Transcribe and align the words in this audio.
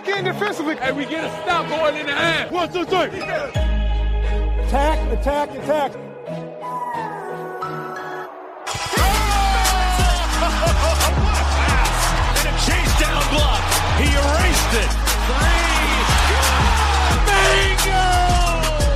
Lock 0.00 0.16
in 0.18 0.24
defensively. 0.24 0.78
And 0.78 0.96
we 0.96 1.04
get 1.04 1.24
a 1.24 1.30
stop 1.42 1.68
going 1.68 1.96
in 1.96 2.06
the 2.06 2.12
half. 2.12 2.50
One, 2.50 2.72
two, 2.72 2.86
three. 2.86 3.20
Attack, 4.64 5.18
attack, 5.18 5.50
attack. 5.50 5.94
And 12.36 12.48
a 12.48 12.52
chase 12.64 12.94
down 12.98 13.22
block. 13.28 13.60
He 14.00 14.08
erased 14.08 14.72
it. 14.80 14.90
Three. 15.28 15.68
Bingo! 17.28 18.08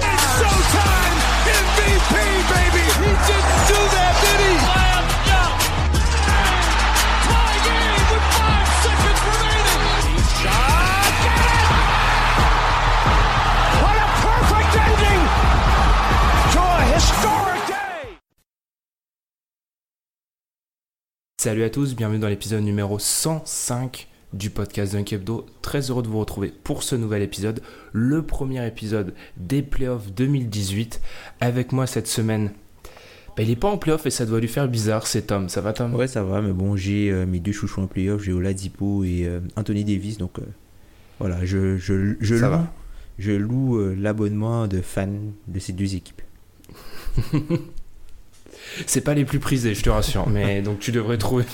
It's 0.09 0.25
showtime. 0.41 1.19
MVP, 1.53 2.15
baby. 2.49 2.74
Salut 21.45 21.65
à 21.65 21.69
tous, 21.69 21.95
bienvenue 21.95 22.21
dans 22.21 22.29
l'épisode 22.31 22.63
numéro 22.65 22.99
105 22.99 24.09
du 24.33 24.49
podcast 24.49 24.95
Dunk 24.95 25.13
Hebdo. 25.13 25.45
Très 25.61 25.91
heureux 25.91 26.03
de 26.03 26.09
vous 26.09 26.19
retrouver 26.19 26.51
pour 26.65 26.83
ce 26.83 26.97
nouvel 26.97 27.21
épisode, 27.21 27.61
le 27.93 28.23
premier 28.23 28.67
épisode 28.67 29.13
des 29.37 29.61
playoffs 29.61 30.11
2018. 30.11 31.03
Avec 31.43 31.73
moi 31.73 31.87
cette 31.87 32.07
semaine, 32.07 32.53
bah, 33.37 33.43
il 33.43 33.51
est 33.51 33.57
pas 33.57 33.69
en 33.69 33.77
playoff 33.77 34.07
et 34.07 34.11
ça 34.11 34.25
doit 34.25 34.41
lui 34.41 34.49
faire 34.49 34.69
bizarre, 34.69 35.07
c'est 35.07 35.27
Tom. 35.27 35.51
Ça 35.51 35.61
va 35.61 35.75
Tom? 35.75 35.95
Ouais, 35.95 36.07
ça 36.07 36.25
va, 36.25 36.41
mais 36.41 36.55
bon, 36.55 36.77
j'ai 36.77 37.11
euh, 37.11 37.27
mes 37.27 37.41
deux 37.41 37.53
chouchous 37.53 37.83
en 37.83 37.89
playoff, 37.89 38.23
j'ai 38.23 38.33
Oladipo 38.33 39.05
et 39.05 39.27
euh, 39.27 39.41
Anthony 39.57 39.85
Davis, 39.85 40.17
donc 40.17 40.39
euh, 40.39 40.45
voilà, 41.21 41.45
je, 41.45 41.77
je, 41.77 42.15
je 42.21 42.37
Ça 42.37 42.47
loue, 42.47 42.53
va. 42.53 42.73
je 43.19 43.33
loue 43.33 43.77
euh, 43.81 43.95
l'abonnement 43.95 44.67
de 44.67 44.81
fans 44.81 45.13
de 45.47 45.59
ces 45.59 45.75
deux 45.75 45.95
équipes. 45.95 46.23
C'est 48.87 49.01
pas 49.03 49.15
les 49.15 49.25
plus 49.25 49.39
prisés, 49.41 49.75
je 49.75 49.83
te 49.83 49.91
rassure, 49.91 50.29
mais 50.29 50.63
donc 50.63 50.79
tu 50.81 50.93
devrais 50.93 51.19
trouver. 51.19 51.45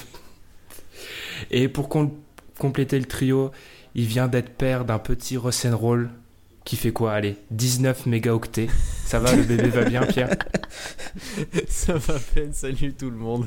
Et 1.51 1.69
pour 1.69 1.89
com- 1.89 2.13
compléter 2.59 2.99
le 2.99 3.05
trio, 3.07 3.51
il 3.95 4.07
vient 4.07 4.29
d'être 4.29 4.51
père 4.51 4.85
d'un 4.85 4.99
petit 4.99 5.37
Roll 5.37 6.11
qui 6.65 6.77
fait 6.77 6.93
quoi 6.93 7.13
Allez, 7.15 7.37
19 7.51 8.07
mégaoctets. 8.07 8.69
Ça 9.05 9.19
va, 9.19 9.35
le 9.35 9.43
bébé 9.43 9.69
va 9.69 9.85
bien, 9.85 10.03
Pierre? 10.03 10.37
Ça 11.69 11.95
va 11.95 12.15
peine, 12.35 12.53
salut 12.53 12.93
tout 12.93 13.11
le 13.11 13.17
monde. 13.17 13.47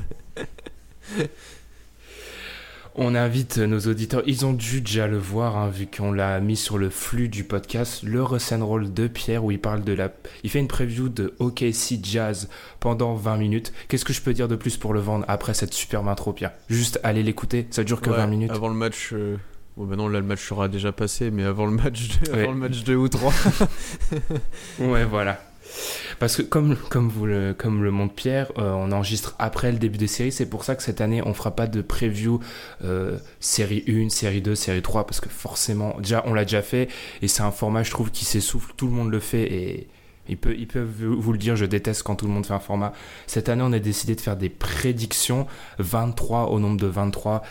On 2.96 3.16
invite 3.16 3.58
nos 3.58 3.80
auditeurs, 3.80 4.22
ils 4.24 4.46
ont 4.46 4.52
dû 4.52 4.80
déjà 4.80 5.08
le 5.08 5.18
voir, 5.18 5.56
hein, 5.56 5.68
vu 5.68 5.86
qu'on 5.88 6.12
l'a 6.12 6.38
mis 6.38 6.54
sur 6.56 6.78
le 6.78 6.90
flux 6.90 7.28
du 7.28 7.42
podcast, 7.42 8.04
le 8.04 8.22
Roll 8.22 8.92
de 8.94 9.08
Pierre, 9.08 9.44
où 9.44 9.50
il 9.50 9.58
parle 9.60 9.82
de 9.82 9.92
la. 9.92 10.12
Il 10.44 10.50
fait 10.50 10.60
une 10.60 10.68
preview 10.68 11.08
de 11.08 11.34
OKC 11.40 11.98
Jazz 12.04 12.48
pendant 12.78 13.14
20 13.14 13.36
minutes. 13.38 13.72
Qu'est-ce 13.88 14.04
que 14.04 14.12
je 14.12 14.20
peux 14.22 14.32
dire 14.32 14.46
de 14.46 14.54
plus 14.54 14.76
pour 14.76 14.94
le 14.94 15.00
vendre 15.00 15.24
après 15.26 15.54
cette 15.54 15.74
superbe 15.74 16.06
intro, 16.06 16.32
Pierre? 16.32 16.52
Juste 16.68 17.00
allez 17.02 17.24
l'écouter, 17.24 17.66
ça 17.70 17.82
dure 17.82 18.00
que 18.00 18.10
Ouais, 18.10 18.16
20 18.16 18.26
minutes. 18.28 18.50
Avant 18.52 18.68
le 18.68 18.74
match. 18.74 19.10
euh, 19.12 19.36
Bon, 19.76 19.86
ben 19.86 19.96
non, 19.96 20.06
là 20.06 20.20
le 20.20 20.24
match 20.26 20.46
sera 20.46 20.68
déjà 20.68 20.92
passé, 20.92 21.32
mais 21.32 21.42
avant 21.42 21.66
le 21.66 21.72
match 21.72 22.10
2, 22.26 22.30
Ouais. 22.32 22.42
avant 22.44 22.52
le 22.52 22.58
match 22.58 22.84
2 22.84 22.94
ou 22.94 23.08
3. 23.08 23.32
Ouais, 24.78 25.04
voilà. 25.04 25.42
Parce 26.18 26.36
que 26.36 26.42
comme, 26.42 26.76
comme, 26.88 27.08
vous 27.08 27.26
le, 27.26 27.54
comme 27.56 27.82
le 27.82 27.90
montre 27.90 28.14
Pierre, 28.14 28.52
euh, 28.58 28.72
on 28.72 28.92
enregistre 28.92 29.34
après 29.38 29.72
le 29.72 29.78
début 29.78 29.98
des 29.98 30.06
séries. 30.06 30.32
C'est 30.32 30.48
pour 30.48 30.64
ça 30.64 30.74
que 30.74 30.82
cette 30.82 31.00
année, 31.00 31.22
on 31.24 31.34
fera 31.34 31.54
pas 31.54 31.66
de 31.66 31.82
preview 31.82 32.40
euh, 32.84 33.18
série 33.40 33.84
1, 33.88 34.08
série 34.08 34.42
2, 34.42 34.54
série 34.54 34.82
3. 34.82 35.06
Parce 35.06 35.20
que 35.20 35.28
forcément, 35.28 35.96
déjà, 35.98 36.22
on 36.26 36.34
l'a 36.34 36.44
déjà 36.44 36.62
fait. 36.62 36.88
Et 37.22 37.28
c'est 37.28 37.42
un 37.42 37.50
format, 37.50 37.82
je 37.82 37.90
trouve, 37.90 38.10
qui 38.10 38.24
s'essouffle. 38.24 38.72
Tout 38.76 38.86
le 38.86 38.92
monde 38.92 39.10
le 39.10 39.20
fait. 39.20 39.52
Et 39.52 39.88
ils 40.28 40.38
peuvent 40.38 41.04
vous 41.04 41.32
le 41.32 41.38
dire, 41.38 41.54
je 41.56 41.66
déteste 41.66 42.02
quand 42.02 42.16
tout 42.16 42.26
le 42.26 42.32
monde 42.32 42.46
fait 42.46 42.54
un 42.54 42.60
format. 42.60 42.92
Cette 43.26 43.48
année, 43.48 43.62
on 43.64 43.72
a 43.72 43.78
décidé 43.78 44.14
de 44.14 44.20
faire 44.20 44.36
des 44.36 44.48
prédictions. 44.48 45.46
23 45.78 46.46
au 46.46 46.60
nombre 46.60 46.80
de 46.80 46.86
23 46.86 47.42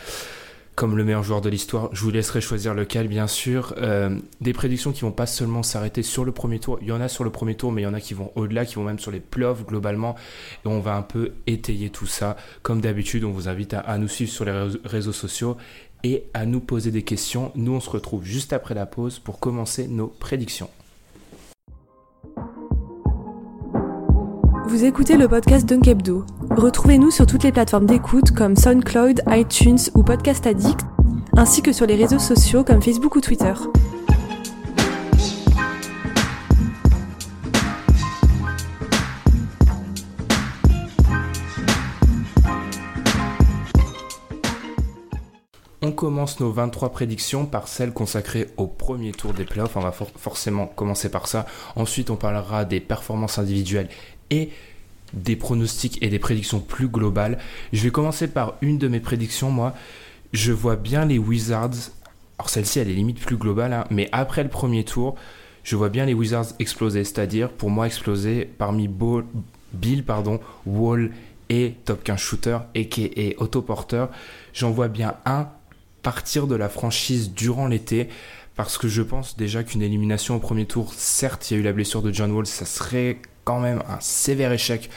comme 0.74 0.96
le 0.96 1.04
meilleur 1.04 1.22
joueur 1.22 1.40
de 1.40 1.48
l'histoire. 1.48 1.88
Je 1.92 2.00
vous 2.02 2.10
laisserai 2.10 2.40
choisir 2.40 2.74
lequel, 2.74 3.08
bien 3.08 3.26
sûr. 3.26 3.74
Euh, 3.78 4.18
des 4.40 4.52
prédictions 4.52 4.92
qui 4.92 5.02
vont 5.02 5.12
pas 5.12 5.26
seulement 5.26 5.62
s'arrêter 5.62 6.02
sur 6.02 6.24
le 6.24 6.32
premier 6.32 6.58
tour. 6.58 6.78
Il 6.82 6.88
y 6.88 6.92
en 6.92 7.00
a 7.00 7.08
sur 7.08 7.24
le 7.24 7.30
premier 7.30 7.54
tour, 7.54 7.70
mais 7.70 7.82
il 7.82 7.84
y 7.84 7.88
en 7.88 7.94
a 7.94 8.00
qui 8.00 8.14
vont 8.14 8.32
au-delà, 8.34 8.64
qui 8.64 8.74
vont 8.74 8.84
même 8.84 8.98
sur 8.98 9.10
les 9.10 9.20
playoffs 9.20 9.64
globalement. 9.64 10.16
Et 10.64 10.68
on 10.68 10.80
va 10.80 10.96
un 10.96 11.02
peu 11.02 11.32
étayer 11.46 11.90
tout 11.90 12.06
ça. 12.06 12.36
Comme 12.62 12.80
d'habitude, 12.80 13.24
on 13.24 13.30
vous 13.30 13.48
invite 13.48 13.74
à, 13.74 13.98
nous 13.98 14.08
suivre 14.08 14.32
sur 14.32 14.44
les 14.44 14.68
réseaux 14.84 15.12
sociaux 15.12 15.56
et 16.02 16.24
à 16.34 16.44
nous 16.44 16.60
poser 16.60 16.90
des 16.90 17.02
questions. 17.02 17.52
Nous, 17.54 17.72
on 17.72 17.80
se 17.80 17.90
retrouve 17.90 18.24
juste 18.24 18.52
après 18.52 18.74
la 18.74 18.86
pause 18.86 19.18
pour 19.18 19.38
commencer 19.38 19.86
nos 19.86 20.08
prédictions. 20.08 20.70
Vous 24.74 24.84
écoutez 24.84 25.16
le 25.16 25.28
podcast 25.28 25.68
Dunk 25.68 25.86
Hebdo. 25.86 26.26
Retrouvez-nous 26.50 27.12
sur 27.12 27.26
toutes 27.26 27.44
les 27.44 27.52
plateformes 27.52 27.86
d'écoute 27.86 28.32
comme 28.32 28.56
SoundCloud, 28.56 29.22
iTunes 29.28 29.78
ou 29.94 30.02
Podcast 30.02 30.48
Addict, 30.48 30.80
ainsi 31.36 31.62
que 31.62 31.72
sur 31.72 31.86
les 31.86 31.94
réseaux 31.94 32.18
sociaux 32.18 32.64
comme 32.64 32.82
Facebook 32.82 33.14
ou 33.14 33.20
Twitter. 33.20 33.52
On 45.82 45.92
commence 45.92 46.40
nos 46.40 46.50
23 46.50 46.92
prédictions 46.92 47.44
par 47.44 47.68
celles 47.68 47.92
consacrées 47.92 48.48
au 48.56 48.66
premier 48.66 49.12
tour 49.12 49.34
des 49.34 49.44
playoffs. 49.44 49.76
On 49.76 49.80
va 49.80 49.92
for- 49.92 50.08
forcément 50.16 50.66
commencer 50.66 51.10
par 51.10 51.26
ça. 51.26 51.44
Ensuite, 51.76 52.08
on 52.08 52.16
parlera 52.16 52.64
des 52.64 52.80
performances 52.80 53.38
individuelles 53.38 53.90
et 54.30 54.50
des 55.12 55.36
pronostics 55.36 56.02
et 56.02 56.08
des 56.08 56.18
prédictions 56.18 56.60
plus 56.60 56.88
globales. 56.88 57.38
Je 57.72 57.82
vais 57.82 57.90
commencer 57.90 58.28
par 58.28 58.54
une 58.62 58.78
de 58.78 58.88
mes 58.88 59.00
prédictions, 59.00 59.50
moi. 59.50 59.74
Je 60.32 60.52
vois 60.52 60.76
bien 60.76 61.04
les 61.04 61.18
Wizards. 61.18 61.90
Alors 62.38 62.50
celle-ci, 62.50 62.80
elle 62.80 62.90
est 62.90 62.94
limite 62.94 63.20
plus 63.20 63.36
globale, 63.36 63.72
hein, 63.72 63.84
mais 63.90 64.08
après 64.10 64.42
le 64.42 64.48
premier 64.48 64.84
tour, 64.84 65.14
je 65.62 65.76
vois 65.76 65.88
bien 65.88 66.04
les 66.04 66.14
Wizards 66.14 66.46
exploser. 66.58 67.04
C'est-à-dire, 67.04 67.50
pour 67.50 67.70
moi, 67.70 67.86
exploser 67.86 68.50
parmi 68.58 68.88
Ball- 68.88 69.24
Bill, 69.72 70.04
pardon, 70.04 70.40
Wall 70.66 71.10
et 71.48 71.74
Top 71.84 72.02
15 72.02 72.18
Shooter, 72.18 72.58
et 72.74 73.36
Otto 73.38 73.62
Porter. 73.62 74.06
J'en 74.52 74.70
vois 74.70 74.88
bien 74.88 75.14
un 75.24 75.48
partir 76.02 76.46
de 76.46 76.54
la 76.54 76.68
franchise 76.68 77.32
durant 77.32 77.66
l'été 77.66 78.08
parce 78.56 78.78
que 78.78 78.86
je 78.88 79.02
pense 79.02 79.36
déjà 79.36 79.64
qu'une 79.64 79.82
élimination 79.82 80.36
au 80.36 80.38
premier 80.38 80.66
tour, 80.66 80.92
certes, 80.94 81.50
il 81.50 81.54
y 81.54 81.56
a 81.56 81.60
eu 81.60 81.64
la 81.64 81.72
blessure 81.72 82.02
de 82.02 82.12
John 82.12 82.30
Wall, 82.30 82.46
ça 82.46 82.64
serait 82.66 83.18
quand 83.44 83.60
même 83.60 83.82
un 83.88 84.00
sévère 84.00 84.52
échec 84.52 84.90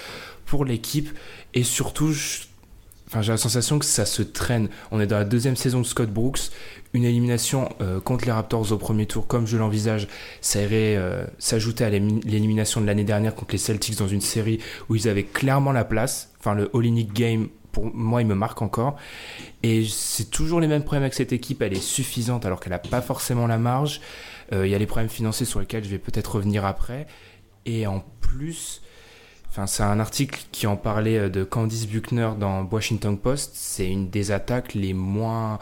pour 0.46 0.66
l'équipe 0.66 1.09
et 1.53 1.63
surtout, 1.63 2.13
enfin, 3.08 3.22
j'ai 3.22 3.31
la 3.31 3.38
sensation 3.38 3.80
que 3.80 3.85
ça 3.85 4.06
se 4.06 4.22
traîne. 4.22 4.69
On 4.92 5.00
est 5.00 5.07
dans 5.07 5.18
la 5.18 5.25
deuxième 5.25 5.56
saison 5.56 5.81
de 5.81 5.86
Scott 5.86 6.10
Brooks. 6.10 6.51
Une 6.94 7.04
élimination 7.04 7.69
euh, 7.81 8.00
contre 8.00 8.25
les 8.25 8.31
Raptors 8.31 8.71
au 8.71 8.77
premier 8.77 9.06
tour, 9.06 9.27
comme 9.27 9.45
je 9.45 9.57
l'envisage, 9.57 10.07
ça 10.42 10.62
irait 10.62 10.95
euh, 10.95 11.25
s'ajouter 11.38 11.83
à 11.83 11.89
l'élimination 11.89 12.80
de 12.80 12.86
l'année 12.86 13.04
dernière 13.04 13.36
contre 13.36 13.51
les 13.51 13.57
Celtics 13.57 13.98
dans 13.98 14.07
une 14.07 14.21
série 14.21 14.60
où 14.89 14.95
ils 14.95 15.07
avaient 15.10 15.24
clairement 15.24 15.74
la 15.74 15.83
place. 15.83 16.31
Enfin, 16.39 16.56
le 16.56 16.71
All-in 16.74 17.06
Game, 17.13 17.50
pour 17.74 17.94
moi, 17.94 18.21
il 18.21 18.27
me 18.27 18.36
marque 18.36 18.62
encore. 18.62 18.95
Et 19.63 19.86
c'est 19.86 20.31
toujours 20.31 20.60
les 20.60 20.68
mêmes 20.68 20.83
problèmes 20.83 21.04
avec 21.04 21.13
cette 21.13 21.33
équipe. 21.33 21.62
Elle 21.62 21.74
est 21.74 21.81
suffisante 21.81 22.45
alors 22.45 22.60
qu'elle 22.60 22.71
n'a 22.71 22.80
pas 22.80 23.01
forcément 23.01 23.48
la 23.48 23.57
marge. 23.57 24.01
Euh, 24.54 24.66
Il 24.66 24.71
y 24.71 24.75
a 24.75 24.80
les 24.80 24.86
problèmes 24.86 25.10
financiers 25.10 25.45
sur 25.45 25.60
lesquels 25.60 25.83
je 25.83 25.89
vais 25.89 26.00
peut-être 26.00 26.36
revenir 26.36 26.66
après. 26.66 27.06
Et 27.68 27.86
en 27.86 28.04
plus, 28.22 28.81
c'est 29.66 29.84
un 29.84 30.00
article 30.00 30.40
qui 30.52 30.68
en 30.68 30.78
parlait 30.78 31.18
euh, 31.18 31.30
de 31.30 31.44
Candice 31.44 31.88
Buckner 31.88 32.30
dans 32.40 32.64
Washington 32.64 33.18
Post. 33.18 33.52
C'est 33.56 33.90
une 33.90 34.10
des 34.10 34.31
attaques 34.31 34.74
les 34.74 34.94
moins 34.94 35.60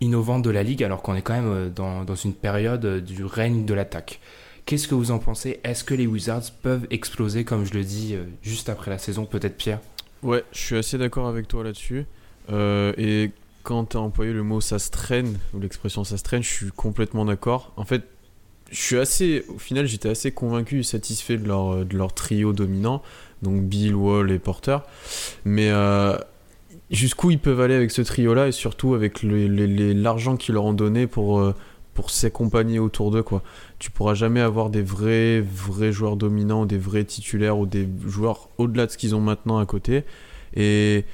innovantes 0.00 0.42
de 0.42 0.50
la 0.50 0.62
ligue 0.62 0.84
alors 0.84 1.00
qu'on 1.00 1.14
est 1.14 1.22
quand 1.22 1.34
même 1.34 1.52
euh, 1.52 1.68
dans, 1.70 2.14
une 2.14 2.34
période 2.34 2.84
euh, 2.84 3.00
du 3.00 3.24
règne 3.24 3.64
de 3.64 3.74
l'attaque. 3.74 4.20
Qu'est-ce 4.66 4.88
que 4.88 4.94
vous 4.94 5.12
en 5.12 5.18
pensez? 5.18 5.60
Est-ce 5.62 5.84
que 5.84 5.94
les 5.94 6.08
Wizards 6.08 6.50
peuvent 6.60 6.86
exploser, 6.90 7.44
comme 7.44 7.64
je 7.64 7.72
le 7.72 7.84
dis, 7.84 8.16
juste 8.42 8.68
après 8.68 8.90
la 8.90 8.98
saison 8.98 9.24
Peut-être 9.24 9.56
Pierre? 9.56 9.78
Ouais, 10.24 10.42
je 10.50 10.58
suis 10.58 10.76
assez 10.76 10.98
d'accord 10.98 11.28
avec 11.28 11.46
toi 11.46 11.62
là-dessus. 11.62 12.04
Et 12.50 13.30
quand 13.62 13.84
tu 13.84 13.96
as 13.96 14.00
employé 14.00 14.32
le 14.32 14.42
mot 14.42 14.60
ça 14.60 14.80
se 14.80 14.90
traîne, 14.90 15.38
ou 15.54 15.60
l'expression 15.60 16.02
ça 16.02 16.16
se 16.16 16.24
traîne, 16.24 16.42
je 16.42 16.52
suis 16.52 16.70
complètement 16.72 17.24
d'accord. 17.24 17.72
En 17.76 17.84
fait, 17.84 18.02
je 18.70 18.80
suis 18.80 18.98
assez. 18.98 19.44
Au 19.48 19.58
final, 19.58 19.86
j'étais 19.86 20.08
assez 20.08 20.32
convaincu 20.32 20.80
et 20.80 20.82
satisfait 20.82 21.36
de 21.36 21.46
leur, 21.46 21.84
de 21.84 21.96
leur 21.96 22.12
trio 22.12 22.52
dominant, 22.52 23.02
donc 23.42 23.62
Bill, 23.62 23.94
Wall 23.94 24.30
et 24.30 24.38
Porter. 24.38 24.78
Mais. 25.44 25.70
Euh, 25.70 26.16
jusqu'où 26.90 27.30
ils 27.30 27.38
peuvent 27.38 27.60
aller 27.60 27.74
avec 27.74 27.90
ce 27.90 28.02
trio-là 28.02 28.48
et 28.48 28.52
surtout 28.52 28.94
avec 28.94 29.20
l'argent 29.22 30.36
qu'ils 30.36 30.54
leur 30.54 30.64
ont 30.64 30.72
donné 30.72 31.06
pour, 31.06 31.40
euh, 31.40 31.54
pour 31.94 32.10
s'accompagner 32.10 32.78
autour 32.78 33.10
d'eux. 33.10 33.22
Quoi. 33.22 33.42
Tu 33.78 33.90
pourras 33.90 34.14
jamais 34.14 34.40
avoir 34.40 34.70
des 34.70 34.82
vrais, 34.82 35.40
vrais 35.40 35.92
joueurs 35.92 36.16
dominants, 36.16 36.66
des 36.66 36.78
vrais 36.78 37.04
titulaires 37.04 37.58
ou 37.58 37.66
des 37.66 37.88
joueurs 38.06 38.48
au-delà 38.58 38.86
de 38.86 38.92
ce 38.92 38.98
qu'ils 38.98 39.14
ont 39.14 39.20
maintenant 39.20 39.58
à 39.58 39.66
côté. 39.66 40.04
Et 40.54 41.04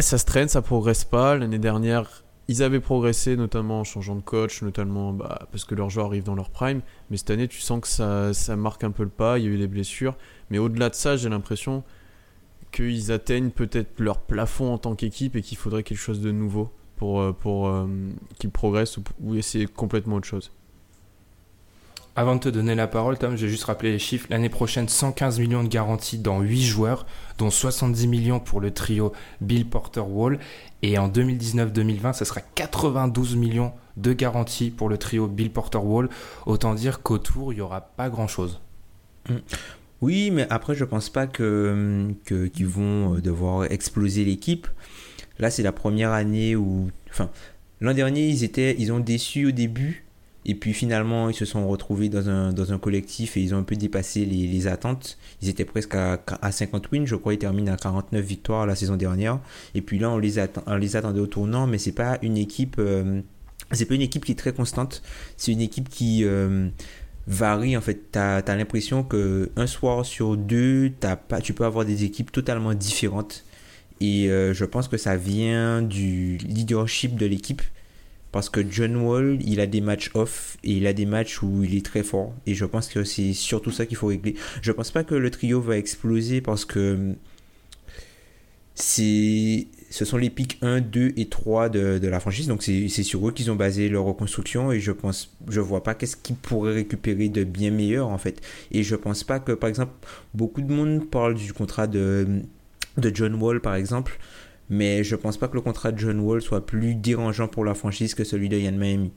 ça 0.00 0.18
se 0.18 0.24
traîne, 0.24 0.48
ça 0.48 0.62
progresse 0.62 1.04
pas. 1.04 1.36
L'année 1.36 1.58
dernière, 1.58 2.21
ils 2.48 2.62
avaient 2.62 2.80
progressé, 2.80 3.36
notamment 3.36 3.80
en 3.80 3.84
changeant 3.84 4.16
de 4.16 4.20
coach, 4.20 4.62
notamment 4.62 5.12
bah, 5.12 5.46
parce 5.50 5.64
que 5.64 5.74
leurs 5.74 5.90
joueurs 5.90 6.06
arrivent 6.06 6.24
dans 6.24 6.34
leur 6.34 6.50
prime. 6.50 6.80
Mais 7.10 7.16
cette 7.16 7.30
année, 7.30 7.48
tu 7.48 7.60
sens 7.60 7.80
que 7.80 7.88
ça, 7.88 8.56
marque 8.56 8.84
un 8.84 8.90
peu 8.90 9.04
le 9.04 9.10
pas. 9.10 9.38
Il 9.38 9.44
y 9.44 9.48
a 9.48 9.50
eu 9.50 9.58
des 9.58 9.68
blessures. 9.68 10.16
Mais 10.50 10.58
au-delà 10.58 10.90
de 10.90 10.94
ça, 10.94 11.16
j'ai 11.16 11.28
l'impression 11.28 11.84
qu'ils 12.72 13.12
atteignent 13.12 13.50
peut-être 13.50 14.00
leur 14.00 14.18
plafond 14.18 14.72
en 14.72 14.78
tant 14.78 14.94
qu'équipe 14.94 15.36
et 15.36 15.42
qu'il 15.42 15.58
faudrait 15.58 15.82
quelque 15.82 15.98
chose 15.98 16.20
de 16.20 16.32
nouveau 16.32 16.72
pour, 16.96 17.20
euh, 17.20 17.32
pour 17.32 17.68
euh, 17.68 17.86
qu'ils 18.38 18.50
progressent 18.50 18.98
ou, 19.20 19.34
essayer 19.34 19.66
complètement 19.66 20.16
autre 20.16 20.26
chose. 20.26 20.50
Avant 22.14 22.34
de 22.34 22.40
te 22.40 22.48
donner 22.50 22.74
la 22.74 22.86
parole, 22.86 23.16
Tom, 23.16 23.36
je 23.36 23.46
vais 23.46 23.50
juste 23.50 23.64
rappeler 23.64 23.90
les 23.90 23.98
chiffres. 23.98 24.26
L'année 24.28 24.50
prochaine, 24.50 24.86
115 24.86 25.40
millions 25.40 25.64
de 25.64 25.68
garanties 25.68 26.18
dans 26.18 26.40
8 26.40 26.62
joueurs, 26.62 27.06
dont 27.38 27.48
70 27.48 28.06
millions 28.06 28.38
pour 28.38 28.60
le 28.60 28.70
trio 28.70 29.12
Bill 29.40 29.66
Porter 29.66 30.00
Wall. 30.06 30.38
Et 30.82 30.98
en 30.98 31.08
2019-2020, 31.08 32.12
ce 32.12 32.26
sera 32.26 32.42
92 32.54 33.36
millions 33.36 33.72
de 33.96 34.12
garanties 34.12 34.70
pour 34.70 34.90
le 34.90 34.98
trio 34.98 35.26
Bill 35.26 35.50
Porter 35.50 35.78
Wall. 35.78 36.10
Autant 36.44 36.74
dire 36.74 37.02
qu'autour, 37.02 37.52
il 37.52 37.56
n'y 37.56 37.62
aura 37.62 37.80
pas 37.80 38.10
grand-chose. 38.10 38.60
Mm. 39.30 39.36
Oui, 40.02 40.30
mais 40.32 40.46
après, 40.50 40.74
je 40.74 40.84
pense 40.84 41.08
pas 41.08 41.26
que 41.26 42.12
qu'ils 42.26 42.66
vont 42.66 43.14
euh, 43.14 43.20
devoir 43.20 43.70
exploser 43.70 44.24
l'équipe. 44.24 44.66
Là, 45.38 45.50
c'est 45.50 45.62
la 45.62 45.72
première 45.72 46.10
année 46.10 46.56
où, 46.56 46.90
enfin, 47.08 47.30
l'an 47.80 47.94
dernier, 47.94 48.28
ils 48.28 48.44
étaient, 48.44 48.74
ils 48.78 48.92
ont 48.92 49.00
déçu 49.00 49.46
au 49.46 49.50
début, 49.52 50.01
et 50.44 50.54
puis 50.54 50.72
finalement, 50.72 51.28
ils 51.28 51.34
se 51.34 51.44
sont 51.44 51.68
retrouvés 51.68 52.08
dans 52.08 52.28
un, 52.28 52.52
dans 52.52 52.72
un 52.72 52.78
collectif 52.78 53.36
et 53.36 53.40
ils 53.40 53.54
ont 53.54 53.58
un 53.58 53.62
peu 53.62 53.76
dépassé 53.76 54.24
les, 54.24 54.46
les 54.48 54.66
attentes. 54.66 55.18
Ils 55.40 55.48
étaient 55.48 55.64
presque 55.64 55.94
à, 55.94 56.20
à, 56.40 56.52
50 56.52 56.90
wins, 56.90 57.06
je 57.06 57.14
crois, 57.14 57.34
ils 57.34 57.38
terminent 57.38 57.72
à 57.72 57.76
49 57.76 58.24
victoires 58.24 58.66
la 58.66 58.74
saison 58.74 58.96
dernière. 58.96 59.38
Et 59.74 59.82
puis 59.82 59.98
là, 59.98 60.10
on 60.10 60.18
les, 60.18 60.38
attend, 60.38 60.62
on 60.66 60.76
les 60.76 60.96
attendait 60.96 61.20
au 61.20 61.28
tournant, 61.28 61.66
mais 61.66 61.78
c'est 61.78 61.92
pas 61.92 62.18
une 62.22 62.36
équipe. 62.36 62.76
Euh, 62.78 63.20
c'est 63.70 63.86
pas 63.86 63.94
une 63.94 64.02
équipe 64.02 64.24
qui 64.24 64.32
est 64.32 64.38
très 64.38 64.52
constante. 64.52 65.02
C'est 65.36 65.52
une 65.52 65.60
équipe 65.60 65.88
qui, 65.88 66.24
euh, 66.24 66.68
varie 67.26 67.76
en 67.76 67.80
fait. 67.80 68.10
Tu 68.12 68.18
as, 68.18 68.42
l'impression 68.56 69.04
que 69.04 69.50
un 69.56 69.66
soir 69.66 70.04
sur 70.04 70.36
deux, 70.36 70.92
as 71.02 71.16
pas, 71.16 71.40
tu 71.40 71.54
peux 71.54 71.64
avoir 71.64 71.84
des 71.84 72.04
équipes 72.04 72.32
totalement 72.32 72.74
différentes. 72.74 73.44
Et 74.00 74.28
euh, 74.28 74.52
je 74.52 74.64
pense 74.64 74.88
que 74.88 74.96
ça 74.96 75.16
vient 75.16 75.82
du 75.82 76.36
leadership 76.38 77.14
de 77.16 77.26
l'équipe. 77.26 77.62
Parce 78.32 78.48
que 78.48 78.60
John 78.68 78.96
Wall, 78.96 79.38
il 79.44 79.60
a 79.60 79.66
des 79.66 79.82
matchs 79.82 80.10
off 80.14 80.56
et 80.64 80.72
il 80.72 80.86
a 80.86 80.94
des 80.94 81.06
matchs 81.06 81.42
où 81.42 81.62
il 81.62 81.76
est 81.76 81.84
très 81.84 82.02
fort. 82.02 82.34
Et 82.46 82.54
je 82.54 82.64
pense 82.64 82.88
que 82.88 83.04
c'est 83.04 83.34
surtout 83.34 83.70
ça 83.70 83.86
qu'il 83.86 83.96
faut 83.96 84.06
régler. 84.06 84.34
Je 84.62 84.72
pense 84.72 84.90
pas 84.90 85.04
que 85.04 85.14
le 85.14 85.30
trio 85.30 85.60
va 85.60 85.76
exploser 85.76 86.40
parce 86.40 86.64
que 86.64 87.14
c'est 88.74 89.66
ce 89.90 90.06
sont 90.06 90.16
les 90.16 90.30
pics 90.30 90.58
1, 90.62 90.80
2 90.80 91.12
et 91.18 91.28
3 91.28 91.68
de, 91.68 91.98
de 91.98 92.08
la 92.08 92.18
franchise. 92.18 92.46
Donc 92.46 92.62
c'est 92.62 92.88
sur 92.88 93.28
eux 93.28 93.32
qu'ils 93.32 93.50
ont 93.50 93.56
basé 93.56 93.90
leur 93.90 94.04
reconstruction 94.04 94.72
et 94.72 94.80
je 94.80 94.90
pense, 94.90 95.36
je 95.48 95.60
vois 95.60 95.82
pas 95.82 95.94
qu'est-ce 95.94 96.16
qu'ils 96.16 96.36
pourraient 96.36 96.72
récupérer 96.72 97.28
de 97.28 97.44
bien 97.44 97.70
meilleur 97.70 98.08
en 98.08 98.18
fait. 98.18 98.40
Et 98.70 98.82
je 98.82 98.96
pense 98.96 99.22
pas 99.22 99.38
que, 99.38 99.52
par 99.52 99.68
exemple, 99.68 99.92
beaucoup 100.32 100.62
de 100.62 100.72
monde 100.72 101.10
parle 101.10 101.34
du 101.34 101.52
contrat 101.52 101.86
de, 101.86 102.40
de 102.96 103.12
John 103.14 103.34
Wall 103.34 103.60
par 103.60 103.74
exemple, 103.74 104.18
mais 104.70 105.04
je 105.04 105.16
pense 105.16 105.36
pas 105.36 105.48
que 105.48 105.54
le 105.54 105.60
contrat 105.60 105.92
de 105.92 105.98
John 105.98 106.20
Wall 106.20 106.42
soit 106.42 106.64
plus 106.64 106.94
dérangeant 106.94 107.48
pour 107.48 107.64
la 107.64 107.74
franchise 107.74 108.14
que 108.14 108.24
celui 108.24 108.48
de 108.48 108.58
Yann 108.58 108.76
Miami. 108.76 109.12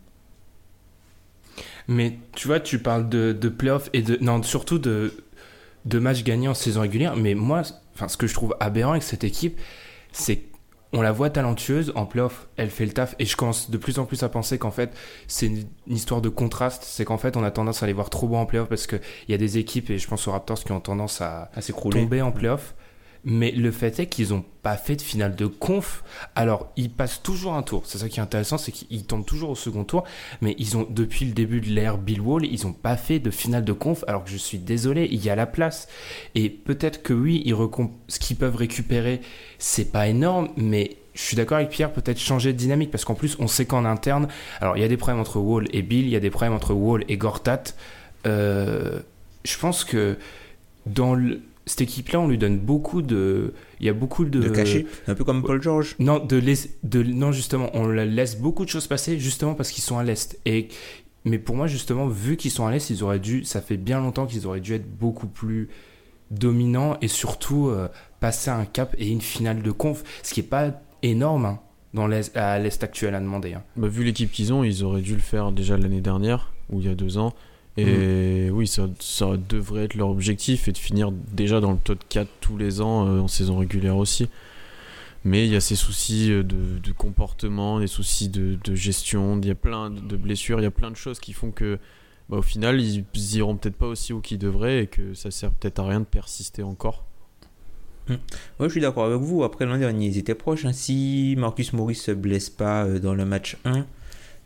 Mais 1.88 2.18
tu 2.33 2.47
vois, 2.47 2.59
tu 2.59 2.80
parles 2.80 3.09
de, 3.09 3.31
de 3.31 3.50
playoffs 3.50 3.89
et 3.94 4.01
de. 4.01 4.18
Non, 4.21 4.42
surtout 4.44 4.80
de, 4.80 5.13
de 5.86 6.00
matchs 6.00 6.24
gagnés 6.24 6.47
en 6.47 6.53
saison 6.53 6.81
régulière. 6.81 7.15
Mais 7.15 7.36
moi, 7.36 7.62
enfin, 7.94 8.07
ce 8.07 8.18
que 8.18 8.27
je 8.27 8.33
trouve 8.33 8.56
aberrant 8.59 8.92
avec 8.92 9.03
cette 9.03 9.24
équipe, 9.24 9.59
c'est 10.12 10.44
on 10.94 11.01
la 11.01 11.12
voit 11.12 11.30
talentueuse, 11.30 11.92
en 11.95 12.06
playoff, 12.06 12.47
elle 12.56 12.69
fait 12.69 12.86
le 12.86 12.94
taf, 12.94 13.15
et 13.19 13.25
je 13.25 13.36
commence 13.36 13.69
de 13.69 13.77
plus 13.77 14.00
en 14.00 14.06
plus 14.06 14.24
à 14.24 14.30
penser 14.30 14.57
qu'en 14.57 14.71
fait, 14.71 14.95
c'est 15.27 15.47
une, 15.47 15.65
histoire 15.88 16.21
de 16.21 16.30
contraste, 16.30 16.83
c'est 16.86 17.03
qu'en 17.03 17.18
fait, 17.18 17.36
on 17.36 17.44
a 17.44 17.51
tendance 17.51 17.83
à 17.83 17.88
les 17.88 17.92
voir 17.92 18.09
trop 18.09 18.30
bons 18.30 18.39
en 18.39 18.45
playoff 18.45 18.69
parce 18.69 18.88
qu'il 18.88 19.01
y 19.27 19.33
a 19.33 19.38
des 19.38 19.57
équipes, 19.57 19.89
et 19.89 19.97
je 19.97 20.07
pense 20.07 20.25
aux 20.27 20.31
Raptors, 20.31 20.63
qui 20.63 20.71
ont 20.71 20.80
tendance 20.80 21.19
à, 21.19 21.51
à 21.53 21.62
tomber 21.62 22.21
en 22.21 22.31
playoff. 22.31 22.75
Mais 23.25 23.51
le 23.51 23.72
fait 23.72 24.00
est 24.00 24.06
qu'ils 24.06 24.30
n'ont 24.30 24.45
pas 24.62 24.77
fait 24.77 24.95
de 24.95 25.01
finale 25.01 25.36
de 25.36 25.48
conf. 25.48 26.04
Alors, 26.36 26.72
ils 26.77 26.92
passent 26.92 27.22
toujours 27.24 27.56
un 27.56 27.63
tour. 27.63 27.81
C'est 27.86 27.98
ça 27.98 28.07
qui 28.07 28.19
est 28.19 28.24
intéressant, 28.24 28.57
c'est 28.57 28.72
qu'ils 28.72 29.06
tombent 29.06 29.25
toujours 29.25 29.50
au 29.50 29.56
second 29.56 29.83
tour. 29.83 30.04
Mais 30.42 30.56
ils 30.60 30.77
ont, 30.77 30.88
depuis 30.89 31.25
le 31.25 31.33
début 31.33 31.60
de 31.60 31.69
l'ère 31.69 31.98
Bill 31.98 32.22
Wall, 32.22 32.45
ils 32.45 32.66
n'ont 32.66 32.74
pas 32.74 32.98
fait 32.98 33.19
de 33.19 33.31
finale 33.31 33.66
de 33.66 33.74
conf. 33.74 34.04
Alors 34.07 34.24
que 34.24 34.30
je 34.30 34.38
suis 34.38 34.60
désolé, 34.60 35.07
il 35.12 35.24
y 35.25 35.30
a 35.30 35.36
la 35.36 35.48
place. 35.48 35.88
Et 36.36 36.50
peut-être 36.50 37.01
que 37.01 37.13
oui, 37.13 37.42
ils 37.45 37.56
ce 38.07 38.19
qu'ils 38.19 38.38
peuvent 38.38 38.56
récupérer, 38.56 39.22
c'est 39.57 39.92
pas 39.92 40.07
énorme, 40.07 40.50
mais 40.56 40.98
je 41.16 41.21
suis 41.21 41.36
d'accord 41.36 41.57
avec 41.57 41.69
Pierre, 41.69 41.92
peut-être 41.92 42.19
changer 42.19 42.54
de 42.54 42.57
dynamique 42.57 42.92
parce 42.92 43.06
qu'en 43.06 43.16
plus, 43.16 43.38
on 43.39 43.48
sait 43.48 43.66
qu'en 43.66 43.86
interne, 43.86 44.28
alors 44.60 44.78
il 44.78 44.81
y 44.81 44.83
a 44.83 44.88
des 44.88 44.98
problèmes 44.98 45.21
entre 45.21 45.39
Wall 45.39 45.68
et 45.71 45.81
Bill, 45.81 46.06
il 46.06 46.12
y 46.12 46.16
a 46.16 46.19
des 46.19 46.30
problèmes 46.30 46.54
entre 46.54 46.74
Wall 46.74 47.06
et 47.07 47.18
Gortat. 47.18 47.63
Euh, 48.28 49.00
je 49.45 49.57
pense 49.57 49.86
que 49.86 50.18
dans 50.86 51.16
le 51.16 51.42
cette 51.65 51.81
équipe-là, 51.81 52.19
on 52.19 52.27
lui 52.27 52.38
donne 52.38 52.59
beaucoup 52.59 53.01
de. 53.01 53.53
Il 53.79 53.85
y 53.85 53.89
a 53.89 53.94
beaucoup 53.94 54.25
de. 54.25 54.39
De 54.39 54.50
cachets, 54.50 54.85
un 55.07 55.15
peu 55.15 55.23
comme 55.23 55.44
Paul 55.44 55.62
George. 55.62 55.95
Non, 56.00 56.19
de, 56.19 56.41
de 56.83 57.03
non 57.03 57.31
justement, 57.31 57.69
on 57.73 57.88
laisse 57.88 58.38
beaucoup 58.39 58.65
de 58.65 58.69
choses 58.69 58.88
passer 58.88 59.19
justement 59.19 59.56
parce 59.56 59.71
qu'ils 59.71 59.83
sont 59.83 59.97
à 59.97 60.03
l'est. 60.03 60.39
Et 60.45 60.69
mais 61.23 61.39
pour 61.39 61.56
moi 61.56 61.67
justement, 61.67 62.07
vu 62.07 62.38
qu'ils 62.38 62.51
sont 62.51 62.67
à 62.67 62.71
l'est, 62.71 62.89
ils 62.89 63.03
auraient 63.03 63.19
dû. 63.19 63.44
Ça 63.44 63.62
fait 63.62 63.77
bien 63.77 64.00
longtemps 64.00 64.27
qu'ils 64.27 64.45
auraient 64.45 64.62
dû 64.62 64.73
être 64.75 64.89
beaucoup 64.97 65.27
plus 65.27 65.69
dominants 66.31 66.97
et 67.01 67.07
surtout 67.07 67.68
euh, 67.68 67.88
passer 68.19 68.50
un 68.50 68.65
cap 68.65 68.95
et 68.97 69.09
une 69.09 69.21
finale 69.21 69.61
de 69.61 69.71
conf, 69.71 70.03
ce 70.23 70.33
qui 70.33 70.41
est 70.41 70.44
pas 70.44 70.81
énorme 71.01 71.45
hein, 71.45 71.59
dans 71.94 72.09
à 72.11 72.59
l'est 72.59 72.83
actuel 72.83 73.16
à 73.16 73.19
demander. 73.19 73.54
Hein. 73.54 73.63
Bah, 73.75 73.87
vu 73.87 74.04
l'équipe 74.04 74.31
qu'ils 74.31 74.54
ont, 74.54 74.63
ils 74.63 74.83
auraient 74.83 75.01
dû 75.01 75.16
le 75.16 75.21
faire 75.21 75.51
déjà 75.51 75.78
l'année 75.78 76.01
dernière 76.01 76.51
ou 76.69 76.80
il 76.80 76.87
y 76.87 76.90
a 76.90 76.95
deux 76.95 77.18
ans. 77.18 77.33
Et 77.77 78.49
mm. 78.49 78.53
oui, 78.53 78.67
ça, 78.67 78.87
ça, 78.99 79.37
devrait 79.37 79.85
être 79.85 79.95
leur 79.95 80.09
objectif 80.09 80.67
et 80.67 80.71
de 80.71 80.77
finir 80.77 81.11
déjà 81.11 81.59
dans 81.59 81.71
le 81.71 81.77
top 81.77 82.03
4 82.07 82.27
tous 82.39 82.57
les 82.57 82.81
ans 82.81 83.07
euh, 83.07 83.19
en 83.19 83.27
saison 83.27 83.57
régulière 83.57 83.97
aussi. 83.97 84.29
Mais 85.23 85.45
il 85.45 85.51
y 85.51 85.55
a 85.55 85.61
ces 85.61 85.75
soucis 85.75 86.31
euh, 86.31 86.44
de, 86.44 86.79
de 86.81 86.91
comportement, 86.91 87.79
des 87.79 87.87
soucis 87.87 88.29
de, 88.29 88.57
de, 88.63 88.75
gestion, 88.75 89.39
il 89.41 89.47
y 89.47 89.51
a 89.51 89.55
plein 89.55 89.89
de 89.89 90.15
blessures, 90.15 90.59
il 90.59 90.63
y 90.63 90.67
a 90.67 90.71
plein 90.71 90.91
de 90.91 90.95
choses 90.95 91.19
qui 91.19 91.33
font 91.33 91.51
que 91.51 91.79
bah, 92.29 92.37
au 92.37 92.41
final 92.41 92.81
ils, 92.81 93.05
iront 93.35 93.55
peut-être 93.55 93.75
pas 93.75 93.87
aussi 93.87 94.13
haut 94.13 94.19
qu'ils 94.19 94.39
devraient 94.39 94.83
et 94.83 94.87
que 94.87 95.13
ça 95.13 95.29
sert 95.31 95.51
peut-être 95.51 95.79
à 95.79 95.87
rien 95.87 95.99
de 95.99 96.05
persister 96.05 96.63
encore. 96.63 97.05
Mm. 98.07 98.13
Moi 98.59 98.67
je 98.67 98.69
suis 98.69 98.81
d'accord 98.81 99.05
avec 99.05 99.19
vous. 99.19 99.44
Après 99.44 99.65
l'an 99.65 99.77
dernier, 99.77 100.07
ils 100.07 100.17
étaient 100.17 100.35
proches. 100.35 100.65
Hein. 100.65 100.73
Si 100.73 101.35
Marcus 101.37 101.73
Morris 101.73 101.95
se 101.95 102.11
blesse 102.11 102.49
pas 102.49 102.85
euh, 102.85 102.99
dans 102.99 103.13
le 103.13 103.25
match 103.25 103.57
1, 103.65 103.85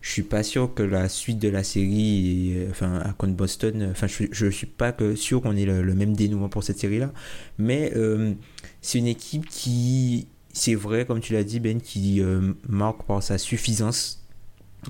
je 0.01 0.11
suis 0.11 0.23
pas 0.23 0.43
sûr 0.43 0.73
que 0.73 0.83
la 0.83 1.09
suite 1.09 1.39
de 1.39 1.49
la 1.49 1.63
série, 1.63 2.55
enfin, 2.69 2.99
à 2.99 3.11
contre 3.11 3.33
Boston, 3.33 3.89
enfin, 3.91 4.07
je, 4.07 4.25
je 4.31 4.47
suis 4.47 4.67
pas 4.67 4.91
que 4.93 5.15
sûr 5.15 5.41
qu'on 5.41 5.55
ait 5.55 5.65
le, 5.65 5.93
même 5.93 6.15
dénouement 6.15 6.47
pour 6.47 6.63
cette 6.63 6.79
série-là. 6.79 7.11
Mais 7.57 7.91
euh, 7.95 8.33
c'est 8.81 8.99
une 8.99 9.07
équipe 9.07 9.45
qui, 9.47 10.27
c'est 10.53 10.75
vrai, 10.75 11.05
comme 11.05 11.19
tu 11.19 11.33
l'as 11.33 11.43
dit, 11.43 11.59
Ben, 11.59 11.81
qui 11.81 12.21
euh, 12.21 12.53
marque 12.67 13.03
par 13.03 13.21
sa 13.21 13.37
suffisance. 13.37 14.25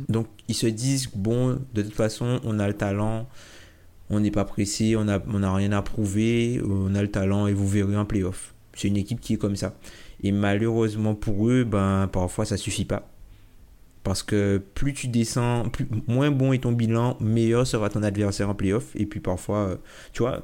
Donc, 0.09 0.27
ils 0.47 0.55
se 0.55 0.67
disent, 0.67 1.09
bon, 1.15 1.59
de 1.73 1.81
toute 1.81 1.95
façon, 1.95 2.39
on 2.43 2.59
a 2.59 2.67
le 2.67 2.75
talent, 2.75 3.27
on 4.11 4.19
n'est 4.19 4.31
pas 4.31 4.45
pressé, 4.45 4.95
on 4.95 5.05
n'a 5.05 5.53
rien 5.53 5.71
à 5.71 5.81
prouver, 5.81 6.61
on 6.63 6.93
a 6.93 7.01
le 7.01 7.09
talent 7.09 7.47
et 7.47 7.53
vous 7.53 7.67
verrez 7.67 7.97
en 7.97 8.05
playoff. 8.05 8.53
C'est 8.75 8.87
une 8.87 8.97
équipe 8.97 9.19
qui 9.19 9.33
est 9.33 9.37
comme 9.37 9.55
ça. 9.55 9.73
Et 10.21 10.31
malheureusement 10.31 11.15
pour 11.15 11.49
eux, 11.49 11.63
ben, 11.63 12.07
parfois, 12.11 12.45
ça 12.45 12.57
suffit 12.57 12.85
pas. 12.85 13.09
Parce 14.03 14.23
que 14.23 14.61
plus 14.75 14.93
tu 14.93 15.07
descends, 15.07 15.69
plus, 15.69 15.87
moins 16.07 16.31
bon 16.31 16.53
est 16.53 16.59
ton 16.59 16.71
bilan, 16.71 17.17
meilleur 17.19 17.67
sera 17.67 17.89
ton 17.89 18.03
adversaire 18.03 18.49
en 18.49 18.55
playoff. 18.55 18.95
Et 18.95 19.05
puis 19.05 19.19
parfois, 19.19 19.57
euh, 19.57 19.75
tu 20.13 20.23
vois, 20.23 20.41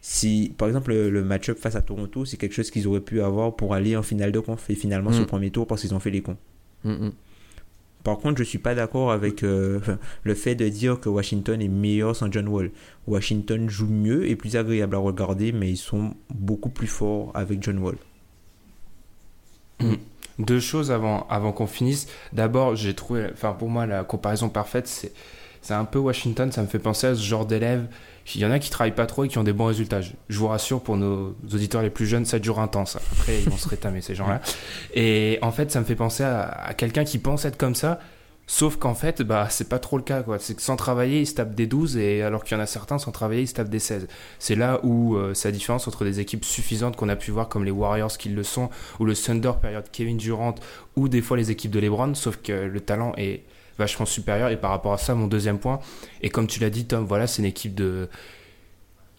si 0.00 0.52
par 0.58 0.68
exemple 0.68 0.92
le, 0.92 1.24
match-up 1.24 1.58
face 1.58 1.76
à 1.76 1.82
Toronto, 1.82 2.24
c'est 2.24 2.36
quelque 2.36 2.54
chose 2.54 2.70
qu'ils 2.70 2.86
auraient 2.88 3.00
pu 3.00 3.22
avoir 3.22 3.54
pour 3.54 3.74
aller 3.74 3.96
en 3.96 4.02
finale 4.02 4.32
de 4.32 4.40
conf. 4.40 4.68
Et 4.70 4.74
finalement, 4.74 5.10
sur 5.10 5.20
le 5.20 5.26
mm. 5.26 5.28
premier 5.28 5.50
tour, 5.50 5.66
parce 5.66 5.82
qu'ils 5.82 5.94
ont 5.94 6.00
fait 6.00 6.10
les 6.10 6.22
cons. 6.22 6.36
Mm, 6.82 6.90
mm. 6.90 7.12
Par 8.02 8.18
contre, 8.18 8.38
je 8.38 8.44
suis 8.44 8.58
pas 8.58 8.74
d'accord 8.74 9.12
avec 9.12 9.42
euh, 9.44 9.80
le 10.24 10.34
fait 10.34 10.54
de 10.54 10.68
dire 10.68 11.00
que 11.00 11.08
Washington 11.08 11.62
est 11.62 11.68
meilleur 11.68 12.14
sans 12.14 12.30
John 12.30 12.48
Wall. 12.48 12.70
Washington 13.06 13.70
joue 13.70 13.88
mieux 13.88 14.28
et 14.28 14.36
plus 14.36 14.56
agréable 14.56 14.94
à 14.94 14.98
regarder, 14.98 15.52
mais 15.52 15.70
ils 15.70 15.78
sont 15.78 16.14
beaucoup 16.34 16.70
plus 16.70 16.86
forts 16.86 17.30
avec 17.34 17.62
John 17.62 17.78
Wall. 17.78 17.96
Deux 20.38 20.60
choses 20.60 20.90
avant, 20.90 21.26
avant 21.28 21.52
qu'on 21.52 21.66
finisse. 21.66 22.08
D'abord, 22.32 22.76
j'ai 22.76 22.94
trouvé, 22.94 23.28
enfin 23.32 23.52
pour 23.52 23.68
moi, 23.68 23.86
la 23.86 24.04
comparaison 24.04 24.48
parfaite, 24.48 24.88
c'est, 24.88 25.12
c'est 25.62 25.74
un 25.74 25.84
peu 25.84 25.98
Washington. 25.98 26.50
Ça 26.50 26.62
me 26.62 26.66
fait 26.66 26.78
penser 26.78 27.06
à 27.06 27.14
ce 27.14 27.22
genre 27.22 27.46
d'élèves. 27.46 27.86
Il 28.34 28.40
y 28.40 28.46
en 28.46 28.50
a 28.50 28.58
qui 28.58 28.70
travaillent 28.70 28.94
pas 28.94 29.06
trop 29.06 29.24
et 29.24 29.28
qui 29.28 29.38
ont 29.38 29.44
des 29.44 29.52
bons 29.52 29.66
résultats. 29.66 30.00
Je, 30.00 30.12
je 30.28 30.38
vous 30.38 30.48
rassure, 30.48 30.80
pour 30.80 30.96
nos 30.96 31.36
auditeurs 31.52 31.82
les 31.82 31.90
plus 31.90 32.06
jeunes, 32.06 32.24
ça 32.24 32.38
dure 32.38 32.58
un 32.58 32.68
temps. 32.68 32.86
Ça. 32.86 33.00
Après, 33.12 33.40
ils 33.40 33.50
vont 33.50 33.56
se 33.56 33.68
rétamer 33.68 34.00
ces 34.00 34.14
gens-là. 34.14 34.40
Et 34.94 35.38
en 35.42 35.52
fait, 35.52 35.70
ça 35.70 35.80
me 35.80 35.84
fait 35.84 35.94
penser 35.94 36.24
à, 36.24 36.42
à 36.48 36.74
quelqu'un 36.74 37.04
qui 37.04 37.18
pense 37.18 37.44
être 37.44 37.58
comme 37.58 37.74
ça. 37.74 38.00
Sauf 38.46 38.76
qu'en 38.76 38.94
fait, 38.94 39.22
bah, 39.22 39.48
c'est 39.48 39.68
pas 39.70 39.78
trop 39.78 39.96
le 39.96 40.02
cas, 40.02 40.22
quoi. 40.22 40.38
C'est 40.38 40.54
que 40.54 40.60
sans 40.60 40.76
travailler, 40.76 41.20
ils 41.20 41.26
se 41.26 41.34
tapent 41.34 41.54
des 41.54 41.66
12, 41.66 41.96
et 41.96 42.22
alors 42.22 42.44
qu'il 42.44 42.56
y 42.56 42.60
en 42.60 42.62
a 42.62 42.66
certains, 42.66 42.98
sans 42.98 43.10
travailler, 43.10 43.42
ils 43.42 43.48
se 43.48 43.54
tapent 43.54 43.70
des 43.70 43.78
16. 43.78 44.06
C'est 44.38 44.54
là 44.54 44.80
où 44.82 45.16
euh, 45.16 45.32
c'est 45.32 45.48
la 45.48 45.52
différence 45.52 45.88
entre 45.88 46.04
des 46.04 46.20
équipes 46.20 46.44
suffisantes 46.44 46.96
qu'on 46.96 47.08
a 47.08 47.16
pu 47.16 47.30
voir, 47.30 47.48
comme 47.48 47.64
les 47.64 47.70
Warriors 47.70 48.16
qui 48.18 48.28
le 48.28 48.42
sont, 48.42 48.68
ou 49.00 49.06
le 49.06 49.14
Thunder, 49.14 49.52
période 49.60 49.86
Kevin 49.90 50.18
Durant, 50.18 50.54
ou 50.96 51.08
des 51.08 51.22
fois 51.22 51.38
les 51.38 51.50
équipes 51.50 51.70
de 51.70 51.80
LeBron, 51.80 52.14
sauf 52.14 52.36
que 52.36 52.52
le 52.52 52.80
talent 52.80 53.14
est 53.16 53.44
vachement 53.78 54.06
supérieur, 54.06 54.50
et 54.50 54.58
par 54.58 54.70
rapport 54.70 54.92
à 54.92 54.98
ça, 54.98 55.14
mon 55.14 55.26
deuxième 55.26 55.58
point, 55.58 55.80
et 56.20 56.28
comme 56.28 56.46
tu 56.46 56.60
l'as 56.60 56.70
dit, 56.70 56.84
Tom, 56.84 57.06
voilà, 57.06 57.26
c'est 57.26 57.40
une 57.40 57.48
équipe 57.48 57.74
de. 57.74 58.08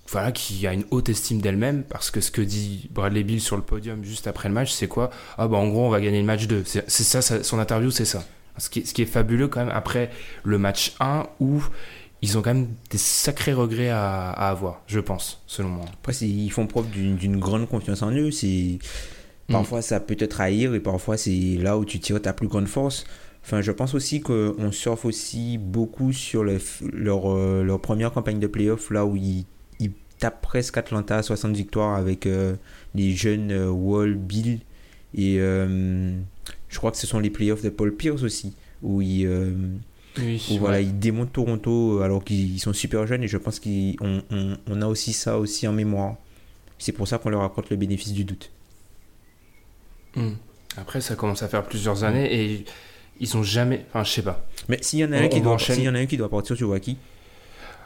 Voilà, 0.07 0.31
qui 0.31 0.67
a 0.67 0.73
une 0.73 0.85
haute 0.91 1.09
estime 1.09 1.41
d'elle-même, 1.41 1.81
parce 1.81 2.11
que 2.11 2.21
ce 2.21 2.29
que 2.29 2.41
dit 2.41 2.89
Bradley 2.91 3.23
Bill 3.23 3.41
sur 3.41 3.55
le 3.55 3.63
podium 3.63 4.03
juste 4.03 4.27
après 4.27 4.49
le 4.49 4.53
match, 4.53 4.71
c'est 4.71 4.87
quoi? 4.87 5.09
Ah, 5.39 5.47
bah 5.47 5.57
en 5.57 5.67
gros, 5.67 5.87
on 5.87 5.89
va 5.89 5.99
gagner 5.99 6.19
le 6.19 6.27
match 6.27 6.45
2. 6.45 6.61
C'est 6.63 6.87
c'est 6.87 7.03
ça, 7.03 7.23
ça, 7.23 7.43
son 7.43 7.57
interview, 7.57 7.89
c'est 7.89 8.05
ça. 8.05 8.23
Ce 8.57 8.69
qui, 8.69 8.79
est, 8.79 8.85
ce 8.85 8.93
qui 8.93 9.01
est 9.01 9.05
fabuleux 9.07 9.47
quand 9.47 9.59
même 9.65 9.73
après 9.75 10.09
le 10.43 10.57
match 10.57 10.93
1 10.99 11.27
où 11.39 11.61
ils 12.21 12.37
ont 12.37 12.41
quand 12.41 12.53
même 12.53 12.69
des 12.89 12.97
sacrés 12.97 13.53
regrets 13.53 13.89
à, 13.89 14.29
à 14.31 14.49
avoir, 14.49 14.81
je 14.87 14.99
pense, 14.99 15.43
selon 15.47 15.69
moi. 15.69 15.85
Après, 16.01 16.13
ils 16.25 16.49
font 16.49 16.65
preuve 16.65 16.89
d'une 16.89 17.37
grande 17.37 17.67
confiance 17.67 18.01
en 18.01 18.11
eux. 18.11 18.31
C'est 18.31 18.79
Parfois, 19.47 19.83
ça 19.83 19.99
peut 19.99 20.15
te 20.15 20.25
trahir 20.25 20.73
et 20.73 20.79
parfois, 20.79 21.17
c'est 21.17 21.57
là 21.59 21.77
où 21.77 21.85
tu 21.85 21.99
tires 21.99 22.19
ta 22.21 22.33
plus 22.33 22.47
grande 22.47 22.67
force. 22.67 23.03
Enfin, 23.43 23.61
je 23.61 23.71
pense 23.71 23.93
aussi 23.93 24.21
qu'on 24.21 24.71
surfe 24.71 25.05
aussi 25.05 25.59
beaucoup 25.59 26.13
sur 26.13 26.43
le 26.43 26.57
f- 26.57 26.81
leur, 26.91 27.31
euh, 27.31 27.61
leur 27.63 27.79
première 27.79 28.11
campagne 28.11 28.39
de 28.39 28.47
playoff, 28.47 28.89
là 28.89 29.05
où 29.05 29.15
ils, 29.15 29.45
ils 29.79 29.91
tapent 30.17 30.41
presque 30.41 30.77
Atlanta 30.77 31.17
à 31.17 31.21
60 31.21 31.55
victoires 31.55 31.95
avec 31.95 32.25
euh, 32.25 32.55
les 32.95 33.11
jeunes 33.11 33.51
euh, 33.51 33.69
Wall, 33.69 34.15
Bill. 34.15 34.61
Et 35.13 35.37
je 36.75 36.79
crois 36.79 36.91
que 36.91 36.97
ce 36.97 37.07
sont 37.07 37.19
les 37.19 37.29
playoffs 37.29 37.61
de 37.63 37.69
Paul 37.69 37.95
Pierce 37.95 38.21
aussi, 38.23 38.51
où 38.83 39.01
ils, 39.01 39.25
euh, 39.25 39.53
Oui, 40.17 40.45
où, 40.51 40.57
voilà, 40.57 40.81
ils 40.81 40.99
démontent 40.99 41.31
Toronto 41.31 42.01
alors 42.01 42.21
qu'ils 42.21 42.59
sont 42.59 42.73
super 42.73 43.07
jeunes 43.07 43.23
et 43.23 43.29
je 43.29 43.37
pense 43.37 43.61
qu'on 43.61 43.93
on, 44.29 44.57
on 44.67 44.81
a 44.81 44.85
aussi 44.85 45.13
ça 45.13 45.39
aussi 45.39 45.65
en 45.69 45.71
mémoire. 45.71 46.15
C'est 46.77 46.91
pour 46.91 47.07
ça 47.07 47.17
qu'on 47.17 47.29
leur 47.29 47.43
accorde 47.43 47.67
le 47.69 47.77
bénéfice 47.77 48.11
du 48.11 48.25
doute. 48.25 48.51
Hmm. 50.17 50.31
Après, 50.75 50.99
ça 50.99 51.15
commence 51.15 51.43
à 51.43 51.47
faire 51.47 51.63
plusieurs 51.63 52.03
années 52.03 52.27
et 52.53 52.65
ils 53.21 53.37
ont 53.37 53.43
jamais. 53.43 53.85
Enfin, 53.87 54.03
je 54.03 54.11
sais 54.11 54.21
pas. 54.21 54.45
Mais 54.67 54.77
s'il 54.81 54.99
y 54.99 55.05
en 55.05 55.13
a 55.13 55.17
un 55.19 55.29
qui 55.29 55.39
doit, 55.39 55.57
s'il 55.57 55.81
y 55.83 55.87
en 55.87 55.95
a 55.95 55.99
un 55.99 56.05
qui 56.05 56.17
doit 56.17 56.29
partir, 56.29 56.57
tu 56.57 56.65
vois 56.65 56.81
qui? 56.81 56.97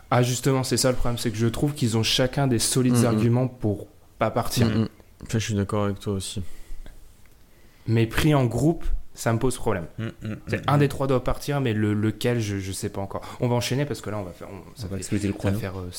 Ah, 0.10 0.24
justement, 0.24 0.64
c'est 0.64 0.78
ça 0.78 0.90
le 0.90 0.96
problème, 0.98 1.20
c'est 1.20 1.30
que 1.30 1.38
je 1.38 1.46
trouve 1.46 1.74
qu'ils 1.76 1.96
ont 1.96 2.02
chacun 2.02 2.48
des 2.48 2.58
solides 2.58 2.96
Mhm. 2.96 3.06
arguments 3.06 3.48
pour 3.48 3.86
pas 4.18 4.32
partir. 4.32 4.66
Enfin, 5.22 5.38
je 5.38 5.46
suis 5.46 5.54
d'accord 5.54 5.86
avec 5.86 6.00
toi 6.00 6.14
aussi. 6.14 6.42
Mais 7.90 8.06
pris 8.08 8.34
en 8.34 8.46
groupe, 8.46 8.86
ça 9.14 9.34
me 9.34 9.40
pose 9.40 9.58
problème. 9.58 9.86
Mm, 9.98 10.08
C'est 10.48 10.70
un 10.70 10.78
des 10.78 10.88
trois 10.88 11.08
doit 11.08 11.24
partir, 11.24 11.60
mais 11.60 11.74
le, 11.74 11.94
lequel, 11.94 12.40
je, 12.40 12.58
je 12.60 12.72
sais 12.72 12.88
pas 12.90 13.02
encore. 13.02 13.22
On 13.42 13.50
va 13.50 13.56
enchaîner 13.56 13.84
parce 13.86 14.00
que 14.00 14.10
là, 14.10 14.18
on 14.18 14.24
va 14.24 14.32
faire. 14.32 14.48
on- 14.50 14.80
Ça 14.80 14.84
va 14.84 14.90
fait- 14.92 14.98
exploser 14.98 15.28
le 15.28 15.34
Ça 15.34 15.38
va 15.38 15.50
chrono. 15.52 15.60
faire, 15.60 15.80
euh, 15.80 15.90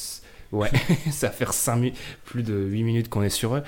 ouais, 0.52 0.70
ça 1.10 1.26
va 1.26 1.32
faire 1.32 1.52
5 1.52 1.76
minutes, 1.76 1.96
plus 2.24 2.42
de 2.42 2.54
8 2.54 2.82
minutes 2.82 3.08
qu'on 3.10 3.22
est 3.22 3.28
sur 3.28 3.56
eux. 3.56 3.62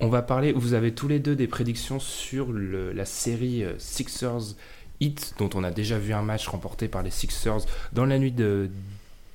On 0.00 0.08
va 0.08 0.22
parler, 0.22 0.52
vous 0.52 0.74
avez 0.74 0.92
tous 0.92 1.06
les 1.08 1.18
deux 1.20 1.36
des 1.36 1.46
prédictions 1.46 2.00
sur 2.00 2.50
le- 2.52 2.92
la 2.92 3.04
série 3.04 3.62
euh, 3.64 3.72
Sixers 3.78 4.54
Heat, 5.00 5.34
dont 5.38 5.50
on 5.54 5.62
a 5.62 5.70
déjà 5.70 5.98
vu 5.98 6.12
un 6.12 6.22
match 6.22 6.48
remporté 6.48 6.88
par 6.88 7.02
les 7.04 7.10
Sixers 7.10 7.60
dans 7.92 8.04
la 8.06 8.18
nuit 8.18 8.32
de 8.32 8.68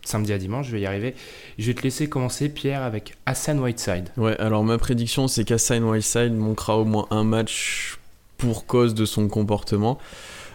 samedi 0.05 0.33
à 0.33 0.37
dimanche, 0.37 0.67
je 0.67 0.71
vais 0.73 0.81
y 0.81 0.85
arriver. 0.85 1.15
Je 1.57 1.67
vais 1.67 1.73
te 1.73 1.81
laisser 1.83 2.09
commencer, 2.09 2.49
Pierre, 2.49 2.81
avec 2.81 3.15
Hassan 3.25 3.59
Whiteside. 3.61 4.09
Ouais, 4.17 4.37
alors 4.39 4.63
ma 4.65 4.77
prédiction, 4.77 5.29
c'est 5.29 5.45
qu'Hassan 5.45 5.83
Whiteside 5.83 6.33
manquera 6.33 6.77
au 6.77 6.83
moins 6.83 7.07
un 7.11 7.23
match 7.23 7.97
pour 8.43 8.65
cause 8.65 8.93
de 8.93 9.05
son 9.05 9.29
comportement. 9.29 9.97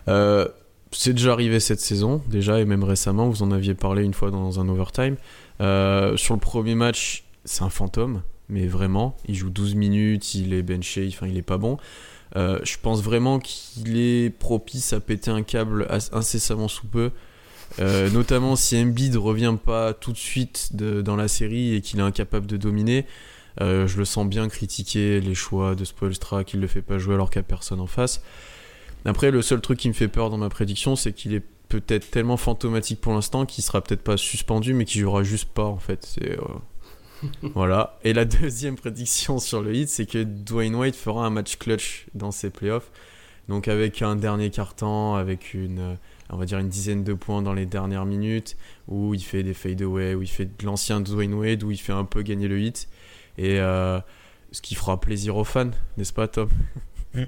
Euh, 0.09 0.47
c'est 0.93 1.15
déjà 1.15 1.33
arrivé 1.33 1.59
cette 1.59 1.81
saison, 1.81 2.23
déjà, 2.29 2.61
et 2.61 2.67
même 2.67 2.85
récemment, 2.85 3.29
vous 3.31 3.43
en 3.43 3.51
aviez 3.51 3.75
parlé 3.75 4.05
une 4.05 4.13
fois 4.13 4.31
dans 4.31 4.61
un 4.61 4.69
overtime. 4.69 5.17
Euh, 5.63 6.17
sur 6.19 6.35
le 6.35 6.41
premier 6.41 6.75
match, 6.75 7.25
c'est 7.47 7.63
un 7.63 7.71
fantôme, 7.71 8.23
mais 8.51 8.67
vraiment, 8.67 9.17
il 9.27 9.35
joue 9.35 9.49
12 9.49 9.75
minutes, 9.75 10.35
il 10.35 10.53
est 10.53 10.63
benché, 10.63 11.09
enfin, 11.11 11.27
il 11.27 11.39
est 11.39 11.43
pas 11.43 11.57
bon. 11.57 11.79
Euh, 12.37 12.59
je 12.63 12.77
pense 12.81 13.03
vraiment 13.03 13.39
qu'il 13.39 13.99
est 13.99 14.29
propice 14.29 14.93
à 14.93 15.01
péter 15.01 15.31
un 15.31 15.43
câble 15.43 15.89
incessamment 16.13 16.69
sous 16.69 16.87
peu. 16.87 17.11
Notamment 17.79 18.57
si 18.57 18.77
Embiid 18.77 19.17
revient 19.17 19.55
pas 19.63 19.95
tout 19.95 20.13
de 20.13 20.19
suite 20.19 20.71
dans 20.75 21.17
la 21.17 21.29
série 21.29 21.75
et 21.75 21.81
qu'il 21.81 22.01
est 22.01 22.03
incapable 22.03 22.47
de 22.47 22.57
dominer. 22.57 23.07
Euh, 23.61 23.87
je 23.87 23.99
le 23.99 24.05
sens 24.05 24.27
bien 24.27 24.49
critiquer 24.49 25.21
les 25.21 25.35
choix 25.35 25.75
de 25.75 25.85
Spoelstra 25.85 26.45
qu'il 26.45 26.61
ne 26.61 26.63
le 26.63 26.69
fait 26.69 26.83
pas 26.83 26.99
jouer 26.99 27.15
alors 27.15 27.31
qu'il 27.31 27.41
n'y 27.41 27.47
a 27.47 27.49
personne 27.49 27.81
en 27.81 27.87
face. 27.87 28.23
Après, 29.05 29.31
le 29.31 29.43
seul 29.43 29.61
truc 29.61 29.79
qui 29.79 29.89
me 29.89 29.95
fait 29.95 30.09
peur 30.09 30.31
dans 30.31 30.39
ma 30.39 30.49
prédiction, 30.49 30.97
c'est 30.97 31.13
qu'il 31.13 31.35
est 31.35 31.45
peut-être 31.69 32.11
tellement 32.11 32.37
fantomatique 32.37 33.01
pour 33.01 33.13
l'instant 33.13 33.47
qu'il 33.47 33.63
sera 33.63 33.81
peut-être 33.81 34.03
pas 34.03 34.17
suspendu, 34.17 34.75
mais 34.75 34.85
qu'il 34.85 35.01
jouera 35.01 35.23
juste 35.23 35.49
pas 35.51 35.65
en 35.65 35.79
fait. 35.79 36.17
Euh, 36.23 36.37
voilà. 37.55 37.99
Et 38.05 38.13
la 38.13 38.25
deuxième 38.25 38.77
prédiction 38.77 39.39
sur 39.39 39.63
le 39.63 39.75
hit, 39.75 39.89
c'est 39.89 40.07
que 40.07 40.23
Dwayne 40.23 40.75
Wade 40.75 40.95
fera 40.95 41.27
un 41.27 41.31
match 41.31 41.57
clutch 41.57 42.07
dans 42.15 42.31
ses 42.31 42.51
playoffs. 42.51 42.91
Donc 43.49 43.67
avec 43.67 44.03
un 44.03 44.17
dernier 44.17 44.51
carton, 44.51 45.15
avec 45.15 45.55
une, 45.55 45.79
euh, 45.79 45.95
on 46.31 46.37
va 46.37 46.45
dire 46.45 46.59
une 46.59 46.69
dizaine 46.69 47.03
de 47.03 47.15
points 47.15 47.41
dans 47.41 47.55
les 47.55 47.67
dernières 47.67 48.05
minutes, 48.05 48.57
où 48.89 49.15
il 49.15 49.23
fait 49.23 49.43
des 49.43 49.55
fadeaway, 49.55 50.15
où 50.15 50.23
il 50.23 50.29
fait 50.29 50.45
de 50.45 50.67
l'ancien 50.67 51.01
Dwayne 51.01 51.35
Wade, 51.35 51.63
où 51.63 51.71
il 51.71 51.79
fait 51.79 51.93
un 51.93 52.05
peu 52.05 52.23
gagner 52.23 52.49
le 52.49 52.61
hit. 52.61 52.89
Et 53.39 53.61
euh, 53.61 53.99
ce 54.53 54.61
qui 54.61 54.75
fera 54.75 55.01
plaisir 55.01 55.37
aux 55.37 55.45
fans, 55.45 55.71
n'est-ce 55.97 56.13
pas 56.13 56.29
Tom? 56.29 56.49
Mais 57.15 57.27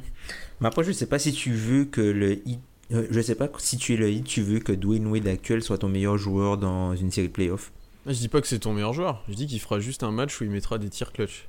après, 0.62 0.84
je 0.84 0.92
sais 0.92 1.06
pas 1.06 1.18
si 1.18 1.32
tu 1.32 1.52
veux 1.52 1.84
que 1.86 2.00
le 2.00 2.46
hit. 2.46 2.60
euh, 2.92 3.06
Je 3.10 3.20
sais 3.20 3.34
pas 3.34 3.48
si 3.58 3.76
tu 3.78 3.94
es 3.94 3.96
le 3.96 4.10
hit, 4.10 4.24
tu 4.24 4.42
veux 4.42 4.58
que 4.58 4.72
Dwayne 4.72 5.06
Wade 5.06 5.26
actuel 5.28 5.62
soit 5.62 5.78
ton 5.78 5.88
meilleur 5.88 6.18
joueur 6.18 6.58
dans 6.58 6.94
une 6.94 7.10
série 7.10 7.28
de 7.28 7.32
playoffs? 7.32 7.72
Je 8.06 8.12
dis 8.12 8.28
pas 8.28 8.40
que 8.40 8.46
c'est 8.46 8.58
ton 8.58 8.72
meilleur 8.72 8.92
joueur, 8.92 9.22
je 9.28 9.34
dis 9.34 9.46
qu'il 9.46 9.60
fera 9.60 9.78
juste 9.78 10.02
un 10.02 10.10
match 10.10 10.40
où 10.40 10.44
il 10.44 10.50
mettra 10.50 10.78
des 10.78 10.88
tirs 10.88 11.12
clutch. 11.12 11.48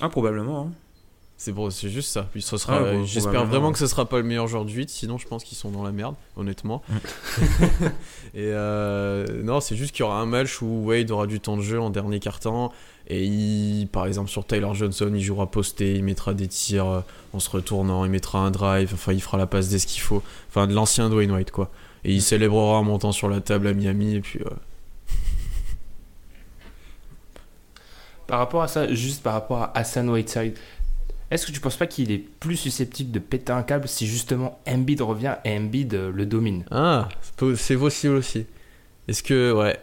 Ah, 0.00 0.08
probablement. 0.08 0.66
hein. 0.68 0.72
C'est 1.42 1.50
bon, 1.50 1.70
c'est 1.70 1.88
juste 1.88 2.12
ça. 2.12 2.28
Puis 2.30 2.40
ce 2.40 2.56
sera, 2.56 2.76
Ah, 2.76 2.80
bon, 2.92 3.04
j'espère 3.04 3.32
probablement, 3.32 3.50
vraiment 3.50 3.66
ouais. 3.66 3.72
que 3.72 3.78
ce 3.80 3.88
sera 3.88 4.08
pas 4.08 4.18
le 4.18 4.22
meilleur 4.22 4.46
joueur 4.46 4.64
du 4.64 4.76
8, 4.76 4.88
sinon 4.88 5.18
je 5.18 5.26
pense 5.26 5.42
qu'ils 5.42 5.58
sont 5.58 5.72
dans 5.72 5.82
la 5.82 5.90
merde, 5.90 6.14
honnêtement. 6.36 6.84
et 8.32 8.52
euh, 8.52 9.26
non, 9.42 9.58
c'est 9.58 9.74
juste 9.74 9.90
qu'il 9.90 10.04
y 10.04 10.06
aura 10.06 10.20
un 10.20 10.26
match 10.26 10.62
où 10.62 10.84
Wade 10.86 11.10
aura 11.10 11.26
du 11.26 11.40
temps 11.40 11.56
de 11.56 11.62
jeu 11.62 11.80
en 11.80 11.90
dernier 11.90 12.20
quart-temps 12.20 12.72
et 13.08 13.24
il, 13.24 13.88
par 13.88 14.06
exemple 14.06 14.30
sur 14.30 14.46
Tyler 14.46 14.68
Johnson, 14.72 15.10
il 15.12 15.20
jouera 15.20 15.50
posté, 15.50 15.96
il 15.96 16.04
mettra 16.04 16.32
des 16.32 16.46
tirs 16.46 16.86
euh, 16.86 17.00
en 17.32 17.40
se 17.40 17.50
retournant, 17.50 18.04
il 18.04 18.12
mettra 18.12 18.38
un 18.38 18.52
drive, 18.52 18.92
enfin 18.94 19.12
il 19.12 19.20
fera 19.20 19.36
la 19.36 19.48
passe 19.48 19.68
dès 19.68 19.80
ce 19.80 19.88
qu'il 19.88 20.00
faut, 20.00 20.22
enfin 20.48 20.68
de 20.68 20.74
l'ancien 20.74 21.10
Dwayne 21.10 21.32
Wade 21.32 21.50
quoi. 21.50 21.72
Et 22.04 22.12
il 22.12 22.22
célébrera 22.22 22.78
en 22.78 22.84
montant 22.84 23.10
sur 23.10 23.28
la 23.28 23.40
table 23.40 23.66
à 23.66 23.72
Miami 23.72 24.14
et 24.14 24.20
puis 24.20 24.38
euh, 24.46 24.50
Par 28.28 28.38
rapport 28.38 28.62
à 28.62 28.68
ça, 28.68 28.92
juste 28.94 29.22
par 29.24 29.32
rapport 29.34 29.58
à 29.58 29.76
Hassan 29.76 30.08
Whiteside, 30.08 30.54
est-ce 31.32 31.46
que 31.46 31.52
tu 31.52 31.60
penses 31.60 31.76
pas 31.76 31.86
qu'il 31.86 32.10
est 32.12 32.18
plus 32.18 32.56
susceptible 32.56 33.10
de 33.10 33.18
péter 33.18 33.52
un 33.52 33.62
câble 33.62 33.88
si 33.88 34.06
justement 34.06 34.60
Embiid 34.68 35.00
revient 35.00 35.34
et 35.44 35.56
Embiid 35.56 35.94
euh, 35.94 36.12
le 36.12 36.26
domine? 36.26 36.64
Ah, 36.70 37.08
c'est 37.22 37.34
po- 37.36 37.56
c'est 37.56 37.76
possible 37.76 38.14
aussi. 38.16 38.46
Est-ce 39.08 39.22
que, 39.22 39.52
ouais. 39.52 39.76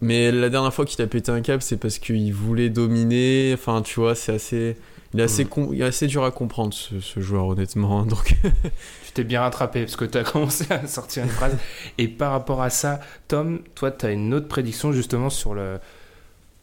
Mais 0.00 0.30
la 0.30 0.50
dernière 0.50 0.72
fois 0.74 0.84
qu'il 0.84 1.00
a 1.02 1.06
pété 1.06 1.32
un 1.32 1.40
câble, 1.40 1.62
c'est 1.62 1.78
parce 1.78 1.98
qu'il 1.98 2.32
voulait 2.34 2.68
dominer. 2.70 3.52
Enfin, 3.54 3.80
tu 3.82 3.98
vois, 4.00 4.14
c'est 4.14 4.34
assez. 4.34 4.76
Il 5.14 5.20
est 5.20 5.22
assez, 5.22 5.44
Mm. 5.44 5.48
com- 5.48 5.70
il 5.72 5.80
est 5.80 5.84
assez 5.84 6.06
dur 6.06 6.24
à 6.24 6.30
comprendre, 6.30 6.74
ce, 6.74 7.00
ce 7.00 7.20
joueur, 7.20 7.46
honnêtement. 7.46 8.04
Donc, 8.04 8.34
Tu 9.06 9.12
t'es 9.14 9.24
bien 9.24 9.40
rattrapé 9.40 9.80
parce 9.84 9.96
que 9.96 10.04
tu 10.04 10.18
as 10.18 10.24
commencé 10.24 10.66
à 10.70 10.86
sortir 10.86 11.22
une 11.22 11.30
phrase. 11.30 11.56
Et 11.98 12.08
par 12.08 12.32
rapport 12.32 12.60
à 12.60 12.68
ça, 12.68 13.00
Tom, 13.28 13.60
toi, 13.74 13.90
tu 13.90 14.04
as 14.04 14.10
une 14.10 14.34
autre 14.34 14.48
prédiction 14.48 14.92
justement 14.92 15.30
sur 15.30 15.54
le 15.54 15.78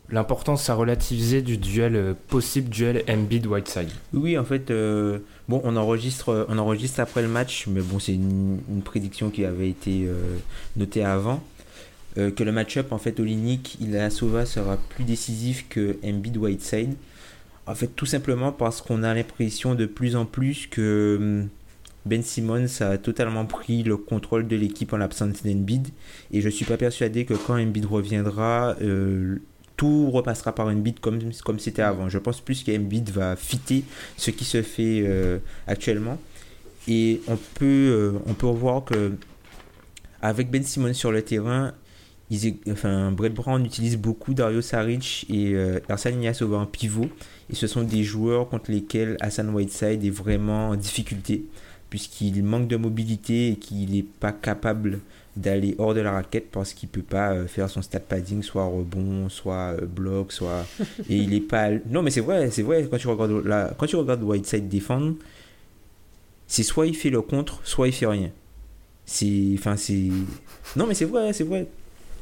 l'importance 0.10 0.70
à 0.70 0.76
relativiser 0.76 1.42
du 1.42 1.58
duel 1.58 1.96
euh, 1.96 2.14
possible 2.28 2.70
duel 2.70 3.04
Embiid-Whiteside. 3.08 3.90
Oui, 4.14 4.38
en 4.38 4.44
fait, 4.46 4.70
euh, 4.70 5.20
bon, 5.48 5.62
on 5.64 5.76
enregistre, 5.76 6.46
on 6.50 6.58
enregistre 6.58 7.00
après 7.00 7.22
le 7.22 7.28
match, 7.28 7.68
mais 7.68 7.82
bon, 7.82 8.00
c'est 8.00 8.14
une, 8.14 8.60
prédiction 8.84 9.30
qui 9.30 9.46
avait 9.46 9.70
été 9.70 10.06
euh, 10.08 10.38
notée 10.76 11.04
avant. 11.04 11.42
euh, 12.18 12.32
que 12.32 12.44
le 12.44 12.52
match-up, 12.52 12.92
en 12.92 12.98
fait, 12.98 13.20
Olinik, 13.20 13.78
Ilyasova 13.82 14.46
sera 14.46 14.78
plus 14.78 15.04
décisif 15.04 15.66
que 15.70 15.98
Embiid 16.04 16.38
Whiteside. 16.38 16.94
En 17.66 17.76
fait, 17.76 17.88
tout 17.88 18.06
simplement 18.06 18.52
parce 18.52 18.82
qu'on 18.82 19.04
a 19.04 19.14
l'impression 19.14 19.74
de 19.74 19.86
plus 19.86 20.16
en 20.16 20.26
plus 20.26 20.68
que 20.68 21.18
hum, 21.20 21.50
Ben 22.06 22.22
Simmons 22.22 22.82
a 22.82 22.98
totalement 22.98 23.46
pris 23.46 23.84
le 23.84 23.96
contrôle 23.98 24.48
de 24.48 24.56
l'équipe 24.58 24.92
en 24.94 24.98
l'absence 24.98 25.44
d'Embiid. 25.44 25.88
Et 26.32 26.42
je 26.42 26.50
suis 26.50 26.66
pas 26.66 26.78
persuadé 26.78 27.26
que 27.26 27.34
quand 27.34 27.58
Embiid 27.58 27.86
reviendra, 27.86 28.76
euh, 28.82 29.38
tout 29.76 30.12
repassera 30.12 30.54
par 30.54 30.68
Embiid 30.68 31.00
comme 31.00 31.20
comme 31.44 31.60
c'était 31.60 31.82
avant. 31.82 32.10
Je 32.10 32.18
pense 32.18 32.42
plus 32.42 32.64
qu'Embiid 32.64 33.10
va 33.10 33.36
fitter 33.36 33.84
ce 34.18 34.32
qui 34.32 34.46
se 34.46 34.62
fait 34.62 35.04
euh, 35.06 35.40
actuellement 35.68 36.20
et 36.88 37.22
on 37.28 37.38
peut 37.56 37.66
euh, 37.66 38.12
on 38.26 38.34
peut 38.34 38.48
voir 38.48 38.84
que 38.84 39.14
avec 40.22 40.50
Ben 40.50 40.64
Simmons 40.64 40.94
sur 40.94 41.12
le 41.12 41.22
terrain, 41.22 41.74
ils, 42.30 42.56
enfin, 42.70 43.12
Brett 43.12 43.34
Brown 43.34 43.64
utilise 43.66 43.98
beaucoup 43.98 44.34
Dario 44.34 44.62
Saric 44.62 45.26
et 45.30 45.54
euh, 45.54 45.80
Ersan 45.90 46.12
Ilyasova 46.12 46.58
en 46.58 46.66
pivot. 46.66 47.10
Et 47.50 47.56
ce 47.56 47.68
sont 47.68 47.84
des 47.84 48.04
joueurs 48.04 48.48
contre 48.50 48.72
lesquels 48.72 49.18
Hassan 49.20 49.50
Whiteside 49.50 50.04
est 50.04 50.10
vraiment 50.10 50.70
en 50.70 50.76
difficulté, 50.76 51.46
puisqu'il 51.90 52.42
manque 52.44 52.70
de 52.70 52.78
mobilité 52.78 53.50
et 53.50 53.56
qu'il 53.58 53.92
n'est 53.92 54.06
pas 54.20 54.32
capable 54.32 55.02
d'aller 55.36 55.76
hors 55.78 55.94
de 55.94 56.02
la 56.02 56.12
raquette 56.12 56.52
parce 56.52 56.74
qu'il 56.74 56.90
peut 56.90 57.02
pas 57.02 57.32
euh, 57.34 57.48
faire 57.48 57.70
son 57.70 57.82
stat 57.82 58.00
padding 58.00 58.44
soit 58.44 58.66
rebond 58.66 59.30
soit 59.30 59.76
euh, 59.80 59.86
bloc 59.86 60.32
soit 60.32 60.66
et 61.10 61.18
il 61.18 61.34
est 61.34 61.40
pas 61.40 61.70
non 61.90 62.04
mais 62.04 62.12
c'est 62.12 62.22
vrai 62.22 62.52
c'est 62.52 62.62
vrai 62.62 62.88
quand 62.90 62.98
tu 62.98 63.08
regardes 63.08 63.44
la... 63.44 63.74
quand 63.78 63.88
tu 63.88 63.96
regardes 63.96 64.22
Whiteside 64.22 64.70
défendre 64.70 65.16
c'est 66.48 66.62
soit 66.62 66.86
il 66.86 66.96
fait 66.96 67.10
le 67.10 67.22
contre 67.22 67.62
soit 67.64 67.88
il 67.88 67.94
fait 67.94 68.06
rien. 68.06 68.30
C'est 69.06 69.56
enfin 69.56 69.76
c'est 69.76 70.10
non 70.76 70.86
mais 70.86 70.94
c'est 70.94 71.06
vrai 71.06 71.34
c'est 71.34 71.44
vrai. 71.44 71.68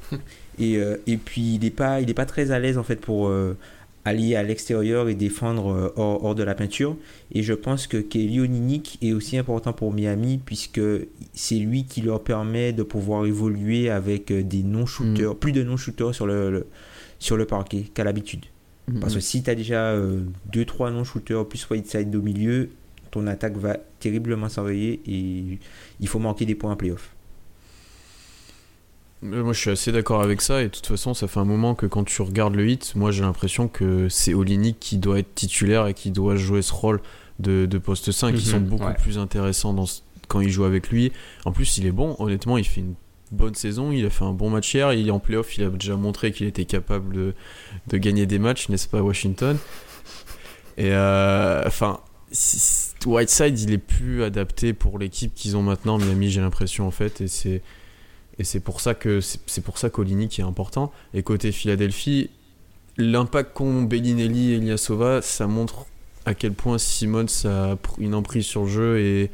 Et, 0.59 0.77
euh, 0.77 0.97
et 1.07 1.15
puis 1.17 1.55
il 1.55 1.65
est 1.65 1.71
pas 1.71 2.01
il 2.01 2.09
est 2.09 2.13
pas 2.13 2.25
très 2.25 2.51
à 2.51 2.59
l'aise 2.59 2.77
en 2.77 2.83
fait 2.83 2.97
pour 2.97 3.29
euh, 3.29 3.57
aller 4.05 4.35
à 4.35 4.43
l'extérieur 4.43 5.09
et 5.09 5.15
défendre 5.15 5.71
euh, 5.71 5.93
hors, 5.95 6.23
hors 6.23 6.35
de 6.35 6.43
la 6.43 6.55
peinture. 6.55 6.95
Et 7.31 7.43
je 7.43 7.53
pense 7.53 7.87
que 7.87 7.97
Kelly 7.97 8.81
est 9.01 9.13
aussi 9.13 9.37
important 9.37 9.73
pour 9.73 9.93
Miami 9.93 10.39
puisque 10.43 10.81
c'est 11.33 11.55
lui 11.59 11.85
qui 11.85 12.01
leur 12.01 12.23
permet 12.23 12.73
de 12.73 12.83
pouvoir 12.83 13.25
évoluer 13.25 13.89
avec 13.89 14.31
des 14.31 14.63
non-shooters 14.63 15.35
plus 15.35 15.51
de 15.51 15.63
non-shooters 15.63 16.13
sur 16.15 16.25
le, 16.25 16.51
le- 16.51 16.67
sur 17.19 17.37
le 17.37 17.45
parquet 17.45 17.85
qu'à 17.93 18.03
l'habitude. 18.03 18.45
Parce 18.99 19.13
que 19.13 19.19
si 19.19 19.43
tu 19.43 19.49
as 19.49 19.55
déjà 19.55 19.95
2-3 20.51 20.91
non-shooters 20.91 21.47
plus 21.47 21.69
Whiteside 21.69 22.13
au 22.15 22.21
milieu, 22.21 22.69
ton 23.11 23.27
attaque 23.27 23.57
va 23.57 23.77
terriblement 23.99 24.49
s'enrayer 24.49 25.01
et 25.05 25.59
il 25.99 26.07
faut 26.07 26.17
manquer 26.19 26.45
des 26.45 26.55
points 26.55 26.71
en 26.71 26.75
playoff. 26.75 27.13
Euh, 29.23 29.43
Moi, 29.43 29.53
je 29.53 29.59
suis 29.59 29.69
assez 29.69 29.91
d'accord 29.91 30.21
avec 30.21 30.41
ça. 30.41 30.61
Et 30.61 30.65
de 30.65 30.69
toute 30.69 30.87
façon, 30.87 31.13
ça 31.13 31.27
fait 31.27 31.39
un 31.39 31.45
moment 31.45 31.75
que 31.75 31.85
quand 31.85 32.03
tu 32.03 32.21
regardes 32.21 32.55
le 32.55 32.67
hit, 32.69 32.93
moi, 32.95 33.11
j'ai 33.11 33.21
l'impression 33.21 33.67
que 33.67 34.09
c'est 34.09 34.33
Olinik 34.33 34.79
qui 34.79 34.97
doit 34.97 35.19
être 35.19 35.33
titulaire 35.35 35.87
et 35.87 35.93
qui 35.93 36.11
doit 36.11 36.35
jouer 36.35 36.61
ce 36.61 36.73
rôle 36.73 37.01
de, 37.39 37.65
de 37.65 37.77
poste 37.77 38.11
5 38.11 38.35
qui 38.35 38.45
Mhm, 38.45 38.51
sont 38.51 38.59
beaucoup 38.59 38.85
ouais. 38.85 38.95
plus 38.95 39.17
intéressants 39.17 39.73
dans 39.73 39.85
ce- 39.85 40.01
quand 40.27 40.41
il 40.41 40.49
joue 40.49 40.63
avec 40.63 40.89
lui. 40.89 41.11
En 41.45 41.51
plus, 41.51 41.77
il 41.77 41.85
est 41.85 41.91
bon. 41.91 42.15
Honnêtement, 42.19 42.57
il 42.57 42.63
fait 42.65 42.81
une 42.81 42.95
bonne 43.31 43.55
saison. 43.55 43.91
Il 43.91 44.05
a 44.05 44.09
fait 44.09 44.23
un 44.25 44.33
bon 44.33 44.49
match 44.49 44.73
hier. 44.73 44.93
Il 44.93 45.07
est 45.07 45.11
en 45.11 45.19
playoff. 45.19 45.57
Il 45.57 45.63
a 45.63 45.69
déjà 45.69 45.95
montré 45.95 46.31
qu'il 46.31 46.47
était 46.47 46.65
capable 46.65 47.13
de, 47.15 47.33
de 47.87 47.97
gagner 47.97 48.25
des 48.25 48.39
matchs, 48.39 48.69
n'est-ce 48.69 48.87
pas, 48.87 49.01
Washington? 49.01 49.57
Et 50.77 50.91
euh, 50.91 51.63
enfin, 51.67 51.99
si- 52.31 52.59
si- 52.59 52.91
Whiteside, 53.05 53.59
il 53.59 53.73
est 53.73 53.77
plus 53.77 54.23
adapté 54.23 54.73
pour 54.73 54.97
l'équipe 54.99 55.33
qu'ils 55.33 55.57
ont 55.57 55.63
maintenant, 55.63 55.97
Miami, 55.97 56.29
j'ai 56.29 56.41
l'impression, 56.41 56.87
en 56.87 56.91
fait. 56.91 57.21
Et 57.21 57.27
c'est. 57.27 57.61
Et 58.41 58.43
c'est 58.43 58.59
pour 58.59 58.81
ça 58.81 58.95
que 58.95 59.21
c'est 59.21 59.63
pour 59.63 59.77
ça 59.77 59.91
qu'Olinik 59.91 60.39
est 60.39 60.41
important. 60.41 60.91
Et 61.13 61.21
côté 61.21 61.51
Philadelphie, 61.51 62.31
l'impact 62.97 63.53
qu'ont 63.53 63.83
Bellinelli 63.83 64.53
et 64.53 64.55
Ilyasova, 64.55 65.21
ça 65.21 65.45
montre 65.45 65.85
à 66.25 66.33
quel 66.33 66.53
point 66.53 66.79
Simmons 66.79 67.45
a 67.45 67.77
une 67.99 68.15
emprise 68.15 68.47
sur 68.47 68.63
le 68.63 68.67
jeu 68.67 68.99
et, 68.99 69.29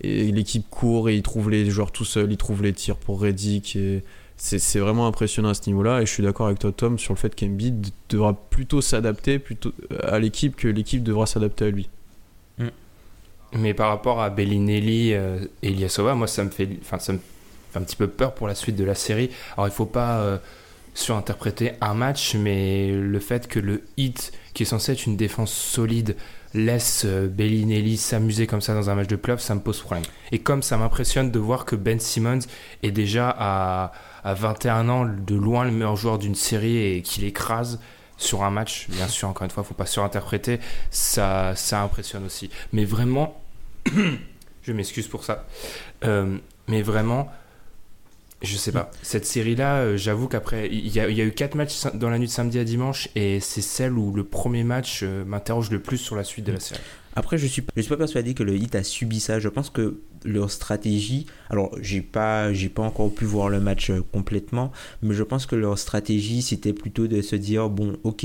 et 0.00 0.30
l'équipe 0.30 0.64
court 0.70 1.08
et 1.08 1.16
il 1.16 1.22
trouve 1.22 1.50
les 1.50 1.68
joueurs 1.68 1.90
tout 1.90 2.04
seul, 2.04 2.30
il 2.30 2.36
trouve 2.36 2.62
les 2.62 2.72
tirs 2.72 2.94
pour 2.94 3.20
Reddick 3.20 3.76
c'est 4.36 4.78
vraiment 4.78 5.08
impressionnant 5.08 5.48
à 5.48 5.54
ce 5.54 5.62
niveau-là. 5.66 6.02
Et 6.02 6.06
je 6.06 6.12
suis 6.12 6.22
d'accord 6.22 6.46
avec 6.46 6.60
toi 6.60 6.70
Tom 6.70 7.00
sur 7.00 7.14
le 7.14 7.18
fait 7.18 7.34
qu'Embiid 7.34 7.88
devra 8.10 8.32
plutôt 8.34 8.80
s'adapter 8.80 9.42
à 10.04 10.20
l'équipe 10.20 10.54
que 10.54 10.68
l'équipe 10.68 11.02
devra 11.02 11.26
s'adapter 11.26 11.64
à 11.64 11.70
lui. 11.70 11.88
Mais 13.54 13.74
par 13.74 13.88
rapport 13.88 14.22
à 14.22 14.30
Bellinelli 14.30 15.14
euh, 15.14 15.44
et 15.64 15.70
Ilyasova, 15.70 16.14
moi 16.14 16.28
ça 16.28 16.44
me 16.44 16.50
fait, 16.50 16.68
enfin 16.80 17.00
ça 17.00 17.12
me 17.12 17.18
un 17.78 17.82
petit 17.82 17.96
peu 17.96 18.08
peur 18.08 18.34
pour 18.34 18.46
la 18.46 18.54
suite 18.54 18.76
de 18.76 18.84
la 18.84 18.94
série. 18.94 19.30
Alors 19.56 19.68
il 19.68 19.72
faut 19.72 19.86
pas 19.86 20.20
euh, 20.20 20.38
surinterpréter 20.94 21.72
un 21.80 21.94
match, 21.94 22.34
mais 22.34 22.90
le 22.92 23.20
fait 23.20 23.48
que 23.48 23.58
le 23.58 23.82
hit, 23.96 24.32
qui 24.54 24.64
est 24.64 24.66
censé 24.66 24.92
être 24.92 25.06
une 25.06 25.16
défense 25.16 25.52
solide, 25.52 26.16
laisse 26.54 27.04
euh, 27.06 27.28
Bellinelli 27.28 27.96
s'amuser 27.96 28.46
comme 28.46 28.60
ça 28.60 28.74
dans 28.74 28.90
un 28.90 28.94
match 28.94 29.08
de 29.08 29.16
playoff, 29.16 29.40
ça 29.40 29.54
me 29.54 29.60
pose 29.60 29.80
problème. 29.80 30.04
Et 30.32 30.38
comme 30.38 30.62
ça 30.62 30.76
m'impressionne 30.76 31.30
de 31.30 31.38
voir 31.38 31.64
que 31.64 31.76
Ben 31.76 31.98
Simmons 31.98 32.40
est 32.82 32.90
déjà 32.90 33.34
à, 33.38 33.92
à 34.24 34.34
21 34.34 34.88
ans 34.88 35.06
de 35.06 35.34
loin 35.34 35.64
le 35.64 35.70
meilleur 35.70 35.96
joueur 35.96 36.18
d'une 36.18 36.34
série 36.34 36.76
et 36.76 37.02
qu'il 37.02 37.24
écrase 37.24 37.78
sur 38.22 38.44
un 38.44 38.50
match, 38.50 38.86
bien 38.88 39.08
sûr, 39.08 39.28
encore 39.28 39.44
une 39.44 39.50
fois, 39.50 39.64
faut 39.64 39.74
pas 39.74 39.86
surinterpréter, 39.86 40.60
ça, 40.90 41.54
ça 41.56 41.82
impressionne 41.82 42.24
aussi. 42.24 42.50
Mais 42.72 42.84
vraiment, 42.84 43.40
je 44.62 44.72
m'excuse 44.72 45.08
pour 45.08 45.24
ça, 45.24 45.46
Euh, 46.04 46.38
mais 46.68 46.82
vraiment, 46.82 47.30
je 48.42 48.56
sais 48.56 48.72
pas, 48.72 48.90
cette 49.02 49.24
série-là, 49.26 49.76
euh, 49.82 49.96
j'avoue 49.96 50.28
qu'après, 50.28 50.68
il 50.70 50.88
y, 50.88 51.00
a- 51.00 51.08
il 51.08 51.16
y 51.16 51.20
a 51.20 51.24
eu 51.24 51.32
quatre 51.32 51.54
matchs 51.54 51.74
dans 51.94 52.10
la 52.10 52.18
nuit 52.18 52.26
de 52.26 52.32
samedi 52.32 52.58
à 52.58 52.64
dimanche, 52.64 53.08
et 53.14 53.40
c'est 53.40 53.60
celle 53.62 53.92
où 53.92 54.12
le 54.12 54.24
premier 54.24 54.64
match 54.64 55.00
euh, 55.02 55.24
m'interroge 55.24 55.70
le 55.70 55.80
plus 55.80 55.98
sur 55.98 56.16
la 56.16 56.24
suite 56.24 56.44
de 56.46 56.52
la 56.52 56.60
série. 56.60 56.80
Après, 57.14 57.36
je 57.36 57.46
suis, 57.46 57.62
je 57.76 57.82
suis 57.82 57.90
pas 57.90 57.96
persuadé 57.98 58.32
que 58.32 58.42
le 58.42 58.56
Heat 58.56 58.74
a 58.74 58.82
subi 58.82 59.20
ça. 59.20 59.38
Je 59.38 59.48
pense 59.50 59.68
que 59.68 60.00
leur 60.24 60.50
stratégie, 60.50 61.26
alors 61.50 61.76
j'ai 61.82 62.00
pas, 62.00 62.52
j'ai 62.54 62.70
pas 62.70 62.82
encore 62.82 63.12
pu 63.14 63.26
voir 63.26 63.50
le 63.50 63.60
match 63.60 63.90
euh, 63.90 64.02
complètement, 64.12 64.72
mais 65.02 65.14
je 65.14 65.22
pense 65.22 65.44
que 65.46 65.54
leur 65.56 65.78
stratégie 65.78 66.40
c'était 66.40 66.72
plutôt 66.72 67.06
de 67.08 67.20
se 67.20 67.36
dire 67.36 67.68
bon, 67.68 67.98
ok, 68.02 68.24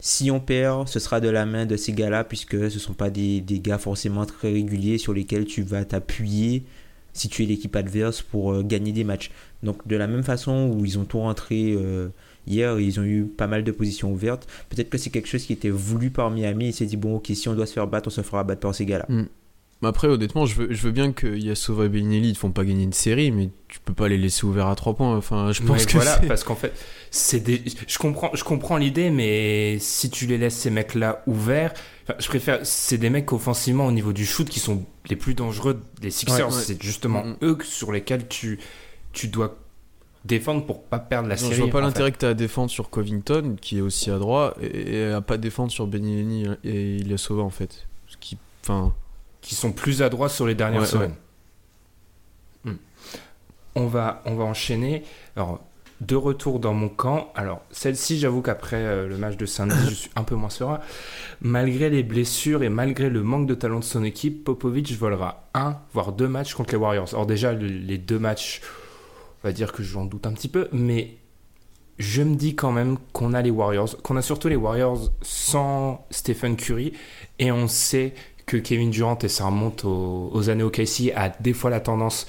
si 0.00 0.30
on 0.30 0.38
perd, 0.40 0.88
ce 0.88 0.98
sera 1.00 1.20
de 1.20 1.28
la 1.28 1.44
main 1.46 1.66
de 1.66 1.76
ces 1.76 1.92
gars-là, 1.92 2.24
puisque 2.24 2.70
ce 2.70 2.78
sont 2.78 2.94
pas 2.94 3.10
des, 3.10 3.40
des 3.40 3.58
gars 3.60 3.78
forcément 3.78 4.26
très 4.26 4.52
réguliers 4.52 4.98
sur 4.98 5.12
lesquels 5.12 5.44
tu 5.44 5.62
vas 5.62 5.84
t'appuyer 5.84 6.64
si 7.12 7.28
tu 7.28 7.42
es 7.42 7.46
l'équipe 7.46 7.74
adverse 7.76 8.22
pour 8.22 8.52
euh, 8.52 8.62
gagner 8.62 8.92
des 8.92 9.04
matchs. 9.04 9.30
Donc 9.62 9.86
de 9.86 9.96
la 9.96 10.06
même 10.06 10.22
façon 10.22 10.70
où 10.72 10.84
ils 10.84 10.98
ont 10.98 11.04
tout 11.04 11.18
rentré 11.18 11.74
euh, 11.76 12.08
hier, 12.46 12.78
ils 12.78 13.00
ont 13.00 13.04
eu 13.04 13.24
pas 13.24 13.46
mal 13.46 13.64
de 13.64 13.72
positions 13.72 14.12
ouvertes. 14.12 14.46
Peut-être 14.68 14.90
que 14.90 14.98
c'est 14.98 15.10
quelque 15.10 15.28
chose 15.28 15.44
qui 15.44 15.52
était 15.52 15.70
voulu 15.70 16.10
par 16.10 16.30
Miami. 16.30 16.68
Il 16.68 16.72
s'est 16.72 16.86
dit 16.86 16.96
bon 16.96 17.16
ok, 17.16 17.30
si 17.34 17.48
on 17.48 17.54
doit 17.54 17.66
se 17.66 17.72
faire 17.72 17.86
battre, 17.86 18.08
on 18.08 18.10
se 18.10 18.22
fera 18.22 18.44
battre 18.44 18.60
par 18.60 18.74
ces 18.74 18.86
gars-là. 18.86 19.06
Mais 19.80 19.86
après, 19.88 20.08
honnêtement, 20.08 20.44
je 20.44 20.56
veux, 20.56 20.72
je 20.72 20.82
veux 20.82 20.90
bien 20.90 21.12
que 21.12 21.26
Yasova 21.36 21.84
et 21.84 21.88
Bellinelli 21.88 22.30
ne 22.30 22.34
font 22.36 22.50
pas 22.50 22.64
gagner 22.64 22.82
une 22.82 22.92
série, 22.92 23.30
mais 23.30 23.50
tu 23.68 23.78
peux 23.78 23.92
pas 23.94 24.08
les 24.08 24.18
laisser 24.18 24.44
ouverts 24.44 24.66
à 24.66 24.74
3 24.74 24.94
points. 24.94 25.16
Enfin, 25.16 25.52
je 25.52 25.62
pense 25.62 25.82
Ouais, 25.82 25.86
que 25.86 25.92
voilà, 25.92 26.16
parce 26.26 26.42
qu'en 26.42 26.56
fait, 26.56 26.72
c'est 27.12 27.38
des... 27.38 27.62
je 27.86 27.98
comprends, 27.98 28.30
je 28.34 28.42
comprends 28.42 28.76
l'idée, 28.76 29.10
mais 29.10 29.78
si 29.78 30.10
tu 30.10 30.26
les 30.26 30.36
laisses 30.36 30.56
ces 30.56 30.70
mecs-là 30.70 31.22
ouverts, 31.28 31.74
enfin, 32.02 32.14
je 32.18 32.26
préfère, 32.26 32.58
c'est 32.64 32.98
des 32.98 33.08
mecs 33.08 33.32
offensivement 33.32 33.86
au 33.86 33.92
niveau 33.92 34.12
du 34.12 34.26
shoot 34.26 34.48
qui 34.48 34.58
sont 34.58 34.84
les 35.08 35.14
plus 35.14 35.34
dangereux 35.34 35.80
des 36.00 36.10
Sixers. 36.10 36.48
Ouais, 36.48 36.54
ouais. 36.54 36.60
C'est 36.60 36.82
justement 36.82 37.24
Mhm. 37.24 37.36
eux 37.42 37.58
sur 37.62 37.92
lesquels 37.92 38.26
tu, 38.26 38.58
tu 39.12 39.28
dois 39.28 39.56
défendre 40.24 40.66
pour 40.66 40.82
pas 40.82 40.98
perdre 40.98 41.28
la 41.28 41.36
Non, 41.36 41.40
série. 41.40 41.54
je 41.54 41.62
vois 41.62 41.70
pas 41.70 41.80
l'intérêt 41.80 42.10
que 42.10 42.18
tu 42.18 42.26
as 42.26 42.30
à 42.30 42.34
défendre 42.34 42.68
sur 42.70 42.90
Covington, 42.90 43.54
qui 43.60 43.78
est 43.78 43.80
aussi 43.80 44.10
à 44.10 44.18
droit, 44.18 44.54
et, 44.60 44.96
et 44.98 45.04
à 45.12 45.20
pas 45.20 45.36
défendre 45.36 45.70
sur 45.70 45.86
Bellinelli 45.86 46.48
et 46.64 46.96
Ilyasova, 46.96 47.42
en 47.42 47.50
fait. 47.50 47.86
Ce 48.08 48.16
qui, 48.18 48.36
enfin, 48.64 48.92
Qui 49.40 49.54
sont 49.54 49.72
plus 49.72 50.02
adroits 50.02 50.28
sur 50.28 50.46
les 50.46 50.54
dernières 50.54 50.80
Ouais, 50.82 50.86
semaines. 50.86 51.14
Hmm. 52.64 52.74
On 53.74 53.86
va, 53.86 54.22
on 54.24 54.34
va 54.34 54.44
enchaîner. 54.44 55.04
Alors, 55.36 55.60
de 56.00 56.14
retour 56.16 56.60
dans 56.60 56.74
mon 56.74 56.88
camp. 56.88 57.32
Alors, 57.34 57.62
celle-ci, 57.70 58.18
j'avoue 58.18 58.42
qu'après 58.42 58.76
euh, 58.76 59.08
le 59.08 59.16
match 59.16 59.36
de 59.36 59.46
samedi, 59.46 59.76
je 59.88 59.94
suis 59.94 60.10
un 60.16 60.22
peu 60.24 60.34
moins 60.34 60.50
serein. 60.50 60.80
Malgré 61.40 61.90
les 61.90 62.02
blessures 62.02 62.62
et 62.62 62.68
malgré 62.68 63.10
le 63.10 63.22
manque 63.22 63.46
de 63.46 63.54
talent 63.54 63.80
de 63.80 63.84
son 63.84 64.04
équipe, 64.04 64.44
Popovic 64.44 64.92
volera 64.96 65.48
un, 65.54 65.76
voire 65.92 66.12
deux 66.12 66.28
matchs 66.28 66.54
contre 66.54 66.72
les 66.72 66.78
Warriors. 66.78 67.08
Alors 67.14 67.26
déjà, 67.26 67.52
le- 67.52 67.66
les 67.66 67.98
deux 67.98 68.18
matchs, 68.18 68.60
on 69.42 69.48
va 69.48 69.52
dire 69.52 69.72
que 69.72 69.82
j'en 69.82 70.04
doute 70.04 70.26
un 70.26 70.32
petit 70.32 70.48
peu, 70.48 70.68
mais 70.72 71.16
je 71.98 72.22
me 72.22 72.36
dis 72.36 72.54
quand 72.54 72.70
même 72.70 72.96
qu'on 73.12 73.34
a 73.34 73.42
les 73.42 73.50
Warriors, 73.50 74.00
qu'on 74.02 74.16
a 74.16 74.22
surtout 74.22 74.46
les 74.48 74.56
Warriors 74.56 75.10
sans 75.22 76.06
Stephen 76.10 76.54
Curry, 76.56 76.92
et 77.40 77.50
on 77.50 77.66
sait 77.66 78.14
que 78.48 78.56
Kevin 78.56 78.90
Durant, 78.90 79.18
et 79.18 79.28
ça 79.28 79.46
remonte 79.46 79.84
aux, 79.84 80.30
aux 80.32 80.50
années 80.50 80.64
au 80.64 80.70
KC, 80.70 81.12
a 81.14 81.28
des 81.28 81.52
fois 81.52 81.70
la 81.70 81.80
tendance 81.80 82.26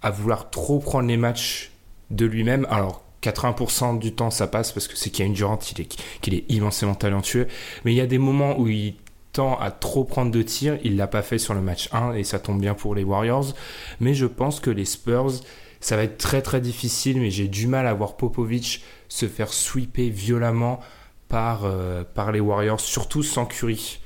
à 0.00 0.10
vouloir 0.10 0.50
trop 0.50 0.78
prendre 0.78 1.08
les 1.08 1.16
matchs 1.18 1.72
de 2.10 2.24
lui-même. 2.24 2.66
Alors, 2.70 3.02
80% 3.22 3.98
du 3.98 4.14
temps, 4.14 4.30
ça 4.30 4.46
passe 4.46 4.72
parce 4.72 4.88
que 4.88 4.96
c'est 4.96 5.10
Kevin 5.10 5.32
Durant, 5.32 5.58
il 5.72 5.80
est, 5.80 5.96
qu'il 6.20 6.34
est 6.34 6.44
immensément 6.48 6.94
talentueux. 6.94 7.48
Mais 7.84 7.92
il 7.92 7.96
y 7.96 8.00
a 8.00 8.06
des 8.06 8.18
moments 8.18 8.58
où 8.58 8.68
il 8.68 8.94
tend 9.32 9.58
à 9.58 9.70
trop 9.70 10.04
prendre 10.04 10.30
de 10.30 10.42
tirs. 10.42 10.78
Il 10.84 10.96
l'a 10.96 11.06
pas 11.06 11.22
fait 11.22 11.38
sur 11.38 11.54
le 11.54 11.60
match 11.60 11.88
1 11.92 12.14
et 12.14 12.24
ça 12.24 12.38
tombe 12.38 12.60
bien 12.60 12.74
pour 12.74 12.94
les 12.94 13.04
Warriors. 13.04 13.54
Mais 14.00 14.14
je 14.14 14.26
pense 14.26 14.60
que 14.60 14.70
les 14.70 14.84
Spurs, 14.84 15.32
ça 15.80 15.96
va 15.96 16.04
être 16.04 16.18
très 16.18 16.42
très 16.42 16.60
difficile. 16.60 17.20
Mais 17.20 17.30
j'ai 17.30 17.48
du 17.48 17.66
mal 17.66 17.86
à 17.86 17.94
voir 17.94 18.16
Popovic 18.16 18.82
se 19.08 19.26
faire 19.26 19.52
sweeper 19.52 20.10
violemment 20.10 20.80
par, 21.28 21.64
euh, 21.64 22.04
par 22.04 22.30
les 22.32 22.40
Warriors, 22.40 22.80
surtout 22.80 23.22
sans 23.22 23.46
Curry. 23.46 23.98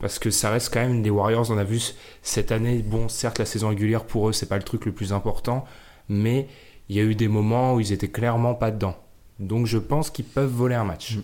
Parce 0.00 0.18
que 0.18 0.30
ça 0.30 0.50
reste 0.50 0.72
quand 0.72 0.80
même 0.80 1.02
des 1.02 1.10
Warriors, 1.10 1.50
on 1.50 1.58
a 1.58 1.64
vu 1.64 1.80
cette 2.22 2.52
année, 2.52 2.78
bon, 2.78 3.08
certes, 3.08 3.38
la 3.38 3.44
saison 3.44 3.68
régulière 3.68 4.04
pour 4.04 4.28
eux, 4.28 4.32
c'est 4.32 4.48
pas 4.48 4.56
le 4.56 4.62
truc 4.62 4.86
le 4.86 4.92
plus 4.92 5.12
important, 5.12 5.64
mais 6.08 6.48
il 6.88 6.96
y 6.96 7.00
a 7.00 7.02
eu 7.02 7.14
des 7.14 7.28
moments 7.28 7.74
où 7.74 7.80
ils 7.80 7.92
étaient 7.92 8.08
clairement 8.08 8.54
pas 8.54 8.70
dedans. 8.70 8.96
Donc 9.38 9.66
je 9.66 9.78
pense 9.78 10.10
qu'ils 10.10 10.24
peuvent 10.24 10.50
voler 10.50 10.74
un 10.74 10.84
match. 10.84 11.18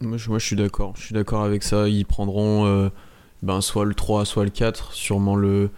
Moi, 0.00 0.16
je, 0.16 0.28
moi, 0.28 0.38
je 0.38 0.46
suis 0.46 0.56
d'accord. 0.56 0.94
Je 0.96 1.02
suis 1.02 1.14
d'accord 1.14 1.42
avec 1.42 1.62
ça. 1.62 1.88
Ils 1.88 2.04
prendront 2.04 2.66
euh, 2.66 2.90
ben, 3.42 3.60
soit 3.60 3.84
le 3.84 3.94
3, 3.94 4.24
soit 4.24 4.44
le 4.44 4.50
4. 4.50 4.92
Sûrement 4.92 5.36
le. 5.36 5.70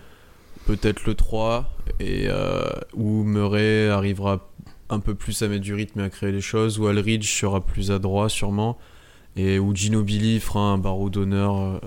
Peut-être 0.67 1.07
le 1.07 1.15
3. 1.15 1.71
Et, 2.01 2.27
euh, 2.29 2.69
où 2.95 3.23
Murray 3.23 3.89
arrivera 3.89 4.49
un 4.89 5.01
peu 5.01 5.15
plus 5.15 5.43
à 5.43 5.49
mettre 5.49 5.63
du 5.63 5.75
rythme 5.75 6.01
et 6.01 6.05
à 6.05 6.11
créer 6.11 6.33
les 6.33 6.41
choses. 6.41 6.79
Ou 6.79 6.87
Alridge 6.87 7.29
sera 7.41 7.65
plus 7.65 7.91
adroit, 7.91 8.29
sûrement. 8.29 8.79
Et 9.37 9.59
où 9.59 9.75
Ginobili 9.75 10.41
fera 10.41 10.61
un 10.61 10.79
barreau 10.79 11.11
d'honneur 11.11 11.57
euh, 11.59 11.79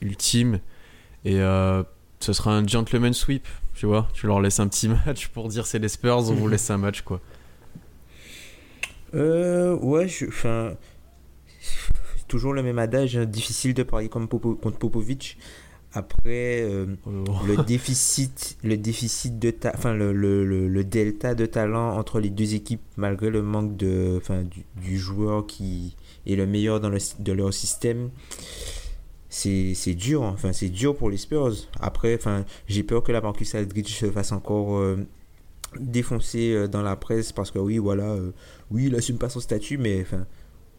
ultime. 0.00 0.58
Et 1.24 1.40
euh, 1.40 1.82
ce 2.18 2.32
sera 2.32 2.56
un 2.56 2.66
gentleman 2.66 3.12
sweep. 3.12 3.46
Tu 3.74 3.86
vois, 3.86 4.08
tu 4.12 4.26
leur 4.26 4.40
laisses 4.40 4.60
un 4.60 4.68
petit 4.68 4.88
match 5.06 5.28
pour 5.28 5.48
dire 5.48 5.66
c'est 5.66 5.78
les 5.78 5.88
Spurs, 5.88 6.18
on 6.30 6.34
vous 6.34 6.48
laisse 6.54 6.70
un 6.70 6.78
match 6.78 7.02
quoi. 7.02 7.20
Euh, 9.14 9.76
ouais, 9.76 10.06
je, 10.08 10.26
enfin, 10.26 10.74
toujours 12.28 12.52
le 12.52 12.62
même 12.62 12.78
adage, 12.78 13.16
hein, 13.16 13.24
difficile 13.24 13.74
de 13.74 13.82
parier 13.82 14.08
comme 14.08 14.26
Popo- 14.26 14.54
contre 14.56 14.78
Popovic. 14.78 15.36
Après, 15.92 16.60
euh, 16.62 16.86
Oh. 17.06 17.24
le 17.48 17.56
déficit, 17.64 18.56
le 18.62 18.76
déficit 18.76 19.40
de 19.40 19.50
ta, 19.50 19.72
enfin 19.74 19.92
le, 19.92 20.12
le, 20.12 20.44
le, 20.44 20.68
le 20.68 20.84
delta 20.84 21.34
de 21.34 21.46
talent 21.46 21.96
entre 21.98 22.20
les 22.20 22.30
deux 22.30 22.54
équipes, 22.54 22.82
malgré 22.96 23.28
le 23.30 23.42
manque 23.42 23.76
de, 23.76 24.14
enfin 24.16 24.42
du, 24.44 24.64
du 24.80 24.98
joueur 24.98 25.46
qui 25.48 25.96
est 26.26 26.36
le 26.36 26.46
meilleur 26.46 26.80
dans 26.80 26.90
de 26.90 27.32
leur 27.32 27.52
système, 27.52 28.10
c'est 29.30 29.94
dur. 29.94 30.22
Enfin, 30.22 30.52
c'est 30.52 30.68
dur 30.68 30.96
pour 30.96 31.10
les 31.10 31.16
Spurs. 31.16 31.52
Après, 31.80 32.14
enfin, 32.14 32.44
j'ai 32.66 32.82
peur 32.82 33.02
que 33.02 33.12
la 33.12 33.20
Marcus 33.20 33.54
Aldridge 33.54 33.92
se 33.92 34.10
fasse 34.10 34.32
encore 34.32 34.76
euh, 34.76 35.06
défoncer 35.78 36.52
euh, 36.52 36.68
dans 36.68 36.82
la 36.82 36.96
presse 36.96 37.32
parce 37.32 37.50
que 37.50 37.58
oui, 37.58 37.78
voilà, 37.78 38.10
euh, 38.10 38.32
oui, 38.70 38.86
il 38.86 38.94
assume 38.96 39.18
pas 39.18 39.28
son 39.28 39.40
statut, 39.40 39.78
mais 39.78 40.02
enfin, 40.02 40.26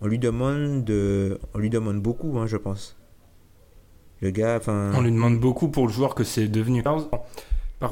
on 0.01 0.07
lui 0.07 0.19
demande 0.19 0.83
de, 0.83 1.39
on 1.53 1.59
lui 1.59 1.69
demande 1.69 2.01
beaucoup, 2.01 2.37
hein, 2.37 2.47
je 2.47 2.57
pense. 2.57 2.97
Le 4.21 4.29
gars, 4.29 4.57
enfin. 4.57 4.91
On 4.95 5.01
lui 5.01 5.11
demande 5.11 5.39
beaucoup 5.39 5.69
pour 5.69 5.87
le 5.87 5.93
joueur 5.93 6.13
que 6.13 6.23
c'est 6.23 6.47
devenu. 6.47 6.83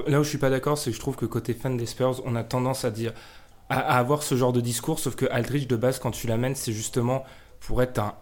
Là 0.08 0.20
où 0.20 0.24
je 0.24 0.30
suis 0.30 0.38
pas 0.38 0.52
d'accord, 0.52 0.78
c'est 0.78 0.92
que 0.92 0.96
je 0.96 1.02
trouve 1.02 1.16
que 1.16 1.26
côté 1.26 1.56
fan 1.56 1.76
des 1.76 1.88
Spurs, 1.88 2.22
on 2.26 2.36
a 2.36 2.44
tendance 2.44 2.86
à 2.86 2.92
dire 2.92 3.14
à, 3.69 3.79
à 3.79 3.97
avoir 3.97 4.23
ce 4.23 4.36
genre 4.36 4.53
de 4.53 4.62
discours, 4.62 4.99
sauf 4.99 5.15
que 5.15 5.25
Aldridge 5.32 5.67
de 5.67 5.75
base, 5.75 5.99
quand 5.99 6.12
tu 6.12 6.27
l'amènes, 6.27 6.55
c'est 6.55 6.73
justement 6.73 7.23
pour 7.60 7.82
être 7.82 7.99
un, 7.99 8.15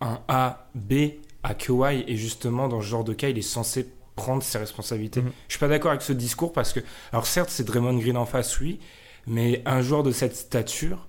un 0.00 0.20
A, 0.28 0.68
B 0.74 0.94
à 1.42 1.54
Kawhi, 1.54 2.04
et 2.06 2.16
justement 2.16 2.68
dans 2.68 2.80
ce 2.80 2.86
genre 2.86 3.04
de 3.04 3.12
cas, 3.12 3.28
il 3.28 3.38
est 3.38 3.42
censé 3.42 3.88
prendre 4.14 4.42
ses 4.42 4.58
responsabilités. 4.58 5.22
Mhm. 5.22 5.32
Je 5.48 5.52
suis 5.52 5.60
pas 5.60 5.68
d'accord 5.68 5.90
avec 5.90 6.02
ce 6.02 6.12
discours 6.12 6.52
parce 6.52 6.72
que, 6.72 6.80
alors 7.12 7.26
certes, 7.26 7.50
c'est 7.50 7.64
Draymond 7.64 7.98
Green 7.98 8.16
en 8.16 8.26
face, 8.26 8.60
oui, 8.60 8.78
mais 9.26 9.62
un 9.66 9.82
joueur 9.82 10.02
de 10.02 10.12
cette 10.12 10.36
stature, 10.36 11.08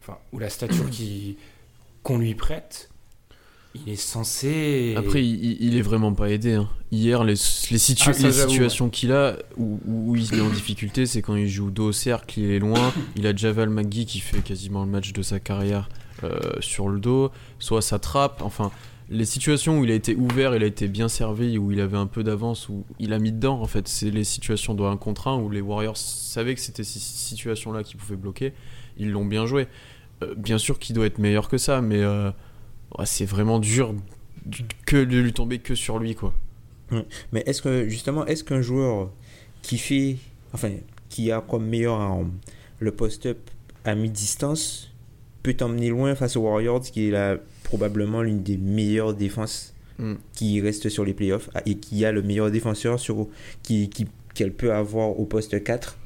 enfin, 0.00 0.18
ou 0.32 0.38
la 0.38 0.50
stature 0.50 0.90
qui 0.90 1.38
qu'on 2.02 2.18
lui 2.18 2.36
prête, 2.36 2.90
il 3.86 3.92
est 3.92 3.96
censé. 3.96 4.94
Après, 4.96 5.24
il, 5.24 5.62
il- 5.62 5.76
est 5.76 5.82
vraiment 5.82 6.12
pas 6.12 6.30
aidé. 6.30 6.54
hein. 6.54 6.68
Hier, 6.92 7.24
les, 7.24 7.32
les, 7.32 7.78
situ- 7.78 8.04
Ah, 8.06 8.12
les 8.12 8.32
situations 8.32 8.88
qu'il 8.90 9.12
a 9.12 9.36
où, 9.56 9.80
où 9.86 10.16
il 10.16 10.32
est 10.34 10.40
en 10.40 10.48
difficulté, 10.50 11.06
c'est 11.06 11.22
quand 11.22 11.34
il 11.36 11.48
joue 11.48 11.70
dos 11.70 11.88
au 11.88 11.92
cercle, 11.92 12.38
il 12.40 12.50
est 12.50 12.58
loin. 12.58 12.92
Il 13.16 13.26
a 13.26 13.34
Javal 13.34 13.68
McGee 13.70 14.06
qui 14.06 14.20
fait 14.20 14.40
quasiment 14.40 14.84
le 14.84 14.90
match 14.90 15.12
de 15.12 15.22
sa 15.22 15.40
carrière 15.40 15.88
euh, 16.24 16.38
sur 16.60 16.88
le 16.88 17.00
dos. 17.00 17.30
Soit 17.58 17.82
ça 17.82 17.98
trappe. 17.98 18.40
Enfin, 18.42 18.70
les 19.10 19.24
situations 19.24 19.78
où 19.80 19.84
il 19.84 19.90
a 19.90 19.94
été 19.94 20.14
ouvert, 20.16 20.54
il 20.56 20.62
a 20.62 20.66
été 20.66 20.88
bien 20.88 21.08
servi, 21.08 21.58
où 21.58 21.70
il 21.72 21.80
avait 21.80 21.96
un 21.96 22.06
peu 22.06 22.22
d'avance, 22.24 22.68
où 22.68 22.84
il 22.98 23.12
a 23.12 23.18
mis 23.18 23.32
dedans. 23.32 23.60
En 23.60 23.66
fait, 23.66 23.86
c'est 23.88 24.10
les 24.10 24.24
situations 24.24 24.74
de 24.74 24.82
1 24.82 24.96
contre 24.96 25.28
1 25.28 25.36
où 25.38 25.50
les 25.50 25.60
Warriors 25.60 25.96
savaient 25.96 26.54
que 26.54 26.60
c'était 26.60 26.84
ces 26.84 26.98
situations-là 27.00 27.82
qui 27.82 27.96
pouvaient 27.96 28.16
bloquer. 28.16 28.52
Ils 28.98 29.10
l'ont 29.10 29.24
bien 29.26 29.46
joué. 29.46 29.66
Euh, 30.22 30.34
bien 30.36 30.56
sûr 30.58 30.78
qu'il 30.78 30.94
doit 30.94 31.04
être 31.06 31.18
meilleur 31.18 31.48
que 31.48 31.58
ça, 31.58 31.82
mais 31.82 32.00
euh, 32.02 32.30
ouais, 32.98 33.06
c'est 33.06 33.24
vraiment 33.26 33.58
dur 33.58 33.94
du- 34.44 34.64
que 34.86 35.02
de 35.04 35.18
lui 35.18 35.32
tomber 35.32 35.58
que 35.58 35.74
sur 35.74 35.98
lui 35.98 36.14
quoi. 36.14 36.32
Mais 37.32 37.42
est-ce 37.46 37.62
que 37.62 37.88
justement, 37.88 38.24
est-ce 38.26 38.44
qu'un 38.44 38.60
joueur 38.62 39.10
qui 39.62 39.76
fait, 39.78 40.16
enfin, 40.52 40.70
qui 41.08 41.32
a 41.32 41.40
comme 41.40 41.66
meilleur 41.66 42.00
arme 42.00 42.32
le 42.78 42.92
post-up 42.92 43.38
à 43.84 43.94
mi-distance 43.94 44.92
peut 45.42 45.54
t'emmener 45.54 45.88
loin 45.88 46.14
face 46.14 46.36
aux 46.36 46.42
Warriors, 46.42 46.80
qui 46.82 47.08
est 47.08 47.10
la, 47.10 47.38
probablement 47.64 48.22
l'une 48.22 48.42
des 48.42 48.56
meilleures 48.56 49.14
défenses 49.14 49.72
Mm. 49.98 50.14
qui 50.34 50.60
reste 50.60 50.90
sur 50.90 51.06
les 51.06 51.14
playoffs 51.14 51.48
ah, 51.54 51.62
et 51.64 51.76
qui 51.76 52.04
a 52.04 52.12
le 52.12 52.20
meilleur 52.20 52.50
défenseur 52.50 53.00
sur 53.00 53.28
qui 53.62 53.88
qui- 53.88 54.06
qu'elle 54.34 54.52
peut 54.52 54.74
avoir 54.74 55.18
au 55.18 55.24
poste 55.24 55.64
4 55.64 55.96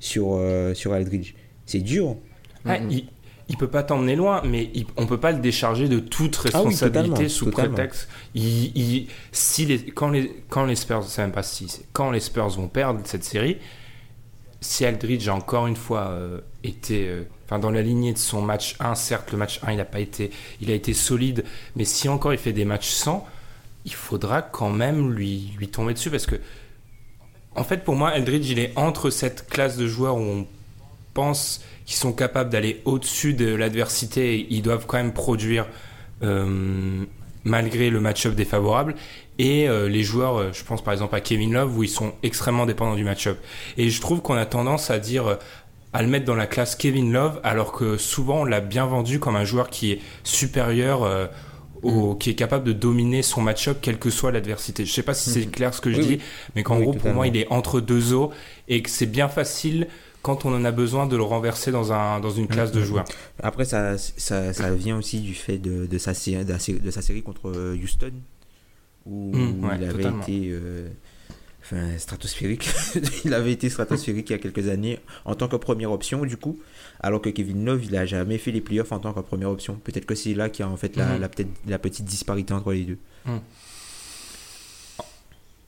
sur 0.00 0.32
euh, 0.34 0.74
sur 0.74 0.92
Aldridge? 0.92 1.34
C'est 1.64 1.78
dur. 1.78 2.16
Ah, 2.64 2.78
il, 2.90 3.06
il 3.48 3.56
peut 3.56 3.68
pas 3.68 3.82
t'emmener 3.82 4.16
loin, 4.16 4.42
mais 4.44 4.70
il- 4.74 4.86
on 4.96 5.06
peut 5.06 5.20
pas 5.20 5.30
le 5.32 5.38
décharger 5.38 5.88
de 5.88 6.00
toute 6.00 6.36
Ah 6.36 6.40
oui, 6.44 6.50
responsabilité 6.68 7.08
totalement, 7.10 7.28
sous 7.28 7.44
totalement. 7.46 7.74
prétexte. 7.74 8.08
Il, 8.34 8.76
il- 8.76 9.06
si 9.32 9.66
les, 9.66 9.84
quand, 9.86 10.08
les, 10.10 10.42
quand 10.48 10.64
les 10.64 10.74
Spurs, 10.76 11.04
c'est 11.04 11.22
même 11.22 11.32
pas 11.32 11.42
si, 11.44 11.66
quand 11.92 12.10
les 12.10 12.20
Spurs 12.20 12.48
vont 12.50 12.68
perdre 12.68 13.00
cette 13.04 13.24
série, 13.24 13.58
si 14.60 14.84
Aldridge 14.84 15.28
a 15.28 15.34
encore 15.34 15.66
une 15.68 15.76
fois 15.76 16.08
euh, 16.10 16.40
été, 16.64 17.06
euh, 17.08 17.22
enfin 17.44 17.58
dans 17.60 17.70
la 17.70 17.82
lignée 17.82 18.12
de 18.12 18.18
son 18.18 18.42
match 18.42 18.74
1, 18.80 18.94
certes 18.96 19.30
le 19.30 19.38
match 19.38 19.60
1 19.62 19.72
il 19.74 19.80
a 19.80 19.84
pas 19.84 20.00
été, 20.00 20.30
il 20.60 20.70
a 20.70 20.74
été 20.74 20.92
solide, 20.92 21.44
mais 21.76 21.84
si 21.84 22.08
encore 22.08 22.32
il 22.32 22.38
fait 22.38 22.52
des 22.54 22.64
matchs 22.64 22.88
100, 22.88 23.24
il 23.84 23.94
faudra 23.94 24.42
quand 24.42 24.70
même 24.70 25.12
lui, 25.12 25.52
lui 25.58 25.68
tomber 25.68 25.94
dessus 25.94 26.10
parce 26.10 26.26
que 26.26 26.36
en 27.54 27.64
fait, 27.64 27.84
pour 27.84 27.94
moi, 27.96 28.14
Eldridge, 28.16 28.50
il 28.50 28.58
est 28.58 28.72
entre 28.76 29.08
cette 29.08 29.46
classe 29.48 29.76
de 29.78 29.86
joueurs 29.86 30.16
où 30.16 30.20
on 30.20 30.46
pense 31.14 31.62
qu'ils 31.86 31.96
sont 31.96 32.12
capables 32.12 32.50
d'aller 32.50 32.82
au-dessus 32.84 33.32
de 33.34 33.54
l'adversité 33.54 34.46
ils 34.50 34.62
doivent 34.62 34.86
quand 34.86 34.98
même 34.98 35.14
produire 35.14 35.66
euh, 36.22 37.04
malgré 37.44 37.90
le 37.90 38.00
match-up 38.00 38.34
défavorable. 38.34 38.94
Et 39.38 39.68
euh, 39.68 39.88
les 39.88 40.02
joueurs, 40.02 40.36
euh, 40.38 40.50
je 40.52 40.64
pense 40.64 40.82
par 40.82 40.92
exemple 40.94 41.14
à 41.14 41.20
Kevin 41.20 41.52
Love, 41.52 41.76
où 41.78 41.82
ils 41.82 41.88
sont 41.88 42.12
extrêmement 42.22 42.66
dépendants 42.66 42.96
du 42.96 43.04
match-up. 43.04 43.38
Et 43.76 43.90
je 43.90 44.00
trouve 44.00 44.22
qu'on 44.22 44.34
a 44.34 44.46
tendance 44.46 44.90
à 44.90 44.98
dire, 44.98 45.26
euh, 45.26 45.36
à 45.92 46.02
le 46.02 46.08
mettre 46.08 46.24
dans 46.24 46.34
la 46.34 46.46
classe 46.46 46.74
Kevin 46.74 47.12
Love, 47.12 47.40
alors 47.44 47.72
que 47.72 47.96
souvent 47.98 48.40
on 48.40 48.44
l'a 48.44 48.60
bien 48.60 48.86
vendu 48.86 49.20
comme 49.20 49.36
un 49.36 49.44
joueur 49.44 49.70
qui 49.70 49.92
est 49.92 50.00
supérieur. 50.24 51.02
euh, 51.04 51.26
au- 51.82 52.14
qui 52.14 52.30
est 52.30 52.34
capable 52.34 52.64
de 52.64 52.72
dominer 52.72 53.22
son 53.22 53.42
match-up 53.42 53.78
quelle 53.82 53.98
que 53.98 54.08
soit 54.10 54.32
l'adversité. 54.32 54.86
Je 54.86 54.92
sais 54.92 55.02
pas 55.02 55.12
si 55.14 55.28
c'est 55.30 55.44
clair 55.46 55.74
ce 55.74 55.80
que 55.82 55.92
je 55.92 55.98
Oui, 55.98 56.06
dis, 56.06 56.14
oui. 56.14 56.20
mais 56.56 56.62
qu'en 56.62 56.78
Oui, 56.78 56.84
gros 56.84 56.94
pour 56.94 57.10
moi 57.12 57.26
il 57.28 57.36
est 57.36 57.46
entre 57.50 57.80
deux 57.80 58.14
eaux 58.14 58.32
et 58.66 58.80
que 58.82 58.88
c'est 58.90 59.06
bien 59.06 59.28
facile 59.28 59.86
quand 60.26 60.44
on 60.44 60.52
en 60.52 60.64
a 60.64 60.72
besoin 60.72 61.06
de 61.06 61.16
le 61.16 61.22
renverser 61.22 61.70
dans, 61.70 61.92
un, 61.92 62.18
dans 62.18 62.32
une 62.32 62.48
classe 62.48 62.72
de 62.72 62.82
joueurs. 62.82 63.04
Après, 63.40 63.64
ça, 63.64 63.96
ça, 63.96 64.52
ça 64.52 64.74
vient 64.74 64.98
aussi 64.98 65.20
du 65.20 65.34
fait 65.34 65.58
de, 65.58 65.86
de, 65.86 65.98
sa, 65.98 66.12
de, 66.12 66.90
sa 66.90 67.00
série 67.02 67.22
contre 67.22 67.48
euh, 67.54 67.76
Houston, 67.80 68.10
où 69.06 69.30
Mm, 69.36 69.64
ouais, 69.64 69.76
il 69.78 69.84
avait 69.84 69.92
totalement. 69.92 70.22
été 70.24 70.48
euh, 70.50 70.88
enfin, 71.62 71.96
stratosphérique. 71.96 72.68
il 73.24 73.32
avait 73.34 73.52
été 73.52 73.70
stratosphérique 73.70 74.28
il 74.30 74.32
y 74.32 74.36
a 74.36 74.38
quelques 74.40 74.68
années 74.68 74.98
en 75.24 75.36
tant 75.36 75.46
que 75.46 75.54
première 75.54 75.92
option, 75.92 76.24
du 76.26 76.36
coup, 76.36 76.58
alors 76.98 77.22
que 77.22 77.30
Kevin 77.30 77.64
Love, 77.64 77.84
il 77.84 77.96
a 77.96 78.04
jamais 78.04 78.38
fait 78.38 78.50
les 78.50 78.60
playoffs 78.60 78.90
en 78.90 78.98
tant 78.98 79.12
que 79.12 79.20
première 79.20 79.50
option. 79.50 79.76
Peut-être 79.84 80.06
que 80.06 80.16
c'est 80.16 80.34
là 80.34 80.48
qu'il 80.50 80.64
y 80.64 80.68
a 80.68 80.70
en 80.72 80.76
fait 80.76 80.96
la, 80.96 81.18
Mhm. 81.18 81.28
la, 81.68 81.78
petite 81.78 82.04
disparité 82.04 82.52
entre 82.52 82.72
les 82.72 82.82
deux. 82.82 82.98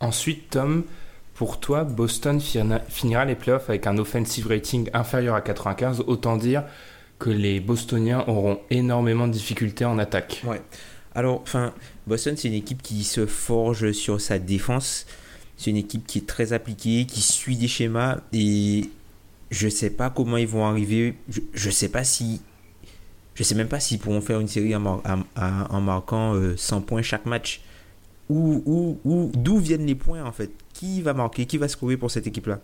Ensuite, 0.01 0.51
Tom, 0.51 0.85
pour 1.39 1.61
toi, 1.61 1.85
Boston 1.85 2.41
finira 2.89 3.25
les 3.25 3.37
playoffs 3.37 3.71
avec 3.71 3.87
un 3.87 3.97
offensive 3.97 4.49
rating 4.49 4.91
inférieur 4.93 5.37
à 5.37 5.41
95, 5.41 6.01
autant 6.09 6.37
dire 6.37 6.65
que 7.21 7.31
les 7.31 7.61
Bostoniens 7.61 8.25
auront 8.27 8.59
énormément 8.71 9.29
de 9.29 9.33
difficultés 9.33 9.85
en 9.85 9.99
attaque. 10.01 10.43
Alors, 11.15 11.41
enfin, 11.43 11.73
Boston, 12.09 12.35
c'est 12.37 12.49
une 12.49 12.55
équipe 12.55 12.83
qui 12.83 13.05
se 13.05 13.25
forge 13.25 13.93
sur 13.93 14.21
sa 14.21 14.41
défense. 14.41 15.07
C'est 15.57 15.71
une 15.71 15.77
équipe 15.77 16.07
qui 16.09 16.19
est 16.19 16.27
très 16.27 16.53
appliquée, 16.53 17.07
qui 17.07 17.21
suit 17.23 17.57
des 17.57 17.69
schémas. 17.69 18.19
Et 18.33 18.91
je 19.53 19.69
sais 19.69 19.91
pas 19.91 20.11
comment 20.11 20.37
ils 20.39 20.47
vont 20.47 20.67
arriver. 20.67 21.15
Je, 21.29 21.41
je 21.55 21.71
sais 21.71 21.89
pas 21.89 22.03
si. 22.05 22.41
Je 23.37 23.45
sais 23.45 23.55
même 23.55 23.69
pas 23.69 23.79
s'ils 23.79 24.01
pourront 24.01 24.21
faire 24.21 24.41
une 24.41 24.49
série 24.49 24.75
en, 24.75 24.81
mar- 24.81 25.03
en- 25.07 25.21
en- 25.41 25.67
en 25.77 25.81
marquant 25.81 26.35
euh, 26.35 26.57
100 26.57 26.81
points 26.83 27.03
chaque 27.03 27.27
match. 27.27 27.61
Où, 28.29 28.63
où, 28.67 28.99
où- 29.05 29.31
d'où 29.35 29.59
viennent 29.59 29.87
les 29.87 29.95
points 29.95 30.23
en 30.25 30.33
fait? 30.33 30.51
Qui 30.75 31.01
va 31.03 31.15
marquer? 31.15 31.47
Qui 31.47 31.57
va 31.59 31.69
scorer 31.69 31.97
pour 31.97 32.11
cette 32.11 32.27
équipe-là? 32.27 32.61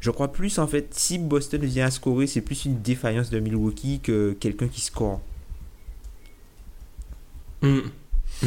Je 0.00 0.10
crois 0.10 0.30
plus 0.32 0.58
en 0.58 0.66
fait, 0.66 0.88
si 0.94 1.18
Boston 1.18 1.64
vient 1.64 1.86
à 1.86 1.90
scorer, 1.90 2.26
c'est 2.26 2.40
plus 2.42 2.66
une 2.66 2.80
défaillance 2.82 3.30
de 3.30 3.40
Milwaukee 3.40 4.00
que 4.00 4.32
quelqu'un 4.38 4.68
qui 4.68 4.80
score. 4.80 5.20
Mm. 7.62 7.78
Mm. 8.42 8.46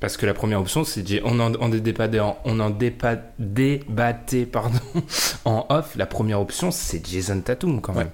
Parce 0.00 0.16
que 0.16 0.26
la 0.26 0.34
première 0.34 0.60
option, 0.60 0.84
c'est 0.84 1.22
on 1.24 1.40
en, 1.40 1.54
on 1.60 1.68
débattait, 1.70 2.20
en, 2.20 2.38
on 2.44 2.60
en 2.60 2.70
dépa- 2.70 3.22
débattait 3.38 4.44
pardon, 4.46 4.78
en 5.44 5.66
off. 5.70 5.96
La 5.96 6.06
première 6.06 6.40
option, 6.40 6.70
c'est 6.70 7.04
Jason 7.06 7.40
Tatum 7.40 7.80
quand 7.80 7.94
même. 7.94 8.10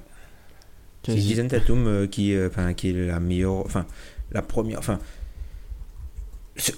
C'est. 1.05 1.19
Jason 1.19 1.49
Tatum 1.49 1.87
euh, 1.87 2.07
qui, 2.07 2.35
enfin, 2.47 2.75
qui 2.75 2.91
est 2.91 3.07
la 3.07 3.19
meilleure, 3.21 3.65
enfin 3.67 3.87
la 4.33 4.43
première, 4.43 4.79
enfin 4.79 4.99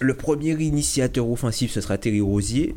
le 0.01 0.15
premier 0.15 0.53
initiateur 0.53 1.29
offensif 1.29 1.73
ce 1.73 1.81
sera 1.81 1.99
Terry 1.99 2.21
Rosier, 2.21 2.75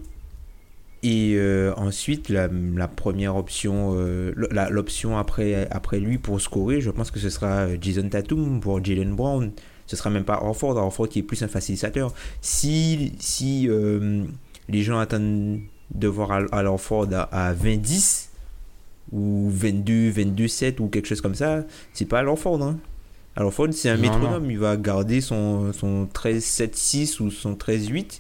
Et 1.04 1.34
euh, 1.36 1.74
ensuite, 1.78 2.30
la, 2.30 2.48
première 2.88 3.36
option, 3.36 3.94
euh, 3.96 4.34
l'option 4.72 5.18
après, 5.18 5.68
après 5.70 6.00
lui 6.00 6.18
pour 6.18 6.42
scorer, 6.42 6.82
je 6.82 6.90
pense 6.90 7.12
que 7.12 7.20
ce 7.20 7.30
sera 7.30 7.68
Jason 7.80 8.10
Tatum 8.10 8.60
pour 8.60 8.84
Jalen 8.84 9.16
Brown. 9.16 9.52
Ce 9.88 9.96
sera 9.96 10.10
même 10.10 10.24
pas 10.24 10.42
Orford, 10.42 10.78
Orford 10.78 11.10
qui 11.10 11.20
est 11.20 11.24
plus 11.24 11.44
un 11.44 11.48
facilitateur. 11.48 12.12
Si, 12.42 13.14
si 13.20 13.68
euh, 13.70 14.24
les 14.68 14.82
gens 14.82 14.98
attendent 14.98 15.60
de 15.94 16.08
voir 16.08 16.32
Al, 16.32 16.66
Horford 16.66 17.14
à, 17.14 17.50
à 17.50 17.54
20-10 17.54 18.30
ou 19.12 19.50
22, 19.52 20.12
22-7 20.12 20.82
ou 20.82 20.88
quelque 20.88 21.08
chose 21.08 21.22
comme 21.22 21.36
ça, 21.36 21.66
c'est 21.94 22.06
pas 22.06 22.20
Al 22.20 22.30
Horford. 22.30 22.64
Hein. 22.64 22.80
Al 23.36 23.44
Horford, 23.46 23.74
c'est 23.74 23.90
un 23.90 23.96
Non, 23.98 24.02
métronome. 24.04 24.50
Il 24.52 24.60
va 24.60 24.78
garder 24.78 25.20
son, 25.22 25.74
son 25.74 26.06
13-7-6 26.14 27.22
ou 27.22 27.32
son 27.32 27.54
13-8. 27.56 28.20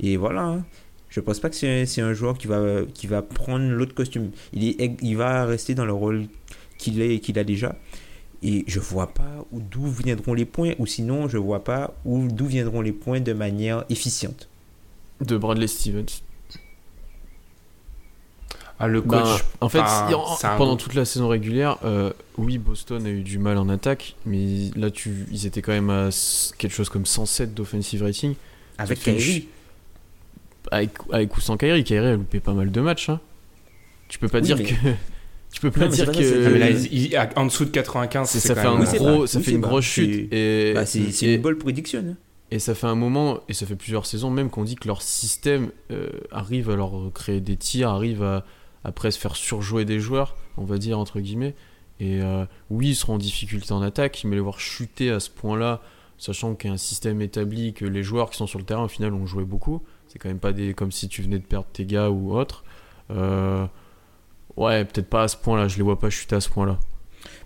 Et 0.00 0.16
voilà. 0.16 0.42
hein. 0.42 0.64
Je 1.10 1.20
pense 1.20 1.40
pas 1.40 1.48
que 1.48 1.56
c'est 1.56 2.00
un 2.00 2.12
joueur 2.12 2.36
qui 2.36 2.46
va, 2.48 2.82
qui 2.92 3.06
va 3.06 3.22
prendre 3.22 3.64
l'autre 3.70 3.94
costume. 3.94 4.30
Il, 4.52 4.64
est, 4.68 4.96
il 5.02 5.16
va 5.16 5.44
rester 5.46 5.74
dans 5.74 5.86
le 5.86 5.92
rôle 5.92 6.26
qu'il 6.76 7.00
est 7.00 7.18
qu'il 7.20 7.38
a 7.38 7.44
déjà. 7.44 7.76
Et 8.42 8.64
je 8.68 8.78
vois 8.78 9.08
pas 9.08 9.44
où- 9.50 9.60
d'où 9.60 9.86
viendront 9.86 10.34
les 10.34 10.44
points, 10.44 10.72
ou 10.78 10.86
sinon 10.86 11.28
je 11.28 11.38
vois 11.38 11.64
pas 11.64 11.94
où 12.04 12.28
d'où 12.28 12.46
viendront 12.46 12.80
les 12.82 12.92
points 12.92 13.20
de 13.20 13.32
manière 13.32 13.84
efficiente. 13.88 14.48
De 15.24 15.36
Bradley 15.36 15.66
Stevens. 15.66 16.22
Ah, 18.80 18.86
le 18.86 19.02
coach. 19.02 19.10
Ben, 19.24 19.36
en 19.60 19.68
fait, 19.68 19.80
en- 19.80 20.56
pendant 20.56 20.76
toute 20.76 20.94
la 20.94 21.04
saison 21.04 21.26
régulière, 21.28 21.78
euh, 21.84 22.12
oui, 22.36 22.58
Boston 22.58 23.04
a 23.06 23.10
eu 23.10 23.22
du 23.22 23.38
mal 23.38 23.58
en 23.58 23.68
attaque, 23.68 24.14
mais 24.24 24.70
là, 24.76 24.90
tu, 24.90 25.26
ils 25.32 25.46
étaient 25.46 25.62
quand 25.62 25.72
même 25.72 25.90
à 25.90 26.10
quelque 26.58 26.72
chose 26.72 26.88
comme 26.88 27.04
107 27.06 27.54
d'offensive 27.54 28.02
rating. 28.04 28.34
Avec 28.78 29.00
Kyrie. 29.00 29.48
Avec, 30.70 30.90
avec 31.12 31.36
ou 31.36 31.40
sans 31.40 31.56
Kyrie, 31.56 31.82
Kyrie 31.84 32.06
a 32.08 32.16
loupé 32.16 32.40
pas 32.40 32.52
mal 32.52 32.70
de 32.70 32.80
matchs. 32.80 33.08
hein. 33.08 33.20
Tu 34.08 34.18
peux 34.18 34.28
pas 34.28 34.38
Oui, 34.38 34.44
dire 34.44 34.56
mais- 34.58 34.64
que. 34.64 34.74
Tu 35.50 35.62
peux 35.62 35.70
pas 35.70 35.86
Non, 35.86 35.88
dire 35.88 36.04
pas 36.04 36.12
que. 36.12 36.46
Ah, 36.46 36.50
mais 36.50 36.58
là, 36.58 36.68
il- 36.70 36.92
il- 37.06 37.18
en 37.36 37.46
dessous 37.46 37.64
de 37.64 37.70
95, 37.70 38.28
c'est- 38.28 38.38
ça 38.38 38.54
quand 38.54 38.60
fait 38.84 38.98
un 38.98 39.02
gros, 39.12 39.26
ça 39.26 39.38
oui, 39.38 39.44
fait 39.44 39.50
une 39.52 39.62
grosse 39.62 39.84
chute. 39.86 40.30
Et, 40.32 40.72
Bah, 40.74 40.84
c'est 40.84 41.00
et- 41.00 41.34
une 41.36 41.40
bonne 41.40 41.56
prédiction. 41.56 42.00
hein. 42.06 42.16
Et 42.50 42.58
ça 42.58 42.74
fait 42.74 42.86
un 42.86 42.94
moment, 42.94 43.40
et 43.48 43.54
ça 43.54 43.64
fait 43.64 43.74
plusieurs 43.74 44.04
saisons 44.04 44.30
même, 44.30 44.50
qu'on 44.50 44.62
dit 44.62 44.74
que 44.76 44.86
leur 44.86 45.00
système 45.00 45.70
euh, 45.90 46.10
arrive 46.30 46.68
à 46.68 46.76
leur 46.76 46.92
créer 47.14 47.40
des 47.40 47.56
tirs, 47.56 47.88
arrive 47.88 48.22
à 48.22 48.44
après 48.88 49.10
se 49.10 49.18
faire 49.18 49.36
surjouer 49.36 49.84
des 49.84 50.00
joueurs, 50.00 50.34
on 50.56 50.64
va 50.64 50.78
dire 50.78 50.98
entre 50.98 51.20
guillemets. 51.20 51.54
Et 52.00 52.22
euh, 52.22 52.46
oui, 52.70 52.88
ils 52.88 52.96
seront 52.96 53.14
en 53.14 53.18
difficulté 53.18 53.72
en 53.72 53.82
attaque, 53.82 54.22
mais 54.24 54.36
les 54.36 54.40
voir 54.40 54.60
chuter 54.60 55.10
à 55.10 55.20
ce 55.20 55.30
point-là, 55.30 55.82
sachant 56.16 56.54
qu'il 56.54 56.68
y 56.68 56.70
a 56.70 56.74
un 56.74 56.78
système 56.78 57.20
établi, 57.20 57.74
que 57.74 57.84
les 57.84 58.02
joueurs 58.02 58.30
qui 58.30 58.38
sont 58.38 58.46
sur 58.46 58.58
le 58.58 58.64
terrain 58.64 58.84
au 58.84 58.88
final 58.88 59.12
ont 59.12 59.26
joué 59.26 59.44
beaucoup, 59.44 59.82
c'est 60.08 60.18
quand 60.18 60.28
même 60.28 60.38
pas 60.38 60.52
des 60.52 60.74
comme 60.74 60.90
si 60.90 61.08
tu 61.08 61.22
venais 61.22 61.38
de 61.38 61.44
perdre 61.44 61.66
tes 61.72 61.84
gars 61.84 62.08
ou 62.08 62.34
autre. 62.34 62.64
Euh, 63.10 63.66
ouais, 64.56 64.84
peut-être 64.84 65.08
pas 65.08 65.24
à 65.24 65.28
ce 65.28 65.36
point-là, 65.36 65.68
je 65.68 65.76
les 65.76 65.82
vois 65.82 65.98
pas 65.98 66.08
chuter 66.08 66.36
à 66.36 66.40
ce 66.40 66.48
point-là. 66.48 66.78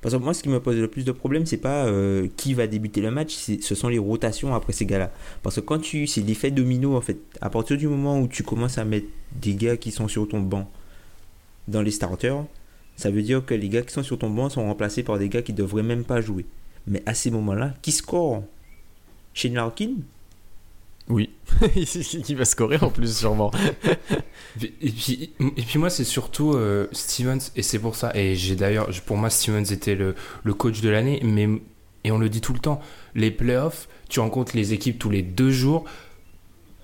Parce 0.01 0.15
que 0.15 0.21
moi, 0.21 0.35
ce 0.35 0.43
qui 0.43 0.49
me 0.49 0.61
pose 0.61 0.77
le 0.77 0.89
plus 0.89 1.05
de 1.05 1.13
problèmes, 1.13 1.47
c'est 1.47 1.57
pas 1.57 1.87
euh, 1.87 2.29
qui 2.37 2.55
va 2.55 2.67
débuter 2.67 3.01
le 3.01 3.11
match, 3.11 3.35
ce 3.35 3.75
sont 3.75 3.89
les 3.89 3.99
rotations 3.99 4.55
après 4.55 4.73
ces 4.73 4.87
gars-là. 4.87 5.11
Parce 5.43 5.57
que 5.57 5.61
quand 5.61 5.79
tu. 5.79 6.07
C'est 6.07 6.21
l'effet 6.21 6.51
domino, 6.51 6.97
en 6.97 7.01
fait. 7.01 7.19
À 7.41 7.51
partir 7.51 7.77
du 7.77 7.89
moment 7.89 8.21
où 8.21 8.29
tu 8.29 8.43
commences 8.43 8.79
à 8.79 8.85
mettre 8.85 9.07
des 9.33 9.55
gars 9.55 9.77
qui 9.77 9.91
sont 9.91 10.09
sur 10.09 10.29
ton 10.29 10.41
banc 10.41 10.71
dans 11.69 11.83
les 11.83 11.91
starters, 11.91 12.45
ça 12.97 13.11
veut 13.11 13.23
dire 13.23 13.45
que 13.45 13.55
les 13.55 13.69
gars 13.69 13.83
qui 13.83 13.93
sont 13.93 14.03
sur 14.03 14.19
ton 14.19 14.31
banc 14.31 14.51
sont 14.51 14.67
remplacés 14.67 15.03
par 15.03 15.19
des 15.19 15.29
gars 15.29 15.43
qui 15.43 15.53
devraient 15.53 15.83
même 15.83 16.05
pas 16.05 16.21
jouer. 16.21 16.47
Mais 16.87 17.03
à 17.07 17.15
ces 17.15 17.31
moments-là, 17.31 17.75
qui 17.83 17.93
score? 17.93 18.43
Shane 19.35 19.55
Larkin? 19.55 19.93
Oui, 21.09 21.31
qui 21.75 22.35
va 22.35 22.45
scorer 22.45 22.79
en 22.81 22.91
plus 22.91 23.17
sûrement. 23.19 23.51
Et 24.61 24.91
puis, 24.91 25.31
et 25.41 25.63
puis 25.63 25.79
moi, 25.79 25.91
c'est 25.91 26.05
surtout 26.05 26.53
euh, 26.53 26.87
Stevens, 26.93 27.51
et 27.57 27.63
c'est 27.63 27.79
pour 27.79 27.97
ça. 27.97 28.13
Et 28.15 28.35
j'ai 28.37 28.55
d'ailleurs, 28.55 28.89
pour 29.05 29.17
moi, 29.17 29.29
Stevens 29.29 29.65
était 29.73 29.95
le, 29.95 30.15
le 30.45 30.55
coach 30.55 30.81
de 30.81 30.89
l'année, 30.89 31.21
mais 31.25 31.49
et 32.05 32.11
on 32.11 32.19
le 32.19 32.29
dit 32.29 32.41
tout 32.41 32.53
le 32.53 32.59
temps, 32.59 32.81
les 33.15 33.31
playoffs, 33.31 33.89
tu 34.09 34.21
rencontres 34.21 34.57
les 34.57 34.73
équipes 34.73 34.99
tous 34.99 35.11
les 35.11 35.23
deux 35.23 35.51
jours. 35.51 35.85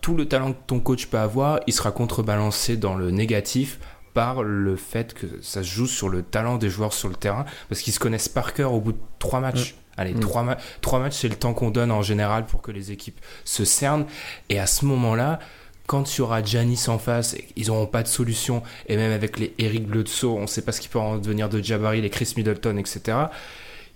Tout 0.00 0.14
le 0.14 0.26
talent 0.26 0.52
que 0.52 0.58
ton 0.66 0.80
coach 0.80 1.06
peut 1.06 1.18
avoir, 1.18 1.60
il 1.66 1.72
sera 1.72 1.90
contrebalancé 1.90 2.76
dans 2.76 2.94
le 2.94 3.10
négatif 3.10 3.80
par 4.18 4.42
le 4.42 4.74
fait 4.74 5.14
que 5.14 5.26
ça 5.42 5.62
se 5.62 5.68
joue 5.68 5.86
sur 5.86 6.08
le 6.08 6.24
talent 6.24 6.56
des 6.56 6.68
joueurs 6.68 6.92
sur 6.92 7.08
le 7.08 7.14
terrain, 7.14 7.44
parce 7.68 7.80
qu'ils 7.82 7.92
se 7.92 8.00
connaissent 8.00 8.28
par 8.28 8.52
cœur 8.52 8.72
au 8.72 8.80
bout 8.80 8.90
de 8.90 8.98
trois 9.20 9.38
matchs. 9.38 9.76
Allez, 9.96 10.12
Mm. 10.12 10.18
trois, 10.20 10.42
ma- 10.42 10.56
trois 10.80 10.98
matchs, 10.98 11.18
c'est 11.20 11.28
le 11.28 11.36
temps 11.36 11.54
qu'on 11.54 11.70
donne 11.70 11.92
en 11.92 12.02
général 12.02 12.44
pour 12.44 12.60
que 12.60 12.72
les 12.72 12.90
équipes 12.90 13.20
se 13.44 13.64
cernent. 13.64 14.06
Et 14.48 14.58
à 14.58 14.66
ce 14.66 14.84
moment-là, 14.86 15.38
quand 15.86 16.12
il 16.12 16.18
y 16.18 16.20
aura 16.22 16.42
Janis 16.42 16.86
en 16.88 16.98
face, 16.98 17.36
ils 17.54 17.68
n'auront 17.68 17.86
pas 17.86 18.02
de 18.02 18.08
solution, 18.08 18.64
et 18.88 18.96
même 18.96 19.12
avec 19.12 19.38
les 19.38 19.54
Eric 19.58 19.86
Bledsoe, 19.86 20.26
on 20.36 20.42
ne 20.42 20.46
sait 20.48 20.62
pas 20.62 20.72
ce 20.72 20.80
qui 20.80 20.88
peut 20.88 20.98
en 20.98 21.18
devenir 21.18 21.48
de 21.48 21.62
Jabari, 21.62 22.00
les 22.00 22.10
Chris 22.10 22.32
Middleton, 22.36 22.76
etc. 22.76 23.16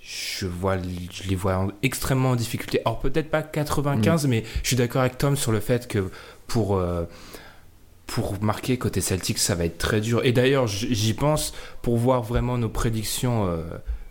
Je, 0.00 0.46
vois, 0.46 0.76
je 0.78 1.28
les 1.28 1.34
vois 1.36 1.56
en- 1.56 1.68
extrêmement 1.82 2.30
en 2.30 2.36
difficulté. 2.36 2.80
Alors 2.84 3.00
peut-être 3.00 3.28
pas 3.30 3.42
95, 3.42 4.26
mais 4.28 4.44
je 4.62 4.68
suis 4.68 4.76
d'accord 4.76 5.00
avec 5.00 5.18
Tom 5.18 5.36
sur 5.36 5.50
le 5.50 5.58
fait 5.60 5.88
que 5.88 6.10
pour, 6.46 6.76
euh, 6.76 7.04
pour 8.06 8.42
marquer 8.42 8.76
côté 8.78 9.00
Celtics, 9.00 9.38
ça 9.38 9.54
va 9.54 9.64
être 9.64 9.78
très 9.78 10.00
dur. 10.00 10.20
Et 10.24 10.32
d'ailleurs, 10.32 10.66
j'y 10.66 11.14
pense 11.14 11.52
pour 11.82 11.96
voir 11.96 12.22
vraiment 12.22 12.58
nos 12.58 12.68
prédictions. 12.68 13.46
euh, 13.48 13.62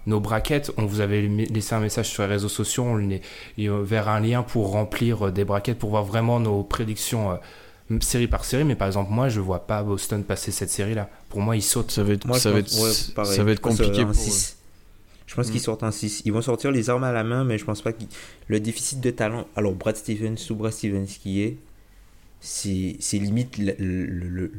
nos 0.08 0.20
braquettes, 0.20 0.72
on 0.78 0.88
vous 0.88 1.00
avait 1.00 1.22
laissé 1.22 1.76
un 1.76 1.80
message 1.80 2.10
sur 2.10 2.24
les 2.24 2.30
réseaux 2.30 2.50
sociaux, 2.50 2.84
on 2.84 2.96
les- 2.98 3.22
euh, 3.60 3.84
vers 3.84 4.10
un 4.10 4.20
lien 4.20 4.42
pour 4.42 4.72
remplir 4.72 5.28
euh, 5.28 5.32
des 5.32 5.46
braquettes, 5.46 5.78
pour 5.78 5.92
voir 5.92 6.04
vraiment 6.06 6.40
nos 6.40 6.64
prédictions 6.64 7.34
euh, 7.34 7.98
série 8.02 8.26
par 8.28 8.44
série. 8.44 8.64
Mais 8.64 8.74
par 8.76 8.88
exemple, 8.88 9.12
moi, 9.12 9.30
je 9.30 9.40
vois 9.40 9.68
pas 9.68 9.84
Boston 9.84 10.24
passer 10.24 10.50
cette 10.52 10.72
série-là. 10.72 11.08
Pour 11.30 11.42
moi, 11.42 11.56
ils 11.56 11.62
sautent. 11.62 11.92
Ça 11.92 12.02
va 12.04 12.14
être, 12.14 12.26
Moi, 12.26 12.40
ça 12.40 12.50
va 12.50 12.58
être, 12.60 12.74
ouais, 12.82 13.26
ça 13.26 13.44
va 13.44 13.52
être 13.52 13.62
compliqué 13.62 14.04
pour. 14.04 14.16
Je 15.28 15.36
pense 15.36 15.48
Mm. 15.48 15.52
qu'ils 15.52 15.62
sortent 15.62 15.84
en 15.84 15.92
6. 15.92 16.24
Ils 16.26 16.34
vont 16.34 16.42
sortir 16.42 16.72
les 16.72 16.90
armes 16.90 17.04
à 17.04 17.12
la 17.12 17.24
main, 17.24 17.44
mais 17.44 17.60
je 17.60 17.64
pense 17.66 17.84
pas 17.84 17.94
que 17.94 18.02
le 18.48 18.60
déficit 18.60 19.00
de 19.02 19.12
talent. 19.12 19.46
Alors, 19.56 19.74
Brad 19.74 19.96
Stevens, 19.96 20.38
sous 20.38 20.56
Brad 20.56 20.74
Stevens 20.74 21.06
qui 21.06 21.44
est, 21.44 21.58
c'est 22.42 22.98
c'est 23.00 23.18
limite 23.20 23.58
le, 23.58 23.74
le, 23.80 24.06
le- 24.28 24.52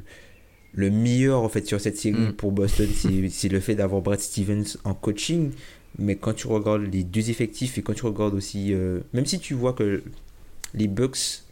le 0.75 0.91
meilleur 0.91 1.43
en 1.43 1.49
fait 1.51 1.67
sur 1.67 1.81
cette 1.81 1.99
série 1.99 2.15
Mm. 2.29 2.33
pour 2.33 2.53
Boston. 2.53 2.89
c'est- 2.95 3.29
C'est 3.31 3.49
le 3.51 3.61
fait 3.61 3.75
d'avoir 3.75 4.01
Brad 4.01 4.19
Stevens 4.21 4.79
en 4.85 4.95
coaching. 4.95 5.51
Mais 5.99 6.17
quand 6.17 6.33
tu 6.33 6.47
regardes 6.47 6.91
les 6.91 7.05
deux 7.05 7.29
effectifs 7.29 7.77
et 7.77 7.83
quand 7.83 7.93
tu 7.93 8.07
regardes 8.07 8.35
aussi. 8.35 8.73
euh, 8.73 9.01
même 9.13 9.27
si 9.27 9.39
tu 9.39 9.53
vois 9.53 9.75
que 9.75 10.03
les 10.73 10.89
Bucks, 10.89 11.43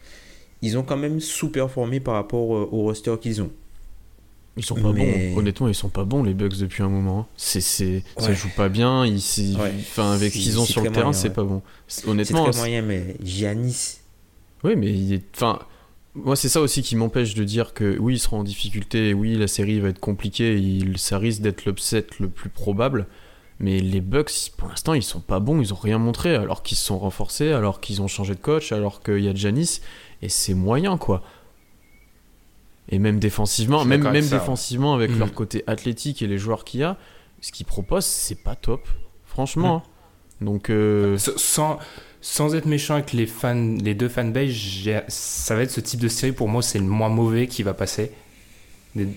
ils 0.63 0.79
ont 0.79 0.83
quand 0.83 0.97
même 0.97 1.21
sous-performé 1.21 2.01
par 2.01 2.15
rapport 2.15 2.57
euh, 2.57 2.69
au 2.73 2.83
roster 2.85 3.15
qu'ils 3.21 3.43
ont. 3.43 3.51
Ils 4.57 4.65
sont 4.65 4.75
pas 4.77 4.93
Mais- 4.93 5.31
bons. 5.33 5.39
Honnêtement, 5.41 5.69
ils 5.69 5.75
sont 5.75 5.91
pas 5.91 6.05
bons 6.05 6.23
les 6.23 6.33
Bucks 6.35 6.57
depuis 6.59 6.83
un 6.83 6.89
moment. 6.89 7.29
C'est, 7.37 7.61
c'est, 7.61 8.03
ça 8.19 8.29
Ouais. 8.31 8.35
joue 8.35 8.49
pas 8.57 8.69
bien. 8.71 9.05
Ils, 9.07 9.21
Ouais. 9.59 9.73
enfin, 9.81 10.13
avec 10.13 10.33
ce 10.33 10.39
qu'ils 10.39 10.59
ont 10.59 10.65
sur 10.65 10.83
le 10.83 10.91
terrain, 10.91 11.13
c'est 11.13 11.29
ouais. 11.29 11.35
pas 11.35 11.45
bon. 11.45 11.61
C'est 11.87 12.09
Honnêtement, 12.09 12.45
très 12.45 12.53
c'est- 12.55 12.59
moyen, 12.61 12.81
mais 12.83 13.17
Giannis. 13.23 13.99
Oui, 14.65 14.75
mais 14.77 14.91
il 14.93 15.13
est... 15.15 15.23
enfin, 15.37 15.59
moi 16.15 16.37
c'est 16.37 16.49
ça 16.49 16.61
aussi 16.61 16.83
qui 16.83 16.97
m'empêche 16.97 17.35
de 17.35 17.45
dire 17.45 17.73
que 17.75 17.99
oui, 17.99 18.15
ils 18.15 18.19
seront 18.19 18.41
en 18.41 18.45
difficulté, 18.45 19.11
et 19.11 19.15
oui, 19.15 19.37
la 19.37 19.47
série 19.47 19.81
va 19.81 19.89
être 19.89 20.01
compliquée, 20.01 20.55
et 20.55 20.59
il... 20.59 20.99
ça 20.99 21.19
risque 21.19 21.43
d'être 21.43 21.65
l'upset 21.65 22.07
le 22.19 22.29
plus 22.29 22.51
probable. 22.51 23.07
Mais 23.63 23.79
les 23.81 24.01
Bucks, 24.01 24.53
pour 24.57 24.69
l'instant, 24.69 24.95
ils 24.95 25.03
sont 25.03 25.21
pas 25.21 25.39
bons, 25.39 25.61
ils 25.61 25.75
ont 25.75 25.77
rien 25.77 25.99
montré, 25.99 26.35
alors 26.35 26.63
qu'ils 26.63 26.79
se 26.79 26.85
sont 26.85 26.99
renforcés, 26.99 27.53
alors 27.53 27.81
qu'ils 27.81 28.01
ont 28.01 28.09
changé 28.09 28.35
de 28.35 28.41
coach, 28.41 28.73
alors 28.73 29.03
qu'il 29.03 29.19
y 29.23 29.29
a 29.29 29.35
Janis, 29.35 29.81
et 30.23 30.31
c'est 30.31 30.55
moyen 30.55 30.97
quoi. 30.97 31.23
Et 32.89 32.99
même 32.99 33.19
défensivement, 33.21 33.85
même, 33.85 34.03
même 34.03 34.15
ouais. 34.15 34.21
défensivement, 34.31 34.95
avec 34.95 35.17
leur 35.17 35.33
côté 35.35 35.63
athlétique 35.67 36.23
et 36.23 36.27
les 36.27 36.39
joueurs 36.39 36.65
qu'il 36.65 36.81
y 36.81 36.83
a, 36.83 36.97
ce 37.43 37.53
qu'ils 37.53 37.67
proposent, 37.67 38.07
c'est 38.07 38.43
pas 38.43 38.55
top, 38.55 38.89
franchement. 39.27 39.85
hein. 39.85 40.45
Donc, 40.45 40.71
euh, 40.71 41.19
Sans, 41.19 41.79
sans 42.21 42.55
être 42.55 42.67
méchant 42.67 42.95
avec 42.95 43.13
les 43.13 43.27
fans, 43.27 43.77
les 43.81 43.95
deux 43.95 44.09
fanbases, 44.09 44.55
ça 45.09 45.55
va 45.55 45.63
être 45.63 45.71
ce 45.71 45.81
type 45.81 46.01
de 46.01 46.09
série 46.09 46.33
pour 46.33 46.49
moi, 46.49 46.63
c'est 46.63 46.79
le 46.79 46.85
moins 46.85 47.09
mauvais 47.09 47.47
qui 47.47 47.63
va 47.63 47.75
passer. 47.75 48.13
Des- 48.95 49.09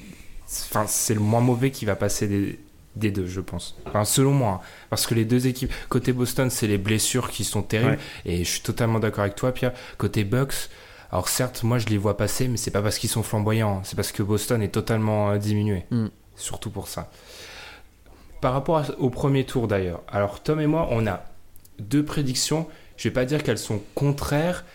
Enfin, 0.70 0.86
c'est 0.88 1.16
le 1.16 1.20
moins 1.20 1.42
mauvais 1.42 1.72
qui 1.72 1.84
va 1.86 1.96
passer 1.96 2.28
des, 2.28 2.60
des 2.96 3.10
deux, 3.10 3.26
je 3.26 3.42
pense. 3.42 3.76
Enfin, 3.88 4.06
selon 4.06 4.32
moi. 4.34 4.62
hein. 4.64 4.68
Parce 4.92 5.08
que 5.08 5.16
les 5.16 5.26
deux 5.26 5.48
équipes, 5.48 5.74
côté 5.90 6.14
Boston, 6.14 6.52
c'est 6.52 6.68
les 6.68 6.78
blessures 6.78 7.32
qui 7.32 7.44
sont 7.44 7.64
terribles. 7.64 7.98
Et 8.26 8.44
je 8.44 8.50
suis 8.50 8.62
totalement 8.62 9.00
d'accord 9.00 9.24
avec 9.24 9.36
toi, 9.36 9.52
Pierre. 9.52 9.74
Côté 9.98 10.24
Bucks, 10.24 10.70
alors 11.12 11.28
certes, 11.28 11.64
moi 11.64 11.80
je 11.80 11.88
les 11.88 11.98
vois 11.98 12.18
passer, 12.18 12.48
mais 12.48 12.58
c'est 12.58 12.70
pas 12.70 12.84
parce 12.84 13.00
qu'ils 13.00 13.10
sont 13.10 13.24
flamboyants. 13.24 13.82
C'est 13.84 13.96
parce 13.96 14.12
que 14.12 14.22
Boston 14.22 14.62
est 14.62 14.68
totalement 14.70 15.32
euh, 15.32 15.38
diminué. 15.40 15.86
Mm. 15.90 16.08
Surtout 16.36 16.70
pour 16.70 16.88
ça. 16.88 17.10
Par 18.42 18.54
rapport 18.54 18.78
à- 18.78 19.00
au 19.00 19.10
premier 19.10 19.46
tour 19.46 19.68
d'ailleurs, 19.68 20.02
alors 20.08 20.44
Tom 20.44 20.60
et 20.60 20.68
moi, 20.68 20.88
on 20.92 21.08
a 21.08 21.24
deux 21.80 22.04
prédictions. 22.06 22.68
Je 22.98 23.08
vais 23.08 23.14
pas 23.14 23.26
dire 23.26 23.44
qu'elles 23.44 23.58
sont 23.58 23.82
contraires. 23.96 24.66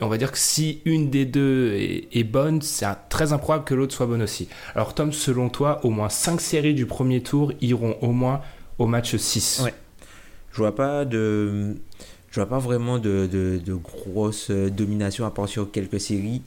On 0.00 0.08
va 0.08 0.16
dire 0.16 0.32
que 0.32 0.38
si 0.38 0.80
une 0.86 1.10
des 1.10 1.26
deux 1.26 1.74
est, 1.74 2.24
bonne, 2.24 2.62
c'est 2.62 2.86
très 3.10 3.34
improbable 3.34 3.64
que 3.64 3.74
l'autre 3.74 3.94
soit 3.94 4.06
bonne 4.06 4.22
aussi. 4.22 4.48
Alors 4.74 4.94
Tom, 4.94 5.12
selon 5.12 5.50
toi, 5.50 5.84
au 5.84 5.90
moins 5.90 6.08
5 6.08 6.40
séries 6.40 6.74
du 6.74 6.86
premier 6.86 7.22
tour 7.22 7.52
iront 7.60 7.98
au 8.00 8.12
moins 8.12 8.40
au 8.78 8.86
match 8.86 9.14
6. 9.16 9.60
Ouais. 9.64 9.74
Je 10.52 10.56
vois 10.56 10.74
pas 10.74 11.04
de. 11.04 11.76
Je 12.30 12.40
vois 12.40 12.48
pas 12.48 12.58
vraiment 12.58 12.98
de, 12.98 13.28
de, 13.30 13.60
de 13.62 13.74
grosse 13.74 14.50
euh, 14.50 14.70
domination 14.70 15.26
à 15.26 15.30
part 15.32 15.48
sur 15.48 15.70
quelques 15.70 16.00
séries. 16.00 16.42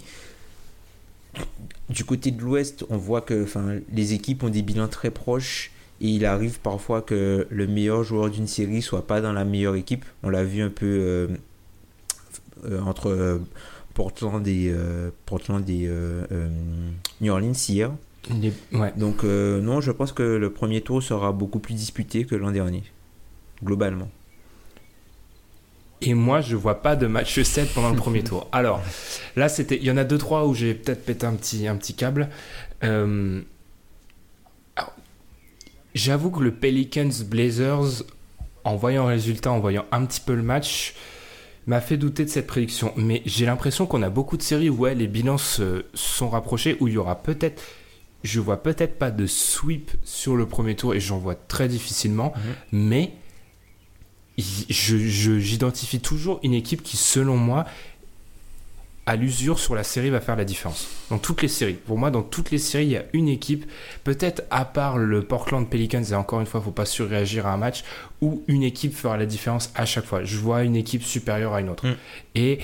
du 1.89 2.05
côté 2.05 2.31
de 2.31 2.41
l'Ouest, 2.41 2.85
on 2.89 2.97
voit 2.97 3.21
que 3.21 3.43
enfin, 3.43 3.75
les 3.91 4.13
équipes 4.13 4.43
ont 4.43 4.49
des 4.49 4.61
bilans 4.61 4.87
très 4.87 5.11
proches 5.11 5.72
et 6.03 6.07
il 6.07 6.25
arrive 6.25 6.59
parfois 6.59 7.01
que 7.01 7.47
le 7.49 7.65
meilleur 7.65 8.03
joueur 8.03 8.29
d'une 8.29 8.45
série 8.45 8.81
soit 8.81 9.07
pas 9.07 9.21
dans 9.21 9.31
la 9.31 9.45
meilleure 9.45 9.75
équipe. 9.75 10.03
On 10.21 10.29
l'a 10.29 10.43
vu 10.43 10.61
un 10.61 10.69
peu 10.69 10.85
euh, 10.85 11.27
euh, 12.65 12.81
entre 12.81 13.09
euh, 13.09 13.39
Portland 13.93 14.45
et, 14.45 14.75
Portland 15.25 15.67
et 15.69 15.89
New 17.21 17.31
Orleans 17.31 17.53
hier. 17.53 17.89
Ouais. 18.73 18.93
Donc 18.97 19.23
non, 19.23 19.79
je 19.79 19.91
pense 19.91 20.11
que 20.11 20.23
le 20.23 20.51
premier 20.51 20.81
tour 20.81 21.01
sera 21.01 21.31
beaucoup 21.31 21.59
plus 21.59 21.73
disputé 21.73 22.25
que 22.25 22.35
l'an 22.35 22.51
dernier, 22.51 22.83
globalement. 23.63 24.09
Et 26.05 26.13
moi, 26.13 26.41
je 26.41 26.55
vois 26.55 26.81
pas 26.81 26.95
de 26.95 27.07
match 27.07 27.41
7 27.43 27.73
pendant 27.73 27.89
le 27.89 27.95
premier 27.95 28.23
tour. 28.23 28.47
Alors, 28.51 28.81
là, 29.35 29.47
c'était. 29.47 29.77
Il 29.77 29.83
y 29.83 29.91
en 29.91 29.97
a 29.97 30.03
deux, 30.03 30.17
trois 30.17 30.45
où 30.47 30.53
j'ai 30.53 30.73
peut-être 30.73 31.05
pété 31.05 31.25
un 31.25 31.33
petit, 31.33 31.67
un 31.67 31.77
petit 31.77 31.93
câble. 31.93 32.29
Euh, 32.83 33.41
J'avoue 35.93 36.31
que 36.31 36.41
le 36.41 36.51
Pelicans 36.53 37.09
Blazers, 37.25 38.03
en 38.63 38.75
voyant 38.75 39.03
le 39.03 39.09
résultat, 39.09 39.51
en 39.51 39.59
voyant 39.59 39.85
un 39.91 40.05
petit 40.05 40.21
peu 40.21 40.33
le 40.33 40.41
match, 40.43 40.95
m'a 41.67 41.81
fait 41.81 41.97
douter 41.97 42.25
de 42.25 42.29
cette 42.29 42.47
prédiction. 42.47 42.93
Mais 42.97 43.21
j'ai 43.25 43.45
l'impression 43.45 43.85
qu'on 43.85 44.01
a 44.01 44.09
beaucoup 44.09 44.35
de 44.37 44.41
séries 44.41 44.69
où 44.69 44.75
ouais, 44.79 44.95
les 44.95 45.07
bilans 45.07 45.37
se- 45.37 45.85
sont 45.93 46.29
rapprochés, 46.29 46.77
où 46.79 46.87
il 46.87 46.95
y 46.95 46.97
aura 46.97 47.21
peut-être. 47.21 47.61
Je 48.23 48.39
vois 48.39 48.63
peut-être 48.63 48.97
pas 48.97 49.11
de 49.11 49.25
sweep 49.27 49.91
sur 50.03 50.35
le 50.35 50.47
premier 50.47 50.75
tour 50.75 50.93
et 50.95 50.99
j'en 50.99 51.17
vois 51.19 51.35
très 51.35 51.67
difficilement. 51.67 52.33
Mais 52.71 53.11
je- 54.37 54.97
je- 54.97 55.39
j'identifie 55.39 55.99
toujours 55.99 56.39
une 56.43 56.53
équipe 56.53 56.81
qui, 56.81 56.97
selon 56.97 57.37
moi, 57.37 57.65
à 59.05 59.15
l'usure 59.15 59.59
sur 59.59 59.75
la 59.75 59.83
série 59.83 60.09
va 60.09 60.21
faire 60.21 60.35
la 60.35 60.45
différence. 60.45 60.87
Dans 61.09 61.17
toutes 61.17 61.41
les 61.41 61.47
séries. 61.47 61.73
Pour 61.73 61.97
moi, 61.97 62.09
dans 62.09 62.21
toutes 62.21 62.51
les 62.51 62.57
séries, 62.57 62.85
il 62.85 62.91
y 62.91 62.97
a 62.97 63.03
une 63.11 63.27
équipe, 63.27 63.69
peut-être 64.03 64.43
à 64.49 64.63
part 64.63 64.97
le 64.97 65.23
Portland 65.23 65.69
Pelicans, 65.69 66.03
et 66.03 66.15
encore 66.15 66.39
une 66.39 66.45
fois, 66.45 66.59
il 66.59 66.61
ne 66.61 66.65
faut 66.65 66.71
pas 66.71 66.85
surréagir 66.85 67.45
à 67.45 67.53
un 67.53 67.57
match, 67.57 67.83
où 68.21 68.43
une 68.47 68.63
équipe 68.63 68.95
fera 68.95 69.17
la 69.17 69.25
différence 69.25 69.71
à 69.75 69.85
chaque 69.85 70.05
fois. 70.05 70.23
Je 70.23 70.37
vois 70.37 70.63
une 70.63 70.75
équipe 70.75 71.03
supérieure 71.03 71.53
à 71.53 71.59
une 71.59 71.69
autre. 71.69 71.85
Mm. 71.85 71.95
Et 72.35 72.59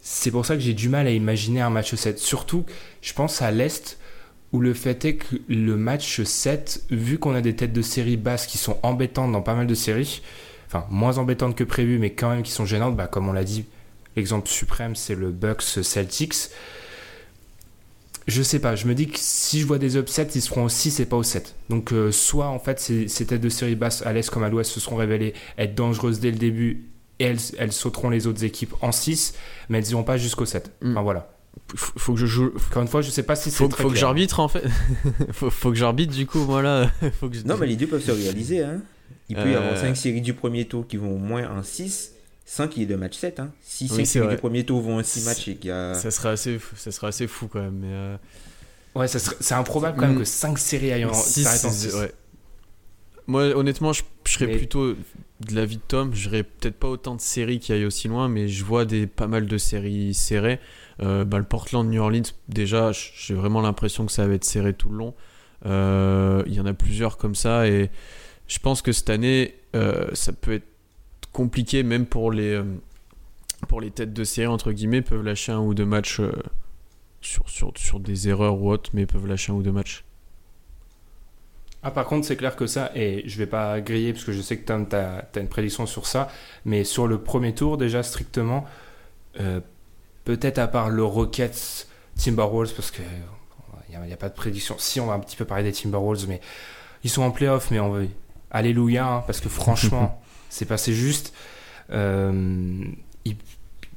c'est 0.00 0.30
pour 0.30 0.46
ça 0.46 0.54
que 0.54 0.60
j'ai 0.60 0.74
du 0.74 0.88
mal 0.88 1.06
à 1.06 1.10
imaginer 1.10 1.60
un 1.60 1.70
match 1.70 1.94
7. 1.94 2.18
Surtout, 2.18 2.64
je 3.02 3.12
pense 3.12 3.42
à 3.42 3.50
l'Est, 3.50 3.98
où 4.52 4.60
le 4.60 4.72
fait 4.74 5.04
est 5.04 5.16
que 5.16 5.36
le 5.48 5.76
match 5.76 6.22
7, 6.22 6.84
vu 6.90 7.18
qu'on 7.18 7.34
a 7.34 7.40
des 7.42 7.54
têtes 7.54 7.72
de 7.72 7.82
série 7.82 8.16
basses 8.16 8.46
qui 8.46 8.58
sont 8.58 8.78
embêtantes 8.82 9.32
dans 9.32 9.42
pas 9.42 9.54
mal 9.54 9.66
de 9.66 9.74
séries, 9.74 10.22
enfin 10.66 10.86
moins 10.90 11.18
embêtantes 11.18 11.54
que 11.54 11.64
prévu, 11.64 11.98
mais 11.98 12.10
quand 12.10 12.30
même 12.30 12.42
qui 12.42 12.50
sont 12.50 12.66
gênantes, 12.66 12.96
bah, 12.96 13.06
comme 13.06 13.28
on 13.28 13.32
l'a 13.32 13.44
dit, 13.44 13.64
l'exemple 14.16 14.48
suprême 14.48 14.94
c'est 14.96 15.14
le 15.14 15.30
Bucks 15.30 15.62
Celtics. 15.62 16.50
Je 18.28 18.40
sais 18.42 18.60
pas, 18.60 18.76
je 18.76 18.86
me 18.86 18.94
dis 18.94 19.08
que 19.08 19.18
si 19.18 19.60
je 19.60 19.66
vois 19.66 19.78
des 19.78 19.96
upsets, 19.96 20.28
ils 20.36 20.42
seront 20.42 20.64
au 20.64 20.68
6 20.68 21.00
et 21.00 21.06
pas 21.06 21.16
au 21.16 21.24
7. 21.24 21.56
Donc 21.70 21.92
euh, 21.92 22.12
soit 22.12 22.46
en 22.46 22.60
fait 22.60 22.78
ces, 22.78 23.08
ces 23.08 23.26
têtes 23.26 23.40
de 23.40 23.48
série 23.48 23.74
basses 23.74 24.02
à 24.06 24.12
l'Est 24.12 24.30
comme 24.30 24.44
à 24.44 24.48
l'Ouest 24.48 24.70
se 24.70 24.78
seront 24.78 24.94
révélées 24.96 25.34
être 25.58 25.74
dangereuses 25.74 26.20
dès 26.20 26.30
le 26.30 26.36
début 26.38 26.84
et 27.18 27.24
elles, 27.24 27.38
elles 27.58 27.72
sauteront 27.72 28.10
les 28.10 28.28
autres 28.28 28.44
équipes 28.44 28.74
en 28.80 28.92
6, 28.92 29.34
mais 29.68 29.78
elles 29.78 29.90
iront 29.90 30.04
pas 30.04 30.18
jusqu'au 30.18 30.46
7. 30.46 30.70
Mm. 30.82 30.92
Enfin 30.92 31.02
voilà. 31.02 31.28
Faut, 31.74 31.98
faut 31.98 32.12
que 32.14 32.20
je 32.20 32.26
joue. 32.26 32.52
Encore 32.70 32.82
une 32.82 32.88
fois, 32.88 33.02
je 33.02 33.10
sais 33.10 33.24
pas 33.24 33.34
si 33.34 33.50
c'est 33.50 33.56
Faut, 33.56 33.66
très 33.68 33.82
faut 33.82 33.90
que 33.90 33.96
j'arbitre 33.96 34.38
en 34.38 34.48
fait. 34.48 34.62
faut, 35.32 35.50
faut 35.50 35.70
que 35.70 35.76
j'arbitre 35.76 36.14
du 36.14 36.24
coup, 36.26 36.44
moi 36.44 36.62
là. 36.62 36.90
faut 37.20 37.28
que 37.28 37.34
je- 37.36 37.42
Non, 37.42 37.56
mais 37.58 37.66
les 37.66 37.76
deux 37.76 37.88
peuvent 37.88 38.02
se 38.04 38.12
réaliser. 38.12 38.62
Hein. 38.62 38.82
Il 39.28 39.34
peut 39.36 39.50
y 39.50 39.54
avoir 39.56 39.72
Euh. 39.72 39.80
5 39.80 39.96
séries 39.96 40.20
du 40.20 40.32
premier 40.34 40.66
tour 40.66 40.86
qui 40.86 40.96
vont 40.96 41.12
au 41.14 41.18
moins 41.18 41.48
en 41.58 41.62
6 41.64 42.12
sans 42.44 42.68
qu'il 42.68 42.82
y 42.82 42.84
ait 42.84 42.88
de 42.88 42.96
match 42.96 43.16
7. 43.16 43.40
Hein. 43.40 43.50
Si 43.62 43.84
Oui, 43.84 43.88
5 43.90 43.96
c'est 43.96 44.04
séries 44.04 44.26
vrai. 44.26 44.34
du 44.36 44.40
premier 44.40 44.64
tour 44.64 44.80
vont 44.80 44.98
en 44.98 45.02
6 45.02 45.24
matchs 45.24 45.48
et 45.48 45.54
qu'il 45.56 45.68
y 45.68 45.72
a. 45.72 45.94
Ça 45.94 46.10
serait 46.10 46.30
assez, 46.30 46.58
fou- 46.58 46.76
ça 46.76 46.90
serait 46.92 47.06
assez 47.08 47.26
fou 47.26 47.48
quand 47.48 47.60
même. 47.60 47.78
Mais 47.80 47.90
euh, 47.92 48.16
Ouais, 48.94 49.08
ça 49.08 49.18
serait- 49.18 49.36
c'est 49.40 49.54
improbable 49.54 49.96
quand 49.98 50.06
même 50.08 50.18
que 50.18 50.24
5 50.24 50.58
séries 50.58 50.92
aillent 50.92 51.04
en 51.06 51.14
six, 51.14 51.44
s'arrêtent 51.44 51.64
en 51.64 51.70
c'est- 51.70 51.88
six. 51.90 51.96
ouais. 51.96 52.12
Moi, 53.26 53.44
honnêtement, 53.56 53.92
je, 53.92 54.02
je 54.26 54.32
serais 54.32 54.46
Mais- 54.48 54.56
plutôt 54.56 54.92
de 54.94 55.54
l'avis 55.54 55.76
de 55.76 55.82
Tom. 55.86 56.12
Je 56.14 56.28
dirais 56.28 56.42
peut-être 56.42 56.76
pas 56.76 56.88
autant 56.88 57.14
de 57.14 57.20
séries 57.20 57.58
qui 57.60 57.72
aillent 57.72 57.84
aussi 57.86 58.08
loin, 58.08 58.28
mais 58.28 58.48
je 58.48 58.64
vois 58.64 58.84
des, 58.84 59.06
pas 59.06 59.26
mal 59.28 59.46
de 59.46 59.58
séries 59.58 60.12
serrées. 60.14 60.58
Euh, 61.00 61.24
bah, 61.24 61.38
le 61.38 61.44
Portland 61.44 61.88
New 61.88 62.00
Orleans, 62.02 62.22
déjà, 62.48 62.90
j'ai 62.92 63.34
vraiment 63.34 63.60
l'impression 63.60 64.04
que 64.06 64.12
ça 64.12 64.26
va 64.26 64.34
être 64.34 64.44
serré 64.44 64.74
tout 64.74 64.88
le 64.90 64.96
long. 64.98 65.14
Euh, 65.66 66.42
Il 66.46 66.54
y 66.54 66.60
en 66.60 66.66
a 66.66 66.74
plusieurs 66.74 67.16
comme 67.16 67.34
ça, 67.36 67.66
et 67.68 67.90
je 68.48 68.58
pense 68.58 68.82
que 68.82 68.92
cette 68.92 69.08
année, 69.10 69.54
euh, 69.76 70.08
ça 70.12 70.32
peut 70.32 70.52
être 70.54 70.66
compliqué, 71.32 71.82
même 71.82 72.06
pour 72.06 72.32
les, 72.32 72.54
euh, 72.54 72.64
pour 73.68 73.80
les 73.80 73.90
têtes 73.90 74.12
de 74.12 74.24
série, 74.24 74.46
entre 74.46 74.72
guillemets, 74.72 75.02
peuvent 75.02 75.24
lâcher 75.24 75.52
un 75.52 75.60
ou 75.60 75.74
deux 75.74 75.86
matchs 75.86 76.20
euh, 76.20 76.32
sur, 77.20 77.48
sur, 77.48 77.72
sur 77.76 78.00
des 78.00 78.28
erreurs 78.28 78.60
ou 78.60 78.70
autres, 78.70 78.90
mais 78.92 79.06
peuvent 79.06 79.26
lâcher 79.26 79.52
un 79.52 79.56
ou 79.56 79.62
deux 79.62 79.72
matchs. 79.72 80.04
Ah, 81.84 81.90
par 81.90 82.06
contre, 82.06 82.26
c'est 82.26 82.36
clair 82.36 82.54
que 82.54 82.66
ça, 82.66 82.92
et 82.94 83.24
je 83.26 83.38
vais 83.38 83.46
pas 83.46 83.80
griller 83.80 84.12
parce 84.12 84.24
que 84.24 84.32
je 84.32 84.40
sais 84.40 84.56
que 84.56 84.64
Tom, 84.64 84.88
tu 84.88 84.94
as, 84.94 85.26
une 85.36 85.48
prédiction 85.48 85.84
sur 85.86 86.06
ça, 86.06 86.28
mais 86.64 86.84
sur 86.84 87.08
le 87.08 87.18
premier 87.18 87.54
tour, 87.54 87.76
déjà 87.76 88.04
strictement, 88.04 88.64
euh, 89.40 89.60
peut-être 90.24 90.58
à 90.58 90.68
part 90.68 90.90
le 90.90 91.02
Rockets 91.02 91.88
Timberwolves, 92.16 92.74
parce 92.74 92.92
que 92.92 93.02
il 93.90 94.06
n'y 94.06 94.12
a, 94.12 94.16
pas 94.16 94.30
de 94.30 94.34
prédiction. 94.34 94.76
Si, 94.78 95.00
on 95.00 95.06
va 95.06 95.12
un 95.14 95.18
petit 95.18 95.36
peu 95.36 95.44
parler 95.44 95.64
des 95.64 95.72
Timberwolves, 95.72 96.26
mais 96.26 96.40
ils 97.04 97.10
sont 97.10 97.22
en 97.22 97.30
playoff, 97.30 97.70
mais 97.70 97.78
on 97.78 97.90
veut. 97.90 98.08
Alléluia, 98.50 99.06
hein, 99.06 99.24
parce 99.26 99.40
que 99.40 99.48
franchement, 99.48 100.21
c'est 100.52 100.66
passé 100.66 100.92
juste. 100.92 101.32
Euh, 101.90 102.84
ils 103.24 103.36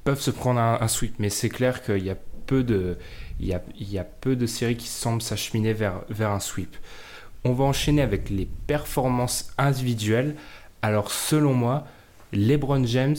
peuvent 0.04 0.22
se 0.22 0.32
prendre 0.32 0.60
un, 0.60 0.88
sweep, 0.88 1.16
mais 1.20 1.30
c'est 1.30 1.50
clair 1.50 1.84
qu'il 1.84 2.04
y 2.04 2.10
a 2.10 2.18
peu 2.46 2.64
de. 2.64 2.98
Séries 4.48 4.78
qui 4.78 4.88
semblent 4.88 5.22
s'acheminer 5.22 5.74
vers, 5.74 6.02
vers 6.10 6.32
un 6.32 6.40
sweep. 6.40 6.76
On 7.44 7.52
va 7.52 7.66
enchaîner 7.66 8.02
avec 8.02 8.30
les 8.30 8.48
performances 8.68 9.54
individuelles. 9.58 10.36
Alors, 10.82 11.12
selon 11.12 11.54
moi, 11.54 11.86
LeBron 12.32 12.86
James 12.86 13.18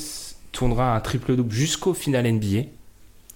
tournera 0.53 0.96
un 0.96 1.01
triple-double 1.01 1.53
jusqu'au 1.53 1.92
final 1.92 2.27
NBA. 2.33 2.62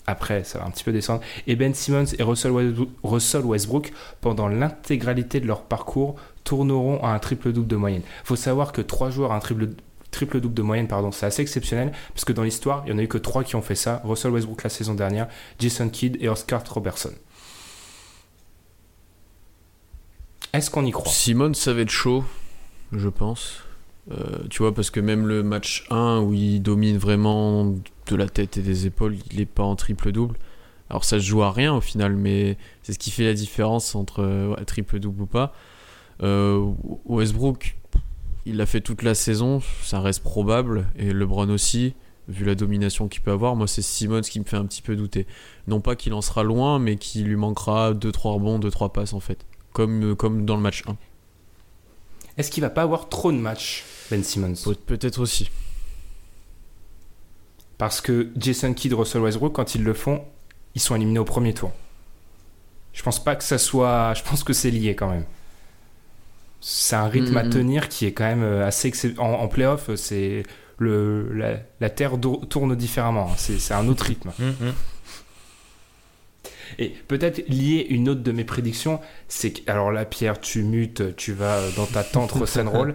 Après, 0.06 0.44
ça 0.44 0.58
va 0.58 0.64
un 0.64 0.70
petit 0.70 0.82
peu 0.82 0.92
descendre. 0.92 1.20
Et 1.46 1.56
Ben 1.56 1.74
Simmons 1.74 2.06
et 2.18 2.22
Russell 2.22 3.42
Westbrook, 3.44 3.92
pendant 4.20 4.48
l'intégralité 4.48 5.40
de 5.40 5.46
leur 5.46 5.62
parcours, 5.62 6.16
tourneront 6.42 7.02
à 7.04 7.10
un 7.10 7.18
triple-double 7.18 7.68
de 7.68 7.76
moyenne. 7.76 8.02
Il 8.22 8.26
faut 8.26 8.36
savoir 8.36 8.72
que 8.72 8.80
trois 8.80 9.10
joueurs 9.10 9.32
à 9.32 9.36
un 9.36 9.40
triple 9.40 9.68
triple-double 10.10 10.54
de 10.54 10.62
moyenne, 10.62 10.88
pardon, 10.88 11.12
c'est 11.12 11.26
assez 11.26 11.42
exceptionnel, 11.42 11.92
parce 12.14 12.24
que 12.24 12.32
dans 12.32 12.42
l'histoire, 12.42 12.82
il 12.86 12.92
n'y 12.92 12.96
en 12.96 12.98
a 12.98 13.02
eu 13.02 13.08
que 13.08 13.18
trois 13.18 13.44
qui 13.44 13.56
ont 13.56 13.62
fait 13.62 13.74
ça. 13.74 14.02
Russell 14.04 14.32
Westbrook 14.32 14.62
la 14.62 14.70
saison 14.70 14.94
dernière, 14.94 15.28
Jason 15.58 15.88
Kidd 15.88 16.16
et 16.20 16.28
Oscar 16.28 16.62
Robertson. 16.68 17.12
Est-ce 20.52 20.70
qu'on 20.70 20.84
y 20.84 20.90
croit? 20.90 21.10
Simone, 21.10 21.54
ça 21.54 21.72
va 21.72 21.82
être 21.82 21.90
chaud, 21.90 22.24
je 22.92 23.08
pense. 23.08 23.62
Euh, 24.10 24.48
tu 24.48 24.62
vois, 24.62 24.74
parce 24.74 24.90
que 24.90 24.98
même 24.98 25.26
le 25.26 25.42
match 25.42 25.86
1 25.90 26.20
où 26.20 26.34
il 26.34 26.60
domine 26.60 26.98
vraiment 26.98 27.64
de 27.66 28.16
la 28.16 28.28
tête 28.28 28.56
et 28.56 28.62
des 28.62 28.86
épaules, 28.86 29.16
il 29.30 29.38
n'est 29.38 29.46
pas 29.46 29.62
en 29.62 29.76
triple-double. 29.76 30.36
Alors 30.88 31.04
ça 31.04 31.20
se 31.20 31.24
joue 31.24 31.42
à 31.42 31.52
rien 31.52 31.72
au 31.72 31.80
final, 31.80 32.16
mais 32.16 32.56
c'est 32.82 32.92
ce 32.92 32.98
qui 32.98 33.12
fait 33.12 33.24
la 33.24 33.34
différence 33.34 33.94
entre 33.94 34.22
euh, 34.22 34.56
triple-double 34.66 35.22
ou 35.22 35.26
pas. 35.26 35.54
Euh, 36.22 36.72
Westbrook, 37.04 37.76
il 38.50 38.56
l'a 38.56 38.66
fait 38.66 38.80
toute 38.80 39.02
la 39.02 39.14
saison, 39.14 39.60
ça 39.82 40.00
reste 40.00 40.22
probable, 40.22 40.86
et 40.96 41.12
LeBron 41.12 41.48
aussi, 41.50 41.94
vu 42.28 42.44
la 42.44 42.54
domination 42.54 43.08
qu'il 43.08 43.22
peut 43.22 43.30
avoir. 43.32 43.56
Moi, 43.56 43.66
c'est 43.66 43.82
Simmons 43.82 44.20
qui 44.20 44.38
me 44.40 44.44
fait 44.44 44.56
un 44.56 44.66
petit 44.66 44.82
peu 44.82 44.94
douter. 44.96 45.26
Non 45.66 45.80
pas 45.80 45.96
qu'il 45.96 46.12
en 46.12 46.20
sera 46.20 46.42
loin, 46.42 46.78
mais 46.78 46.96
qu'il 46.96 47.24
lui 47.26 47.36
manquera 47.36 47.92
2-3 47.94 48.34
rebonds, 48.34 48.58
2-3 48.58 48.92
passes 48.92 49.12
en 49.12 49.20
fait. 49.20 49.44
Comme, 49.72 50.12
euh, 50.12 50.14
comme 50.14 50.44
dans 50.44 50.56
le 50.56 50.62
match 50.62 50.82
1. 50.86 50.96
Est-ce 52.36 52.50
qu'il 52.50 52.60
va 52.62 52.70
pas 52.70 52.82
avoir 52.82 53.08
trop 53.08 53.32
de 53.32 53.36
matchs, 53.38 53.84
Ben 54.10 54.22
Simmons? 54.22 54.54
Pe- 54.64 54.74
Peut-être 54.74 55.20
aussi. 55.20 55.50
Parce 57.78 58.00
que 58.00 58.30
Jason 58.36 58.74
Kidd, 58.74 58.92
Russell 58.92 59.22
Westbrook, 59.22 59.54
quand 59.54 59.74
ils 59.74 59.82
le 59.82 59.94
font, 59.94 60.22
ils 60.74 60.80
sont 60.80 60.94
éliminés 60.96 61.18
au 61.18 61.24
premier 61.24 61.54
tour. 61.54 61.72
Je 62.92 63.02
pense 63.02 63.22
pas 63.22 63.36
que 63.36 63.44
ça 63.44 63.58
soit. 63.58 64.14
Je 64.14 64.22
pense 64.22 64.44
que 64.44 64.52
c'est 64.52 64.70
lié 64.70 64.94
quand 64.94 65.08
même. 65.10 65.24
C'est 66.60 66.96
un 66.96 67.08
rythme 67.08 67.36
à 67.38 67.44
Mhm. 67.44 67.50
tenir 67.50 67.88
qui 67.88 68.04
est 68.06 68.12
quand 68.12 68.24
même 68.24 68.42
euh, 68.42 68.66
assez. 68.66 68.90
excep- 68.90 69.18
En, 69.18 69.30
en 69.32 69.48
playoff, 69.48 69.94
c'est. 69.96 70.42
Le, 70.78 71.30
la, 71.34 71.58
la 71.80 71.90
Terre 71.90 72.12
tourne 72.48 72.74
différemment. 72.74 73.30
hein. 73.32 73.34
C'est 73.36 73.74
un 73.74 73.86
autre 73.88 74.04
rythme. 74.06 74.30
Hum. 74.40 74.54
Et 76.78 76.88
peut-être 77.08 77.46
lié 77.48 77.86
une 77.90 78.08
autre 78.08 78.22
de 78.22 78.32
mes 78.32 78.44
prédictions, 78.44 79.00
c'est 79.28 79.50
que. 79.52 79.70
Alors 79.70 79.90
là, 79.92 80.04
Pierre, 80.04 80.40
tu 80.40 80.62
mutes, 80.62 81.16
tu 81.16 81.32
vas 81.32 81.61
dans 81.76 81.86
ta 81.86 82.02
tente 82.04 82.30
roll. 82.66 82.94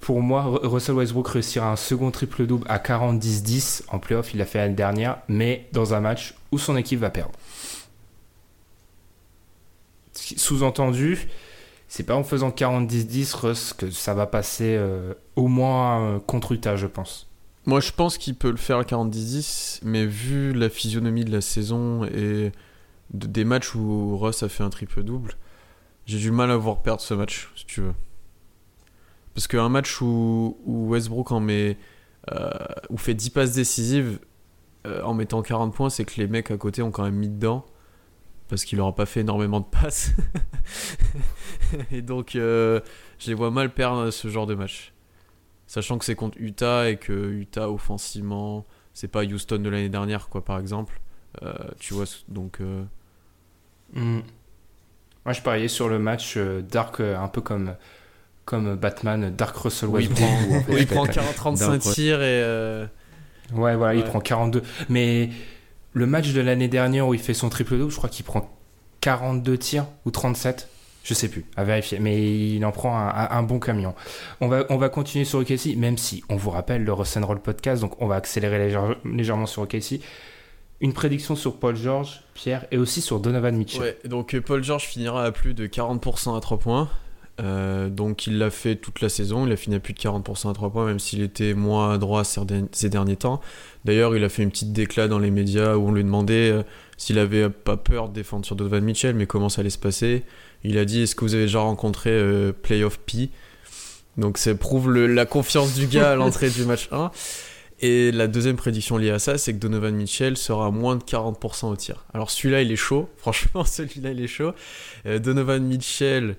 Pour 0.00 0.22
moi, 0.22 0.42
Ru- 0.44 0.66
Russell 0.66 0.94
Westbrook 0.94 1.28
réussira 1.28 1.70
un 1.70 1.76
second 1.76 2.10
triple-double 2.10 2.64
à 2.70 2.78
40-10-10 2.78 3.82
en 3.88 3.98
playoff. 3.98 4.32
Il 4.32 4.38
l'a 4.38 4.46
fait 4.46 4.58
l'année 4.58 4.74
dernière, 4.74 5.18
mais 5.28 5.68
dans 5.72 5.92
un 5.92 6.00
match 6.00 6.34
où 6.52 6.58
son 6.58 6.74
équipe 6.76 7.00
va 7.00 7.10
perdre. 7.10 7.32
Sous-entendu, 10.14 11.28
c'est 11.92 12.04
pas 12.04 12.14
en 12.14 12.22
faisant 12.22 12.50
40-10-10, 12.50 13.34
Russ, 13.34 13.72
que 13.72 13.90
ça 13.90 14.14
va 14.14 14.26
passer 14.26 14.76
euh, 14.78 15.12
au 15.34 15.48
moins 15.48 16.00
euh, 16.02 16.18
contre 16.20 16.52
Utah, 16.52 16.76
je 16.76 16.86
pense. 16.86 17.28
Moi, 17.66 17.80
je 17.80 17.90
pense 17.90 18.16
qu'il 18.16 18.36
peut 18.36 18.50
le 18.52 18.56
faire 18.56 18.78
à 18.78 18.82
40-10-10, 18.84 19.80
mais 19.82 20.06
vu 20.06 20.52
la 20.52 20.70
physionomie 20.70 21.24
de 21.24 21.32
la 21.32 21.40
saison 21.40 22.04
et 22.04 22.52
de- 23.12 23.26
des 23.26 23.44
matchs 23.44 23.74
où 23.74 24.16
Russ 24.18 24.44
a 24.44 24.48
fait 24.48 24.62
un 24.62 24.70
triple-double, 24.70 25.34
j'ai 26.06 26.18
du 26.18 26.30
mal 26.30 26.52
à 26.52 26.56
voir 26.56 26.80
perdre 26.80 27.00
ce 27.02 27.12
match, 27.12 27.50
si 27.56 27.66
tu 27.66 27.80
veux. 27.80 27.94
Parce 29.34 29.48
qu'un 29.48 29.68
match 29.68 30.00
où, 30.00 30.56
où 30.64 30.88
Westbrook 30.90 31.32
en 31.32 31.40
met, 31.40 31.76
euh, 32.32 32.50
où 32.88 32.98
fait 32.98 33.14
10 33.14 33.30
passes 33.30 33.52
décisives 33.52 34.20
euh, 34.86 35.02
en 35.02 35.12
mettant 35.14 35.42
40 35.42 35.74
points, 35.74 35.90
c'est 35.90 36.04
que 36.04 36.20
les 36.20 36.28
mecs 36.28 36.52
à 36.52 36.56
côté 36.56 36.82
ont 36.82 36.92
quand 36.92 37.02
même 37.02 37.16
mis 37.16 37.28
dedans. 37.28 37.64
Parce 38.50 38.64
qu'il 38.64 38.78
n'aura 38.78 38.94
pas 38.94 39.06
fait 39.06 39.20
énormément 39.20 39.60
de 39.60 39.64
passes. 39.64 40.10
et 41.92 42.02
donc, 42.02 42.34
euh, 42.36 42.80
je 43.18 43.28
les 43.28 43.34
vois 43.34 43.50
mal 43.50 43.70
perdre 43.72 44.10
ce 44.10 44.28
genre 44.28 44.46
de 44.46 44.54
match. 44.54 44.92
Sachant 45.66 45.98
que 45.98 46.04
c'est 46.04 46.16
contre 46.16 46.36
Utah 46.40 46.90
et 46.90 46.96
que 46.96 47.12
Utah 47.30 47.70
offensivement, 47.70 48.66
c'est 48.92 49.08
pas 49.08 49.22
Houston 49.24 49.58
de 49.58 49.68
l'année 49.70 49.88
dernière, 49.88 50.28
quoi, 50.28 50.44
par 50.44 50.58
exemple. 50.58 51.00
Euh, 51.42 51.52
tu 51.78 51.94
vois, 51.94 52.04
donc. 52.28 52.60
euh, 52.60 52.82
Hmm. 53.92 54.20
Moi, 55.24 55.32
je 55.32 55.40
pariais 55.42 55.66
sur 55.68 55.88
le 55.88 55.98
match 55.98 56.34
euh, 56.36 56.62
Dark, 56.62 57.00
euh, 57.00 57.18
un 57.18 57.26
peu 57.26 57.40
comme, 57.40 57.74
comme 58.44 58.76
Batman, 58.76 59.34
Dark 59.34 59.56
Russell 59.56 59.88
il 59.88 59.94
Westbrook. 59.94 60.18
prend, 60.20 60.42
où, 60.48 60.54
en 60.56 60.60
fait, 60.62 60.72
où 60.72 60.76
il 60.78 60.86
prend 60.86 61.06
t'as- 61.06 61.12
40, 61.14 61.34
35 61.34 61.68
D'un- 61.72 61.78
tirs 61.78 62.20
et. 62.22 62.42
euh, 62.42 62.86
Ouais, 63.52 63.74
voilà, 63.74 63.94
il 63.94 64.02
Ouais. 64.02 64.08
prend 64.08 64.20
42. 64.20 64.62
Mais 64.88 65.30
le 65.92 66.06
match 66.06 66.32
de 66.32 66.40
l'année 66.40 66.68
dernière 66.68 67.06
où 67.08 67.14
il 67.14 67.20
fait 67.20 67.34
son 67.34 67.48
triple-double, 67.48 67.90
je 67.90 67.96
crois 67.96 68.10
qu'il 68.10 68.24
prend 68.24 68.50
42 69.00 69.58
tirs 69.58 69.86
ou 70.04 70.10
37. 70.10 70.68
Je 71.02 71.14
sais 71.14 71.28
plus, 71.28 71.46
à 71.56 71.64
vérifier. 71.64 71.98
Mais 71.98 72.50
il 72.54 72.64
en 72.64 72.72
prend 72.72 72.94
un, 72.96 73.42
bon 73.42 73.58
camion. 73.58 73.94
On 74.42 74.48
va, 74.48 74.66
on 74.68 74.76
va 74.76 74.90
continuer 74.90 75.24
sur 75.24 75.38
OKC, 75.38 75.74
même 75.76 75.96
si, 75.96 76.22
on 76.28 76.36
vous 76.36 76.50
rappelle, 76.50 76.84
le 76.84 76.92
Russ 76.92 77.16
Roll 77.16 77.40
podcast, 77.40 77.80
donc 77.80 78.00
on 78.02 78.06
va 78.06 78.16
accélérer 78.16 78.58
légère- 78.58 78.96
légèrement 79.06 79.46
sur 79.46 79.62
OKC. 79.62 80.00
Une 80.82 80.92
prédiction 80.92 81.36
sur 81.36 81.56
Paul 81.56 81.74
George, 81.74 82.22
Pierre, 82.34 82.66
et 82.70 82.76
aussi 82.76 83.00
sur 83.00 83.18
Donovan 83.18 83.56
Mitchell. 83.56 83.80
Ouais, 83.80 83.98
donc 84.04 84.34
euh, 84.34 84.42
Paul 84.42 84.62
George 84.62 84.84
finira 84.84 85.24
à 85.24 85.32
plus 85.32 85.54
de 85.54 85.66
40% 85.66 86.36
à 86.36 86.40
3 86.40 86.58
points. 86.58 86.88
Euh, 87.40 87.88
donc 87.88 88.26
il 88.26 88.38
l'a 88.38 88.50
fait 88.50 88.76
toute 88.76 89.00
la 89.00 89.08
saison, 89.08 89.46
il 89.46 89.52
a 89.52 89.56
fini 89.56 89.76
à 89.76 89.80
plus 89.80 89.94
de 89.94 89.98
40% 89.98 90.50
à 90.50 90.52
3 90.52 90.70
points, 90.70 90.84
même 90.86 90.98
s'il 90.98 91.22
était 91.22 91.54
moins 91.54 91.94
adroit 91.94 92.22
ces, 92.24 92.40
derni- 92.42 92.68
ces 92.72 92.90
derniers 92.90 93.16
temps. 93.16 93.40
D'ailleurs, 93.84 94.14
il 94.14 94.22
a 94.24 94.28
fait 94.28 94.42
une 94.42 94.50
petite 94.50 94.72
déclat 94.72 95.08
dans 95.08 95.18
les 95.18 95.30
médias 95.30 95.76
où 95.76 95.88
on 95.88 95.92
lui 95.92 96.04
demandait 96.04 96.50
euh, 96.50 96.62
s'il 96.98 97.18
avait 97.18 97.48
pas 97.48 97.76
peur 97.78 98.08
de 98.10 98.14
défendre 98.14 98.44
sur 98.44 98.56
Donovan 98.56 98.84
Mitchell, 98.84 99.14
mais 99.14 99.26
comment 99.26 99.48
ça 99.48 99.60
allait 99.62 99.70
se 99.70 99.78
passer. 99.78 100.24
Il 100.64 100.76
a 100.76 100.84
dit 100.84 101.02
Est-ce 101.02 101.14
que 101.14 101.24
vous 101.24 101.34
avez 101.34 101.44
déjà 101.44 101.60
rencontré 101.60 102.10
euh, 102.10 102.52
Playoff 102.52 102.98
P? 102.98 103.30
Donc 104.18 104.36
ça 104.36 104.54
prouve 104.54 104.92
la 104.92 105.24
confiance 105.24 105.74
du 105.74 105.86
gars 105.86 106.10
à 106.12 106.16
l'entrée 106.16 106.50
du 106.50 106.64
match 106.64 106.88
1. 106.92 107.10
Et 107.82 108.12
la 108.12 108.26
deuxième 108.26 108.56
prédiction 108.56 108.98
liée 108.98 109.08
à 109.12 109.18
ça, 109.18 109.38
c'est 109.38 109.54
que 109.54 109.58
Donovan 109.58 109.94
Mitchell 109.94 110.36
sera 110.36 110.66
à 110.66 110.70
moins 110.70 110.96
de 110.96 111.02
40% 111.02 111.70
au 111.72 111.76
tir. 111.76 112.04
Alors 112.12 112.30
celui-là, 112.30 112.60
il 112.60 112.70
est 112.70 112.76
chaud. 112.76 113.08
Franchement, 113.16 113.64
celui-là, 113.64 114.10
il 114.10 114.20
est 114.22 114.26
chaud. 114.26 114.52
Donovan 115.06 115.62
Mitchell, 115.64 116.36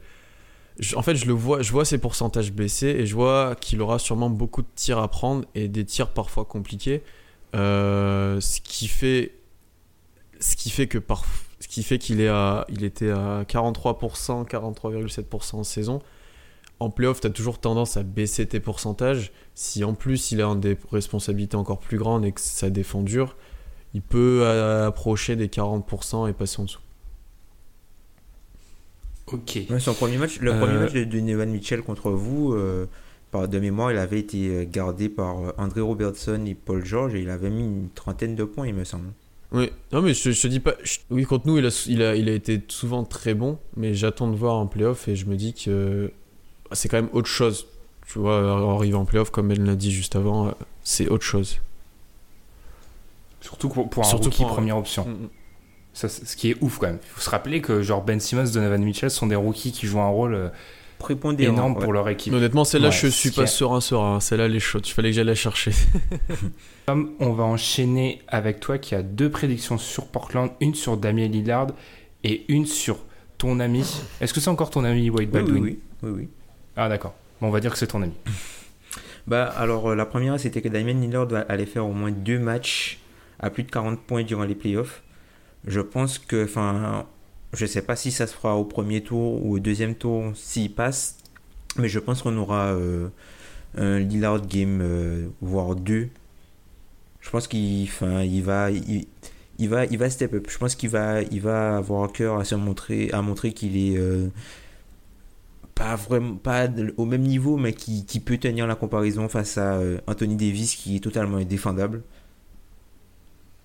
en 0.95 1.01
fait, 1.01 1.15
je 1.15 1.25
le 1.25 1.33
vois, 1.33 1.61
je 1.61 1.71
vois 1.71 1.85
ses 1.85 1.97
pourcentages 1.99 2.51
baisser 2.51 2.87
et 2.87 3.05
je 3.05 3.13
vois 3.13 3.55
qu'il 3.59 3.81
aura 3.81 3.99
sûrement 3.99 4.29
beaucoup 4.29 4.61
de 4.61 4.67
tirs 4.75 4.97
à 4.97 5.07
prendre 5.07 5.45
et 5.53 5.67
des 5.67 5.85
tirs 5.85 6.09
parfois 6.09 6.45
compliqués. 6.45 7.03
Euh, 7.55 8.39
ce 8.41 8.61
qui 8.61 8.87
fait, 8.87 9.33
ce 10.39 10.55
qui 10.55 10.69
fait 10.69 10.87
que 10.87 10.97
par, 10.97 11.23
ce 11.59 11.67
qui 11.67 11.83
fait 11.83 11.99
qu'il 11.99 12.21
est 12.21 12.29
à, 12.29 12.65
il 12.69 12.83
était 12.83 13.11
à 13.11 13.43
43%, 13.43 14.47
43,7% 14.47 15.55
en 15.57 15.63
saison. 15.63 16.01
En 16.79 16.89
playoff, 16.89 17.21
tu 17.21 17.27
as 17.27 17.29
toujours 17.29 17.59
tendance 17.59 17.95
à 17.97 18.03
baisser 18.03 18.47
tes 18.47 18.59
pourcentages. 18.59 19.31
Si 19.53 19.83
en 19.83 19.93
plus 19.93 20.31
il 20.31 20.41
a 20.41 20.55
des 20.55 20.77
responsabilités 20.91 21.57
encore 21.57 21.79
plus 21.79 21.99
grandes 21.99 22.25
et 22.25 22.31
que 22.31 22.41
ça 22.41 22.71
défend 22.71 23.03
dur, 23.03 23.37
il 23.93 24.01
peut 24.01 24.41
euh, 24.43 24.87
approcher 24.87 25.35
des 25.35 25.47
40% 25.47 26.27
et 26.27 26.33
passer 26.33 26.59
en 26.59 26.63
dessous. 26.63 26.79
Ok. 29.33 29.59
Ouais, 29.69 29.79
son 29.79 29.93
premier 29.93 30.17
match, 30.17 30.39
le 30.39 30.51
Euh, 30.53 30.59
premier 30.59 30.77
match 30.79 30.93
de 30.93 31.03
Donovan 31.03 31.49
Mitchell 31.49 31.81
contre 31.81 32.11
vous, 32.11 32.53
euh, 32.53 32.85
par 33.31 33.47
de 33.47 33.59
mémoire, 33.59 33.91
il 33.91 33.97
avait 33.97 34.19
été 34.19 34.47
euh, 34.49 34.65
gardé 34.69 35.07
par 35.09 35.39
euh, 35.39 35.51
André 35.57 35.81
Robertson 35.81 36.43
et 36.45 36.53
Paul 36.55 36.83
George 36.85 37.15
et 37.15 37.21
il 37.21 37.29
avait 37.29 37.49
mis 37.49 37.63
une 37.63 37.89
trentaine 37.95 38.35
de 38.35 38.43
points, 38.43 38.67
il 38.67 38.73
me 38.73 38.83
semble. 38.83 39.07
Oui, 39.53 39.69
non 39.91 40.01
mais 40.01 40.13
je, 40.13 40.31
je 40.31 40.41
te 40.41 40.47
dis 40.47 40.59
pas. 40.61 40.75
je- 40.83 40.99
oui, 41.09 41.25
contre 41.25 41.45
nous, 41.47 41.57
il 41.57 41.65
a, 41.65 41.83
il, 41.87 42.01
a, 42.03 42.15
il 42.15 42.29
a 42.29 42.33
été 42.33 42.61
souvent 42.69 43.03
très 43.03 43.33
bon, 43.33 43.57
mais 43.75 43.93
j'attends 43.93 44.29
de 44.29 44.35
voir 44.35 44.55
en 44.55 44.65
playoff 44.67 45.07
et 45.07 45.15
je 45.15 45.25
me 45.25 45.35
dis 45.35 45.53
que 45.53 46.11
c'est 46.71 46.87
quand 46.89 46.97
même 46.97 47.09
autre 47.13 47.27
chose. 47.27 47.67
Tu 48.07 48.19
vois, 48.19 48.73
arriver 48.75 48.95
en 48.95 49.05
playoff, 49.05 49.29
comme 49.29 49.51
elle 49.51 49.63
l'a 49.63 49.75
dit 49.75 49.91
juste 49.91 50.15
avant, 50.17 50.47
euh, 50.47 50.51
c'est 50.83 51.07
autre 51.09 51.23
chose. 51.23 51.59
Surtout 53.41 53.69
pour, 53.69 53.89
pour 53.89 54.03
un 54.03 54.07
Surtout 54.07 54.25
rookie 54.25 54.37
pour 54.43 54.51
un- 54.51 54.53
première 54.55 54.77
option. 54.77 55.05
Mm, 55.05 55.11
mm. 55.11 55.29
Ça, 55.93 56.07
ce 56.09 56.35
qui 56.35 56.51
est 56.51 56.57
ouf 56.61 56.77
quand 56.79 56.87
même. 56.87 56.99
Il 57.03 57.09
faut 57.09 57.21
se 57.21 57.29
rappeler 57.29 57.61
que 57.61 57.81
genre 57.81 58.01
Ben 58.03 58.19
Simmons, 58.19 58.45
Donovan 58.53 58.81
Mitchell 58.83 59.11
sont 59.11 59.27
des 59.27 59.35
rookies 59.35 59.71
qui 59.73 59.87
jouent 59.87 59.99
un 59.99 60.07
rôle 60.07 60.33
euh, 60.35 60.47
Prépondérant. 60.99 61.53
énorme 61.53 61.73
ouais. 61.77 61.83
pour 61.83 61.91
leur 61.93 62.07
équipe. 62.09 62.31
Mais 62.31 62.37
honnêtement, 62.39 62.63
celle-là, 62.63 62.89
Ouais, 62.89 62.93
je 62.95 63.07
suis 63.07 63.31
pas 63.31 63.43
est- 63.43 63.47
serein 63.47 63.81
serein. 63.81 64.19
Celle-là, 64.19 64.45
elle 64.45 64.55
est 64.55 64.59
chaude. 64.59 64.87
Il 64.87 64.91
fallait 64.91 65.09
que 65.09 65.15
j'aille 65.15 65.25
la 65.25 65.35
chercher. 65.35 65.71
Tom, 66.85 67.11
on 67.19 67.33
va 67.33 67.43
enchaîner 67.43 68.21
avec 68.27 68.59
toi 68.59 68.77
qui 68.77 68.95
a 68.95 69.01
deux 69.03 69.29
prédictions 69.29 69.77
sur 69.77 70.07
Portland, 70.07 70.51
une 70.61 70.75
sur 70.75 70.97
Damien 70.97 71.27
Lillard 71.27 71.67
et 72.23 72.45
une 72.47 72.65
sur 72.65 72.97
ton 73.37 73.59
ami. 73.59 73.83
Est-ce 74.21 74.33
que 74.33 74.39
c'est 74.39 74.49
encore 74.49 74.69
ton 74.69 74.83
ami 74.83 75.09
Oui, 75.09 75.25
Baldwin? 75.25 75.55
oui, 75.63 75.79
oui, 76.03 76.09
oui, 76.09 76.09
oui. 76.21 76.29
Ah 76.77 76.87
d'accord. 76.87 77.15
Bon, 77.41 77.47
on 77.47 77.51
va 77.51 77.59
dire 77.59 77.71
que 77.71 77.77
c'est 77.77 77.87
ton 77.87 78.01
ami. 78.01 78.13
Bah, 79.27 79.43
alors, 79.45 79.91
euh, 79.91 79.95
la 79.95 80.07
première, 80.07 80.39
c'était 80.39 80.61
que 80.63 80.67
Damien 80.67 80.93
Lillard 80.93 81.27
allait 81.47 81.67
faire 81.67 81.85
au 81.85 81.93
moins 81.93 82.09
deux 82.11 82.39
matchs 82.39 82.99
à 83.39 83.51
plus 83.51 83.61
de 83.63 83.69
40 83.71 83.99
points 84.01 84.23
durant 84.23 84.43
les 84.45 84.55
playoffs. 84.55 85.03
Je 85.65 85.81
pense 85.81 86.19
que, 86.19 86.45
enfin, 86.45 87.05
je 87.53 87.65
sais 87.65 87.81
pas 87.81 87.95
si 87.95 88.11
ça 88.11 88.27
se 88.27 88.33
fera 88.33 88.55
au 88.55 88.65
premier 88.65 89.01
tour 89.01 89.45
ou 89.45 89.55
au 89.55 89.59
deuxième 89.59 89.95
tour 89.95 90.31
s'il 90.35 90.73
passe, 90.73 91.17
mais 91.77 91.89
je 91.89 91.99
pense 91.99 92.21
qu'on 92.21 92.37
aura 92.37 92.67
euh, 92.73 93.09
un 93.77 93.99
Lillard 93.99 94.45
game, 94.47 94.81
euh, 94.81 95.27
voire 95.41 95.75
deux. 95.75 96.09
Je 97.21 97.29
pense 97.29 97.47
qu'il 97.47 97.83
il 97.83 97.89
va, 98.41 98.71
il, 98.71 99.69
va, 99.69 99.85
il 99.85 99.97
va 99.97 100.09
step 100.09 100.33
up. 100.33 100.47
Je 100.49 100.57
pense 100.57 100.75
qu'il 100.75 100.89
va, 100.89 101.21
il 101.21 101.41
va 101.41 101.77
avoir 101.77 102.05
à 102.05 102.07
cœur 102.07 102.39
à 102.39 102.43
se 102.45 102.55
montrer, 102.55 103.11
à 103.11 103.21
montrer 103.21 103.53
qu'il 103.53 103.77
est 103.77 103.97
euh, 103.97 104.29
pas 105.75 105.95
vraiment 105.95 106.35
pas 106.35 106.67
au 106.97 107.05
même 107.05 107.21
niveau, 107.21 107.57
mais 107.57 107.73
qui, 107.73 108.05
qui 108.05 108.19
peut 108.19 108.37
tenir 108.37 108.67
la 108.67 108.75
comparaison 108.75 109.29
face 109.29 109.57
à 109.57 109.75
euh, 109.75 109.99
Anthony 110.07 110.35
Davis 110.35 110.75
qui 110.75 110.95
est 110.95 110.99
totalement 110.99 111.37
indéfendable. 111.37 112.01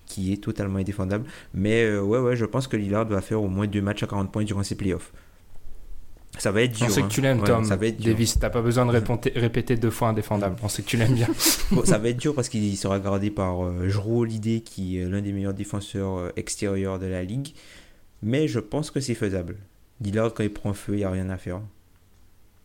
Qui 0.07 0.33
est 0.33 0.37
totalement 0.37 0.79
indéfendable. 0.79 1.25
Mais 1.53 1.83
euh, 1.83 2.01
ouais, 2.01 2.19
ouais, 2.19 2.35
je 2.35 2.45
pense 2.45 2.67
que 2.67 2.77
Lillard 2.77 3.05
va 3.05 3.21
faire 3.21 3.41
au 3.41 3.47
moins 3.47 3.67
deux 3.67 3.81
matchs 3.81 4.03
à 4.03 4.07
40 4.07 4.31
points 4.31 4.43
durant 4.43 4.63
ses 4.63 4.75
playoffs. 4.75 5.11
Ça 6.37 6.51
va 6.51 6.61
être 6.61 6.73
dur. 6.73 6.85
on 6.87 6.89
sait 6.89 7.01
hein. 7.01 7.07
que 7.07 7.13
tu 7.13 7.21
l'aimes, 7.21 7.39
Ouais, 7.39 7.47
Tom. 7.47 7.65
Ça 7.65 7.75
va 7.75 7.87
être 7.87 7.97
dur. 7.97 8.13
Davis, 8.13 8.37
t'as 8.39 8.49
pas 8.49 8.61
besoin 8.61 8.85
de 8.85 8.91
répéter, 8.91 9.31
répéter 9.35 9.75
deux 9.75 9.89
fois 9.89 10.09
indéfendable. 10.09 10.55
On 10.61 10.67
sait 10.67 10.83
que 10.83 10.87
tu 10.87 10.97
l'aimes 10.97 11.13
bien. 11.13 11.27
Bon, 11.71 11.83
ça 11.83 11.97
va 11.97 12.09
être 12.09 12.17
dur 12.17 12.33
parce 12.35 12.49
qu'il 12.49 12.77
sera 12.77 12.99
gardé 12.99 13.29
par 13.29 13.65
euh, 13.65 13.89
Jrue 13.89 14.21
Holiday 14.21 14.61
qui 14.61 14.97
est 14.97 15.05
l'un 15.05 15.21
des 15.21 15.33
meilleurs 15.33 15.53
défenseurs 15.53 16.17
euh, 16.17 16.29
extérieurs 16.35 16.99
de 16.99 17.07
la 17.07 17.23
ligue. 17.23 17.53
Mais 18.21 18.47
je 18.47 18.59
pense 18.59 18.91
que 18.91 18.99
c'est 18.99 19.15
faisable. 19.15 19.57
Lillard, 19.99 20.33
quand 20.33 20.43
il 20.43 20.53
prend 20.53 20.73
feu, 20.73 20.93
il 20.93 20.97
n'y 20.97 21.03
a 21.03 21.09
rien 21.09 21.29
à 21.29 21.37
faire. 21.37 21.61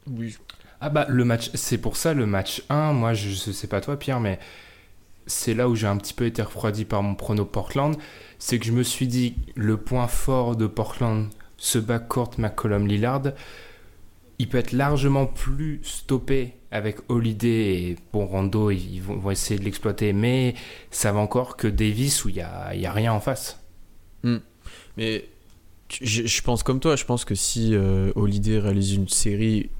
Oui. 0.06 0.36
Ah 0.80 0.90
bah 0.90 1.06
le 1.08 1.24
match, 1.24 1.50
c'est 1.54 1.78
pour 1.78 1.96
ça 1.96 2.12
le 2.12 2.26
match 2.26 2.64
1, 2.68 2.92
moi 2.92 3.14
je, 3.14 3.28
je 3.28 3.52
sais 3.52 3.68
pas 3.68 3.80
toi 3.80 3.96
Pierre, 3.96 4.18
mais 4.18 4.40
c'est 5.26 5.54
là 5.54 5.68
où 5.68 5.74
j'ai 5.74 5.86
un 5.86 5.96
petit 5.96 6.14
peu 6.14 6.26
été 6.26 6.42
refroidi 6.42 6.84
par 6.84 7.02
mon 7.02 7.14
prono 7.14 7.44
Portland, 7.44 7.96
c'est 8.38 8.58
que 8.58 8.64
je 8.66 8.72
me 8.72 8.82
suis 8.82 9.06
dit 9.06 9.34
le 9.54 9.76
point 9.76 10.06
fort 10.08 10.56
de 10.56 10.66
Portland, 10.66 11.28
ce 11.56 11.78
backcourt 11.78 12.32
McCollum 12.38 12.86
Lillard, 12.86 13.22
il 14.38 14.48
peut 14.48 14.58
être 14.58 14.72
largement 14.72 15.26
plus 15.26 15.80
stoppé 15.84 16.54
avec 16.72 16.98
Holiday 17.08 17.74
et 17.90 17.96
bon 18.12 18.26
Rondo, 18.26 18.70
ils, 18.70 18.98
vont, 19.00 19.16
vont 19.16 19.30
essayer 19.30 19.60
de 19.60 19.64
l'exploiter, 19.64 20.12
mais 20.12 20.54
ça 20.90 21.12
va 21.12 21.20
encore 21.20 21.56
que 21.56 21.68
Davis 21.68 22.24
où 22.24 22.30
il 22.30 22.36
y 22.36 22.40
a, 22.40 22.74
y 22.74 22.86
a 22.86 22.92
rien 22.92 23.12
en 23.12 23.20
face. 23.20 23.60
Mais 24.96 25.28
tu- 25.88 26.06
je, 26.06 26.42
pense 26.42 26.62
comme 26.62 26.80
toi, 26.80 26.96
je 26.96 27.04
pense 27.04 27.24
que 27.24 27.34
si 27.34 27.74
euh, 27.74 28.10
Holiday 28.16 28.58
réalise 28.58 28.94
une 28.94 29.08
série 29.08 29.70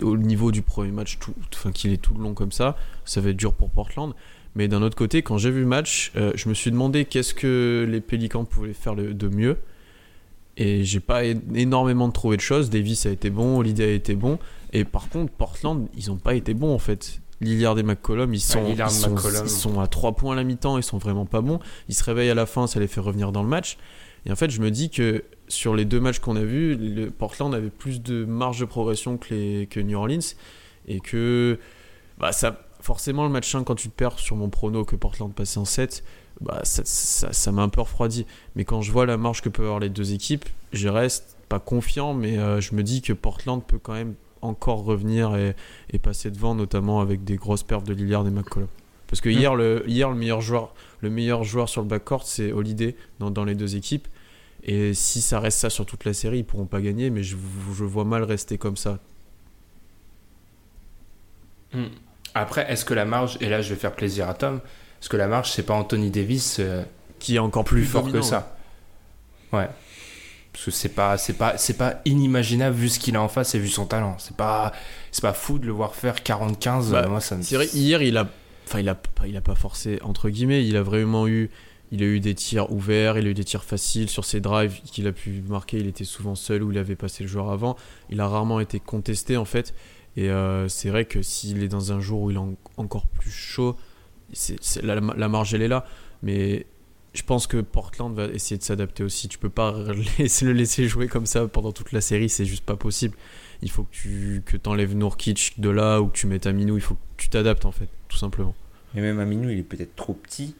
au 0.00 0.16
niveau 0.16 0.52
du 0.52 0.62
premier 0.62 0.92
match, 0.92 1.18
tout, 1.18 1.34
enfin 1.52 1.70
qu'il 1.72 1.92
est 1.92 1.98
tout 2.00 2.14
le 2.14 2.22
long 2.22 2.32
comme 2.32 2.52
ça, 2.52 2.76
ça 3.04 3.20
va 3.20 3.30
être 3.30 3.36
dur 3.36 3.52
pour 3.52 3.68
Portland. 3.70 4.14
Mais 4.54 4.68
d'un 4.68 4.82
autre 4.82 4.96
côté, 4.96 5.22
quand 5.22 5.38
j'ai 5.38 5.50
vu 5.50 5.60
le 5.60 5.66
match, 5.66 6.12
euh, 6.16 6.32
je 6.34 6.48
me 6.48 6.54
suis 6.54 6.70
demandé 6.70 7.04
qu'est-ce 7.04 7.34
que 7.34 7.86
les 7.88 8.00
Pélicans 8.00 8.44
pouvaient 8.44 8.72
faire 8.72 8.96
de 8.96 9.28
mieux. 9.28 9.56
Et 10.56 10.84
j'ai 10.84 11.00
pas 11.00 11.24
énormément 11.24 12.10
trouvé 12.10 12.36
de 12.36 12.42
choses. 12.42 12.68
Davis 12.68 13.06
a 13.06 13.10
été 13.10 13.30
bon, 13.30 13.58
Holiday 13.58 13.84
a 13.84 13.92
été 13.92 14.14
bon. 14.14 14.38
Et 14.72 14.84
par 14.84 15.08
contre, 15.08 15.32
Portland, 15.32 15.88
ils 15.96 16.10
ont 16.10 16.16
pas 16.16 16.34
été 16.34 16.54
bons 16.54 16.74
en 16.74 16.78
fait. 16.78 17.20
Lillard 17.40 17.78
et 17.78 17.82
McCollum, 17.82 18.34
ils 18.34 18.40
sont, 18.40 18.66
ils 18.68 18.90
sont, 18.90 19.10
McCollum. 19.12 19.46
ils 19.46 19.50
sont 19.50 19.80
à 19.80 19.86
3 19.86 20.12
points 20.12 20.34
à 20.34 20.36
la 20.36 20.44
mi-temps, 20.44 20.76
ils 20.76 20.82
sont 20.82 20.98
vraiment 20.98 21.24
pas 21.24 21.40
bons. 21.40 21.58
Ils 21.88 21.94
se 21.94 22.04
réveillent 22.04 22.28
à 22.28 22.34
la 22.34 22.44
fin, 22.44 22.66
ça 22.66 22.78
les 22.80 22.86
fait 22.86 23.00
revenir 23.00 23.32
dans 23.32 23.42
le 23.42 23.48
match. 23.48 23.78
Et 24.26 24.32
en 24.32 24.36
fait, 24.36 24.50
je 24.50 24.60
me 24.60 24.70
dis 24.70 24.90
que 24.90 25.24
sur 25.48 25.74
les 25.74 25.86
deux 25.86 26.00
matchs 26.00 26.18
qu'on 26.18 26.36
a 26.36 26.42
vus, 26.42 26.76
le 26.76 27.10
Portland 27.10 27.54
avait 27.54 27.70
plus 27.70 28.02
de 28.02 28.26
marge 28.26 28.60
de 28.60 28.66
progression 28.66 29.16
que, 29.16 29.32
les, 29.32 29.66
que 29.66 29.80
New 29.80 29.96
Orleans. 29.96 30.34
Et 30.86 31.00
que 31.00 31.58
bah, 32.18 32.32
ça, 32.32 32.60
forcément, 32.80 33.24
le 33.24 33.30
match 33.30 33.54
1, 33.54 33.64
quand 33.64 33.74
tu 33.74 33.88
te 33.88 33.94
perds 33.94 34.18
sur 34.18 34.36
mon 34.36 34.48
prono 34.48 34.84
que 34.84 34.96
Portland 34.96 35.32
passait 35.32 35.58
en 35.58 35.64
7, 35.64 36.04
bah, 36.40 36.60
ça, 36.64 36.82
ça, 36.84 37.32
ça 37.32 37.52
m'a 37.52 37.62
un 37.62 37.68
peu 37.68 37.80
refroidi. 37.80 38.26
Mais 38.56 38.64
quand 38.64 38.82
je 38.82 38.92
vois 38.92 39.06
la 39.06 39.16
marge 39.16 39.42
que 39.42 39.48
peuvent 39.48 39.66
avoir 39.66 39.80
les 39.80 39.90
deux 39.90 40.12
équipes, 40.12 40.46
je 40.72 40.88
reste 40.88 41.36
pas 41.48 41.58
confiant, 41.58 42.14
mais 42.14 42.38
euh, 42.38 42.60
je 42.60 42.74
me 42.74 42.82
dis 42.82 43.02
que 43.02 43.12
Portland 43.12 43.62
peut 43.64 43.78
quand 43.78 43.94
même 43.94 44.14
encore 44.42 44.84
revenir 44.84 45.36
et, 45.36 45.54
et 45.92 45.98
passer 45.98 46.30
devant, 46.30 46.54
notamment 46.54 47.00
avec 47.00 47.24
des 47.24 47.36
grosses 47.36 47.62
perfs 47.62 47.84
de 47.84 47.92
Lillard 47.92 48.26
et 48.26 48.30
McCollum. 48.30 48.68
Parce 49.10 49.20
que 49.20 49.28
Mm. 49.28 49.32
hier, 49.32 49.54
le, 49.56 49.84
hier 49.88 50.08
le, 50.08 50.16
meilleur 50.16 50.40
joueur, 50.40 50.72
le 51.00 51.10
meilleur 51.10 51.42
joueur 51.44 51.68
sur 51.68 51.82
le 51.82 51.88
backcourt, 51.88 52.22
c'est 52.24 52.52
Holiday 52.52 52.96
dans, 53.18 53.30
dans 53.30 53.44
les 53.44 53.56
deux 53.56 53.76
équipes. 53.76 54.06
Et 54.62 54.94
si 54.94 55.20
ça 55.20 55.40
reste 55.40 55.58
ça 55.58 55.70
sur 55.70 55.84
toute 55.84 56.04
la 56.04 56.14
série, 56.14 56.38
ils 56.38 56.44
pourront 56.44 56.66
pas 56.66 56.80
gagner, 56.80 57.10
mais 57.10 57.22
je, 57.22 57.36
je 57.74 57.84
vois 57.84 58.04
mal 58.04 58.22
rester 58.22 58.56
comme 58.56 58.76
ça. 58.76 58.98
Hmm. 61.72 61.86
Après, 62.34 62.70
est-ce 62.70 62.84
que 62.84 62.94
la 62.94 63.04
marge, 63.04 63.36
et 63.40 63.48
là 63.48 63.62
je 63.62 63.70
vais 63.70 63.80
faire 63.80 63.92
plaisir 63.92 64.28
à 64.28 64.34
Tom, 64.34 64.60
est-ce 65.00 65.08
que 65.08 65.16
la 65.16 65.26
marge, 65.26 65.50
c'est 65.50 65.62
pas 65.62 65.74
Anthony 65.74 66.10
Davis 66.10 66.58
euh, 66.60 66.82
Qui 67.18 67.36
est 67.36 67.38
encore 67.38 67.64
plus 67.64 67.82
plus, 67.82 67.86
fort 67.90 68.02
dominant, 68.02 68.20
que 68.20 68.26
ça 68.26 68.56
Ouais. 69.52 69.68
Parce 70.52 70.64
que 70.64 70.70
c'est 70.70 70.90
pas, 70.90 71.16
c'est 71.16 71.34
pas, 71.34 71.56
c'est 71.58 71.76
pas 71.76 72.00
inimaginable 72.04 72.74
vu 72.76 72.88
ce 72.88 72.98
qu'il 72.98 73.16
a 73.16 73.22
en 73.22 73.28
face 73.28 73.54
et 73.54 73.58
vu 73.58 73.68
son 73.68 73.86
talent. 73.86 74.16
C'est 74.18 74.36
pas, 74.36 74.72
c'est 75.12 75.22
pas 75.22 75.32
fou 75.32 75.58
de 75.58 75.66
le 75.66 75.72
voir 75.72 75.94
faire 75.94 76.16
40-15. 76.16 76.90
Bah, 76.90 77.02
euh, 77.04 77.08
moi, 77.08 77.20
ça 77.20 77.36
me. 77.36 77.42
C'est 77.42 77.54
vrai, 77.54 77.66
hier, 77.68 78.02
il 78.02 78.16
a, 78.16 78.28
enfin, 78.66 78.80
il 78.80 78.88
a, 78.88 78.94
pas- 78.94 79.26
il 79.26 79.36
a 79.36 79.40
pas 79.40 79.54
forcé 79.54 79.98
entre 80.02 80.28
guillemets. 80.28 80.66
Il 80.66 80.76
a 80.76 80.82
vraiment 80.82 81.28
eu, 81.28 81.50
il 81.92 82.02
a 82.02 82.06
eu 82.06 82.18
des 82.20 82.34
tirs 82.34 82.70
ouverts, 82.72 83.16
il 83.16 83.26
a 83.26 83.30
eu 83.30 83.34
des 83.34 83.44
tirs 83.44 83.64
faciles 83.64 84.10
sur 84.10 84.24
ses 84.24 84.40
drives 84.40 84.80
qu'il 84.82 85.06
a 85.06 85.12
pu 85.12 85.42
marquer. 85.48 85.78
Il 85.78 85.86
était 85.86 86.04
souvent 86.04 86.34
seul 86.34 86.62
ou 86.64 86.72
il 86.72 86.78
avait 86.78 86.96
passé 86.96 87.22
le 87.22 87.28
joueur 87.28 87.50
avant. 87.50 87.76
Il 88.10 88.20
a 88.20 88.26
rarement 88.28 88.58
été 88.60 88.80
contesté 88.80 89.36
en 89.36 89.44
fait. 89.44 89.72
Et 90.20 90.28
euh, 90.28 90.68
c'est 90.68 90.90
vrai 90.90 91.06
que 91.06 91.22
s'il 91.22 91.62
est 91.62 91.68
dans 91.68 91.92
un 91.92 92.00
jour 92.00 92.20
où 92.20 92.30
il 92.30 92.34
est 92.34 92.38
en- 92.38 92.54
encore 92.76 93.06
plus 93.06 93.30
chaud, 93.30 93.74
la, 94.82 95.00
marge 95.00 95.54
elle 95.54 95.62
est 95.62 95.68
là. 95.68 95.86
Mais 96.22 96.66
je 97.14 97.22
pense 97.22 97.46
que 97.46 97.56
Portland 97.62 98.14
va 98.14 98.26
essayer 98.26 98.58
de 98.58 98.62
s'adapter 98.62 99.02
aussi. 99.02 99.28
Tu 99.28 99.38
peux 99.38 99.48
pas 99.48 99.72
le 99.78 100.52
laisser 100.52 100.88
jouer 100.88 101.08
comme 101.08 101.24
ça 101.24 101.48
pendant 101.48 101.72
toute 101.72 101.92
la 101.92 102.02
série, 102.02 102.28
c'est 102.28 102.44
juste 102.44 102.66
pas 102.66 102.76
possible. 102.76 103.16
Il 103.62 103.70
faut 103.70 103.84
que 103.84 103.92
tu 103.92 104.42
que 104.44 104.58
enlèves 104.68 104.94
Nourkic 104.94 105.54
de 105.56 105.70
là 105.70 106.02
ou 106.02 106.08
que 106.08 106.16
tu 106.18 106.26
mettes 106.26 106.46
Aminou. 106.46 106.76
Il 106.76 106.82
faut 106.82 106.96
que 106.96 107.00
tu 107.16 107.30
t'adaptes 107.30 107.64
en 107.64 107.72
fait, 107.72 107.88
tout 108.08 108.18
simplement. 108.18 108.54
Et 108.94 109.00
même 109.00 109.20
Aminou, 109.20 109.48
il 109.48 109.60
est 109.60 109.62
peut-être 109.62 109.96
trop 109.96 110.12
petit. 110.12 110.54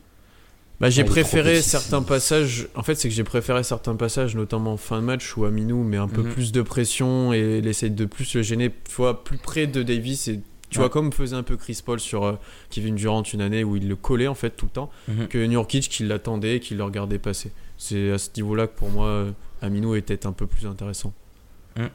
Bah, 0.80 0.88
j'ai 0.88 1.04
préféré 1.04 1.60
certains 1.60 2.02
passages. 2.02 2.68
En 2.74 2.82
fait, 2.82 2.94
c'est 2.94 3.08
que 3.08 3.14
j'ai 3.14 3.24
préféré 3.24 3.62
certains 3.64 3.96
passages, 3.96 4.34
notamment 4.34 4.72
en 4.72 4.76
fin 4.78 4.96
de 5.00 5.04
match, 5.04 5.36
où 5.36 5.44
Aminou 5.44 5.84
met 5.84 5.98
un 5.98 6.08
peu 6.08 6.22
Mhm. 6.22 6.32
plus 6.32 6.52
de 6.52 6.62
pression 6.62 7.34
et 7.34 7.58
essaie 7.64 7.90
de 7.90 8.04
plus 8.06 8.34
le 8.34 8.42
gêner, 8.42 8.70
tu 8.70 8.94
vois, 8.96 9.22
plus 9.22 9.36
près 9.36 9.66
de 9.66 9.82
Davis. 9.82 10.28
Et 10.28 10.40
tu 10.70 10.78
Ouais. 10.78 10.84
vois, 10.84 10.88
comme 10.88 11.12
faisait 11.12 11.36
un 11.36 11.42
peu 11.42 11.56
Chris 11.58 11.82
Paul 11.84 12.00
sur 12.00 12.24
euh, 12.24 12.32
Kevin 12.70 12.94
Durant 12.94 13.22
une 13.24 13.42
année 13.42 13.62
où 13.62 13.76
il 13.76 13.88
le 13.88 13.96
collait 13.96 14.28
en 14.28 14.34
fait 14.34 14.50
tout 14.50 14.66
le 14.66 14.70
temps, 14.70 14.90
Mhm. 15.08 15.28
que 15.28 15.44
Nurkic 15.44 15.88
qui 15.90 16.04
l'attendait, 16.04 16.60
qui 16.60 16.74
le 16.74 16.82
regardait 16.84 17.18
passer. 17.18 17.52
C'est 17.76 18.10
à 18.12 18.18
ce 18.18 18.30
niveau-là 18.36 18.66
que 18.66 18.76
pour 18.78 18.88
moi, 18.88 19.06
euh, 19.06 19.30
Aminou 19.60 19.94
était 19.96 20.26
un 20.26 20.32
peu 20.32 20.46
plus 20.46 20.66
intéressant. 20.66 21.12
Hum. 21.78 21.88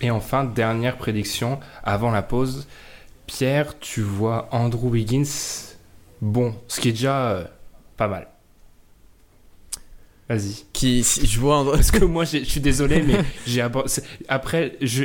Et 0.00 0.10
enfin, 0.10 0.44
dernière 0.44 0.96
prédiction 0.96 1.60
avant 1.84 2.10
la 2.10 2.22
pause. 2.22 2.66
Pierre, 3.26 3.78
tu 3.78 4.00
vois 4.00 4.48
Andrew 4.50 4.88
Wiggins 4.88 5.24
bon, 6.20 6.54
ce 6.68 6.80
qui 6.80 6.88
est 6.88 6.92
déjà 6.92 7.30
euh, 7.32 7.44
pas 7.96 8.08
mal. 8.08 8.28
Vas-y. 10.28 10.64
Qui, 10.72 11.02
si 11.02 11.26
je 11.26 11.40
vois 11.40 11.56
un- 11.58 11.64
Parce 11.72 11.90
que 11.90 12.04
moi, 12.04 12.24
je 12.24 12.38
suis 12.44 12.60
désolé, 12.60 13.02
mais 13.02 13.18
j'ai 13.46 13.62
après, 14.28 14.76
je. 14.80 15.04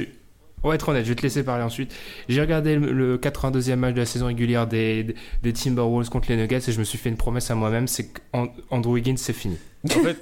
On 0.64 0.70
va 0.70 0.76
être 0.76 0.90
honnête, 0.90 1.04
je 1.06 1.10
vais 1.10 1.16
te 1.16 1.22
laisser 1.22 1.44
parler 1.44 1.64
ensuite. 1.64 1.94
J'ai 2.28 2.42
regardé 2.42 2.76
le, 2.76 2.92
le 2.92 3.18
82e 3.20 3.76
match 3.76 3.94
de 3.94 4.00
la 4.00 4.06
saison 4.08 4.26
régulière 4.26 4.66
des, 4.66 5.14
des- 5.44 5.54
Timberwolves 5.54 6.10
contre 6.10 6.30
les 6.30 6.38
Nuggets 6.38 6.58
et 6.68 6.72
je 6.72 6.80
me 6.80 6.84
suis 6.84 6.98
fait 6.98 7.10
une 7.10 7.18
promesse 7.18 7.52
à 7.52 7.56
moi-même, 7.56 7.88
c'est 7.88 8.10
qu'Andrew 8.32 8.94
Wiggins, 8.94 9.18
c'est 9.18 9.34
fini. 9.34 9.58
En 9.86 9.90
fait, 9.90 10.18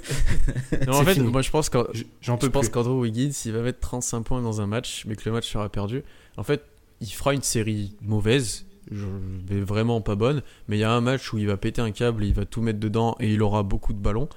non, 0.86 0.96
en 0.96 1.00
C'est 1.00 1.06
fait 1.06 1.14
fini. 1.14 1.32
moi 1.32 1.42
je 1.42 1.50
pense 1.50 1.70
qu'Andrew 1.70 3.00
Wiggins, 3.00 3.32
il 3.46 3.52
va 3.54 3.62
mettre 3.62 3.80
35 3.80 4.22
points 4.24 4.42
dans 4.42 4.60
un 4.60 4.68
match, 4.68 5.06
mais 5.08 5.16
que 5.16 5.22
le 5.24 5.32
match 5.32 5.50
sera 5.50 5.70
perdu. 5.70 6.04
En 6.36 6.44
fait, 6.44 6.62
il 7.00 7.08
fera 7.08 7.34
une 7.34 7.42
série 7.42 7.96
mauvaise, 8.02 8.66
je 8.92 9.06
vais 9.46 9.62
vraiment 9.62 10.02
pas 10.02 10.16
bonne, 10.16 10.42
mais 10.68 10.78
il 10.78 10.80
y 10.80 10.84
a 10.84 10.92
un 10.92 11.02
match 11.02 11.32
où 11.34 11.38
il 11.38 11.48
va 11.48 11.58
péter 11.58 11.82
un 11.82 11.92
câble, 11.92 12.24
il 12.24 12.34
va 12.34 12.46
tout 12.46 12.62
mettre 12.62 12.80
dedans 12.80 13.16
et 13.20 13.34
il 13.34 13.42
aura 13.42 13.64
beaucoup 13.64 13.94
de 13.94 14.00
ballons. 14.00 14.30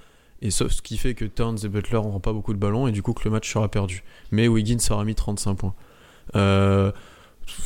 Et 0.43 0.51
sauf 0.51 0.73
ce 0.73 0.83
qui 0.83 0.99
fait 0.99 1.15
que 1.15 1.25
Turns 1.25 1.59
et 1.65 1.69
Butler 1.69 1.97
n'auront 1.97 2.21
pas 2.21 2.33
beaucoup 2.33 2.53
de 2.53 2.59
ballons 2.59 2.87
et 2.87 2.93
du 2.93 3.03
coup 3.03 3.13
que 3.15 3.25
le 3.25 3.31
match 3.31 3.51
sera 3.51 3.71
perdu. 3.71 4.05
Mais 4.31 4.49
Wiggins 4.49 4.79
aura 4.91 5.05
mis 5.05 5.15
35 5.15 5.55
points. 5.55 5.75
Euh, 6.35 6.93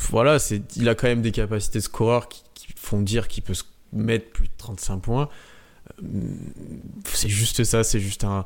voilà, 0.09 0.39
c'est, 0.39 0.61
il 0.77 0.87
a 0.87 0.95
quand 0.95 1.07
même 1.07 1.21
des 1.21 1.31
capacités 1.31 1.81
scoreurs 1.81 2.29
qui, 2.29 2.43
qui 2.53 2.67
font 2.75 3.01
dire 3.01 3.27
qu'il 3.27 3.43
peut 3.43 3.53
mettre 3.91 4.29
plus 4.31 4.47
de 4.47 4.53
35 4.57 4.99
points. 4.99 5.29
Euh, 6.01 6.07
C'est 7.05 7.29
juste 7.29 7.63
ça, 7.63 7.83
c'est 7.83 7.99
juste 7.99 8.23
un, 8.23 8.45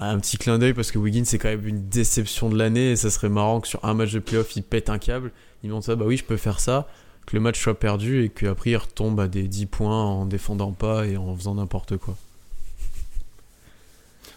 un 0.00 0.18
petit 0.18 0.38
clin 0.38 0.58
d'œil 0.58 0.74
parce 0.74 0.90
que 0.90 0.98
Wiggins 0.98 1.24
c'est 1.24 1.38
quand 1.38 1.48
même 1.48 1.66
une 1.66 1.88
déception 1.88 2.48
de 2.48 2.56
l'année 2.56 2.92
et 2.92 2.96
ça 2.96 3.10
serait 3.10 3.28
marrant 3.28 3.60
que 3.60 3.68
sur 3.68 3.84
un 3.84 3.94
match 3.94 4.12
de 4.12 4.18
playoff 4.18 4.56
il 4.56 4.62
pète 4.62 4.88
un 4.88 4.98
câble, 4.98 5.30
il 5.62 5.70
montre 5.70 5.86
ça, 5.86 5.94
bah 5.94 6.06
oui 6.06 6.16
je 6.16 6.24
peux 6.24 6.38
faire 6.38 6.58
ça, 6.58 6.88
que 7.30 7.36
le 7.36 7.40
match 7.40 7.60
soit 7.60 7.78
perdu 7.78 8.24
et 8.24 8.28
qu'après 8.28 8.70
il 8.70 8.76
retombe 8.76 9.20
à 9.20 9.28
des 9.28 9.44
10 9.44 9.66
points 9.66 10.04
en 10.04 10.26
défendant 10.26 10.72
pas 10.72 11.06
et 11.06 11.16
en 11.16 11.34
faisant 11.36 11.54
n'importe 11.54 11.96
quoi. 11.96 12.16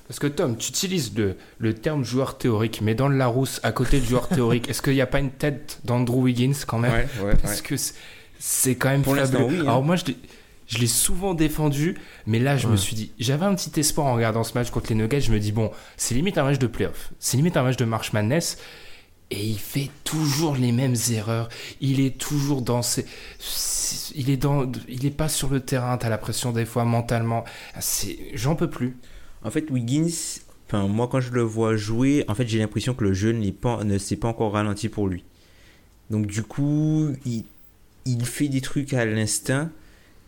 Parce 0.07 0.19
que 0.19 0.27
Tom, 0.27 0.57
tu 0.57 0.69
utilises 0.69 1.13
le, 1.15 1.37
le 1.59 1.73
terme 1.73 2.03
joueur 2.03 2.37
théorique, 2.37 2.81
mais 2.81 2.93
dans 2.93 3.07
le 3.07 3.17
Larousse, 3.17 3.59
à 3.63 3.71
côté 3.71 3.99
de 3.99 4.05
joueur 4.05 4.27
théorique, 4.27 4.69
est-ce 4.69 4.81
qu'il 4.81 4.93
n'y 4.93 5.01
a 5.01 5.07
pas 5.07 5.19
une 5.19 5.31
tête 5.31 5.79
d'Andrew 5.85 6.21
Wiggins 6.23 6.53
quand 6.67 6.77
même? 6.77 6.91
Ouais, 6.91 7.25
ouais, 7.25 7.35
Parce 7.41 7.61
que 7.61 7.77
c'est- 7.77 7.93
c'est 8.37 8.75
quand 8.75 8.89
même 8.89 9.01
Pour 9.01 9.15
fabuleux. 9.15 9.43
oui, 9.45 9.57
hein. 9.59 9.61
Alors 9.61 9.81
moi, 9.83 9.95
je 9.95 10.05
l'ai- 10.05 10.17
je 10.67 10.77
l'ai 10.79 10.87
souvent 10.87 11.33
défendu, 11.33 11.97
mais 12.27 12.39
là, 12.39 12.57
je 12.57 12.67
me 12.67 12.75
suis 12.75 12.95
dit, 12.95 13.11
j'avais 13.19 13.45
un 13.45 13.55
petit 13.55 13.79
espoir 13.79 14.07
en 14.07 14.15
regardant 14.15 14.43
ce 14.43 14.53
match 14.55 14.69
contre 14.71 14.89
les 14.89 14.95
Nuggets. 14.95 15.21
Je 15.21 15.31
me 15.31 15.39
dis, 15.39 15.51
bon, 15.51 15.71
c'est 15.97 16.15
limite 16.15 16.37
un 16.37 16.43
match 16.43 16.59
de 16.59 16.67
playoff. 16.67 17.11
C'est 17.19 17.37
limite 17.37 17.55
un 17.57 17.63
match 17.63 17.77
de 17.77 17.85
March 17.85 18.11
Madness. 18.13 18.57
Et 19.33 19.45
il 19.47 19.57
fait 19.57 19.89
toujours 20.03 20.55
les 20.55 20.71
mêmes 20.71 20.95
erreurs. 21.09 21.49
Il 21.81 21.99
est 21.99 22.19
toujours 22.19 22.61
dans 22.61 22.83
ses... 22.83 23.03
Il 24.13 24.29
est, 24.29 24.37
dans... 24.37 24.71
il 24.87 25.07
est 25.07 25.11
pas 25.11 25.27
sur 25.27 25.49
le 25.49 25.59
terrain, 25.59 25.97
t'as 25.97 26.09
la 26.09 26.19
pression 26.19 26.51
des 26.51 26.65
fois 26.65 26.85
mentalement. 26.85 27.43
J'en 28.35 28.55
peux 28.55 28.69
plus. 28.69 28.95
En 29.43 29.49
fait, 29.49 29.71
Wiggins, 29.71 30.11
enfin, 30.67 30.87
moi 30.87 31.07
quand 31.11 31.19
je 31.19 31.31
le 31.31 31.41
vois 31.41 31.75
jouer, 31.75 32.23
en 32.27 32.35
fait, 32.35 32.47
j'ai 32.47 32.59
l'impression 32.59 32.93
que 32.93 33.03
le 33.03 33.13
jeu 33.13 33.35
pas, 33.59 33.83
ne 33.83 33.97
s'est 33.97 34.17
pas 34.17 34.27
encore 34.27 34.53
ralenti 34.53 34.87
pour 34.87 35.07
lui. 35.07 35.23
Donc, 36.11 36.27
du 36.27 36.43
coup, 36.43 37.07
il, 37.25 38.25
fait 38.25 38.49
des 38.49 38.61
trucs 38.61 38.93
à 38.93 39.03
l'instinct, 39.03 39.71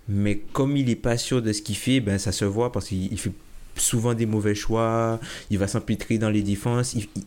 mais 0.09 0.37
comme 0.51 0.77
il 0.77 0.87
n'est 0.87 0.95
pas 0.95 1.17
sûr 1.19 1.43
de 1.43 1.53
ce 1.53 1.61
qu'il 1.61 1.77
fait, 1.77 1.99
ben, 1.99 2.17
ça 2.17 2.31
se 2.31 2.45
voit 2.45 2.71
parce 2.71 2.87
qu'il 2.87 3.11
il 3.11 3.19
fait 3.19 3.33
souvent 3.75 4.15
des 4.15 4.25
mauvais 4.25 4.55
choix, 4.55 5.19
il 5.51 5.59
va 5.59 5.67
s'empêtrer 5.67 6.17
dans 6.17 6.31
les 6.31 6.41
défenses, 6.41 6.95
il, 6.95 7.07
il, 7.15 7.23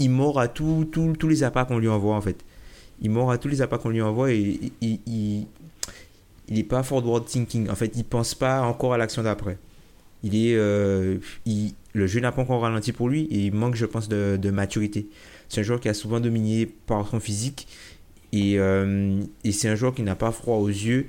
il 0.00 0.10
mord 0.10 0.40
à 0.40 0.48
tout- 0.48 0.88
tous 0.90 1.28
les 1.28 1.42
appâts 1.44 1.64
qu'on 1.66 1.78
lui 1.78 1.88
envoie 1.88 2.16
en 2.16 2.20
fait. 2.20 2.44
Il 3.02 3.10
mord 3.10 3.30
à 3.30 3.38
tous 3.38 3.48
les 3.48 3.62
appâts 3.62 3.78
qu'on 3.78 3.90
lui 3.90 4.02
envoie 4.02 4.32
et 4.32 4.58
il, 4.80 4.98
il, 5.06 5.46
il 6.48 6.58
est 6.58 6.64
pas 6.64 6.82
forward 6.82 7.24
thinking. 7.24 7.68
En 7.70 7.74
fait, 7.76 7.92
il 7.96 8.04
pense 8.04 8.34
pas 8.34 8.62
encore 8.62 8.92
à 8.94 8.98
l'action 8.98 9.22
d'après. 9.22 9.56
Il 10.22 10.34
est, 10.34 10.54
euh, 10.56 11.16
il- 11.46 11.72
le 11.92 12.06
jeu 12.06 12.20
n'a 12.20 12.30
pas 12.32 12.42
encore 12.42 12.60
ralenti 12.62 12.92
pour 12.92 13.08
lui 13.08 13.22
et 13.30 13.46
il 13.46 13.54
manque, 13.54 13.74
je 13.74 13.86
pense, 13.86 14.08
de, 14.08 14.36
de 14.40 14.50
maturité. 14.50 15.06
C'est 15.48 15.60
un 15.60 15.64
joueur 15.64 15.80
qui 15.80 15.88
a 15.88 15.94
souvent 15.94 16.20
dominé 16.20 16.66
par 16.66 17.08
son 17.08 17.20
physique 17.20 17.66
et, 18.32 18.58
euh, 18.58 19.20
et 19.44 19.52
c'est 19.52 19.68
un 19.68 19.74
joueur 19.74 19.94
qui 19.94 20.02
n'a 20.02 20.14
pas 20.14 20.30
froid 20.32 20.56
aux 20.56 20.68
yeux. 20.68 21.06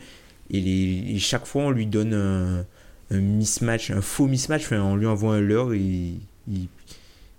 Et, 0.50 1.18
chaque 1.20 1.46
fois, 1.46 1.64
on 1.64 1.72
lui 1.72 1.86
donne 1.86 2.14
un, 2.14 2.66
un 3.12 3.20
mismatch, 3.22 3.92
un 3.92 4.02
faux 4.02 4.28
mismatch. 4.28 4.64
Enfin, 4.64 4.82
on 4.82 4.96
lui 4.96 5.06
envoie 5.08 5.36
un 5.36 5.42
leurre 5.42 5.74
et 5.74 5.80
il, 6.48 6.68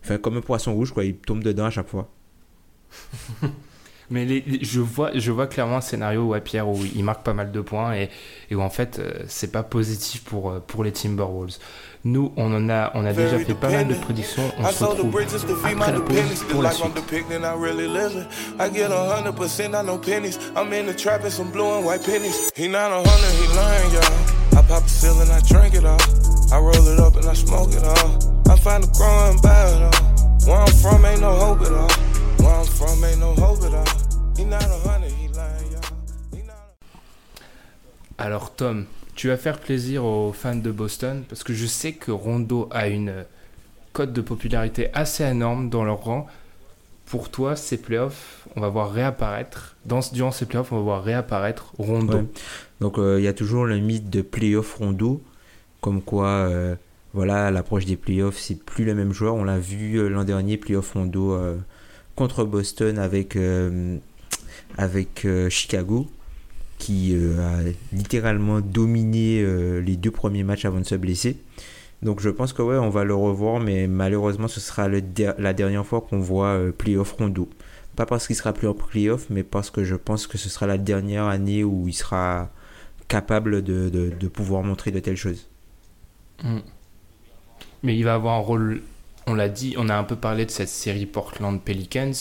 enfin, 0.04 0.18
comme 0.18 0.36
un 0.36 0.40
poisson 0.40 0.72
rouge, 0.74 0.92
quoi. 0.92 1.04
Il 1.04 1.14
tombe 1.16 1.42
dedans 1.42 1.66
à 1.66 1.70
chaque 1.70 1.88
fois. 1.88 2.08
Mais 4.10 4.26
les- 4.26 4.42
les- 4.46 4.62
je, 4.62 4.80
vois, 4.80 5.10
je 5.14 5.30
vois 5.32 5.46
clairement 5.46 5.76
un 5.78 5.80
scénario 5.80 6.22
où 6.24 6.34
à 6.34 6.40
Pierre 6.40 6.68
où 6.68 6.78
il 6.94 7.02
marque 7.02 7.22
pas 7.24 7.32
mal 7.32 7.50
de 7.50 7.60
points 7.62 7.94
et, 7.94 8.10
et 8.50 8.54
où 8.54 8.60
en 8.60 8.68
fait 8.68 8.98
euh, 8.98 9.10
c'est 9.26 9.50
pas 9.50 9.62
positif 9.62 10.22
pour, 10.24 10.50
euh, 10.50 10.60
pour 10.60 10.84
les 10.84 10.92
Timberwolves. 10.92 11.56
Nous 12.04 12.30
on 12.36 12.52
en 12.54 12.68
a 12.68 12.90
on 12.94 13.06
a 13.06 13.12
déjà 13.14 13.38
fait 13.38 13.54
pas 13.54 13.70
mal 13.70 13.88
de 13.88 13.94
prédictions. 13.94 14.42
On 14.58 14.68
I 14.68 14.72
se 14.74 14.84
retrouve 14.84 15.16
après 15.18 15.92
la 15.92 16.00
pause 16.00 16.44
pour 16.50 16.62
la 16.62 16.72
suite. 16.72 16.94
depicting, 16.94 17.40
I 17.42 17.54
really 17.58 17.88
live 17.88 18.12
it. 18.16 18.26
I 18.60 18.68
get 18.70 18.90
a 18.90 19.16
hundred 19.16 19.34
percent, 19.36 19.72
I 19.72 19.82
know 19.82 19.96
pennies. 19.98 20.36
I'm 20.56 20.70
in 20.74 20.84
the 20.92 20.94
trap 20.96 21.22
and 21.24 21.30
some 21.30 21.50
blue 21.50 21.64
and 21.78 21.86
white 21.86 22.04
pennies. 22.04 22.50
He 22.54 22.68
not 22.68 22.90
a 22.90 22.96
hundred, 23.08 23.32
he 23.40 23.46
lying, 23.56 23.92
y'all. 23.94 24.58
I 24.58 24.62
pop 24.66 24.84
a 24.84 24.88
seal 24.88 25.18
and 25.22 25.30
I 25.30 25.40
drink 25.48 25.74
it 25.74 25.86
all. 25.86 26.41
I 26.52 26.58
roll 26.58 26.86
it 26.92 26.98
up 27.00 27.16
and 27.16 27.26
I 27.26 27.34
smoke 27.34 27.72
it 27.72 27.82
all. 27.82 28.10
I 28.52 28.56
find 28.58 28.84
the 28.84 28.90
growing 28.98 29.40
bad 29.40 29.82
all. 29.82 30.46
Where 30.46 30.60
I'm 30.60 30.72
from 30.82 31.04
ain't 31.06 31.20
no 31.20 31.30
hope 31.32 31.62
at 31.62 31.72
all. 31.72 31.88
Where 32.44 32.54
I'm 32.60 32.66
from 32.66 33.04
ain't 33.04 33.20
no 33.20 33.32
hope 33.34 33.62
at 33.64 33.74
all. 33.74 33.86
He 34.36 34.44
not 34.44 34.62
a 34.64 34.88
hundred, 34.88 35.12
he 35.12 35.28
lying, 35.28 35.72
y'all. 35.72 35.80
He 36.34 36.42
not 36.46 36.74
a- 38.18 38.22
Alors 38.22 38.54
Tom, 38.54 38.84
tu 39.14 39.28
vas 39.28 39.36
faire 39.38 39.58
plaisir 39.60 40.04
aux 40.04 40.32
fans 40.32 40.54
de 40.56 40.70
Boston 40.70 41.24
parce 41.28 41.42
que 41.42 41.54
je 41.54 41.66
sais 41.66 41.92
que 41.92 42.10
Rondo 42.10 42.68
a 42.70 42.88
une 42.88 43.08
euh, 43.08 43.22
cote 43.94 44.12
de 44.12 44.20
popularité 44.20 44.90
assez 44.92 45.24
énorme 45.24 45.70
dans 45.70 45.84
leur 45.84 46.04
rang. 46.04 46.26
Pour 47.06 47.30
toi, 47.30 47.56
ces 47.56 47.78
playoffs, 47.78 48.46
on 48.56 48.60
va 48.60 48.68
voir 48.68 48.90
réapparaître, 48.92 49.76
dans, 49.84 50.00
durant 50.12 50.32
ces 50.32 50.46
playoffs, 50.46 50.72
on 50.72 50.76
va 50.76 50.82
voir 50.82 51.02
réapparaître 51.04 51.72
Rondo. 51.78 52.18
Ouais. 52.18 52.24
Donc 52.80 52.98
euh, 52.98 53.20
il 53.20 53.24
y 53.24 53.28
a 53.28 53.34
toujours 53.34 53.64
le 53.64 53.78
mythe 53.78 54.08
de 54.10 54.22
playoff 54.22 54.74
rondo, 54.76 55.22
comme 55.82 56.00
quoi, 56.00 56.28
euh, 56.28 56.76
voilà, 57.12 57.50
l'approche 57.50 57.84
des 57.84 57.96
playoffs, 57.96 58.38
c'est 58.38 58.64
plus 58.64 58.86
le 58.86 58.94
même 58.94 59.12
joueur. 59.12 59.34
On 59.34 59.44
l'a 59.44 59.58
vu 59.58 59.96
euh, 59.96 60.08
l'an 60.08 60.24
dernier, 60.24 60.56
playoff 60.56 60.92
rondo 60.92 61.32
euh, 61.32 61.58
contre 62.16 62.44
Boston 62.44 62.98
avec, 62.98 63.36
Chicago, 65.50 66.06
qui 66.78 67.14
a 67.14 67.70
littéralement 67.92 68.60
dominé 68.60 69.44
les 69.82 69.96
deux 69.96 70.10
premiers 70.10 70.44
matchs 70.44 70.64
avant 70.64 70.80
de 70.80 70.86
se 70.86 70.94
blesser. 70.94 71.36
Donc 72.02 72.20
je 72.20 72.30
pense 72.30 72.52
que 72.52 72.62
ouais, 72.62 72.76
on 72.76 72.90
va 72.90 73.04
le 73.04 73.14
revoir, 73.14 73.60
mais 73.60 73.86
malheureusement, 73.86 74.48
ce 74.48 74.60
sera 74.60 74.88
la 74.88 75.52
dernière 75.52 75.86
fois 75.86 76.00
qu'on 76.02 76.20
voit 76.20 76.60
playoff 76.76 77.12
rondo. 77.12 77.48
Pas 77.96 78.06
parce 78.06 78.26
qu'il 78.26 78.36
sera 78.36 78.52
plus 78.52 78.68
en 78.68 78.74
playoff, 78.74 79.26
mais 79.30 79.42
parce 79.42 79.70
que 79.70 79.84
je 79.84 79.96
pense 79.96 80.26
que 80.26 80.38
ce 80.38 80.48
sera 80.48 80.66
la 80.66 80.78
dernière 80.78 81.24
année 81.24 81.64
où 81.64 81.88
il 81.88 81.94
sera 81.94 82.50
capable 83.08 83.62
de 83.62 84.28
pouvoir 84.28 84.62
montrer 84.62 84.90
de 84.90 85.00
telles 85.00 85.16
choses. 85.16 85.48
Mm. 86.42 86.58
Mais 87.82 87.96
il 87.96 88.04
va 88.04 88.14
avoir 88.14 88.34
un 88.36 88.42
rôle, 88.42 88.82
on 89.26 89.34
l'a 89.34 89.48
dit, 89.48 89.74
on 89.76 89.88
a 89.88 89.94
un 89.96 90.04
peu 90.04 90.16
parlé 90.16 90.46
de 90.46 90.50
cette 90.50 90.68
série 90.68 91.06
Portland 91.06 91.60
Pelicans, 91.60 92.12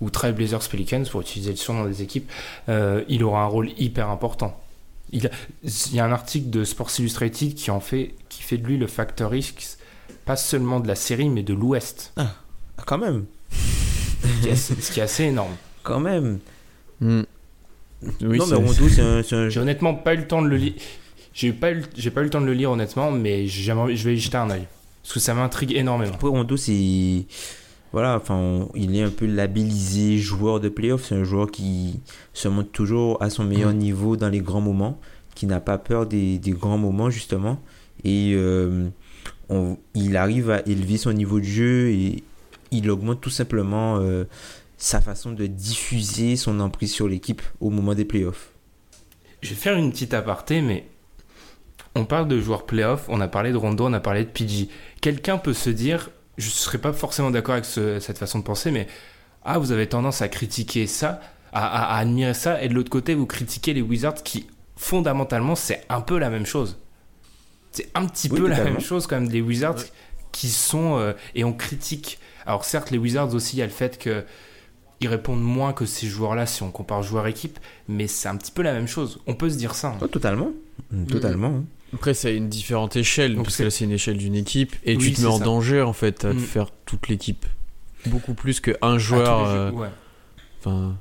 ou 0.00 0.10
Trail 0.10 0.32
Blazers 0.32 0.68
Pelicans, 0.68 1.04
pour 1.10 1.20
utiliser 1.20 1.50
le 1.52 1.56
surnom 1.56 1.84
des 1.84 2.02
équipes, 2.02 2.30
euh, 2.68 3.04
il 3.08 3.22
aura 3.24 3.42
un 3.42 3.46
rôle 3.46 3.70
hyper 3.78 4.08
important. 4.10 4.58
Il, 5.12 5.26
a- 5.26 5.30
il 5.64 5.94
y 5.94 6.00
a 6.00 6.04
un 6.04 6.12
article 6.12 6.50
de 6.50 6.64
Sports 6.64 6.90
Illustrated 6.98 7.54
qui 7.54 7.70
en 7.70 7.80
fait, 7.80 8.14
qui 8.28 8.42
fait 8.42 8.58
de 8.58 8.66
lui 8.66 8.76
le 8.78 8.86
facteur 8.86 9.34
X, 9.34 9.78
pas 10.24 10.36
seulement 10.36 10.80
de 10.80 10.88
la 10.88 10.94
série, 10.94 11.28
mais 11.28 11.42
de 11.42 11.54
l'Ouest, 11.54 12.12
Ah, 12.16 12.34
quand 12.86 12.98
même, 12.98 13.24
ce 13.50 14.40
qui 14.42 14.48
est 14.48 14.52
assez- 14.52 14.74
ce 14.80 14.92
qui 14.92 15.00
est 15.00 15.04
assez 15.04 15.24
énorme. 15.24 15.54
quand 15.82 16.00
même. 16.00 16.38
Hmm. 17.00 17.22
Oui, 18.20 18.38
non, 18.38 18.46
mais 18.46 18.56
Rondo, 18.56 18.88
c'est 18.88 19.00
un, 19.00 19.18
un 19.38 19.48
J'ai 19.48 19.60
honnêtement 19.60 19.94
pas 19.94 20.14
eu 20.14 20.18
le 20.18 20.26
temps 20.26 20.42
de 20.42 20.48
le 20.48 20.56
lire. 20.56 20.74
J'ai 21.34 21.52
pas, 21.52 21.72
eu, 21.72 21.82
j'ai 21.96 22.10
pas 22.10 22.20
eu 22.20 22.24
le 22.24 22.30
temps 22.30 22.40
de 22.40 22.46
le 22.46 22.52
lire 22.54 22.70
honnêtement, 22.70 23.10
mais 23.10 23.46
j'aimerais- 23.46 23.96
je 23.96 24.04
vais 24.08 24.14
y 24.14 24.18
jeter 24.18 24.36
un 24.36 24.50
œil. 24.50 24.66
Parce 25.02 25.14
que 25.14 25.20
ça 25.20 25.34
m'intrigue 25.34 25.72
énormément. 25.72 26.12
Après, 26.14 26.28
Rondo, 26.28 26.56
c'est. 26.56 27.24
Voilà, 27.92 28.16
enfin, 28.16 28.34
on- 28.36 28.68
il 28.74 28.94
est 28.96 29.02
un 29.02 29.10
peu 29.10 29.26
labellisé 29.26 30.16
joueur 30.18 30.60
de 30.60 30.68
playoff. 30.68 31.04
C'est 31.08 31.14
un 31.14 31.24
joueur 31.24 31.50
qui 31.50 32.00
se 32.32 32.48
montre 32.48 32.70
toujours 32.70 33.22
à 33.22 33.28
son 33.30 33.44
meilleur 33.44 33.72
Mm. 33.74 33.78
niveau 33.78 34.16
dans 34.16 34.28
les 34.28 34.40
grands 34.40 34.60
moments, 34.60 34.98
qui 35.34 35.46
n'a 35.46 35.60
pas 35.60 35.76
peur 35.78 36.06
des, 36.06 36.38
des 36.38 36.52
grands 36.52 36.78
moments, 36.78 37.10
justement. 37.10 37.60
Et 38.04 38.32
euh, 38.34 38.88
on- 39.48 39.76
il 39.94 40.16
arrive 40.16 40.50
à 40.50 40.62
élever 40.66 40.96
son 40.96 41.12
niveau 41.12 41.38
de 41.40 41.44
jeu 41.44 41.88
et 41.90 42.22
il 42.70 42.88
augmente 42.90 43.20
tout 43.20 43.30
simplement 43.30 43.96
euh, 43.98 44.24
sa 44.78 45.00
façon 45.00 45.32
de 45.32 45.46
diffuser 45.46 46.36
son 46.36 46.60
emprise 46.60 46.92
sur 46.92 47.08
l'équipe 47.08 47.42
au 47.60 47.68
moment 47.70 47.94
des 47.94 48.04
playoffs. 48.06 48.50
Je 49.42 49.50
vais 49.50 49.54
faire 49.56 49.76
une 49.76 49.90
petite 49.90 50.14
aparté, 50.14 50.62
mais 50.62 50.86
on 51.94 52.04
parle 52.04 52.28
de 52.28 52.40
joueurs 52.40 52.64
playoff, 52.66 53.04
on 53.08 53.20
a 53.20 53.28
parlé 53.28 53.52
de 53.52 53.56
Rondo, 53.56 53.86
on 53.86 53.92
a 53.92 54.00
parlé 54.00 54.24
de 54.24 54.30
PG. 54.30 54.68
Quelqu'un 55.00 55.38
peut 55.38 55.52
se 55.54 55.70
dire, 55.70 56.10
je 56.38 56.46
ne 56.46 56.50
serais 56.52 56.78
pas 56.78 56.92
forcément 56.92 57.30
d'accord 57.30 57.52
avec 57.54 57.64
ce- 57.66 58.00
cette 58.00 58.18
façon 58.18 58.38
de 58.38 58.44
penser, 58.44 58.70
mais 58.70 58.86
ah, 59.44 59.58
vous 59.58 59.72
avez 59.72 59.86
tendance 59.88 60.22
à 60.22 60.28
critiquer 60.28 60.86
ça, 60.86 61.20
à, 61.52 61.66
à- 61.66 61.96
à 61.96 61.98
admirer 61.98 62.34
ça, 62.34 62.62
et 62.62 62.68
de 62.68 62.74
l'autre 62.74 62.90
côté, 62.90 63.14
vous 63.14 63.26
critiquez 63.26 63.74
les 63.74 63.82
Wizards 63.82 64.22
qui, 64.22 64.46
fondamentalement, 64.76 65.54
c'est 65.54 65.84
un 65.88 66.00
peu 66.00 66.18
la 66.18 66.30
même 66.30 66.46
chose. 66.46 66.78
C'est 67.72 67.88
un 67.94 68.06
petit 68.06 68.28
Oui, 68.30 68.38
peu 68.40 68.48
la 68.48 68.62
même 68.64 68.80
chose 68.80 69.06
quand 69.06 69.16
même 69.16 69.28
des 69.28 69.40
Wizards 69.40 69.84
qui 70.30 70.48
sont 70.50 70.98
euh, 70.98 71.12
et 71.34 71.44
on 71.44 71.52
critique. 71.52 72.18
Alors 72.46 72.64
certes, 72.64 72.90
les 72.90 72.98
Wizards 72.98 73.34
aussi, 73.34 73.56
il 73.56 73.58
y 73.60 73.62
a 73.62 73.66
le 73.66 73.70
fait 73.72 73.98
que 73.98 74.24
ils 75.00 75.08
répondent 75.08 75.42
moins 75.42 75.72
que 75.72 75.84
ces 75.86 76.06
joueurs-là 76.06 76.46
si 76.46 76.62
on 76.62 76.70
compare 76.70 77.02
joueur-équipe, 77.02 77.58
mais 77.88 78.06
c'est 78.06 78.28
un 78.28 78.36
petit 78.36 78.52
peu 78.52 78.62
la 78.62 78.72
même 78.72 78.86
chose. 78.88 79.20
On 79.26 79.34
peut 79.34 79.50
se 79.50 79.56
dire 79.56 79.74
ça. 79.74 79.88
hein. 79.88 79.98
Oh, 80.00 80.06
totalement. 80.06 80.50
Totalement. 81.08 81.48
hein. 81.48 81.64
Après, 81.94 82.14
c'est 82.14 82.28
à 82.28 82.30
une 82.32 82.48
différente 82.48 82.96
échelle, 82.96 83.34
Donc 83.34 83.44
parce 83.44 83.56
que 83.56 83.64
là, 83.64 83.70
c'est 83.70 83.84
une 83.84 83.92
échelle 83.92 84.16
d'une 84.16 84.34
équipe, 84.34 84.74
et 84.84 84.96
Oui, 84.96 85.04
tu 85.04 85.12
te 85.12 85.20
mets 85.20 85.26
en 85.26 85.38
ça. 85.38 85.44
danger, 85.44 85.82
en 85.82 85.92
fait, 85.92 86.24
à 86.24 86.32
Mm. 86.32 86.38
faire 86.38 86.66
toute 86.86 87.08
l'équipe. 87.08 87.44
Beaucoup 88.06 88.34
plus 88.34 88.60
qu'un 88.60 88.98
joueur. 88.98 89.46
euh, 89.46 89.70
ouais. 89.72 89.88
Enfin, 90.60 90.96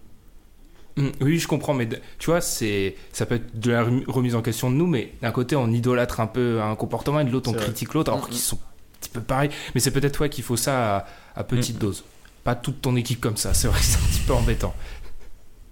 Mm, 0.97 1.07
Oui, 1.21 1.39
je 1.39 1.47
comprends, 1.47 1.73
mais 1.73 1.85
de- 1.85 1.99
tu 2.19 2.25
vois, 2.29 2.41
c'est 2.41 2.95
ça 3.13 3.25
peut 3.25 3.35
être 3.35 3.57
de 3.57 3.71
la 3.71 3.83
remi- 3.85 4.03
remise 4.07 4.35
en 4.35 4.41
question 4.41 4.69
de 4.69 4.75
nous, 4.75 4.87
mais 4.87 5.13
d'un 5.21 5.31
côté 5.31 5.55
on 5.55 5.71
idolâtre 5.71 6.19
un 6.19 6.27
peu 6.27 6.61
un 6.61 6.75
comportement 6.75 7.21
et 7.21 7.23
de 7.23 7.29
l'autre 7.31 7.49
on 7.49 7.53
vrai. 7.53 7.61
critique 7.63 7.93
l'autre, 7.93 8.11
alors 8.11 8.25
Mm, 8.25 8.29
qu'ils 8.29 8.39
sont 8.39 8.57
un 8.57 8.99
petit 8.99 9.09
peu 9.09 9.21
pareils. 9.21 9.49
Mais 9.73 9.79
c'est 9.79 9.91
peut-être 9.91 10.15
toi 10.15 10.27
qu'il 10.27 10.43
faut 10.43 10.57
ça 10.57 10.97
à, 10.97 11.07
à 11.37 11.43
petite 11.45 11.77
dose, 11.79 12.03
pas 12.43 12.55
toute 12.55 12.81
ton 12.81 12.97
équipe 12.97 13.21
comme 13.21 13.37
ça. 13.37 13.53
C'est 13.53 13.69
vrai 13.69 13.79
que 13.79 13.85
c'est 13.85 13.97
un 13.99 14.07
petit 14.11 14.19
peu 14.19 14.33
embêtant. 14.33 14.75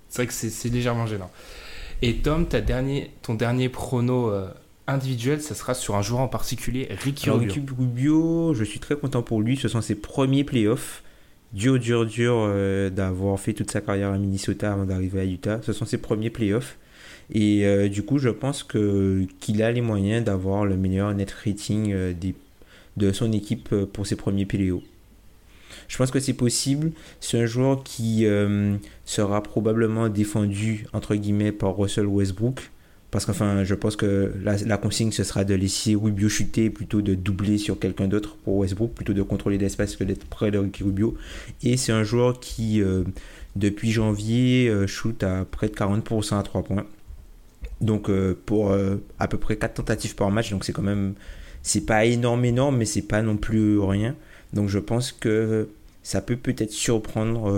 C'est 0.07 0.21
vrai 0.23 0.27
que 0.27 0.33
c'est 0.33 0.69
légèrement 0.69 1.05
gênant. 1.05 1.29
Et 2.01 2.15
Tom, 2.19 2.47
ta 2.47 2.61
dernier, 2.61 3.11
ton 3.21 3.33
dernier 3.33 3.67
prono 3.67 4.29
euh, 4.31 4.47
individuel, 4.93 5.41
ça 5.41 5.55
sera 5.55 5.73
sur 5.73 5.95
un 5.95 6.01
joueur 6.01 6.21
en 6.21 6.27
particulier, 6.27 6.87
Ricky 7.03 7.29
Rubio. 7.29 7.53
Ricky 7.53 7.73
Rubio, 7.77 8.53
je 8.53 8.63
suis 8.63 8.79
très 8.79 8.95
content 8.95 9.21
pour 9.21 9.41
lui. 9.41 9.57
Ce 9.57 9.67
sont 9.67 9.81
ses 9.81 9.95
premiers 9.95 10.43
playoffs. 10.43 11.03
Dur, 11.53 11.79
dur, 11.79 12.05
dur 12.05 12.35
euh, 12.37 12.89
d'avoir 12.89 13.39
fait 13.39 13.53
toute 13.53 13.71
sa 13.71 13.81
carrière 13.81 14.11
à 14.11 14.17
Minnesota 14.17 14.71
avant 14.71 14.85
d'arriver 14.85 15.19
à 15.21 15.25
Utah. 15.25 15.59
Ce 15.63 15.73
sont 15.73 15.85
ses 15.85 15.97
premiers 15.97 16.29
playoffs. 16.29 16.77
Et 17.31 17.65
euh, 17.65 17.89
du 17.89 18.03
coup, 18.03 18.19
je 18.19 18.29
pense 18.29 18.63
que 18.63 19.25
qu'il 19.39 19.63
a 19.63 19.71
les 19.71 19.81
moyens 19.81 20.23
d'avoir 20.23 20.65
le 20.65 20.77
meilleur 20.77 21.13
net 21.13 21.31
rating 21.31 21.91
euh, 21.91 22.13
des, 22.13 22.35
de 22.97 23.11
son 23.11 23.31
équipe 23.31 23.73
pour 23.93 24.05
ses 24.05 24.15
premiers 24.15 24.45
playoffs. 24.45 24.83
Je 25.87 25.97
pense 25.97 26.11
que 26.11 26.19
c'est 26.19 26.33
possible. 26.33 26.91
C'est 27.19 27.39
un 27.39 27.45
joueur 27.47 27.83
qui 27.83 28.25
sera 29.05 29.41
probablement 29.41 30.07
défendu, 30.07 30.85
entre 30.93 31.15
guillemets, 31.15 31.51
par 31.51 31.75
Russell 31.75 32.05
Westbrook. 32.05 32.69
Parce 33.11 33.25
qu'enfin, 33.25 33.63
je 33.63 33.73
pense 33.73 33.95
que 33.95 34.33
la, 34.43 34.77
consigne, 34.77 35.11
ce 35.11 35.23
sera 35.23 35.43
de 35.43 35.55
laisser 35.55 35.95
Rubio 35.95 36.29
chuter 36.29 36.69
plutôt 36.69 37.01
de 37.01 37.15
doubler 37.15 37.57
sur 37.57 37.79
quelqu'un 37.79 38.07
d'autre 38.07 38.35
pour 38.43 38.57
Westbrook, 38.57 38.93
plutôt 38.93 39.13
de 39.13 39.23
contrôler 39.23 39.57
l'espace 39.57 39.95
que 39.95 40.03
d'être 40.03 40.25
près 40.25 40.51
de 40.51 40.59
Ricky 40.59 40.83
Rubio. 40.83 41.17
Et 41.63 41.75
c'est 41.75 41.91
un 41.91 42.03
joueur 42.03 42.39
qui, 42.39 42.83
euh, 42.83 43.03
depuis 43.55 43.91
janvier, 43.91 44.69
euh, 44.69 44.85
shoot 44.85 45.23
à 45.23 45.43
près 45.49 45.69
de 45.69 45.73
40% 45.73 46.37
à 46.37 46.43
3 46.43 46.63
points. 46.63 46.85
Donc, 47.81 48.09
euh, 48.09 48.37
pour 48.45 48.75
à 49.17 49.27
peu 49.27 49.37
près 49.37 49.57
4 49.57 49.75
tentatives 49.75 50.13
par 50.13 50.29
match, 50.29 50.51
donc 50.51 50.63
c'est 50.63 50.73
quand 50.73 50.83
même. 50.83 51.13
C'est 51.63 51.85
pas 51.85 52.05
énorme, 52.05 52.45
énorme, 52.45 52.77
mais 52.77 52.85
c'est 52.85 53.01
pas 53.01 53.21
non 53.21 53.37
plus 53.37 53.79
rien. 53.79 54.15
Donc, 54.53 54.69
je 54.69 54.79
pense 54.79 55.11
que 55.11 55.67
ça 56.03 56.21
peut 56.21 56.37
peut-être 56.37 56.71
surprendre 56.71 57.51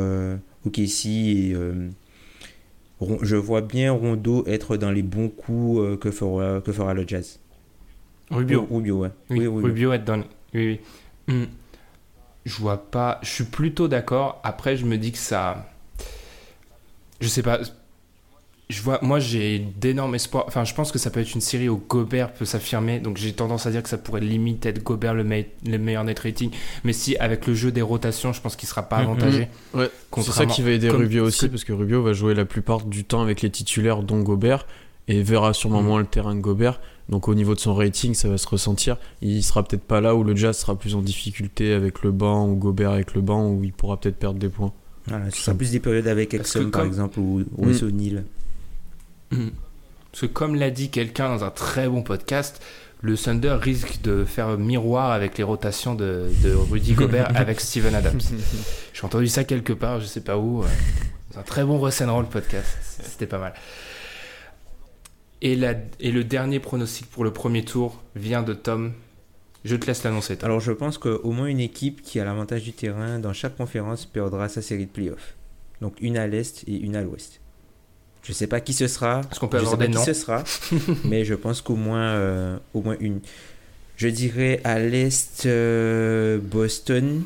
OKC 0.65 1.05
et. 1.07 1.55
Je 3.21 3.35
vois 3.35 3.61
bien 3.61 3.91
Rondo 3.91 4.43
être 4.47 4.77
dans 4.77 4.91
les 4.91 5.01
bons 5.03 5.29
coups 5.29 5.79
euh, 5.79 5.97
que, 5.97 6.11
fera, 6.11 6.61
que 6.61 6.71
fera 6.71 6.93
le 6.93 7.07
Jazz. 7.07 7.39
Rubio. 8.29 8.67
Rubio, 8.69 8.99
ouais. 9.01 9.09
Oui. 9.29 9.45
Rubio 9.47 9.91
être 9.93 10.05
dans. 10.05 10.17
le- 10.17 10.23
Oui, 10.53 10.79
oui. 11.27 11.33
Hmm. 11.35 11.45
Je 12.45 12.55
vois 12.61 12.77
pas. 12.77 13.19
Je 13.21 13.29
suis 13.29 13.43
plutôt 13.43 13.87
d'accord. 13.87 14.39
Après, 14.43 14.77
je 14.77 14.85
me 14.85 14.97
dis 14.97 15.11
que 15.11 15.17
ça. 15.17 15.67
Je 17.19 17.27
sais 17.27 17.43
pas. 17.43 17.59
Je 18.71 18.81
vois. 18.81 18.99
Moi, 19.01 19.19
j'ai 19.19 19.59
d'énormes 19.59 20.15
espoirs. 20.15 20.45
Enfin, 20.47 20.63
je 20.63 20.73
pense 20.73 20.91
que 20.91 20.97
ça 20.99 21.09
peut 21.11 21.19
être 21.19 21.33
une 21.35 21.41
série 21.41 21.67
où 21.69 21.77
Gobert 21.89 22.31
peut 22.33 22.45
s'affirmer. 22.45 22.99
Donc, 22.99 23.17
j'ai 23.17 23.33
tendance 23.33 23.65
à 23.65 23.71
dire 23.71 23.83
que 23.83 23.89
ça 23.89 23.97
pourrait 23.97 24.21
limite 24.21 24.65
être 24.65 24.81
Gobert 24.83 25.13
le, 25.13 25.23
mei- 25.23 25.49
le 25.67 25.77
meilleur 25.77 26.03
net 26.03 26.17
rating. 26.19 26.49
Mais 26.83 26.93
si, 26.93 27.15
avec 27.17 27.45
le 27.47 27.53
jeu 27.53 27.71
des 27.71 27.81
rotations, 27.81 28.33
je 28.33 28.41
pense 28.41 28.55
qu'il 28.55 28.69
sera 28.69 28.83
pas 28.83 28.97
Mhm. 28.99 29.03
avantagé. 29.03 29.47
ouais, 29.73 29.89
c'est 30.17 30.31
ça 30.31 30.45
qui 30.45 30.61
va 30.61 30.71
aider 30.71 30.87
comme 30.87 31.01
Rubio 31.01 31.25
aussi, 31.25 31.45
que- 31.47 31.51
parce 31.51 31.63
que 31.65 31.73
Rubio 31.73 32.01
va 32.01 32.13
jouer 32.13 32.33
la 32.33 32.45
plupart 32.45 32.85
du 32.85 33.03
temps 33.03 33.21
avec 33.21 33.41
les 33.41 33.49
titulaires, 33.49 34.01
dont 34.03 34.21
Gobert, 34.21 34.65
et 35.07 35.21
verra 35.21 35.53
sûrement 35.53 35.81
Mm. 35.81 35.85
moins 35.85 35.99
le 35.99 36.05
terrain 36.05 36.35
que 36.35 36.41
Gobert. 36.41 36.79
Donc 37.09 37.27
au 37.27 37.33
niveau 37.35 37.55
de 37.55 37.59
son 37.59 37.73
rating, 37.75 38.13
ça 38.13 38.29
va 38.29 38.37
se 38.37 38.47
ressentir. 38.47 38.97
Il 39.21 39.43
sera 39.43 39.63
peut-être 39.63 39.83
pas 39.83 39.99
là 39.99 40.15
où 40.15 40.23
le 40.23 40.33
Jazz 40.35 40.57
sera 40.57 40.75
plus 40.77 40.95
en 40.95 41.01
difficulté 41.01 41.73
avec 41.73 42.03
le 42.03 42.11
banc, 42.11 42.47
ou 42.47 42.55
Gobert 42.55 42.91
avec 42.91 43.13
le 43.15 43.21
banc, 43.21 43.49
où 43.49 43.63
il 43.65 43.73
pourra 43.73 43.99
peut-être 43.99 44.15
perdre 44.17 44.39
des 44.39 44.47
points. 44.47 44.71
Voilà, 45.07 45.29
ce 45.31 45.41
sera 45.41 45.57
plus 45.57 45.71
des 45.71 45.79
périodes 45.79 46.07
avec 46.07 46.33
Exxon, 46.35 46.69
par 46.69 46.85
exemple, 46.85 47.19
ou 47.19 47.43
Wes 47.57 47.81
O'Neal. 47.83 48.23
Parce 49.31 50.21
que 50.21 50.25
comme 50.25 50.55
l'a 50.55 50.69
dit 50.71 50.89
quelqu'un 50.89 51.29
dans 51.29 51.43
un 51.43 51.51
très 51.51 51.87
bon 51.87 52.03
podcast, 52.03 52.61
le 53.01 53.17
Thunder 53.17 53.57
risque 53.61 54.01
de 54.01 54.25
faire 54.25 54.57
miroir 54.57 55.11
avec 55.11 55.37
les 55.37 55.43
rotations 55.43 55.95
de, 55.95 56.29
de 56.43 56.53
Rudy 56.53 56.93
Gobert 56.93 57.31
avec 57.35 57.59
Steven 57.61 57.95
Adams. 57.95 58.19
J'ai 58.93 59.03
entendu 59.05 59.27
ça 59.27 59.43
quelque 59.43 59.73
part, 59.73 59.99
je 60.01 60.05
sais 60.05 60.21
pas 60.21 60.37
où. 60.37 60.63
euh, 60.63 60.67
C'est 61.31 61.39
un 61.39 61.43
très 61.43 61.63
bon 61.63 61.77
Roll 61.79 62.27
podcast, 62.27 62.77
c'était 62.81 63.25
pas 63.27 63.39
mal. 63.39 63.53
Et, 65.41 65.55
la, 65.55 65.73
et 65.99 66.11
le 66.11 66.23
dernier 66.23 66.59
pronostic 66.59 67.09
pour 67.09 67.23
le 67.23 67.33
premier 67.33 67.65
tour 67.65 68.03
vient 68.15 68.43
de 68.43 68.53
Tom. 68.53 68.93
Je 69.63 69.75
te 69.75 69.85
laisse 69.87 70.03
l'annoncer. 70.03 70.37
Alors, 70.43 70.59
je 70.59 70.71
pense 70.71 70.97
qu'au 70.97 71.31
moins 71.31 71.47
une 71.47 71.59
équipe 71.59 72.01
qui 72.01 72.19
a 72.19 72.25
l'avantage 72.25 72.63
du 72.63 72.73
terrain 72.73 73.19
dans 73.19 73.33
chaque 73.33 73.57
conférence 73.57 74.05
perdra 74.05 74.49
sa 74.49 74.61
série 74.61 74.85
de 74.85 74.91
playoffs. 74.91 75.35
Donc, 75.81 75.95
une 76.01 76.17
à 76.17 76.27
l'est 76.27 76.63
et 76.67 76.77
une 76.77 76.95
à 76.95 77.01
l'ouest. 77.01 77.40
Je 78.23 78.33
sais 78.33 78.47
pas 78.47 78.59
qui 78.59 78.73
ce 78.73 78.87
sera. 78.87 79.21
Est-ce 79.31 79.39
qu'on 79.39 79.47
peut 79.47 79.57
je 79.57 79.63
avoir 79.63 79.73
sais 79.73 79.77
pas 79.79 79.87
des 79.87 79.91
qui 79.91 79.97
noms 79.97 80.05
ce 80.05 80.13
sera, 80.13 80.43
mais 81.05 81.25
je 81.25 81.33
pense 81.33 81.61
qu'au 81.61 81.75
moins, 81.75 82.11
euh, 82.11 82.57
au 82.73 82.81
moins 82.81 82.95
une. 82.99 83.19
Je 83.97 84.07
dirais 84.07 84.61
à 84.63 84.79
l'est 84.79 85.45
euh, 85.45 86.39
Boston. 86.39 87.23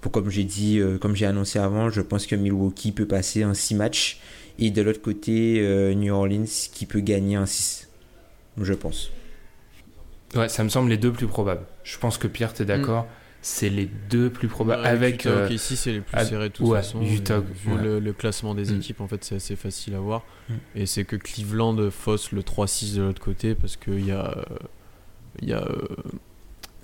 Pour, 0.00 0.12
comme 0.12 0.30
j'ai 0.30 0.44
dit, 0.44 0.78
euh, 0.78 0.96
comme 0.96 1.14
j'ai 1.14 1.26
annoncé 1.26 1.58
avant, 1.58 1.90
je 1.90 2.00
pense 2.00 2.26
que 2.26 2.34
Milwaukee 2.34 2.92
peut 2.92 3.06
passer 3.06 3.44
en 3.44 3.52
6 3.52 3.74
matchs. 3.74 4.20
Et 4.58 4.70
de 4.70 4.82
l'autre 4.82 5.00
côté, 5.00 5.94
New 5.96 6.12
Orleans 6.12 6.44
qui 6.72 6.84
peut 6.84 7.00
gagner 7.00 7.36
un 7.36 7.46
6. 7.46 7.88
Je 8.60 8.74
pense. 8.74 9.10
Ouais, 10.34 10.48
ça 10.48 10.62
me 10.64 10.68
semble 10.68 10.90
les 10.90 10.98
deux 10.98 11.12
plus 11.12 11.26
probables. 11.26 11.64
Je 11.82 11.96
pense 11.98 12.18
que 12.18 12.26
Pierre, 12.26 12.52
t'es 12.52 12.66
d'accord 12.66 13.06
C'est 13.42 13.70
les 13.70 13.86
deux 14.10 14.28
plus 14.30 14.48
probables. 14.48 14.84
avec. 14.84 15.24
Utah, 15.24 15.30
euh, 15.30 15.56
c'est 15.56 15.92
les 15.92 16.00
plus 16.00 16.24
serrés 16.26 16.48
de 16.50 16.54
toute 16.54 16.66
ouais, 16.66 16.78
façon. 16.78 17.00
Utah, 17.02 17.40
vu 17.40 17.72
ouais. 17.72 17.82
le, 17.82 17.98
le 17.98 18.12
classement 18.12 18.54
des 18.54 18.70
Mm. 18.72 18.76
équipes, 18.76 19.00
en 19.00 19.08
fait, 19.08 19.24
c'est 19.24 19.36
assez 19.36 19.56
facile 19.56 19.94
à 19.94 19.98
voir. 20.00 20.24
Mm. 20.48 20.54
Et 20.76 20.86
c'est 20.86 21.04
que 21.04 21.16
Cleveland 21.16 21.90
fausse 21.90 22.32
le 22.32 22.42
3-6 22.42 22.96
de 22.96 23.02
l'autre 23.02 23.22
côté 23.22 23.54
parce 23.54 23.76
qu'il 23.76 24.04
y 24.06 24.10
a. 24.12 24.36
euh, 24.36 24.42
Il 25.40 25.48
y 25.48 25.52
a. 25.54 25.62
euh, 25.64 25.86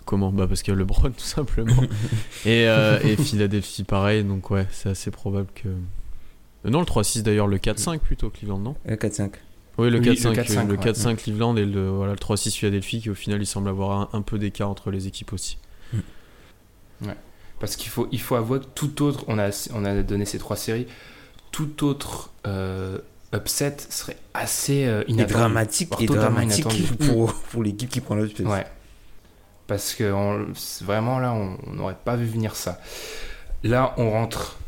Comment 0.07 0.31
Bah 0.31 0.47
parce 0.47 0.63
qu'il 0.63 0.73
y 0.73 0.77
a 0.77 0.79
LeBron 0.79 1.11
tout 1.11 1.21
simplement. 1.21 1.83
et, 2.47 2.69
euh, 2.69 3.01
et 3.03 3.17
Philadelphie 3.17 3.83
pareil, 3.85 4.23
donc 4.25 4.51
ouais, 4.51 4.67
c'est 4.71 4.89
assez 4.89 5.11
probable 5.11 5.49
que. 5.55 5.69
Euh, 5.69 6.71
Non, 6.71 6.81
le 6.81 6.87
3-6 6.87 7.23
d'ailleurs, 7.23 7.49
le 7.49 7.59
4-5 7.59 7.99
plutôt 7.99 8.31
Cleveland, 8.31 8.59
non? 8.61 8.77
Euh, 8.89 8.97
4-5. 8.97 9.33
Oui, 9.79 9.91
le 9.91 9.99
Oui, 9.99 10.07
le 10.07 10.13
4-5 10.15 10.35
4-5, 10.35 10.69
le 10.69 10.75
ouais. 10.77 10.85
4-5 10.93 11.17
Cleveland 11.17 11.57
et 11.57 11.67
le, 11.67 11.89
voilà, 11.91 12.13
le 12.13 12.19
3-6 12.19 12.53
Philadelphie 12.57 13.01
qui 13.03 13.11
au 13.11 13.15
final 13.15 13.43
il 13.43 13.47
semble 13.47 13.69
avoir 13.69 14.01
un, 14.01 14.09
un 14.19 14.23
peu 14.23 14.39
d'écart 14.39 14.71
entre 14.71 14.91
les 14.91 15.07
équipes 15.07 15.33
aussi. 15.35 15.59
Parce 17.59 17.77
qu'il 17.77 17.91
faut, 17.91 18.07
il 18.13 18.21
faut 18.21 18.35
avouer 18.35 18.61
que 18.61 18.67
tout 18.75 19.03
autre, 19.03 19.25
on 19.29 19.39
a, 19.39 19.49
on 19.73 19.85
a 19.87 20.03
donné 20.03 20.27
ces 20.27 20.39
trois 20.39 20.57
séries, 20.57 20.87
tout 21.53 21.85
autre 21.87 22.31
euh, 22.47 22.99
upset 23.35 23.77
serait 23.89 24.19
assez 24.35 24.85
euh, 24.85 25.03
Et 25.09 25.13
inattendu. 25.13 25.33
dramatique, 25.33 25.95
et 26.01 26.07
dramatique 26.07 26.65
inattendu. 26.67 27.07
pour, 27.13 27.33
pour 27.33 27.63
l'équipe 27.63 27.89
qui 27.89 28.01
prend 28.03 28.15
l'upset. 28.15 28.45
Ouais. 28.45 28.67
Parce 29.67 29.95
que 29.95 30.13
on- 30.13 30.47
vraiment 30.85 31.19
là, 31.19 31.33
on 31.33 31.57
on 31.67 31.73
n'aurait 31.73 31.97
pas 32.05 32.15
vu 32.17 32.27
venir 32.27 32.55
ça. 32.57 32.79
Là, 33.65 33.95
on 33.97 34.11
rentre 34.11 34.59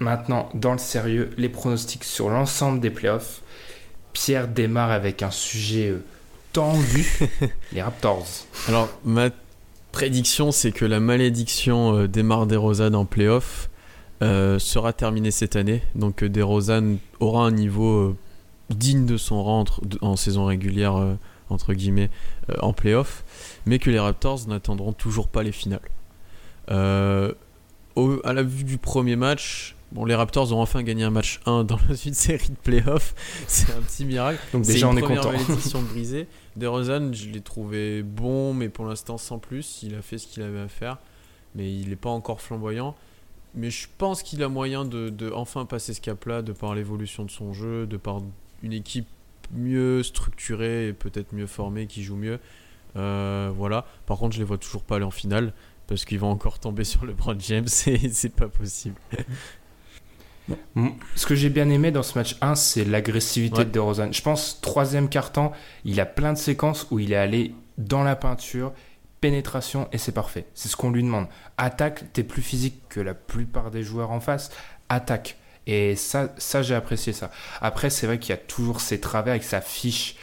maintenant 0.00 0.48
dans 0.54 0.72
le 0.72 0.78
sérieux, 0.78 1.30
les 1.38 1.48
pronostics 1.48 2.02
sur 2.04 2.28
l'ensemble 2.30 2.80
des 2.80 2.90
playoffs. 2.90 3.42
Pierre 4.12 4.48
démarre 4.48 4.90
avec 4.90 5.22
un 5.22 5.30
sujet 5.30 5.90
euh, 5.90 6.04
tendu, 6.52 7.06
les 7.72 7.80
Raptors. 7.80 8.26
Alors, 8.66 8.88
ma 9.04 9.30
prédiction, 9.92 10.52
c'est 10.52 10.72
que 10.72 10.84
la 10.84 11.00
malédiction 11.00 11.94
euh, 11.96 12.08
d'Emar 12.08 12.46
DeRozan 12.46 12.94
en 12.94 13.04
playoff 13.04 13.70
euh, 14.22 14.58
sera 14.58 14.92
terminée 14.92 15.30
cette 15.30 15.56
année. 15.56 15.82
Donc, 15.94 16.22
euh, 16.22 16.28
DeRozan 16.28 16.96
aura 17.20 17.44
un 17.46 17.50
niveau 17.52 18.16
digne 18.70 19.06
de 19.06 19.16
son 19.16 19.42
rang 19.42 19.60
entre- 19.60 19.80
en 20.00 20.16
saison 20.16 20.44
régulière, 20.44 20.96
euh, 20.96 21.14
entre 21.50 21.72
guillemets, 21.72 22.10
euh, 22.50 22.54
en 22.60 22.72
playoff, 22.72 23.24
mais 23.64 23.78
que 23.78 23.90
les 23.90 23.98
Raptors 23.98 24.40
n'attendront 24.48 24.92
toujours 24.92 25.28
pas 25.28 25.42
les 25.42 25.52
finales. 25.52 25.80
Euh, 26.70 27.32
au- 27.96 28.20
à 28.24 28.32
la 28.34 28.42
vue 28.42 28.64
du 28.64 28.76
premier 28.76 29.16
match, 29.16 29.74
bon, 29.92 30.04
les 30.04 30.14
Raptors 30.14 30.52
ont 30.52 30.60
enfin 30.60 30.82
gagné 30.82 31.04
un 31.04 31.10
match 31.10 31.40
1 31.46 31.64
dans 31.64 31.78
une 32.06 32.12
série 32.14 32.50
de 32.50 32.56
playoffs. 32.62 33.14
C'est 33.46 33.70
un 33.72 33.80
petit 33.80 34.04
miracle. 34.04 34.40
Donc 34.52 34.64
déjà, 34.64 34.86
une 34.88 34.94
on 34.94 34.96
est 34.98 35.00
première 35.00 35.22
content. 35.22 35.32
malédiction 35.38 35.80
brisée. 35.82 36.26
DeRozan, 36.58 37.12
je 37.12 37.30
l'ai 37.30 37.40
trouvé 37.40 38.02
bon, 38.02 38.54
mais 38.54 38.68
pour 38.68 38.84
l'instant 38.84 39.18
sans 39.18 39.38
plus. 39.38 39.82
Il 39.82 39.94
a 39.94 40.02
fait 40.02 40.18
ce 40.18 40.26
qu'il 40.26 40.42
avait 40.42 40.60
à 40.60 40.68
faire, 40.68 40.98
mais 41.54 41.72
il 41.72 41.88
n'est 41.88 41.96
pas 41.96 42.10
encore 42.10 42.40
flamboyant. 42.40 42.94
Mais 43.54 43.70
je 43.70 43.88
pense 43.96 44.22
qu'il 44.22 44.42
a 44.42 44.48
moyen 44.48 44.84
de, 44.84 45.32
enfin 45.32 45.64
passer 45.64 45.94
ce 45.94 46.00
cap-là, 46.00 46.42
de 46.42 46.52
par 46.52 46.74
l'évolution 46.74 47.24
de 47.24 47.30
son 47.30 47.52
jeu, 47.52 47.86
de 47.86 47.96
par 47.96 48.20
une 48.62 48.72
équipe 48.72 49.08
mieux 49.52 50.02
structurée 50.02 50.88
et 50.88 50.92
peut-être 50.92 51.32
mieux 51.32 51.46
formée 51.46 51.86
qui 51.86 52.02
joue 52.02 52.16
mieux. 52.16 52.38
Euh, 52.96 53.50
voilà. 53.54 53.86
Par 54.06 54.18
contre, 54.18 54.34
je 54.34 54.40
les 54.40 54.44
vois 54.44 54.58
toujours 54.58 54.82
pas 54.82 54.96
aller 54.96 55.04
en 55.04 55.10
finale 55.10 55.52
parce 55.86 56.04
qu'ils 56.04 56.18
vont 56.18 56.30
encore 56.30 56.58
tomber 56.58 56.84
sur 56.84 57.04
le 57.04 57.12
LeBron 57.12 57.36
James 57.38 57.66
et 57.86 58.08
c'est 58.10 58.34
pas 58.34 58.48
possible. 58.48 58.96
Ce 61.16 61.26
que 61.26 61.34
j'ai 61.34 61.50
bien 61.50 61.68
aimé 61.70 61.90
dans 61.90 62.02
ce 62.02 62.16
match 62.18 62.36
1, 62.40 62.54
c'est 62.54 62.84
l'agressivité 62.84 63.58
Ouais. 63.58 63.64
de 63.64 63.70
DeRozan. 63.70 64.12
Je 64.12 64.22
pense, 64.22 64.60
troisième 64.60 65.08
quart-temps, 65.08 65.52
il 65.84 66.00
a 66.00 66.06
plein 66.06 66.32
de 66.32 66.38
séquences 66.38 66.86
où 66.90 66.98
il 66.98 67.12
est 67.12 67.16
allé 67.16 67.54
dans 67.76 68.02
la 68.02 68.16
peinture, 68.16 68.72
pénétration, 69.20 69.88
et 69.92 69.98
c'est 69.98 70.12
parfait. 70.12 70.46
C'est 70.54 70.68
ce 70.68 70.76
qu'on 70.76 70.90
lui 70.90 71.02
demande. 71.02 71.26
Attaque, 71.56 72.12
t'es 72.12 72.22
plus 72.22 72.42
physique 72.42 72.82
que 72.88 73.00
la 73.00 73.14
plupart 73.14 73.70
des 73.70 73.82
joueurs 73.82 74.10
en 74.10 74.20
face. 74.20 74.50
Attaque. 74.88 75.36
Et 75.66 75.96
ça, 75.96 76.32
ça 76.38 76.62
j'ai 76.62 76.74
apprécié 76.74 77.12
ça. 77.12 77.30
Après, 77.60 77.90
c'est 77.90 78.06
vrai 78.06 78.18
qu'il 78.18 78.30
y 78.30 78.32
a 78.32 78.38
toujours 78.38 78.80
ses 78.80 79.00
travers 79.00 79.32
avec 79.32 79.44
sa 79.44 79.60
fiche. 79.60 80.16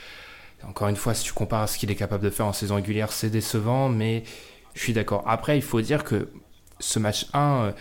Encore 0.68 0.88
une 0.88 0.96
fois, 0.96 1.14
si 1.14 1.24
tu 1.24 1.34
compares 1.34 1.62
à 1.62 1.68
ce 1.68 1.78
qu'il 1.78 1.92
est 1.92 1.96
capable 1.96 2.24
de 2.24 2.32
faire 2.32 2.48
en 2.48 2.54
saison 2.54 2.76
régulière, 2.76 3.12
c'est 3.12 3.30
décevant, 3.30 3.88
mais 3.90 4.24
je 4.74 4.82
suis 4.82 4.94
d'accord. 4.94 5.24
Après, 5.28 5.56
il 5.58 5.62
faut 5.62 5.82
dire 5.82 6.04
que 6.04 6.30
ce 6.80 6.98
match 6.98 7.28
1, 7.34 7.40
euh, 7.66 7.72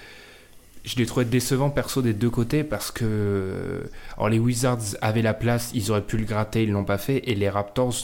je 0.85 0.97
l'ai 0.97 1.07
trouvé 1.07 1.25
décevant 1.25 1.71
perso 1.71 2.03
des 2.03 2.13
deux 2.13 2.31
côtés 2.31 2.63
parce 2.63 2.91
que 2.91 3.05
euh, 3.05 3.85
alors 4.17 4.29
les 4.29 4.39
Wizards 4.39 4.97
avaient 5.01 5.23
la 5.23 5.35
place, 5.35 5.71
ils 5.75 5.91
auraient 5.91 6.03
pu 6.03 6.19
le 6.19 6.25
gratter, 6.25 6.65
ils 6.65 6.71
l'ont 6.71 6.85
pas 6.85 6.99
fait, 6.99 7.29
et 7.29 7.35
les 7.35 7.49
Raptors 7.49 7.95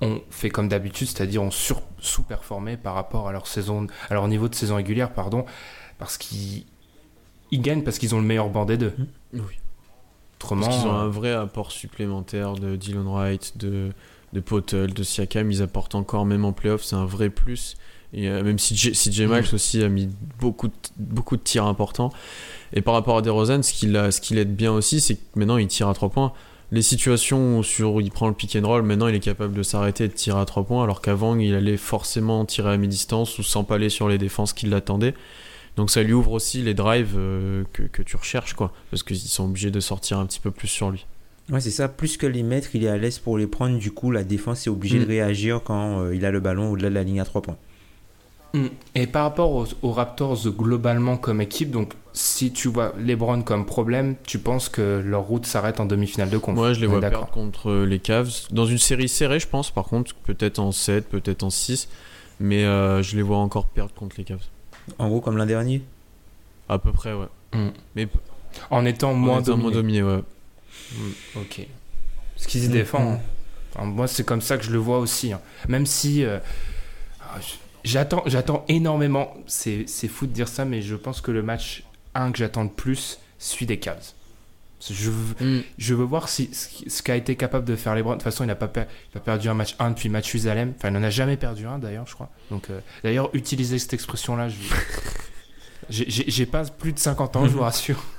ont 0.00 0.22
fait 0.30 0.48
comme 0.48 0.68
d'habitude, 0.68 1.08
c'est-à-dire 1.08 1.42
ont 1.42 1.50
sur, 1.50 1.82
sous-performé 1.98 2.76
par 2.76 2.94
rapport 2.94 3.28
à 3.28 3.32
leur 3.32 3.46
saison, 3.46 3.86
à 4.08 4.14
leur 4.14 4.28
niveau 4.28 4.48
de 4.48 4.54
saison 4.54 4.76
régulière, 4.76 5.12
pardon, 5.12 5.44
parce 5.98 6.16
qu'ils 6.16 6.64
ils 7.50 7.60
gagnent 7.60 7.82
parce 7.82 7.98
qu'ils 7.98 8.14
ont 8.14 8.20
le 8.20 8.26
meilleur 8.26 8.48
banc 8.48 8.64
des 8.64 8.76
deux. 8.76 8.94
Oui. 9.32 9.40
Autrement, 10.38 10.66
Parce 10.66 10.78
qu'ils 10.78 10.86
ont 10.86 10.92
un 10.92 11.06
euh, 11.06 11.10
vrai 11.10 11.32
apport 11.32 11.72
supplémentaire 11.72 12.54
de 12.54 12.76
Dylan 12.76 13.06
Wright, 13.06 13.56
de, 13.56 13.90
de 14.32 14.40
Potel, 14.40 14.92
de 14.92 15.02
Siakam. 15.02 15.50
Ils 15.50 15.62
apportent 15.62 15.94
encore, 15.94 16.26
même 16.26 16.44
en 16.44 16.52
playoff, 16.52 16.82
c'est 16.82 16.96
un 16.96 17.06
vrai 17.06 17.30
plus. 17.30 17.76
Et 18.16 18.28
euh, 18.28 18.42
même 18.42 18.58
si 18.58 18.74
J- 18.74 18.94
si 18.94 19.12
J. 19.12 19.26
Max 19.26 19.52
aussi 19.52 19.82
a 19.84 19.88
mis 19.88 20.08
beaucoup 20.40 20.66
de, 20.68 20.72
beaucoup 20.98 21.36
de 21.36 21.42
tirs 21.42 21.66
importants. 21.66 22.10
Et 22.72 22.80
par 22.80 22.94
rapport 22.94 23.18
à 23.18 23.22
DeRozan, 23.22 23.62
ce 23.62 23.72
qu'il 23.72 23.96
qu'il 24.22 24.38
aide 24.38 24.56
bien 24.56 24.72
aussi, 24.72 25.00
c'est 25.00 25.14
que 25.16 25.20
maintenant 25.36 25.58
il 25.58 25.68
tire 25.68 25.88
à 25.88 25.94
3 25.94 26.08
points. 26.08 26.32
Les 26.72 26.82
situations 26.82 27.58
où 27.58 27.62
sur, 27.62 27.94
où 27.94 28.00
il 28.00 28.10
prend 28.10 28.26
le 28.26 28.34
pick 28.34 28.56
and 28.56 28.66
roll, 28.66 28.82
maintenant 28.82 29.06
il 29.06 29.14
est 29.14 29.20
capable 29.20 29.54
de 29.54 29.62
s'arrêter 29.62 30.04
et 30.04 30.08
de 30.08 30.12
tirer 30.14 30.40
à 30.40 30.44
3 30.44 30.64
points, 30.64 30.82
alors 30.82 31.00
qu'avant 31.00 31.36
il 31.38 31.54
allait 31.54 31.76
forcément 31.76 32.44
tirer 32.44 32.72
à 32.72 32.76
mi-distance 32.76 33.38
ou 33.38 33.44
s'empaler 33.44 33.88
sur 33.88 34.08
les 34.08 34.18
défenses 34.18 34.52
qui 34.52 34.66
l'attendaient. 34.66 35.14
Donc 35.76 35.90
ça 35.90 36.02
lui 36.02 36.12
ouvre 36.14 36.32
aussi 36.32 36.62
les 36.62 36.74
drives 36.74 37.14
euh, 37.16 37.62
que, 37.72 37.82
que 37.82 38.02
tu 38.02 38.16
recherches, 38.16 38.54
quoi. 38.54 38.72
Parce 38.90 39.02
qu'ils 39.02 39.18
sont 39.18 39.44
obligés 39.44 39.70
de 39.70 39.78
sortir 39.78 40.18
un 40.18 40.26
petit 40.26 40.40
peu 40.40 40.50
plus 40.50 40.68
sur 40.68 40.90
lui. 40.90 41.06
Ouais, 41.52 41.60
c'est 41.60 41.70
ça. 41.70 41.86
Plus 41.88 42.16
que 42.16 42.26
les 42.26 42.42
mettre, 42.42 42.74
il 42.74 42.82
est 42.82 42.88
à 42.88 42.96
l'aise 42.96 43.18
pour 43.20 43.38
les 43.38 43.46
prendre. 43.46 43.78
Du 43.78 43.92
coup, 43.92 44.10
la 44.10 44.24
défense 44.24 44.66
est 44.66 44.70
obligée 44.70 44.98
Mm. 44.98 45.02
de 45.02 45.06
réagir 45.06 45.60
quand 45.62 46.00
euh, 46.00 46.14
il 46.16 46.24
a 46.24 46.30
le 46.32 46.40
ballon 46.40 46.72
au-delà 46.72 46.88
de 46.88 46.94
la 46.94 47.04
ligne 47.04 47.20
à 47.20 47.24
3 47.24 47.42
points. 47.42 47.58
Mm. 48.56 48.66
Et 48.94 49.06
par 49.06 49.24
rapport 49.24 49.52
aux, 49.52 49.66
aux 49.82 49.92
Raptors 49.92 50.48
globalement 50.48 51.16
comme 51.16 51.40
équipe, 51.40 51.70
donc 51.70 51.92
si 52.12 52.52
tu 52.52 52.68
vois 52.68 52.92
LeBron 52.98 53.42
comme 53.42 53.66
problème, 53.66 54.16
tu 54.24 54.38
penses 54.38 54.68
que 54.68 55.02
leur 55.04 55.22
route 55.22 55.44
s'arrête 55.46 55.80
en 55.80 55.84
demi-finale 55.84 56.30
de 56.30 56.38
conf 56.38 56.54
Moi, 56.54 56.72
je 56.72 56.80
les 56.80 56.86
vois 56.86 57.00
perdre 57.00 57.26
contre 57.30 57.72
les 57.84 57.98
Cavs. 57.98 58.30
Dans 58.50 58.64
une 58.66 58.78
série 58.78 59.08
serrée, 59.08 59.38
je 59.40 59.46
pense, 59.48 59.70
par 59.70 59.84
contre, 59.84 60.14
peut-être 60.14 60.58
en 60.58 60.72
7, 60.72 61.08
peut-être 61.08 61.42
en 61.42 61.50
6. 61.50 61.88
Mais 62.40 62.64
euh, 62.64 63.02
je 63.02 63.16
les 63.16 63.22
vois 63.22 63.38
encore 63.38 63.66
perdre 63.66 63.92
contre 63.94 64.16
les 64.18 64.24
Cavs. 64.24 64.44
En 64.98 65.08
gros, 65.08 65.20
comme 65.20 65.36
l'an 65.36 65.46
dernier. 65.46 65.82
À 66.68 66.78
peu 66.78 66.92
près, 66.92 67.12
ouais. 67.12 67.26
Mm. 67.52 67.68
Mais 67.94 68.08
En 68.70 68.84
étant 68.86 69.12
moins 69.14 69.34
moins, 69.34 69.42
dominé. 69.42 69.62
moins 69.62 69.72
dominé, 69.72 70.02
ouais. 70.02 70.22
Mm, 70.92 71.40
Ok. 71.40 71.66
Parce 72.34 72.46
qu'ils 72.46 72.62
se 72.62 72.68
défendent. 72.68 73.14
Mm. 73.18 73.20
Enfin, 73.74 73.84
moi, 73.86 74.06
c'est 74.06 74.24
comme 74.24 74.40
ça 74.40 74.56
que 74.56 74.64
je 74.64 74.70
le 74.70 74.78
vois 74.78 74.98
aussi. 75.00 75.32
hein. 75.32 75.40
Même 75.68 75.84
si 75.86 76.24
euh, 76.24 76.38
ah, 77.20 77.38
j'attends, 77.86 78.22
j'attends 78.26 78.64
énormément. 78.68 79.32
C'est, 79.46 79.88
c'est 79.88 80.08
fou 80.08 80.26
de 80.26 80.32
dire 80.32 80.48
ça, 80.48 80.64
mais 80.64 80.82
je 80.82 80.94
pense 80.94 81.20
que 81.20 81.30
le 81.30 81.42
match 81.42 81.84
1 82.14 82.32
que 82.32 82.38
j'attends 82.38 82.64
le 82.64 82.68
plus, 82.68 83.18
celui 83.38 83.66
des 83.66 83.78
Cavs. 83.78 84.12
Je 84.90 85.10
veux, 85.10 85.64
je 85.78 85.94
veux 85.94 86.04
voir 86.04 86.28
si, 86.28 86.50
ce 86.52 87.02
qu'a 87.02 87.16
été 87.16 87.34
capable 87.34 87.64
de 87.64 87.74
faire 87.76 87.94
les 87.94 88.02
De 88.02 88.08
toute 88.12 88.22
façon, 88.22 88.44
il 88.44 88.46
n'a 88.46 88.54
pas, 88.54 88.68
per- 88.68 88.84
perdu 89.24 89.48
un 89.48 89.54
match 89.54 89.74
1 89.78 89.90
depuis 89.90 90.10
Mathusalem. 90.10 90.74
Enfin, 90.76 90.88
il 90.88 90.92
n'en 90.92 91.02
a 91.02 91.10
jamais 91.10 91.38
perdu 91.38 91.66
un, 91.66 91.78
d'ailleurs, 91.78 92.06
je 92.06 92.14
crois. 92.14 92.30
Donc, 92.50 92.68
euh, 92.68 92.80
d'ailleurs, 93.02 93.30
utiliser 93.34 93.78
cette 93.78 93.94
expression-là, 93.94 94.48
je... 94.50 94.56
j'ai, 95.88 96.46
pas 96.46 96.64
plus 96.64 96.92
de 96.92 96.98
50 96.98 97.36
ans, 97.36 97.46
je 97.46 97.52
vous 97.52 97.62
rassure. 97.62 98.02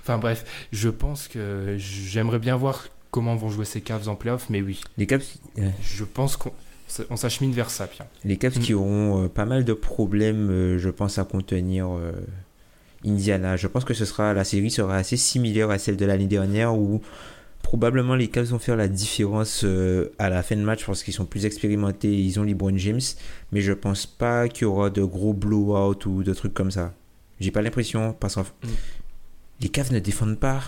Enfin, 0.00 0.18
bref, 0.18 0.44
je 0.70 0.90
pense 0.90 1.28
que 1.28 1.76
j'aimerais 1.78 2.38
bien 2.38 2.56
voir 2.56 2.88
comment 3.10 3.36
vont 3.36 3.48
jouer 3.48 3.64
ces 3.64 3.80
Cavs 3.80 4.06
en 4.10 4.16
playoff, 4.16 4.50
mais 4.50 4.60
oui, 4.60 4.82
Les 4.98 5.06
Cavs, 5.06 5.22
euh, 5.58 5.70
je 5.80 6.04
pense 6.04 6.36
qu'on 6.36 6.52
on 7.10 7.16
s'achemine 7.16 7.52
vers 7.52 7.70
ça, 7.70 7.86
Pierre. 7.86 8.06
les 8.24 8.36
Cavs 8.36 8.56
Mm. 8.58 8.60
qui 8.62 8.74
auront 8.74 9.24
euh, 9.24 9.28
pas 9.28 9.44
mal 9.46 9.64
de 9.64 9.72
problèmes, 9.72 10.48
euh, 10.50 10.78
je 10.78 10.88
pense, 10.90 11.18
à 11.18 11.24
contenir 11.24 11.88
euh, 11.90 12.12
Indiana. 13.04 13.56
Je 13.56 13.66
pense 13.66 13.84
que 13.84 13.94
ce 13.94 14.04
sera 14.04 14.32
la 14.34 14.44
série 14.44 14.70
sera 14.70 14.96
assez 14.96 15.16
similaire 15.16 15.70
à 15.70 15.78
celle 15.78 15.96
de 15.96 16.04
l'année 16.06 16.26
dernière 16.26 16.74
où 16.76 17.00
probablement 17.62 18.14
les 18.14 18.28
Cavs 18.28 18.46
vont 18.46 18.58
faire 18.58 18.76
la 18.76 18.88
différence 18.88 19.64
à 20.18 20.28
la 20.28 20.42
fin 20.42 20.54
de 20.56 20.60
match 20.62 20.84
parce 20.84 21.02
qu'ils 21.02 21.14
sont 21.14 21.24
plus 21.24 21.46
expérimentés, 21.46 22.12
ils 22.14 22.38
ont 22.38 22.42
LeBron 22.44 22.76
James, 22.76 23.00
mais 23.52 23.60
je 23.62 23.72
pense 23.72 24.04
pas 24.06 24.48
qu'il 24.48 24.62
y 24.62 24.64
aura 24.66 24.90
de 24.90 25.02
gros 25.02 25.32
blowout 25.32 25.96
ou 26.06 26.22
de 26.22 26.34
trucs 26.34 26.52
comme 26.54 26.70
ça. 26.70 26.92
J'ai 27.40 27.50
pas 27.50 27.62
l'impression 27.62 28.12
parce 28.18 28.34
que 28.36 28.40
Mm. 28.40 28.70
les 29.62 29.68
Cavs 29.70 29.92
ne 29.92 29.98
défendent 29.98 30.38
pas 30.38 30.60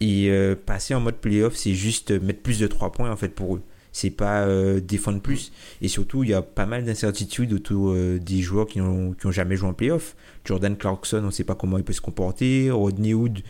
et 0.00 0.30
passer 0.66 0.94
en 0.94 1.00
mode 1.00 1.16
playoff, 1.16 1.56
c'est 1.56 1.74
juste 1.74 2.10
mettre 2.10 2.40
plus 2.40 2.58
de 2.58 2.66
3 2.66 2.92
points 2.92 3.10
en 3.10 3.16
fait 3.16 3.28
pour 3.34 3.56
eux. 3.56 3.62
C'est 3.92 4.10
pas 4.10 4.42
euh, 4.42 4.80
défendre 4.80 5.20
plus. 5.20 5.52
Et 5.82 5.88
surtout, 5.88 6.22
il 6.24 6.30
y 6.30 6.34
a 6.34 6.42
pas 6.42 6.66
mal 6.66 6.84
d'incertitudes 6.84 7.52
autour 7.52 7.90
euh, 7.90 8.18
des 8.18 8.40
joueurs 8.40 8.66
qui 8.66 8.78
n'ont 8.78 9.12
qui 9.12 9.26
ont 9.26 9.32
jamais 9.32 9.56
joué 9.56 9.68
en 9.68 9.74
playoff. 9.74 10.16
Jordan 10.44 10.76
Clarkson, 10.76 11.20
on 11.22 11.26
ne 11.26 11.30
sait 11.30 11.44
pas 11.44 11.54
comment 11.54 11.78
il 11.78 11.84
peut 11.84 11.92
se 11.92 12.00
comporter. 12.00 12.70
Rodney 12.70 13.14
Hood, 13.14 13.40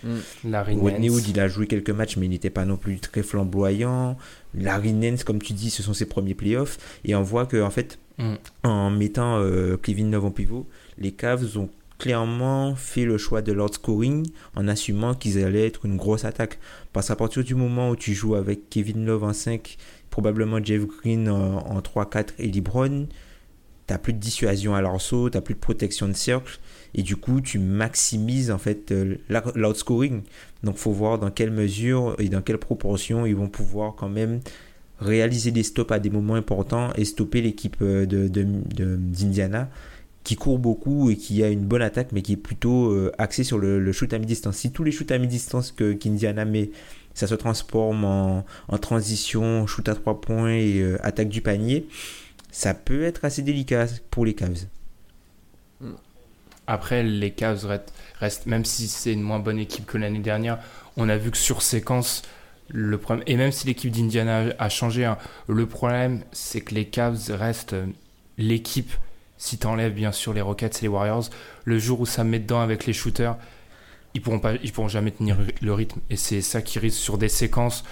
Larry 0.44 0.76
Rodney. 0.76 1.08
Hood, 1.10 1.28
il 1.28 1.38
a 1.40 1.48
joué 1.48 1.66
quelques 1.66 1.90
matchs, 1.90 2.16
mais 2.16 2.26
il 2.26 2.30
n'était 2.30 2.50
pas 2.50 2.64
non 2.64 2.76
plus 2.76 2.98
très 2.98 3.22
flamboyant. 3.22 4.16
Larry 4.54 4.92
Nance, 4.92 5.22
comme 5.24 5.40
tu 5.40 5.52
dis, 5.52 5.70
ce 5.70 5.82
sont 5.82 5.94
ses 5.94 6.06
premiers 6.06 6.34
playoffs. 6.34 6.78
Et 7.04 7.14
on 7.14 7.22
voit 7.22 7.46
que, 7.46 7.62
en 7.62 7.70
fait, 7.70 7.98
Mm. 8.20 8.34
en 8.64 8.90
mettant 8.90 9.38
euh, 9.38 9.78
Kevin 9.78 10.10
Love 10.10 10.26
en 10.26 10.30
pivot, 10.30 10.66
les 10.98 11.12
Cavs 11.12 11.56
ont 11.56 11.70
clairement 11.98 12.74
fait 12.74 13.04
le 13.04 13.18
choix 13.18 13.40
de 13.42 13.52
leur 13.52 13.72
scoring 13.72 14.26
en 14.56 14.68
assumant 14.68 15.14
qu'ils 15.14 15.42
allaient 15.42 15.66
être 15.66 15.86
une 15.86 15.96
grosse 15.96 16.24
attaque. 16.24 16.58
Parce 16.92 17.08
qu'à 17.08 17.16
partir 17.16 17.44
du 17.44 17.54
moment 17.54 17.90
où 17.90 17.96
tu 17.96 18.14
joues 18.14 18.34
avec 18.34 18.68
Kevin 18.68 19.06
Love 19.06 19.24
en 19.24 19.32
5, 19.32 19.76
probablement 20.10 20.62
Jeff 20.62 20.86
Green 20.86 21.28
en, 21.28 21.58
en 21.58 21.80
3-4 21.80 22.34
et 22.38 22.50
LeBron, 22.50 23.06
t'as 23.90 23.98
plus 23.98 24.12
de 24.12 24.18
dissuasion 24.18 24.76
à 24.76 24.82
l'arceau, 24.82 25.30
t'as 25.30 25.40
plus 25.40 25.54
de 25.54 25.58
protection 25.58 26.06
de 26.06 26.12
cercle, 26.12 26.60
et 26.94 27.02
du 27.02 27.16
coup 27.16 27.40
tu 27.40 27.58
maximises 27.58 28.52
en 28.52 28.58
fait 28.58 28.92
euh, 28.92 29.16
l'outscoring. 29.56 30.22
Donc 30.62 30.76
faut 30.76 30.92
voir 30.92 31.18
dans 31.18 31.32
quelle 31.32 31.50
mesure 31.50 32.14
et 32.18 32.28
dans 32.28 32.40
quelle 32.40 32.58
proportion 32.58 33.26
ils 33.26 33.34
vont 33.34 33.48
pouvoir 33.48 33.96
quand 33.96 34.08
même 34.08 34.40
réaliser 35.00 35.50
des 35.50 35.64
stops 35.64 35.90
à 35.90 35.98
des 35.98 36.10
moments 36.10 36.36
importants 36.36 36.90
et 36.94 37.04
stopper 37.04 37.40
l'équipe 37.40 37.78
euh, 37.82 38.06
d'Indiana 38.06 39.68
qui 40.22 40.36
court 40.36 40.60
beaucoup 40.60 41.10
et 41.10 41.16
qui 41.16 41.42
a 41.42 41.48
une 41.48 41.64
bonne 41.64 41.82
attaque 41.82 42.12
mais 42.12 42.22
qui 42.22 42.34
est 42.34 42.36
plutôt 42.36 42.92
euh, 42.92 43.10
axée 43.18 43.42
sur 43.42 43.58
le, 43.58 43.90
shoot 43.90 44.12
à 44.12 44.20
mi-distance. 44.20 44.56
Si 44.56 44.70
tous 44.70 44.84
les 44.84 44.92
shoots 44.92 45.10
à 45.10 45.18
mi-distance 45.18 45.72
qu'Indiana 45.72 46.44
met, 46.44 46.70
ça 47.14 47.26
se 47.26 47.34
transforme 47.34 48.04
en, 48.04 48.44
transition, 48.80 49.66
shoot 49.66 49.88
à 49.88 49.94
trois 49.94 50.20
points 50.20 50.52
et 50.52 50.80
euh, 50.80 50.98
attaque 51.04 51.28
du 51.28 51.40
panier, 51.40 51.86
ça 52.50 52.74
peut 52.74 53.04
être 53.04 53.24
assez 53.24 53.42
délicat 53.42 53.86
pour 54.10 54.24
les 54.24 54.34
Cavs. 54.34 54.66
Après, 56.66 57.02
les 57.02 57.32
Cavs 57.32 57.80
restent, 58.20 58.46
même 58.46 58.64
si 58.64 58.88
c'est 58.88 59.12
une 59.12 59.22
moins 59.22 59.40
bonne 59.40 59.58
équipe 59.58 59.86
que 59.86 59.98
l'année 59.98 60.20
dernière, 60.20 60.58
on 60.96 61.08
a 61.08 61.16
vu 61.16 61.30
que 61.30 61.36
sur 61.36 61.62
séquence, 61.62 62.22
le 62.68 62.98
problème, 62.98 63.24
et 63.26 63.36
même 63.36 63.50
si 63.50 63.66
l'équipe 63.66 63.90
d'Indiana 63.90 64.54
a 64.58 64.68
changé, 64.68 65.04
hein, 65.04 65.18
le 65.48 65.66
problème, 65.66 66.22
c'est 66.30 66.60
que 66.60 66.74
les 66.74 66.84
Cavs 66.84 67.30
restent 67.30 67.72
euh, 67.72 67.86
l'équipe, 68.38 68.92
si 69.36 69.58
tu 69.58 69.66
enlèves 69.66 69.94
bien 69.94 70.12
sûr 70.12 70.32
les 70.32 70.40
Rockets 70.40 70.78
et 70.78 70.82
les 70.82 70.88
Warriors, 70.88 71.30
le 71.64 71.78
jour 71.78 72.00
où 72.00 72.06
ça 72.06 72.22
met 72.22 72.38
dedans 72.38 72.60
avec 72.60 72.86
les 72.86 72.92
shooters, 72.92 73.36
ils 74.14 74.20
pourront, 74.22 74.38
pas, 74.40 74.54
ils 74.62 74.72
pourront 74.72 74.88
jamais 74.88 75.10
tenir 75.10 75.36
le 75.60 75.72
rythme. 75.74 76.00
Et 76.10 76.16
c'est 76.16 76.40
ça 76.42 76.62
qui 76.62 76.78
risque 76.78 76.98
sur 76.98 77.18
des 77.18 77.28
séquences 77.28 77.84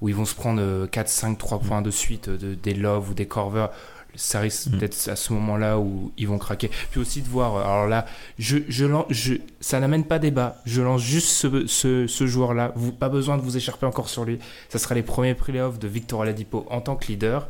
où 0.00 0.08
ils 0.08 0.14
vont 0.14 0.24
se 0.24 0.34
prendre 0.34 0.60
euh, 0.60 0.86
4, 0.86 1.08
5, 1.08 1.38
3 1.38 1.60
points 1.60 1.80
de 1.82 1.90
suite, 1.90 2.28
euh, 2.28 2.36
de, 2.36 2.54
des 2.54 2.74
Love 2.74 3.10
ou 3.10 3.14
des 3.14 3.26
Corver. 3.26 3.66
Ça 4.14 4.40
risque 4.40 4.66
Mm. 4.66 4.76
d'être 4.78 5.08
à 5.08 5.16
ce 5.16 5.32
moment-là 5.32 5.78
où 5.78 6.12
ils 6.18 6.28
vont 6.28 6.36
craquer. 6.36 6.70
Puis 6.90 7.00
aussi 7.00 7.22
de 7.22 7.28
voir, 7.28 7.56
euh, 7.56 7.62
alors 7.62 7.86
là, 7.86 8.04
je, 8.38 8.58
je, 8.68 8.84
lance- 8.84 9.06
je, 9.08 9.34
ça 9.60 9.80
n'amène 9.80 10.04
pas 10.04 10.18
débat. 10.18 10.56
Je 10.66 10.82
lance 10.82 11.00
juste 11.00 11.28
ce, 11.28 11.66
ce, 11.66 12.06
ce 12.06 12.26
joueur-là. 12.26 12.74
Pas 12.98 13.08
besoin 13.08 13.38
de 13.38 13.42
vous 13.42 13.56
écharper 13.56 13.86
encore 13.86 14.10
sur 14.10 14.24
lui. 14.24 14.38
Ça 14.68 14.78
sera 14.78 14.94
les 14.94 15.02
premiers 15.02 15.34
playoffs 15.34 15.78
de 15.78 15.88
Victor 15.88 16.20
Oladipo 16.20 16.66
en 16.68 16.80
tant 16.82 16.96
que 16.96 17.06
leader. 17.06 17.48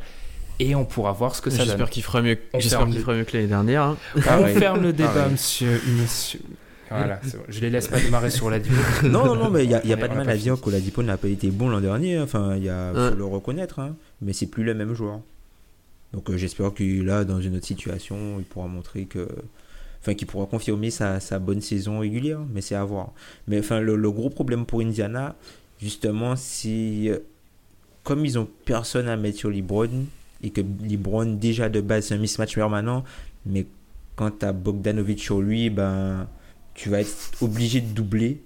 Et 0.59 0.75
on 0.75 0.85
pourra 0.85 1.11
voir 1.11 1.35
ce 1.35 1.41
que 1.41 1.49
ça 1.49 1.57
donne. 1.57 1.65
J'espère 1.67 1.89
qu'il 1.89 2.03
fera 2.03 2.21
mieux. 2.21 2.37
J'espère 2.59 2.85
qu'il 2.85 2.99
fera 2.99 3.15
mieux 3.15 3.23
que 3.25 3.35
l'année 3.35 3.49
dernière. 3.49 3.81
hein. 3.83 3.97
On 4.15 4.45
ferme 4.59 4.83
le 4.83 4.93
débat, 4.93 5.27
monsieur. 5.27 5.81
Voilà, 6.97 7.19
bon. 7.23 7.39
je 7.49 7.59
les 7.61 7.69
laisse 7.69 7.87
pas 7.87 7.99
démarrer 7.99 8.29
sur 8.29 8.45
Oladipo. 8.47 8.75
Non, 9.03 9.25
non, 9.25 9.35
non, 9.35 9.49
mais 9.49 9.63
il 9.63 9.69
n'y 9.69 9.75
a, 9.75 9.85
y 9.85 9.93
a 9.93 9.97
pas 9.97 10.07
de 10.07 10.15
mal 10.15 10.29
à 10.29 10.37
dire 10.37 10.59
qu'Oladipo 10.59 11.03
n'a 11.03 11.17
pas 11.17 11.27
été 11.27 11.49
bon 11.51 11.69
l'an 11.69 11.81
dernier. 11.81 12.19
Enfin, 12.19 12.55
il 12.55 12.63
y 12.63 12.69
a, 12.69 12.91
Ouais. 12.93 13.09
faut 13.11 13.15
le 13.15 13.25
reconnaître. 13.25 13.79
hein. 13.79 13.95
Mais 14.21 14.33
c'est 14.33 14.47
plus 14.47 14.63
le 14.63 14.73
même 14.73 14.93
joueur. 14.93 15.19
Donc 16.13 16.29
euh, 16.29 16.37
j'espère 16.37 16.73
qu'il 16.73 17.05
là, 17.05 17.23
dans 17.25 17.41
une 17.41 17.55
autre 17.55 17.65
situation, 17.65 18.17
il 18.39 18.45
pourra 18.45 18.67
montrer 18.67 19.05
que. 19.05 19.27
Enfin, 20.01 20.13
qu'il 20.15 20.27
pourra 20.27 20.45
confirmer 20.47 20.91
sa, 20.91 21.19
sa 21.21 21.39
bonne 21.39 21.61
saison 21.61 21.99
régulière. 21.99 22.39
Mais 22.53 22.61
c'est 22.61 22.75
à 22.75 22.83
voir. 22.83 23.13
Mais 23.47 23.59
enfin, 23.59 23.79
le, 23.79 23.95
le 23.95 24.11
gros 24.11 24.29
problème 24.29 24.65
pour 24.65 24.81
Indiana, 24.81 25.35
justement, 25.81 26.35
c'est. 26.35 26.69
euh, 27.07 27.19
Comme 28.03 28.25
ils 28.25 28.37
ont 28.37 28.47
personne 28.65 29.07
à 29.07 29.15
mettre 29.15 29.37
sur 29.37 29.49
LeBron, 29.49 29.89
et 30.43 30.49
que 30.49 30.59
LeBron, 30.59 31.25
déjà 31.37 31.69
de 31.69 31.79
base, 31.79 32.07
c'est 32.07 32.15
un 32.15 32.17
mismatch 32.17 32.53
permanent. 32.55 33.05
Mais 33.45 33.65
quand 34.17 34.39
tu 34.39 34.45
as 34.45 34.51
Bogdanovic 34.51 35.19
sur 35.21 35.41
lui, 35.41 35.69
ben. 35.69 36.27
Tu 36.73 36.89
vas 36.89 37.01
être 37.01 37.13
obligé 37.41 37.81
de 37.81 37.93
doubler. 37.93 38.41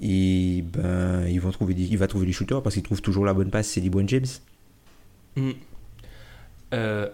Et 0.00 0.64
ben, 0.72 1.26
ils 1.28 1.40
vont 1.40 1.52
trouver 1.52 1.74
des, 1.74 1.84
il 1.84 1.98
va 1.98 2.08
trouver 2.08 2.26
les 2.26 2.32
shooters 2.32 2.62
parce 2.62 2.74
qu'il 2.74 2.82
trouve 2.82 3.00
toujours 3.00 3.24
la 3.24 3.34
bonne 3.34 3.50
passe, 3.50 3.68
c'est 3.68 3.80
LeBron 3.80 4.06
James. 4.08 4.26
Mm. 5.36 5.50
Euh, 6.74 7.08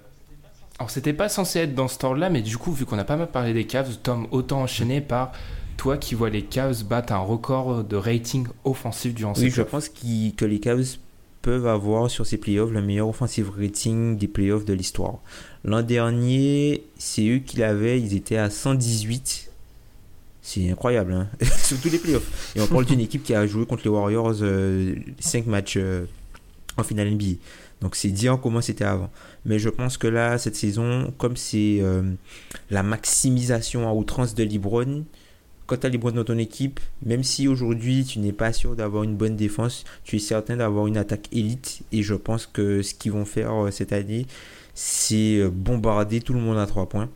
alors, 0.78 0.90
c'était 0.90 1.12
pas 1.12 1.28
censé 1.28 1.60
être 1.60 1.74
dans 1.74 1.88
ce 1.88 2.04
ordre-là, 2.04 2.30
mais 2.30 2.40
du 2.40 2.56
coup, 2.56 2.72
vu 2.72 2.84
qu'on 2.86 2.98
a 2.98 3.04
pas 3.04 3.16
mal 3.16 3.30
parlé 3.30 3.52
des 3.52 3.66
Cavs, 3.66 3.98
Tom, 4.02 4.28
autant 4.30 4.62
enchaîner 4.62 5.00
par 5.00 5.32
toi 5.76 5.96
qui 5.96 6.14
vois 6.14 6.30
les 6.30 6.42
Cavs 6.42 6.84
battre 6.84 7.12
un 7.12 7.18
record 7.18 7.84
de 7.84 7.96
rating 7.96 8.46
offensif 8.64 9.14
durant 9.14 9.34
ces 9.34 9.44
Oui, 9.44 9.50
je 9.50 9.62
pense 9.62 9.88
que 9.88 10.44
les 10.44 10.60
Cavs 10.60 10.98
peuvent 11.42 11.66
avoir 11.66 12.10
sur 12.10 12.26
ces 12.26 12.36
playoffs 12.36 12.70
le 12.70 12.82
meilleur 12.82 13.08
offensive 13.08 13.50
rating 13.56 14.16
des 14.16 14.28
playoffs 14.28 14.64
de 14.64 14.72
l'histoire. 14.72 15.18
L'an 15.64 15.82
dernier, 15.82 16.84
c'est 16.98 17.26
eux 17.28 17.38
qui 17.38 17.58
l'avaient, 17.58 18.00
ils 18.00 18.14
étaient 18.14 18.36
à 18.36 18.50
118. 18.50 19.47
C'est 20.48 20.70
incroyable, 20.70 21.12
hein 21.12 21.28
sur 21.58 21.78
tous 21.78 21.90
les 21.90 21.98
playoffs. 21.98 22.54
Et 22.56 22.60
on 22.62 22.66
parle 22.66 22.86
d'une 22.86 23.00
équipe 23.00 23.22
qui 23.22 23.34
a 23.34 23.46
joué 23.46 23.66
contre 23.66 23.82
les 23.84 23.90
Warriors 23.90 24.36
5 25.18 25.46
matchs 25.46 25.76
euh, 25.76 26.06
en 26.78 26.82
finale 26.82 27.10
NBA. 27.10 27.36
Donc 27.82 27.96
c'est 27.96 28.08
dire 28.08 28.38
comment 28.42 28.62
c'était 28.62 28.84
avant. 28.84 29.10
Mais 29.44 29.58
je 29.58 29.68
pense 29.68 29.98
que 29.98 30.06
là, 30.06 30.38
cette 30.38 30.56
saison, 30.56 31.12
comme 31.18 31.36
c'est 31.36 31.80
euh, 31.80 32.02
la 32.70 32.82
maximisation 32.82 33.86
à 33.86 33.92
outrance 33.92 34.34
de 34.34 34.42
LeBron, 34.42 35.04
quand 35.66 35.76
tu 35.76 35.86
as 35.86 35.90
LeBron 35.90 36.12
dans 36.12 36.24
ton 36.24 36.38
équipe, 36.38 36.80
même 37.04 37.22
si 37.22 37.46
aujourd'hui 37.46 38.02
tu 38.02 38.20
n'es 38.20 38.32
pas 38.32 38.54
sûr 38.54 38.74
d'avoir 38.74 39.02
une 39.02 39.16
bonne 39.16 39.36
défense, 39.36 39.84
tu 40.02 40.16
es 40.16 40.18
certain 40.18 40.56
d'avoir 40.56 40.86
une 40.86 40.96
attaque 40.96 41.28
élite. 41.30 41.82
Et 41.92 42.02
je 42.02 42.14
pense 42.14 42.46
que 42.46 42.80
ce 42.80 42.94
qu'ils 42.94 43.12
vont 43.12 43.26
faire 43.26 43.52
euh, 43.52 43.70
cette 43.70 43.92
année, 43.92 44.26
c'est 44.72 45.40
euh, 45.40 45.50
bombarder 45.50 46.22
tout 46.22 46.32
le 46.32 46.40
monde 46.40 46.56
à 46.56 46.64
trois 46.64 46.88
points. 46.88 47.10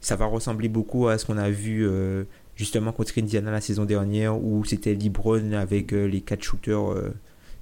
Ça 0.00 0.14
va 0.14 0.26
ressembler 0.26 0.68
beaucoup 0.68 1.08
à 1.08 1.18
ce 1.18 1.26
qu'on 1.26 1.38
a 1.38 1.50
vu 1.50 1.84
euh, 1.84 2.24
justement 2.56 2.92
contre 2.92 3.18
Indiana 3.18 3.50
la 3.50 3.60
saison 3.60 3.84
dernière 3.84 4.36
où 4.42 4.64
c'était 4.64 4.94
LeBron 4.94 5.52
avec 5.52 5.92
euh, 5.92 6.06
les 6.06 6.20
quatre 6.20 6.42
shooters 6.42 6.92
euh, 6.92 7.14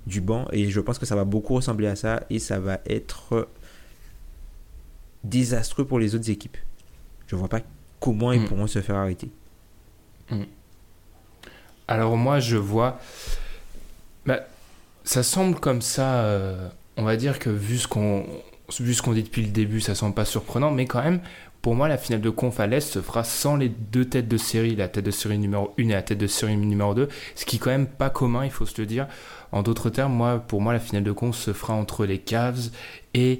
du 0.06 0.20
banc. 0.20 0.46
Et 0.52 0.68
je 0.70 0.80
pense 0.80 0.98
que 0.98 1.06
ça 1.06 1.16
va 1.16 1.24
beaucoup 1.24 1.54
ressembler 1.54 1.86
à 1.86 1.96
ça 1.96 2.22
et 2.30 2.38
ça 2.38 2.58
va 2.58 2.80
être 2.86 3.32
euh, 3.34 3.44
désastreux 5.24 5.84
pour 5.84 5.98
les 5.98 6.14
autres 6.14 6.30
équipes. 6.30 6.56
Je 7.26 7.36
vois 7.36 7.48
pas 7.48 7.60
comment 8.00 8.32
ils 8.32 8.40
Mm. 8.42 8.48
pourront 8.48 8.66
se 8.66 8.80
faire 8.80 8.96
arrêter. 8.96 9.30
Alors 11.88 12.16
moi, 12.16 12.40
je 12.40 12.56
vois... 12.56 12.98
Bah, 14.26 14.40
ça 15.04 15.22
semble 15.22 15.58
comme 15.58 15.82
ça, 15.82 16.24
euh, 16.24 16.68
on 16.96 17.02
va 17.02 17.16
dire 17.16 17.38
que 17.38 17.50
vu 17.50 17.76
ce 17.78 17.88
qu'on 17.88 18.24
vu 18.80 18.94
ce 18.94 19.02
qu'on 19.02 19.12
dit 19.12 19.24
depuis 19.24 19.42
le 19.42 19.50
début, 19.50 19.80
ça 19.80 19.94
semble 19.94 20.14
pas 20.14 20.24
surprenant, 20.24 20.70
mais 20.70 20.86
quand 20.86 21.02
même, 21.02 21.20
pour 21.62 21.76
moi, 21.76 21.86
la 21.86 21.96
finale 21.96 22.20
de 22.20 22.28
conf 22.28 22.58
à 22.58 22.66
l'Est 22.66 22.92
se 22.92 23.00
fera 23.00 23.22
sans 23.22 23.54
les 23.54 23.68
deux 23.68 24.04
têtes 24.04 24.26
de 24.26 24.36
série, 24.36 24.74
la 24.74 24.88
tête 24.88 25.04
de 25.04 25.12
série 25.12 25.38
numéro 25.38 25.72
1 25.78 25.82
et 25.82 25.92
la 25.92 26.02
tête 26.02 26.18
de 26.18 26.26
série 26.26 26.56
numéro 26.56 26.92
2, 26.92 27.08
ce 27.36 27.44
qui 27.44 27.56
est 27.56 27.58
quand 27.60 27.70
même 27.70 27.86
pas 27.86 28.10
commun, 28.10 28.44
il 28.44 28.50
faut 28.50 28.66
se 28.66 28.80
le 28.80 28.86
dire. 28.86 29.06
En 29.52 29.62
d'autres 29.62 29.88
termes, 29.88 30.12
moi, 30.12 30.40
pour 30.40 30.60
moi, 30.60 30.72
la 30.72 30.80
finale 30.80 31.04
de 31.04 31.12
conf 31.12 31.36
se 31.36 31.52
fera 31.52 31.74
entre 31.74 32.04
les 32.04 32.18
Cavs 32.18 32.70
et 33.14 33.38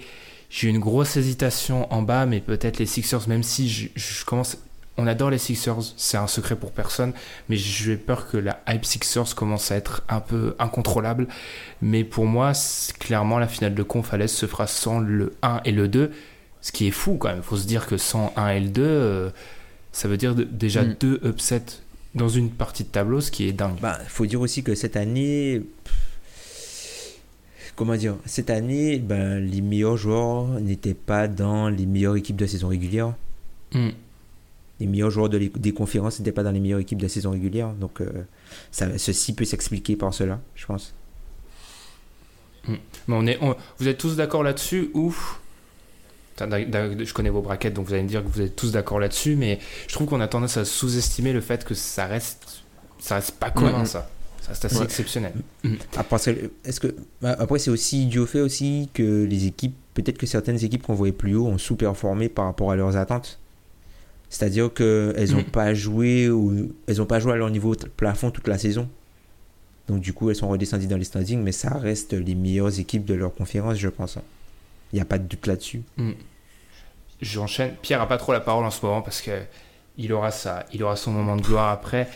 j'ai 0.51 0.69
une 0.69 0.79
grosse 0.79 1.17
hésitation 1.17 1.93
en 1.93 2.03
bas, 2.03 2.25
mais 2.25 2.41
peut-être 2.41 2.79
les 2.79 2.87
Sixers, 2.87 3.27
même 3.27 3.43
si 3.43 3.69
je, 3.69 4.25
commence... 4.25 4.57
On 4.99 5.07
adore 5.07 5.31
les 5.31 5.39
Sixers, 5.39 5.95
c'est 5.97 6.19
un 6.19 6.27
secret 6.27 6.55
pour 6.55 6.71
personne, 6.71 7.15
mais 7.49 7.57
j'ai 7.57 7.97
peur 7.97 8.29
que 8.29 8.37
la 8.37 8.61
hype 8.69 8.85
Sixers 8.85 9.35
commence 9.35 9.73
à 9.73 9.77
être 9.77 10.03
un 10.09 10.21
peu 10.21 10.55
incontrôlable. 10.61 11.27
Mais 11.81 12.05
pour 12.05 12.27
moi, 12.27 12.53
clairement, 13.01 13.39
la 13.39 13.49
finale 13.49 13.75
de 13.75 13.83
conf 13.83 14.13
à 14.13 14.19
l'Est 14.19 14.29
se 14.29 14.47
fera 14.47 14.67
sans 14.69 15.01
le 15.01 15.35
1 15.43 15.63
et 15.65 15.73
le 15.73 15.89
2, 15.89 16.13
ce 16.63 16.73
qui 16.73 16.87
est 16.87 16.91
fou 16.93 17.17
quand 17.19 17.29
même. 17.29 17.39
Il 17.39 17.43
faut 17.43 17.57
se 17.59 17.67
dire 17.67 17.87
que 17.87 17.97
sans 17.99 18.33
1 18.37 18.49
et 18.51 18.61
le 18.61 18.69
2, 18.71 18.83
euh, 18.83 19.31
ça 19.93 20.09
veut 20.09 20.17
dire 20.17 20.35
déjà 20.35 20.83
Mm. 20.83 20.97
deux 21.01 21.21
upsets 21.25 21.83
dans 22.15 22.29
une 22.29 22.51
partie 22.51 22.85
de 22.85 22.89
tableau, 22.89 23.21
ce 23.21 23.31
qui 23.31 23.47
est 23.49 23.53
dingue. 23.53 23.79
Bah, 23.81 23.99
faut 24.09 24.25
dire 24.27 24.41
aussi 24.41 24.63
que 24.63 24.75
cette 24.75 24.97
année, 24.97 25.63
comment 27.77 27.97
dire, 27.97 28.17
cette 28.27 28.51
année, 28.51 28.99
ben, 28.99 29.39
les 29.39 29.61
meilleurs 29.61 29.97
joueurs 29.97 30.47
n'étaient 30.61 30.95
pas 30.95 31.29
dans 31.29 31.69
les 31.69 31.87
meilleures 31.87 32.17
équipes 32.17 32.37
de 32.37 32.47
saison 32.47 32.69
régulière. 32.69 33.15
Mm. 33.75 33.89
Les 34.81 34.87
meilleurs 34.87 35.11
joueurs 35.11 35.29
de 35.29 35.39
des 35.39 35.73
conférences 35.73 36.19
n'étaient 36.19 36.33
pas 36.33 36.43
dans 36.43 36.51
les 36.51 36.61
meilleures 36.61 36.81
équipes 36.81 37.01
de 37.01 37.09
saison 37.09 37.31
régulière. 37.31 37.73
Donc, 37.75 38.01
euh, 38.01 38.11
ça, 38.73 38.99
ceci 38.99 39.33
peut 39.35 39.45
s'expliquer 39.45 39.97
par 39.97 40.13
cela, 40.13 40.41
je 40.55 40.67
pense. 40.67 40.93
Mais 42.69 42.79
on 43.09 43.27
est, 43.27 43.39
on- 43.41 43.57
vous 43.79 43.89
êtes 43.89 43.99
tous 43.99 44.17
d'accord 44.17 44.43
là-dessus 44.43 44.91
ou 44.95 45.15
Je 46.39 47.13
connais 47.13 47.31
vos 47.31 47.43
braquettes, 47.43 47.75
donc 47.75 47.87
vous 47.87 47.93
allez 47.95 48.03
me 48.03 48.09
dire 48.09 48.23
que 48.23 48.29
vous 48.29 48.41
êtes 48.41 48.57
tous 48.57 48.73
d'accord 48.73 48.99
là-dessus, 49.01 49.37
mais 49.37 49.59
je 49.87 49.95
trouve 49.95 50.07
qu'on 50.09 50.21
a 50.21 50.29
tendance 50.29 50.57
à 50.57 50.65
sous-estimer 50.65 51.33
le 51.33 51.41
fait 51.41 51.65
que 51.65 51.75
ça 51.75 52.07
reste, 52.07 52.63
ça 52.99 53.17
reste 53.17 53.33
pas 53.33 53.51
commun, 53.51 53.85
ça. 53.85 54.09
Ça, 54.41 54.55
c'est 54.55 54.65
assez 54.67 54.79
Ouais. 54.79 54.85
exceptionnel. 54.85 55.33
Après, 55.97 56.19
c'est- 56.19 56.51
est-ce 56.65 56.81
que 56.81 56.95
bah, 57.21 57.37
après 57.39 57.61
c'est 57.61 57.71
aussi 57.71 58.07
dû 58.07 58.19
au 58.19 58.27
fait 58.27 58.41
aussi 58.41 58.89
que 58.93 59.23
les 59.25 59.47
équipes, 59.47 59.77
peut-être 59.95 60.19
que 60.19 60.27
certaines 60.27 60.63
équipes 60.65 60.83
qu'on 60.83 60.95
voyait 60.95 61.13
plus 61.13 61.37
haut 61.37 61.47
ont 61.47 61.59
sous-performé 61.59 62.29
par 62.29 62.47
rapport 62.47 62.73
à 62.73 62.77
leurs 62.77 62.97
attentes. 62.97 63.39
C'est-à-dire 64.31 64.73
que 64.73 65.15
elles 65.17 65.31
n'ont 65.33 65.43
Mm. 65.43 65.53
pas 65.53 65.75
joué 65.75 66.29
ou 66.29 66.73
elles 66.89 67.01
ont 67.01 67.07
pas 67.07 67.21
joué 67.21 67.33
à 67.35 67.37
leur 67.37 67.51
niveau 67.51 67.77
plafond 67.97 68.31
toute 68.33 68.49
la 68.49 68.59
saison. 68.59 68.89
Donc 69.87 70.01
du 70.01 70.13
coup, 70.13 70.29
elles 70.31 70.37
sont 70.37 70.49
redescendues 70.49 70.87
dans 70.89 70.97
les 70.97 71.05
standings, 71.05 71.41
mais 71.41 71.53
ça 71.53 71.75
reste 71.79 72.13
les 72.13 72.35
meilleures 72.35 72.81
équipes 72.81 73.05
de 73.05 73.15
leur 73.15 73.33
conférence, 73.35 73.77
je 73.79 73.89
pense. 73.89 74.19
Il 74.93 74.97
n'y 74.97 75.01
a 75.03 75.05
pas 75.07 75.19
de 75.19 75.25
doute 75.25 75.47
là-dessus. 75.47 75.83
J'enchaîne. 77.21 77.75
Pierre 77.83 78.01
a 78.01 78.09
pas 78.09 78.19
trop 78.19 78.33
la 78.33 78.41
parole 78.41 78.65
en 78.65 78.71
ce 78.71 78.85
moment 78.85 79.01
parce 79.03 79.21
que 79.23 79.31
il 79.99 80.13
aura 80.13 80.31
sa, 80.31 80.65
il 80.73 80.83
aura 80.83 80.97
son 80.97 81.13
moment 81.13 81.37
de 81.37 81.43
gloire 81.43 81.71
après. 81.71 82.09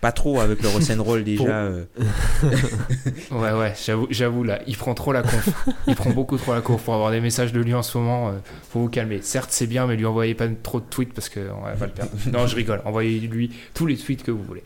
Pas 0.00 0.12
trop 0.12 0.40
avec 0.40 0.60
le 0.62 0.68
Roll 1.00 1.24
déjà. 1.24 1.44
Euh, 1.44 1.84
Ouais, 3.30 3.52
ouais, 3.52 3.72
j'avoue, 3.84 4.06
j'avoue 4.10 4.44
là, 4.44 4.60
il 4.66 4.76
prend 4.76 4.94
trop 4.94 5.12
la 5.12 5.22
conf. 5.22 5.48
il 5.86 5.94
prend 5.94 6.10
beaucoup 6.10 6.36
trop 6.36 6.52
la 6.54 6.60
conf 6.60 6.82
pour 6.82 6.94
avoir 6.94 7.10
des 7.10 7.20
messages 7.20 7.52
de 7.52 7.60
lui 7.60 7.72
en 7.74 7.82
ce 7.82 7.96
moment. 7.98 8.28
euh, 8.28 8.32
faut 8.70 8.80
vous 8.80 8.88
calmer. 8.88 9.20
Certes, 9.22 9.50
c'est 9.50 9.66
bien, 9.66 9.86
mais 9.86 9.96
lui 9.96 10.04
envoyez 10.06 10.34
pas 10.34 10.46
trop 10.62 10.80
de 10.80 10.84
tweets 10.86 11.12
parce 11.14 11.28
qu'on 11.28 11.60
va 11.62 11.86
le 11.86 11.92
perdre. 11.92 12.10
Non, 12.32 12.46
je 12.46 12.56
rigole. 12.56 12.82
Envoyez-lui 12.84 13.50
tous 13.72 13.86
les 13.86 13.96
tweets 13.96 14.22
que 14.22 14.30
vous 14.30 14.42
voulez. 14.42 14.62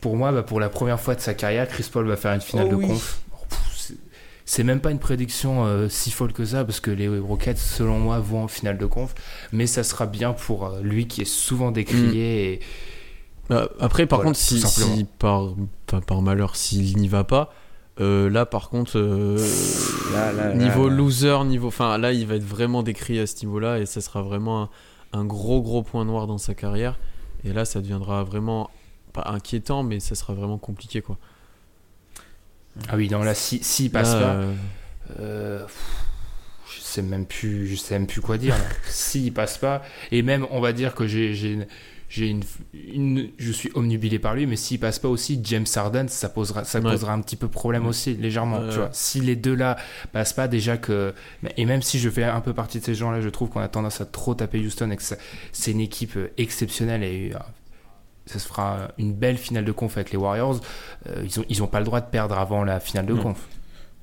Pour 0.00 0.16
moi, 0.16 0.32
bah, 0.32 0.42
pour 0.42 0.60
la 0.60 0.68
première 0.70 1.00
fois 1.00 1.14
de 1.14 1.20
sa 1.20 1.34
carrière, 1.34 1.68
Chris 1.68 1.88
Paul 1.92 2.06
va 2.06 2.16
faire 2.16 2.32
une 2.32 2.40
finale 2.40 2.66
Oh 2.68 2.72
de 2.72 2.76
oui. 2.76 2.86
conf. 2.88 3.20
C'est- 4.44 4.62
même 4.64 4.80
pas 4.80 4.90
une 4.90 4.98
prédiction 4.98 5.64
euh, 5.64 5.88
si 5.88 6.10
folle 6.10 6.32
que 6.32 6.44
ça, 6.44 6.64
parce 6.64 6.80
que 6.80 6.90
les 6.90 7.08
Rockets, 7.18 7.58
selon 7.58 7.98
moi, 7.98 8.18
vont 8.20 8.44
en 8.44 8.48
finale 8.48 8.78
de 8.78 8.86
conf. 8.86 9.14
Mais 9.52 9.66
ça 9.66 9.82
sera 9.82 10.06
bien 10.06 10.32
pour 10.32 10.66
euh, 10.66 10.80
lui 10.82 11.06
qui 11.08 11.22
est 11.22 11.24
souvent 11.24 11.70
décrié. 11.70 12.52
Et... 12.54 12.60
Euh, 13.50 13.66
Après, 13.80 14.06
par 14.06 14.18
Voilà, 14.18 14.30
contre, 14.30 14.38
si, 14.38 14.60
si 14.60 15.06
par, 15.18 15.54
par 16.06 16.22
malheur, 16.22 16.56
s'il 16.56 16.96
n'y 16.96 17.08
va 17.08 17.24
pas, 17.24 17.52
euh, 18.00 18.28
là, 18.30 18.46
par 18.46 18.68
contre, 18.70 18.98
euh, 18.98 19.36
Là, 20.12 20.32
là, 20.32 20.48
là, 20.48 20.54
niveau 20.54 20.88
là. 20.88 20.94
loser, 20.94 21.44
niveau, 21.44 21.68
enfin, 21.68 21.98
là, 21.98 22.12
il 22.12 22.26
va 22.26 22.36
être 22.36 22.44
vraiment 22.44 22.82
décrié 22.82 23.20
à 23.20 23.26
ce 23.26 23.36
niveau-là 23.44 23.78
et 23.78 23.86
ça 23.86 24.00
sera 24.00 24.22
vraiment 24.22 24.62
un, 24.62 24.70
un 25.20 25.24
gros, 25.24 25.62
gros 25.62 25.82
point 25.82 26.04
noir 26.04 26.26
dans 26.26 26.38
sa 26.38 26.54
carrière. 26.54 26.98
Et 27.44 27.52
là, 27.52 27.64
ça 27.64 27.80
deviendra 27.80 28.24
vraiment 28.24 28.70
pas 29.12 29.24
inquiétant, 29.26 29.82
mais 29.82 30.00
ça 30.00 30.14
sera 30.14 30.32
vraiment 30.34 30.58
compliqué, 30.58 31.02
quoi. 31.02 31.18
Ah 32.88 32.96
oui, 32.96 33.08
non, 33.08 33.22
là, 33.22 33.34
si, 33.34 33.62
s'il 33.62 33.90
passe 33.90 34.14
Là, 34.14 34.20
pas. 34.20 34.26
euh, 34.34 34.52
Euh, 35.20 35.66
je 36.74 36.80
sais 36.80 37.02
même 37.02 37.26
plus, 37.26 37.66
je 37.68 37.76
sais 37.76 37.94
même 37.98 38.06
plus 38.06 38.20
quoi 38.20 38.38
dire. 38.38 38.56
là. 38.56 38.64
S'il 38.88 39.32
passe 39.32 39.58
pas, 39.58 39.82
et 40.10 40.22
même 40.22 40.46
on 40.50 40.60
va 40.60 40.72
dire 40.72 40.94
que 40.94 41.06
j'ai, 41.06 41.34
j'ai, 41.34 41.52
une- 41.52 41.66
j'ai 42.08 42.28
une, 42.94 43.28
je 43.38 43.52
suis 43.52 43.70
omnubilé 43.74 44.18
par 44.18 44.34
lui, 44.34 44.46
mais 44.46 44.56
s'il 44.56 44.78
passe 44.80 44.98
pas 44.98 45.08
aussi, 45.08 45.40
James 45.44 45.66
Harden, 45.74 46.08
ça 46.08 46.28
posera, 46.28 46.64
ça 46.64 46.80
Ouais. 46.80 47.04
un 47.08 47.20
petit 47.20 47.36
peu 47.36 47.48
problème 47.48 47.86
aussi, 47.86 48.14
légèrement. 48.14 48.68
Tu 48.70 48.76
vois, 48.76 48.88
si 48.92 49.20
les 49.20 49.36
deux 49.36 49.54
là 49.54 49.76
passent 50.12 50.32
pas, 50.32 50.48
déjà 50.48 50.76
que, 50.76 51.12
et 51.56 51.64
même 51.66 51.82
si 51.82 51.98
je 51.98 52.08
fais 52.08 52.24
un 52.24 52.40
peu 52.40 52.54
partie 52.54 52.78
de 52.80 52.84
ces 52.84 52.94
gens-là, 52.94 53.20
je 53.20 53.28
trouve 53.28 53.48
qu'on 53.50 53.60
a 53.60 53.68
tendance 53.68 54.00
à 54.00 54.06
trop 54.06 54.34
taper 54.34 54.58
Houston 54.60 54.90
et 54.90 54.96
que 54.96 55.02
c'est 55.52 55.70
une 55.70 55.80
équipe 55.80 56.16
euh, 56.16 56.28
exceptionnelle 56.38 57.02
et 57.04 57.32
ça 58.26 58.38
se 58.38 58.46
fera 58.48 58.88
une 58.98 59.12
belle 59.12 59.36
finale 59.38 59.64
de 59.64 59.72
conf 59.72 59.96
avec 59.96 60.10
les 60.10 60.16
Warriors. 60.18 60.60
Euh, 61.08 61.22
ils 61.24 61.40
ont, 61.40 61.44
ils 61.48 61.62
ont 61.62 61.66
pas 61.66 61.78
le 61.80 61.84
droit 61.84 62.00
de 62.00 62.08
perdre 62.10 62.38
avant 62.38 62.64
la 62.64 62.80
finale 62.80 63.06
de 63.06 63.12
Non. 63.14 63.22
conf. 63.22 63.46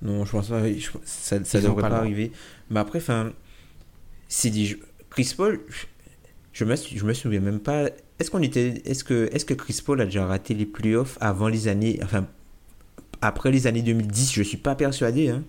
Non, 0.02 0.26
je 0.26 0.32
pense 0.32 0.48
pas. 0.50 0.68
je- 0.68 0.90
ça 1.06 1.36
ont 1.38 1.62
devrait 1.62 1.90
pas 1.90 1.98
arriver. 1.98 2.32
Mais 2.70 2.80
après, 2.80 3.00
enfin, 3.00 3.32
c'est 4.28 4.50
dit. 4.50 4.68
je- 4.68 4.78
Chris 5.10 5.34
Paul, 5.36 5.60
je- 6.54 6.66
me, 6.66 6.76
je 6.76 7.04
me 7.04 7.14
souviens 7.14 7.40
même 7.42 7.60
pas. 7.60 7.86
Est-ce 8.20 8.30
qu'on 8.32 8.42
était, 8.42 8.82
est-ce 8.86 9.04
que, 9.04 9.30
est-ce 9.34 9.46
que 9.46 9.54
Chris 9.54 9.82
Paul 9.86 10.00
a 10.02 10.06
déjà 10.06 10.26
raté 10.26 10.54
les 10.54 10.66
playoffs 10.66 11.18
avant 11.22 11.48
les 11.48 11.68
années, 11.68 12.00
enfin, 12.04 12.28
après 13.22 13.52
les 13.52 13.68
années 13.68 13.82
2010 13.82 14.32
Je 14.34 14.44
suis 14.44 14.58
pas 14.58 14.76
persuadé. 14.76 15.30
Hein. 15.30 15.44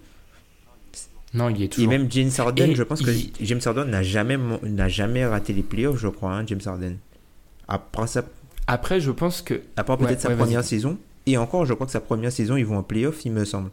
Non, 1.35 1.49
il 1.49 1.62
est 1.62 1.64
Et 1.66 1.68
toujours. 1.68 1.89
même 1.91 2.11
James 2.11 2.31
Harden, 2.37 2.70
Et 2.70 2.75
je 2.75 2.83
pense 2.83 3.01
il- 3.01 3.33
que 3.33 3.45
James 3.45 3.61
Harden 3.64 3.87
n'a 3.87 4.03
jamais, 4.03 4.37
n'a 4.64 4.89
jamais 4.89 5.25
raté 5.25 5.53
les 5.55 5.62
playoffs, 5.62 5.99
je 5.99 6.09
crois, 6.09 6.33
hein, 6.35 6.45
James 6.47 6.61
Harden. 6.64 6.97
Après 7.68 8.07
ça, 8.07 8.23
Après, 8.67 9.01
je 9.01 9.11
pense 9.11 9.43
que 9.43 9.63
à 9.77 9.85
part 9.85 10.01
Ouais, 10.01 10.07
peut-être 10.07 10.21
sa 10.21 10.29
ouais, 10.29 10.37
première 10.37 10.65
saison. 10.65 10.99
Et 11.27 11.37
encore, 11.37 11.67
je 11.67 11.75
crois 11.75 11.87
que 11.87 11.93
sa 11.93 12.01
première 12.01 12.33
saison, 12.33 12.57
ils 12.57 12.67
vont 12.67 12.79
en 12.79 12.83
playoffs, 12.83 13.25
il 13.25 13.33
me 13.33 13.45
semble. 13.45 13.71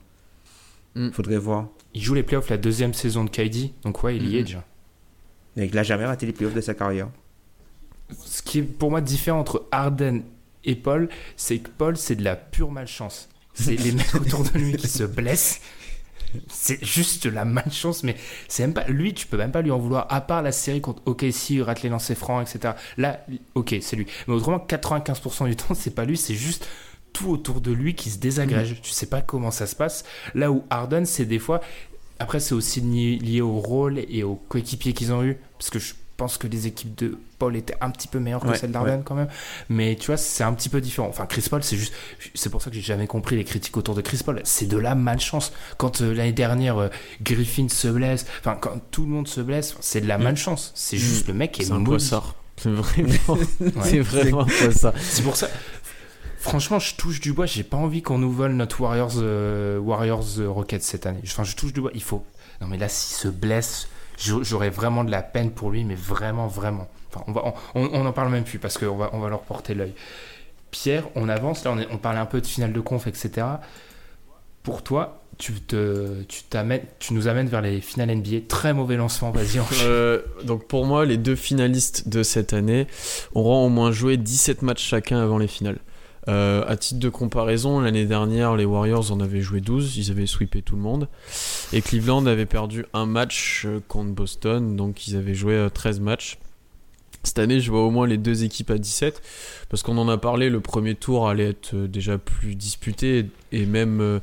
Mm. 0.96 1.12
Faudrait 1.12 1.38
voir. 1.38 1.68
Il 1.94 2.02
joue 2.02 2.14
les 2.14 2.24
playoffs 2.24 2.50
la 2.50 2.58
deuxième 2.58 2.94
saison 2.94 3.24
de 3.24 3.30
KD, 3.30 3.72
donc 3.84 4.04
ouais, 4.04 4.16
il 4.18 4.28
y 4.28 4.36
est 4.36 4.40
Mhm. 4.40 4.46
déjà. 4.46 4.64
Mais 5.56 5.68
il 5.68 5.74
n'a 5.76 5.84
jamais 5.84 6.06
raté 6.06 6.26
les 6.26 6.34
playoffs 6.34 6.54
de 6.54 6.62
sa 6.62 6.74
carrière. 6.76 7.08
Ce 8.26 8.42
qui 8.42 8.60
est 8.60 8.64
pour 8.64 8.90
moi 8.92 9.02
différent 9.02 9.40
entre 9.40 9.66
Harden 9.72 10.22
et 10.66 10.76
Paul, 10.76 11.10
c'est 11.38 11.58
que 11.60 11.70
Paul, 11.70 11.98
c'est 11.98 12.16
de 12.16 12.24
la 12.24 12.36
pure 12.36 12.72
malchance. 12.72 13.30
C'est 13.54 13.76
les 13.76 13.92
mecs 13.94 14.14
autour 14.16 14.44
de 14.44 14.58
lui 14.58 14.76
qui 14.78 14.88
se 14.88 15.04
blessent. 15.04 15.62
C'est 16.48 16.84
juste 16.84 17.26
la 17.26 17.46
malchance, 17.46 18.04
mais 18.04 18.16
c'est 18.48 18.64
même 18.64 18.74
pas 18.74 18.86
lui, 18.88 19.14
tu 19.14 19.28
peux 19.28 19.38
même 19.38 19.52
pas 19.52 19.62
lui 19.62 19.72
en 19.72 19.80
vouloir. 19.80 20.08
À 20.10 20.22
part 20.22 20.42
la 20.42 20.52
série 20.52 20.82
contre 20.82 21.02
OKC, 21.06 21.52
il 21.52 21.62
rate 21.64 21.82
les 21.82 21.90
lancers 21.90 22.18
francs, 22.18 22.48
etc. 22.48 22.74
Là, 22.98 23.26
ok, 23.56 23.76
c'est 23.82 23.96
lui. 23.96 24.06
Mais 24.28 24.34
autrement, 24.34 24.66
95% 24.68 25.48
du 25.48 25.56
temps, 25.56 25.74
c'est 25.74 25.96
pas 25.96 26.06
lui, 26.06 26.18
c'est 26.18 26.36
juste 26.36 26.68
tout 27.14 27.30
autour 27.30 27.62
de 27.62 27.72
lui 27.72 27.96
qui 27.96 28.10
se 28.10 28.20
désagrège. 28.20 28.82
Tu 28.82 28.92
sais 28.92 29.08
pas 29.08 29.22
comment 29.22 29.52
ça 29.52 29.68
se 29.68 29.76
passe. 29.76 30.04
Là 30.36 30.52
où 30.52 30.64
Harden, 30.70 31.06
c'est 31.06 31.26
des 31.26 31.40
fois. 31.40 31.62
Après, 32.20 32.40
c'est 32.40 32.54
aussi 32.54 32.82
lié, 32.82 33.18
lié 33.18 33.42
au 33.42 33.60
rôle 33.60 34.00
et 34.10 34.24
aux 34.24 34.36
coéquipiers 34.36 34.94
qu'ils 34.94 35.14
ont 35.14 35.24
eu. 35.24 35.38
Parce 35.58 35.70
que 35.70 35.80
je 35.80 35.94
pense 36.20 36.38
que 36.38 36.45
les 36.45 36.67
équipes 36.67 36.93
de 36.95 37.17
Paul 37.39 37.55
étaient 37.55 37.76
un 37.82 37.89
petit 37.89 38.07
peu 38.07 38.20
meilleures 38.20 38.41
que 38.41 38.49
Ouais, 38.49 38.57
celles 38.57 38.72
d'Harden 38.72 39.01
quand 39.03 39.15
même. 39.15 39.30
Mais 39.70 39.95
tu 39.95 40.07
vois, 40.07 40.17
c'est 40.17 40.43
un 40.43 40.53
petit 40.53 40.70
peu 40.70 40.82
différent. 40.82 41.07
Enfin, 41.07 41.26
Chris 41.26 41.45
Paul, 41.49 41.63
c'est 41.63 41.78
juste. 41.78 41.93
C'est 42.36 42.49
pour 42.49 42.61
ça 42.61 42.70
que 42.70 42.76
j'ai 42.76 42.82
jamais 42.82 43.07
compris 43.07 43.36
les 43.38 43.43
critiques 43.45 43.76
autour 43.78 43.95
de 43.95 44.01
Chris 44.01 44.20
Paul. 44.24 44.41
C'est 44.43 44.67
de 44.67 44.78
la 44.78 44.93
malchance. 44.93 45.51
Quand 45.78 46.01
euh, 46.01 46.13
l'année 46.13 46.32
dernière, 46.34 46.78
euh, 46.78 46.89
Griffin 47.24 47.67
se 47.70 47.88
blesse, 47.88 48.26
enfin, 48.41 48.55
quand 48.61 48.80
tout 48.91 49.03
le 49.03 49.09
monde 49.09 49.28
se 49.28 49.41
blesse, 49.41 49.76
c'est 49.80 50.01
de 50.01 50.07
la 50.07 50.17
malchance. 50.20 50.72
C'est 50.76 50.97
juste 50.97 51.28
le 51.28 51.34
mec 51.34 51.53
qui 51.53 51.61
est, 51.63 51.65
c'est 51.65 51.72
un 51.72 51.84
poissard. 51.84 52.36
C'est 52.61 52.70
vraiment, 52.72 53.39
Ouais. 53.61 53.72
c'est 53.84 53.99
vraiment 54.01 54.41
un 54.41 54.45
poissard. 54.45 54.93
C'est 54.99 55.24
pour 55.24 55.38
ça. 55.38 55.47
Franchement, 56.39 56.80
je 56.80 56.95
touche 56.95 57.20
du 57.22 57.32
bois. 57.34 57.45
J'ai 57.45 57.63
pas 57.63 57.78
envie 57.78 58.01
qu'on 58.01 58.17
nous 58.17 58.32
vole 58.32 58.51
notre 58.53 58.82
Warriors, 58.82 59.13
euh, 59.17 59.78
Warriors 59.80 60.26
euh, 60.39 60.49
Rockets 60.49 60.82
cette 60.84 61.05
année. 61.05 61.20
Enfin, 61.24 61.43
je 61.45 61.55
touche 61.55 61.72
du 61.74 61.82
bois. 61.82 61.91
Il 61.93 62.03
faut. 62.03 62.26
Non, 62.61 62.67
mais 62.67 62.78
là, 62.78 62.88
s'il 62.89 63.15
se 63.17 63.28
blesse, 63.30 63.88
j'aurais 64.20 64.70
vraiment 64.70 65.03
de 65.03 65.11
la 65.11 65.22
peine 65.22 65.51
pour 65.51 65.72
lui, 65.72 65.84
mais 65.86 65.95
vraiment, 65.95 66.47
vraiment. 66.47 66.88
Enfin, 67.13 67.24
on 67.28 67.32
va, 67.32 67.43
on, 67.76 67.89
on 67.93 68.05
en 68.05 68.11
parle 68.13 68.30
même 68.32 68.43
plus 68.43 68.59
parce 68.59 68.78
qu'on 68.78 68.95
va, 68.97 69.09
on 69.13 69.20
va 69.20 69.30
leur 69.30 69.41
porter 69.41 69.74
l'œil. 69.74 69.93
Pierre, 70.72 71.05
on 71.15 71.30
avance. 71.30 71.63
Là, 71.63 71.72
on, 71.72 71.80
est- 71.80 71.88
on 71.91 71.97
parlait 71.97 72.20
un 72.20 72.26
peu 72.28 72.41
de 72.41 72.45
finale 72.47 72.74
de 72.74 72.80
conf, 72.80 73.07
etc. 73.07 73.45
Pour 74.63 74.84
toi, 74.84 75.22
tu 75.38 75.53
te, 75.53 76.22
tu 76.99 77.13
nous 77.13 77.28
amènes 77.28 77.47
vers 77.47 77.61
les 77.61 77.80
finales 77.82 78.13
NBA. 78.15 78.41
Très 78.47 78.74
mauvais 78.74 78.97
lancement. 78.97 79.32
Vas-y. 79.32 79.59
Euh, 79.84 80.22
donc 80.43 80.67
pour 80.67 80.86
moi, 80.86 81.05
les 81.05 81.17
deux 81.17 81.36
finalistes 81.36 82.09
de 82.09 82.22
cette 82.24 82.53
année 82.53 82.88
auront 83.34 83.65
au 83.65 83.70
moins 83.70 83.91
joué 83.91 84.17
17 84.17 84.61
matchs 84.61 84.84
chacun 84.84 85.20
avant 85.22 85.38
les 85.38 85.47
finales. 85.47 85.80
Euh, 86.28 86.63
à 86.67 86.76
titre 86.76 86.99
de 86.99 87.09
comparaison, 87.09 87.80
l'année 87.80 88.05
dernière, 88.05 88.55
les 88.55 88.65
Warriors 88.65 89.11
en 89.11 89.20
avaient 89.20 89.41
joué 89.41 89.61
12, 89.61 89.97
ils 89.97 90.11
avaient 90.11 90.26
sweepé 90.26 90.61
tout 90.61 90.76
le 90.76 90.82
monde. 90.82 91.07
Et 91.74 91.82
Cleveland 91.82 92.26
avait 92.26 92.45
perdu 92.45 92.86
un 92.93 93.05
match 93.05 93.63
euh, 93.65 93.80
contre 93.88 94.11
Boston, 94.11 94.76
donc 94.76 95.07
ils 95.07 95.15
avaient 95.15 95.34
joué 95.34 95.53
euh, 95.53 95.70
13 95.70 96.01
matchs. 96.01 96.38
Cette 97.24 97.39
année, 97.39 97.59
je 97.59 97.70
vois 97.70 97.86
au 97.86 97.91
moins 97.91 98.07
les 98.07 98.17
deux 98.17 98.43
équipes 98.43 98.72
à 98.72 98.78
17, 98.78 99.22
parce 99.70 99.84
qu'on 99.84 99.97
en 99.97 100.07
a 100.07 100.17
parlé, 100.17 100.49
le 100.49 100.61
premier 100.61 100.95
tour 100.95 101.28
allait 101.28 101.49
être 101.49 101.76
euh, 101.76 101.88
déjà 101.88 102.17
plus 102.17 102.55
disputé, 102.55 103.26
et 103.51 103.65
même... 103.65 103.99
euh, 103.99 104.20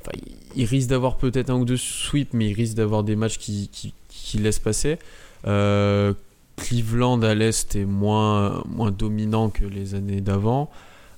enfin, 0.00 0.12
il 0.56 0.64
risque 0.64 0.88
d'avoir 0.88 1.18
peut-être 1.18 1.50
un 1.50 1.56
ou 1.56 1.64
deux 1.64 1.76
sweeps, 1.76 2.32
mais 2.32 2.50
il 2.50 2.54
risque 2.54 2.74
d'avoir 2.74 3.04
des 3.04 3.16
matchs 3.16 3.38
qui, 3.38 3.68
qui, 3.70 4.38
laissent 4.38 4.58
passer. 4.58 4.98
Euh, 5.46 6.14
Cleveland 6.56 7.20
à 7.20 7.34
l'Est 7.34 7.76
est 7.76 7.84
moins, 7.84 8.62
moins 8.66 8.90
dominant 8.90 9.50
que 9.50 9.66
les 9.66 9.94
années 9.94 10.22
d'avant. 10.22 10.70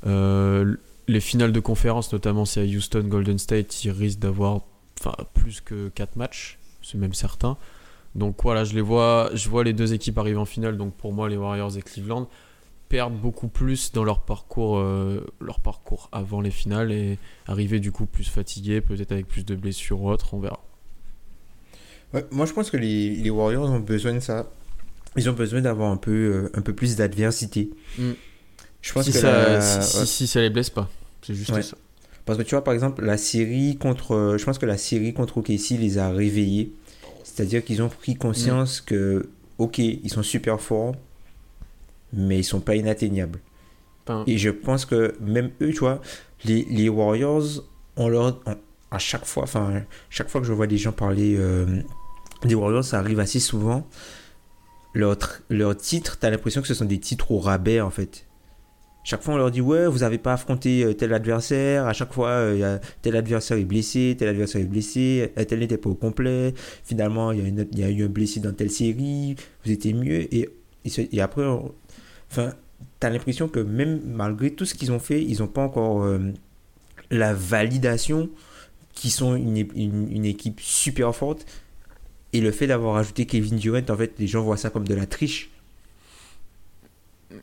Euh, 0.07 0.77
les 1.09 1.21
finales 1.21 1.53
de 1.53 1.61
conférence, 1.61 2.13
notamment 2.13 2.45
si 2.45 2.61
à 2.61 2.65
Houston, 2.65 3.05
Golden 3.05 3.39
State, 3.39 3.85
ils 3.85 3.91
risquent 3.91 4.21
d'avoir 4.21 4.63
plus 5.35 5.61
que 5.61 5.89
4 5.91 6.17
matchs, 6.17 6.59
c'est 6.83 6.99
même 6.99 7.15
certain. 7.15 7.57
Donc 8.15 8.43
voilà, 8.43 8.65
je 8.65 8.75
les 8.75 8.81
vois, 8.81 9.31
je 9.35 9.49
vois 9.49 9.65
les 9.65 9.73
deux 9.73 9.93
équipes 9.93 10.19
arriver 10.19 10.39
en 10.39 10.45
finale. 10.45 10.77
Donc 10.77 10.95
pour 10.95 11.13
moi, 11.13 11.29
les 11.29 11.37
Warriors 11.37 11.77
et 11.77 11.83
Cleveland 11.83 12.29
perdent 12.89 13.19
beaucoup 13.19 13.49
plus 13.49 13.93
dans 13.93 14.05
leur 14.05 14.21
parcours, 14.21 14.79
euh, 14.79 15.27
leur 15.41 15.61
parcours 15.61 16.09
avant 16.13 16.41
les 16.41 16.51
finales 16.51 16.93
et 16.93 17.19
arriver 17.47 17.81
du 17.81 17.91
coup 17.91 18.07
plus 18.07 18.29
fatigués, 18.29 18.81
peut-être 18.81 19.13
avec 19.13 19.27
plus 19.27 19.45
de 19.45 19.57
blessures 19.57 20.01
ou 20.01 20.11
autre, 20.11 20.33
on 20.33 20.39
verra. 20.39 20.63
Ouais, 22.13 22.25
moi, 22.31 22.47
je 22.47 22.53
pense 22.53 22.71
que 22.71 22.77
les, 22.77 23.17
les 23.17 23.31
Warriors 23.31 23.69
ont 23.69 23.81
besoin 23.81 24.15
de 24.15 24.21
ça. 24.21 24.49
Ils 25.17 25.29
ont 25.29 25.33
besoin 25.33 25.61
d'avoir 25.61 25.91
un 25.91 25.97
peu, 25.97 26.13
euh, 26.13 26.51
un 26.55 26.61
peu 26.61 26.73
plus 26.73 26.95
d'adversité. 26.97 27.71
Mm. 27.99 28.13
Je 28.85 28.93
pense 28.93 29.05
Si 29.07 29.13
que 29.13 29.19
ça, 29.19 29.49
la- 29.49 29.61
si, 29.63 29.91
si- 29.91 29.99
ouais. 29.99 30.07
si 30.07 30.27
ça 30.27 30.41
les 30.43 30.51
blesse 30.51 30.69
pas, 30.69 30.91
c'est 31.23 31.35
juste 31.35 31.51
Ouais. 31.53 31.63
ça. 31.63 31.77
Parce 32.27 32.39
que 32.39 32.43
tu 32.43 32.51
vois, 32.55 32.63
par 32.63 32.75
exemple, 32.75 33.03
la 33.05 33.17
série 33.17 33.77
contre. 33.79 34.13
euh, 34.15 34.37
Je 34.39 34.45
pense 34.45 34.59
que 34.59 34.67
la 34.67 34.77
série 34.77 35.15
contre 35.15 35.39
OKC 35.39 35.79
les 35.79 35.97
a 35.99 36.11
réveillés. 36.11 36.73
C'est-à-dire 37.23 37.65
qu'ils 37.65 37.81
ont 37.83 37.89
pris 37.89 38.15
conscience 38.15 38.81
que, 38.83 39.29
ok, 39.59 39.79
ils 39.79 40.11
sont 40.11 40.23
super 40.23 40.61
forts, 40.61 40.95
mais 42.13 42.39
ils 42.41 42.45
sont 42.45 42.61
pas 42.61 42.77
inatteignables. 42.77 43.41
Et 44.27 44.37
je 44.37 44.51
pense 44.51 44.85
que 44.85 45.17
même 45.21 45.51
eux, 45.63 45.71
tu 45.73 45.79
vois, 45.79 46.01
les, 46.45 46.65
les 46.69 46.91
Warriors, 46.91 47.65
on 47.97 48.09
leur, 48.09 48.39
on- 48.47 48.57
à 48.91 48.99
chaque 48.99 49.25
fois, 49.25 49.45
enfin, 49.45 49.83
chaque 50.11 50.29
fois 50.29 50.43
que 50.43 50.47
je 50.47 50.53
vois 50.53 50.67
des 50.67 50.77
gens 50.79 50.93
parler 50.93 51.37
euh, 51.39 51.81
des 52.45 52.55
Warriors, 52.55 52.85
ça 52.85 52.99
arrive 52.99 53.19
assez 53.19 53.41
souvent. 53.41 53.87
Leur, 54.93 55.15
tr- 55.17 55.41
leur 55.51 55.77
titre, 55.77 56.19
t'as 56.21 56.31
l'impression 56.31 56.61
que 56.61 56.69
ce 56.69 56.75
sont 56.75 56.85
des 56.85 57.01
titres 57.01 57.31
au 57.33 57.39
rabais, 57.39 57.81
en 57.81 57.91
fait. 57.91 58.27
Chaque 59.05 59.23
fois, 59.23 59.35
on 59.35 59.37
leur 59.37 59.51
dit, 59.51 59.61
ouais, 59.61 59.87
vous 59.87 59.99
n'avez 59.99 60.17
pas 60.17 60.33
affronté 60.33 60.83
euh, 60.83 60.95
tel 60.95 61.13
adversaire. 61.13 61.87
À 61.87 61.93
chaque 61.93 62.15
fois, 62.15 62.31
euh, 62.31 62.79
tel 63.03 63.15
adversaire 63.17 63.59
est 63.59 63.65
blessé, 63.65 64.17
tel 64.19 64.29
adversaire 64.29 64.63
est 64.63 64.67
blessé, 64.67 65.31
euh, 65.37 65.45
tel 65.45 65.59
n'était 65.59 65.77
pas 65.77 65.91
au 65.91 65.95
complet. 65.95 66.55
Finalement, 66.85 67.31
il 67.31 67.67
y, 67.75 67.85
a 67.85 67.91
eu 67.91 68.05
un 68.05 68.09
blessé 68.09 68.41
dans 68.41 68.55
telle 68.55 68.71
série, 68.71 69.37
vous 69.65 69.71
étiez 69.71 69.93
mieux. 69.93 70.27
Et, 70.35 70.49
après, 71.21 71.45
enfin, 72.31 72.55
t'as 72.99 73.11
l'impression 73.11 73.47
que 73.47 73.61
même 73.61 74.01
malgré 74.07 74.51
tout 74.51 74.65
ce 74.65 74.75
qu'ils 74.75 74.91
ont 74.91 74.99
fait, 74.99 75.23
ils 75.23 75.41
n'ont 75.41 75.49
pas 75.49 75.63
encore 75.63 76.07
la 77.11 77.35
validation 77.35 78.31
qu'ils 78.95 79.11
sont 79.11 79.37
une, 79.37 79.67
une 79.77 80.25
équipe 80.25 80.61
super 80.61 81.15
forte. 81.15 81.45
Et 82.33 82.41
le 82.41 82.51
fait 82.51 82.67
d'avoir 82.67 82.97
ajouté 82.97 83.27
Kevin 83.27 83.59
Durant, 83.59 83.81
en 83.89 83.97
fait, 83.97 84.15
les 84.19 84.27
gens 84.27 84.43
voient 84.43 84.57
ça 84.57 84.71
comme 84.71 84.89
de 84.89 84.95
la 84.95 85.07
triche. 85.07 85.51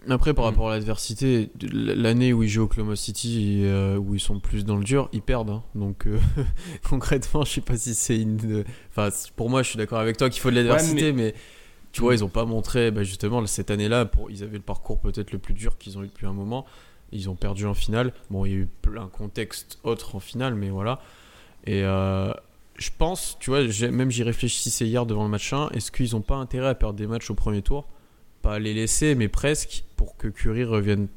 Après, 0.09 0.33
par 0.33 0.45
rapport 0.45 0.69
à 0.69 0.73
l'adversité, 0.73 1.49
l'année 1.71 2.33
où 2.33 2.43
ils 2.43 2.49
jouent 2.49 2.61
au 2.61 2.65
Oklahoma 2.65 2.95
City, 2.95 3.61
euh, 3.63 3.97
où 3.97 4.15
ils 4.15 4.19
sont 4.19 4.39
plus 4.39 4.65
dans 4.65 4.77
le 4.77 4.83
dur, 4.83 5.09
ils 5.13 5.21
perdent. 5.21 5.49
hein. 5.49 5.63
Donc, 5.75 6.07
euh, 6.07 6.19
concrètement, 6.89 7.43
je 7.45 7.51
sais 7.53 7.61
pas 7.61 7.77
si 7.77 7.93
c'est 7.95 8.17
une. 8.19 8.63
Enfin, 8.89 9.09
c- 9.11 9.29
pour 9.35 9.49
moi, 9.49 9.63
je 9.63 9.69
suis 9.69 9.77
d'accord 9.77 9.99
avec 9.99 10.17
toi 10.17 10.29
qu'il 10.29 10.41
faut 10.41 10.51
de 10.51 10.55
l'adversité, 10.55 11.11
mais... 11.13 11.33
tu 11.91 12.01
vois, 12.01 12.13
ils 12.13 12.23
ont 12.23 12.29
pas 12.29 12.45
montré, 12.45 12.91
bah, 12.91 13.03
justement, 13.03 13.45
cette 13.45 13.71
année-là, 13.71 14.05
pour... 14.05 14.31
ils 14.31 14.43
avaient 14.43 14.57
le 14.57 14.63
parcours 14.63 14.99
peut-être 14.99 15.31
le 15.31 15.39
plus 15.39 15.53
dur 15.53 15.77
qu'ils 15.77 15.97
ont 15.97 16.03
eu 16.03 16.07
depuis 16.07 16.25
un 16.27 16.33
moment. 16.33 16.65
Ils 17.11 17.29
ont 17.29 17.35
perdu 17.35 17.65
en 17.65 17.73
finale. 17.73 18.13
Bon, 18.29 18.45
il 18.45 18.51
y 18.51 18.55
a 18.55 18.57
eu 18.59 18.67
plein 18.81 19.03
de 19.05 19.09
contextes 19.09 19.79
autres 19.83 20.15
en 20.15 20.19
finale, 20.19 20.55
mais 20.55 20.69
voilà. 20.69 21.01
Et 21.65 21.83
euh, 21.83 22.31
je 22.77 22.89
pense, 22.97 23.37
tu 23.39 23.49
vois, 23.49 23.61
même 23.91 24.09
j'y 24.09 24.23
réfléchissais 24.23 24.85
hier 24.87 25.05
devant 25.05 25.23
le 25.23 25.29
match 25.29 25.51
1, 25.51 25.69
est-ce 25.69 25.91
qu'ils 25.91 26.15
ont 26.15 26.21
pas 26.21 26.35
intérêt 26.35 26.69
à 26.69 26.75
perdre 26.75 26.95
des 26.97 27.07
matchs 27.07 27.29
au 27.29 27.35
premier 27.35 27.61
tour? 27.61 27.85
Pas 28.41 28.59
les 28.59 28.73
laisser, 28.73 29.15
mais 29.15 29.27
presque 29.27 29.83
pour 29.95 30.17
que 30.17 30.27
Curry 30.27 30.63
revienne. 30.63 31.07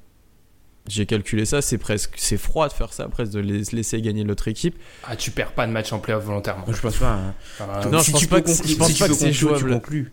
J'ai 0.87 1.07
calculé 1.07 1.47
ça, 1.47 1.63
c'est 1.63 1.79
presque, 1.79 2.13
c'est 2.19 2.37
froid 2.37 2.69
de 2.69 2.73
faire 2.75 2.93
ça, 2.93 3.09
presque 3.09 3.33
de 3.33 3.41
les 3.41 3.63
laisser 3.73 4.03
gagner 4.03 4.23
l'autre 4.23 4.49
équipe. 4.49 4.77
Ah, 5.05 5.17
tu 5.17 5.31
perds 5.31 5.53
pas 5.53 5.67
de 5.67 5.73
match 5.73 5.93
en 5.95 5.99
playoff 5.99 6.25
volontairement. 6.25 6.67
Je 6.71 6.79
pense 6.81 6.97
pas. 6.99 7.13
hein. 7.15 7.35
Enfin, 7.59 7.89
Non, 7.89 7.99
je 8.01 8.05
si 8.05 8.11
pense 8.13 8.21
tu 8.21 8.27
pas 8.27 8.37
peux 8.43 8.53
que- 8.53 8.69
je 8.69 8.77
pense 8.77 8.89
si 8.89 8.95
tu 8.95 8.99
pas 9.01 9.09
que 9.09 9.15
c'est 9.15 9.25
conclure, 9.31 9.55
tu 9.55 9.61
jouable. 9.61 9.71
conclus. 9.75 10.13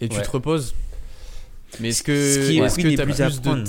Et 0.00 0.08
tu 0.08 0.20
te 0.20 0.30
reposes. 0.30 0.74
Mais 1.80 1.90
est-ce 1.90 2.02
que, 2.02 2.12
Ce 2.12 2.50
qui 2.50 2.58
est 2.58 2.62
est-ce 2.64 2.76
que 2.76 2.96
t'as 2.96 3.04
plus 3.04 3.14
plus 3.14 3.40
de, 3.40 3.64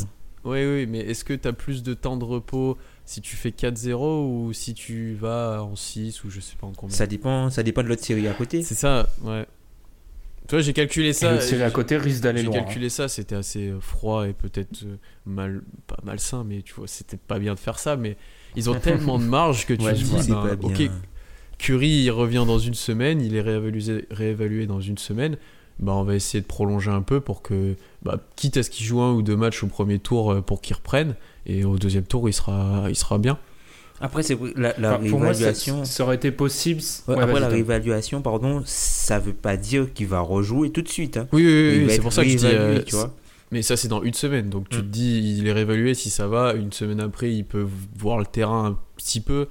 oui, 0.46 0.66
oui, 0.66 0.86
mais 0.88 1.00
est-ce 1.00 1.24
que 1.26 1.34
t'as 1.34 1.52
plus 1.52 1.84
de 1.84 1.94
temps 1.94 2.16
de 2.18 2.24
repos 2.24 2.78
si 3.06 3.20
tu 3.22 3.36
fais 3.36 3.52
4-0 3.52 4.24
ou 4.26 4.54
si 4.54 4.74
tu 4.74 5.14
vas 5.16 5.62
en 5.62 5.76
6 5.76 6.24
ou 6.24 6.30
je 6.32 6.40
sais 6.40 6.56
pas 6.60 6.66
en 6.66 6.72
combien? 6.72 6.96
Ça 6.96 7.06
dépend, 7.08 7.50
ça 7.50 7.62
dépend 7.62 7.84
de 7.84 7.88
l'autre 7.90 8.04
série 8.06 8.28
à 8.28 8.34
côté. 8.34 8.64
C'est 8.64 8.74
ça, 8.76 9.08
ouais. 9.24 9.46
Tu 10.50 10.56
vois, 10.56 10.62
j'ai 10.64 10.74
calculé 10.74 11.10
et 11.10 11.14
ça. 11.14 11.36
le 11.36 11.64
à 11.64 11.70
côté 11.70 11.96
risque 11.98 12.22
d'aller 12.24 12.40
J'ai 12.40 12.48
loin. 12.48 12.56
hein. 12.58 12.60
calculé 12.64 12.90
ça, 12.90 13.08
c'était 13.08 13.36
assez 13.36 13.70
euh, 13.70 13.80
froid 13.80 14.28
et 14.28 14.34
peut-être 14.34 14.84
euh, 14.84 14.96
mal, 15.28 15.62
pas 15.86 15.98
malsain, 16.04 16.44
mais 16.44 16.64
tu 16.64 16.74
vois, 16.74 16.88
c'était 16.88 17.18
pas 17.18 17.38
bien 17.38 17.54
de 17.54 17.60
faire 17.60 17.78
ça. 17.78 17.96
Mais 17.96 18.18
ils 18.56 18.68
ont 18.68 18.74
tellement 18.80 19.20
de 19.20 19.26
marge 19.26 19.68
que 19.68 19.76
tu 19.76 19.86
Ouais, 19.86 19.94
dis, 19.94 20.04
ben, 20.28 20.58
ok, 20.64 20.90
Curry 21.60 21.90
il 22.06 22.10
revient 22.10 22.46
dans 22.48 22.58
une 22.58 22.74
semaine, 22.74 23.22
il 23.22 23.36
est 23.36 23.42
réévalué, 23.42 24.06
réévalué 24.10 24.66
dans 24.66 24.82
une 24.82 24.98
semaine. 24.98 25.38
Bah, 25.78 25.94
on 25.94 26.04
va 26.04 26.16
essayer 26.16 26.42
de 26.42 26.48
prolonger 26.48 26.90
un 26.92 27.04
peu 27.04 27.22
pour 27.22 27.42
que, 27.44 27.76
bah, 28.02 28.20
quitte 28.36 28.58
à 28.58 28.64
ce 28.64 28.70
qu'il 28.72 28.86
joue 28.88 29.02
un 29.02 29.14
ou 29.14 29.22
deux 29.22 29.38
matchs 29.38 29.64
au 29.64 29.68
premier 29.68 30.00
tour 30.00 30.32
euh, 30.34 30.42
pour 30.42 30.62
qu'il 30.62 30.76
reprenne, 30.76 31.16
et 31.46 31.64
au 31.64 31.78
deuxième 31.78 32.06
tour 32.06 32.28
il 32.28 32.34
sera, 32.34 32.86
il 32.90 32.96
sera 32.96 33.18
bien. 33.20 33.38
Après, 34.02 34.24
c'est 34.24 34.38
la, 34.56 34.74
la 34.78 34.96
Enfin, 34.98 35.10
pour 35.10 35.20
moi, 35.20 35.34
ça, 35.34 35.40
réévaluation. 35.46 35.84
ça 35.86 36.04
aurait 36.04 36.16
été 36.16 36.32
possible. 36.32 36.82
Ouais, 37.08 37.20
après, 37.20 37.40
la 37.40 37.48
réévaluation, 37.50 38.22
pardon, 38.22 38.62
ça 38.66 39.20
veut 39.20 39.34
pas 39.34 39.58
dire 39.58 39.94
qu'il 39.94 40.08
va 40.08 40.22
rejouer 40.22 40.72
tout 40.72 40.82
de 40.82 40.88
suite. 40.88 41.18
hein. 41.18 41.28
Oui, 41.34 41.46
oui, 41.46 41.84
oui, 41.86 41.90
c'est 41.90 42.00
pour 42.02 42.14
ça 42.14 42.24
que 42.24 42.30
je 42.30 42.38
dis. 42.38 42.46
réévalué, 42.48 42.78
euh, 42.78 42.84
tu 42.84 42.96
vois. 42.96 43.14
Mais 43.52 43.62
ça, 43.62 43.76
c'est 43.76 43.88
dans 43.88 44.04
une 44.04 44.14
semaine. 44.14 44.50
Donc 44.50 44.70
tu 44.70 44.78
Mm. 44.78 44.82
te 44.82 44.86
dis, 44.86 45.38
il 45.40 45.48
est 45.48 45.52
réévalué, 45.52 45.94
si 45.96 46.10
ça 46.10 46.28
va, 46.28 46.54
une 46.54 46.72
semaine 46.72 47.00
après, 47.02 47.34
il 47.34 47.44
peut 47.44 47.68
voir 47.98 48.20
le 48.20 48.26
terrain 48.26 48.66
un 48.68 48.78
petit 48.96 49.20
peu. 49.22 49.48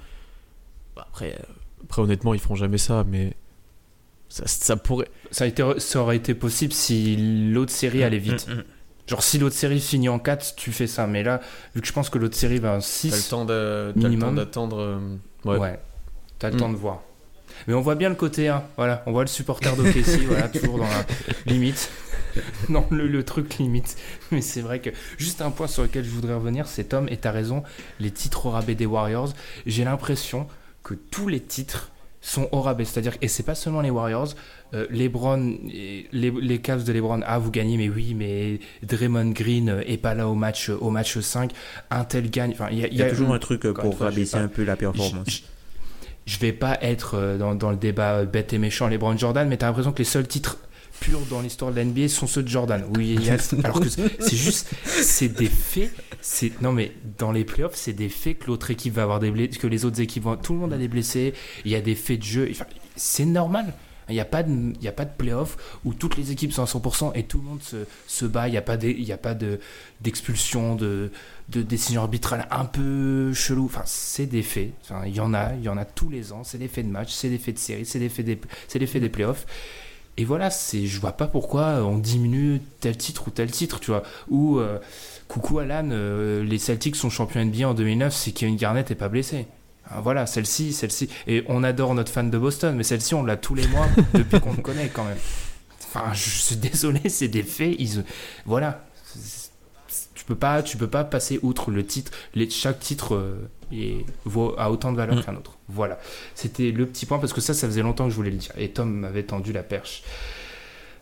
Après, 0.96 1.34
euh, 1.38 1.42
après 1.84 2.02
honnêtement, 2.02 2.32
ils 2.34 2.40
feront 2.40 2.54
jamais 2.54 2.78
ça, 2.78 3.04
mais 3.08 3.34
ça, 4.28 4.44
ça 4.46 4.76
pourrait. 4.76 5.08
Ça, 5.30 5.44
a 5.44 5.46
été, 5.46 5.62
ça 5.78 6.00
aurait 6.00 6.16
été 6.16 6.34
possible 6.34 6.72
si 6.72 7.16
l'autre 7.52 7.72
série 7.72 8.02
allait 8.02 8.18
vite. 8.18 8.46
Mm, 8.48 8.52
mm. 8.54 8.64
Genre, 9.08 9.22
si 9.22 9.38
l'autre 9.38 9.56
série 9.56 9.80
finit 9.80 10.08
en 10.08 10.18
4, 10.18 10.54
tu 10.56 10.70
fais 10.70 10.86
ça. 10.86 11.06
Mais 11.06 11.22
là, 11.22 11.40
vu 11.74 11.80
que 11.80 11.86
je 11.86 11.92
pense 11.92 12.10
que 12.10 12.18
l'autre 12.18 12.36
série 12.36 12.58
va 12.58 12.74
en 12.74 12.80
6, 12.80 13.10
T'as 13.10 13.16
le 13.16 13.22
temps 13.24 13.44
de- 13.44 13.92
t'as 13.94 14.00
le 14.02 14.08
minimum. 14.10 14.28
temps 14.30 14.34
d'attendre. 14.34 14.78
euh, 14.80 14.98
ouais, 15.46 15.56
ouais. 15.58 15.80
t'as 16.38 16.50
le 16.50 16.56
Mm. 16.56 16.58
temps 16.60 16.68
de 16.70 16.76
voir. 16.76 17.00
Mais 17.66 17.74
on 17.74 17.80
voit 17.80 17.94
bien 17.96 18.10
le 18.10 18.14
côté 18.14 18.48
1. 18.48 18.62
Voilà, 18.76 19.02
on 19.06 19.12
voit 19.12 19.22
le 19.22 19.28
supporter 19.28 19.74
d'OKC, 19.74 20.20
voilà, 20.26 20.48
toujours 20.48 20.78
dans 20.78 20.84
la 20.84 21.06
limite. 21.46 21.90
Non, 22.68 22.86
le, 22.90 23.08
le 23.08 23.24
truc 23.24 23.56
limite. 23.58 23.96
Mais 24.30 24.42
c'est 24.42 24.60
vrai 24.60 24.78
que 24.80 24.90
juste 25.16 25.40
un 25.42 25.50
point 25.50 25.66
sur 25.66 25.82
lequel 25.82 26.04
je 26.04 26.10
voudrais 26.10 26.34
revenir, 26.34 26.68
c'est 26.68 26.84
Tom, 26.84 27.08
et 27.08 27.16
t'as 27.16 27.32
raison, 27.32 27.64
les 27.98 28.12
titres 28.12 28.46
au 28.46 28.50
rabais 28.50 28.76
des 28.76 28.86
Warriors, 28.86 29.32
j'ai 29.66 29.82
l'impression 29.82 30.46
que 30.84 30.94
tous 30.94 31.26
les 31.26 31.40
titres 31.40 31.90
sont 32.20 32.48
au 32.52 32.60
rabais. 32.60 32.84
C'est-à-dire, 32.84 33.14
et 33.22 33.28
c'est 33.28 33.42
pas 33.44 33.54
seulement 33.54 33.80
les 33.80 33.90
Warriors, 33.90 34.34
euh, 34.74 34.86
LeBron, 34.90 35.56
et 35.72 36.06
les, 36.12 36.30
les 36.30 36.58
Cavs 36.60 36.84
de 36.84 36.92
LeBron, 36.92 37.20
ah 37.24 37.38
vous 37.38 37.50
gagnez, 37.50 37.76
mais 37.76 37.88
oui, 37.88 38.14
mais 38.14 38.58
Draymond 38.82 39.30
Green 39.30 39.68
euh, 39.68 39.82
est 39.86 39.96
pas 39.98 40.14
là 40.14 40.28
au 40.28 40.34
match, 40.34 40.68
au 40.68 40.90
match 40.90 41.18
5, 41.18 41.52
un 41.90 42.04
tel 42.04 42.28
gagne. 42.30 42.50
Enfin, 42.52 42.68
il 42.72 42.78
y 42.78 42.84
a, 42.84 42.88
Il 42.88 42.96
y 42.96 43.02
a 43.02 43.10
toujours 43.10 43.32
un 43.32 43.38
truc 43.38 43.64
euh, 43.64 43.72
pour 43.72 43.96
fois, 43.96 44.08
rabaisser 44.08 44.36
pas. 44.38 44.42
un 44.42 44.48
peu 44.48 44.64
la 44.64 44.76
performance. 44.76 45.28
je- 45.28 45.40
je 46.26 46.38
vais 46.40 46.52
pas 46.52 46.76
être 46.82 47.14
euh, 47.14 47.38
dans, 47.38 47.54
dans 47.54 47.70
le 47.70 47.76
débat 47.78 48.16
euh, 48.16 48.24
bête 48.26 48.52
et 48.52 48.58
méchant 48.58 48.86
LeBron 48.88 49.16
Jordan, 49.16 49.48
mais 49.48 49.56
t'as 49.56 49.66
l'impression 49.68 49.92
que 49.92 49.98
les 49.98 50.04
seuls 50.04 50.26
titres 50.28 50.58
purs 51.00 51.20
dans 51.30 51.40
l'histoire 51.40 51.70
de 51.70 51.76
la 51.76 51.84
NBA 51.84 52.08
sont 52.08 52.26
ceux 52.26 52.42
de 52.42 52.48
Jordan. 52.48 52.84
Oui, 52.96 53.18
alors 53.64 53.80
que 53.80 53.88
c'est 53.88 54.36
juste, 54.36 54.70
c'est 54.84 55.28
des 55.28 55.48
faits. 55.48 55.92
C'est 56.20 56.60
non 56.62 56.72
mais 56.72 56.92
dans 57.18 57.32
les 57.32 57.44
playoffs, 57.44 57.76
c'est 57.76 57.92
des 57.92 58.08
faits 58.08 58.40
que 58.40 58.46
l'autre 58.46 58.70
équipe 58.70 58.94
va 58.94 59.02
avoir 59.02 59.20
des 59.20 59.30
blessés, 59.30 59.58
que 59.58 59.66
les 59.66 59.84
autres 59.84 60.00
équipes 60.00 60.24
vont. 60.24 60.36
Tout 60.36 60.52
le 60.52 60.58
monde 60.60 60.72
a 60.72 60.78
des 60.78 60.88
blessés. 60.88 61.34
Il 61.64 61.70
y 61.70 61.74
a 61.74 61.80
des 61.80 61.94
faits 61.94 62.18
de 62.18 62.24
jeu. 62.24 62.48
Enfin, 62.50 62.66
c'est 62.96 63.24
normal. 63.24 63.72
Il 64.08 64.14
n'y 64.14 64.20
a 64.20 64.24
pas 64.24 64.42
de, 64.42 64.50
il 64.50 64.82
y 64.82 64.88
a 64.88 64.92
pas 64.92 65.04
de 65.04 65.14
playoff 65.16 65.78
où 65.84 65.92
toutes 65.92 66.16
les 66.16 66.32
équipes 66.32 66.52
sont 66.52 66.62
à 66.62 66.66
100% 66.66 67.12
et 67.14 67.24
tout 67.24 67.38
le 67.38 67.44
monde 67.44 67.62
se, 67.62 67.76
se 68.06 68.24
bat. 68.24 68.48
Il 68.48 68.52
n'y 68.52 68.56
a 68.56 68.62
pas 68.62 68.76
de, 68.76 68.88
il 68.88 69.04
y 69.04 69.12
a 69.12 69.18
pas 69.18 69.34
de 69.34 69.60
d'expulsion, 70.00 70.76
de, 70.76 71.10
de 71.50 71.62
décision 71.62 72.02
arbitrale 72.02 72.48
un 72.50 72.64
peu 72.64 73.32
chelou. 73.34 73.66
Enfin, 73.66 73.82
c'est 73.84 74.26
des 74.26 74.42
faits. 74.42 74.72
Enfin, 74.82 75.02
il 75.06 75.14
y 75.14 75.20
en 75.20 75.34
a, 75.34 75.54
il 75.54 75.62
y 75.62 75.68
en 75.68 75.76
a 75.76 75.84
tous 75.84 76.08
les 76.08 76.32
ans. 76.32 76.42
C'est 76.42 76.58
des 76.58 76.68
faits 76.68 76.86
de 76.86 76.90
match, 76.90 77.12
c'est 77.12 77.28
des 77.28 77.38
faits 77.38 77.56
de 77.56 77.60
série, 77.60 77.84
c'est 77.84 77.98
des 77.98 78.08
faits 78.08 78.24
des, 78.24 78.40
c'est 78.66 78.78
des 78.78 78.86
faits 78.86 79.02
des 79.02 79.10
playoffs. 79.10 79.46
Et 80.18 80.24
voilà, 80.24 80.50
c'est, 80.50 80.86
je 80.86 81.00
vois 81.00 81.12
pas 81.12 81.28
pourquoi 81.28 81.84
on 81.84 81.96
diminue 81.96 82.60
tel 82.80 82.96
titre 82.96 83.28
ou 83.28 83.30
tel 83.30 83.52
titre, 83.52 83.78
tu 83.78 83.92
vois. 83.92 84.02
Ou 84.28 84.58
euh, 84.58 84.80
coucou 85.28 85.60
Alan, 85.60 85.88
euh, 85.92 86.42
les 86.42 86.58
Celtics 86.58 86.96
sont 86.96 87.08
champions 87.08 87.44
NBA 87.44 87.68
en 87.68 87.72
2009, 87.72 88.12
c'est 88.12 88.32
Kevin 88.32 88.56
Garnett 88.56 88.90
est 88.90 88.96
pas 88.96 89.08
blessé. 89.08 89.46
Ah, 89.88 90.00
Voilà, 90.00 90.26
celle-ci, 90.26 90.72
celle-ci. 90.72 91.08
Et 91.28 91.44
on 91.46 91.62
adore 91.62 91.94
notre 91.94 92.10
fan 92.10 92.32
de 92.32 92.36
Boston, 92.36 92.74
mais 92.74 92.82
celle-ci, 92.82 93.14
on 93.14 93.22
l'a 93.22 93.36
tous 93.36 93.54
les 93.54 93.68
mois 93.68 93.86
depuis 94.14 94.40
qu'on 94.40 94.54
le 94.54 94.60
connaît 94.60 94.88
quand 94.88 95.04
même. 95.04 95.18
Enfin, 95.86 96.12
je 96.12 96.28
suis 96.28 96.56
désolé, 96.56 97.00
c'est 97.08 97.28
des 97.28 97.44
faits. 97.44 97.76
Ils... 97.78 98.04
Voilà. 98.44 98.84
Tu 100.14 100.24
peux 100.24 100.34
pas, 100.34 100.64
tu 100.64 100.76
peux 100.76 100.90
pas 100.90 101.04
passer 101.04 101.38
outre 101.44 101.70
le 101.70 101.86
titre. 101.86 102.10
Les, 102.34 102.50
chaque 102.50 102.80
titre 102.80 103.38
est- 103.72 104.04
vaut, 104.24 104.54
a 104.58 104.70
autant 104.70 104.92
de 104.92 104.96
valeur 104.96 105.16
Mm. 105.16 105.22
qu'un 105.22 105.36
autre. 105.36 105.52
Voilà. 105.68 105.98
C'était 106.34 106.70
le 106.70 106.86
petit 106.86 107.06
point 107.06 107.18
parce 107.18 107.32
que 107.32 107.40
ça, 107.40 107.54
ça 107.54 107.66
faisait 107.66 107.82
longtemps 107.82 108.04
que 108.04 108.10
je 108.10 108.16
voulais 108.16 108.30
le 108.30 108.36
dire. 108.36 108.52
Et 108.56 108.70
Tom 108.70 108.90
m'avait 108.90 109.22
tendu 109.24 109.52
la 109.52 109.62
perche. 109.62 110.02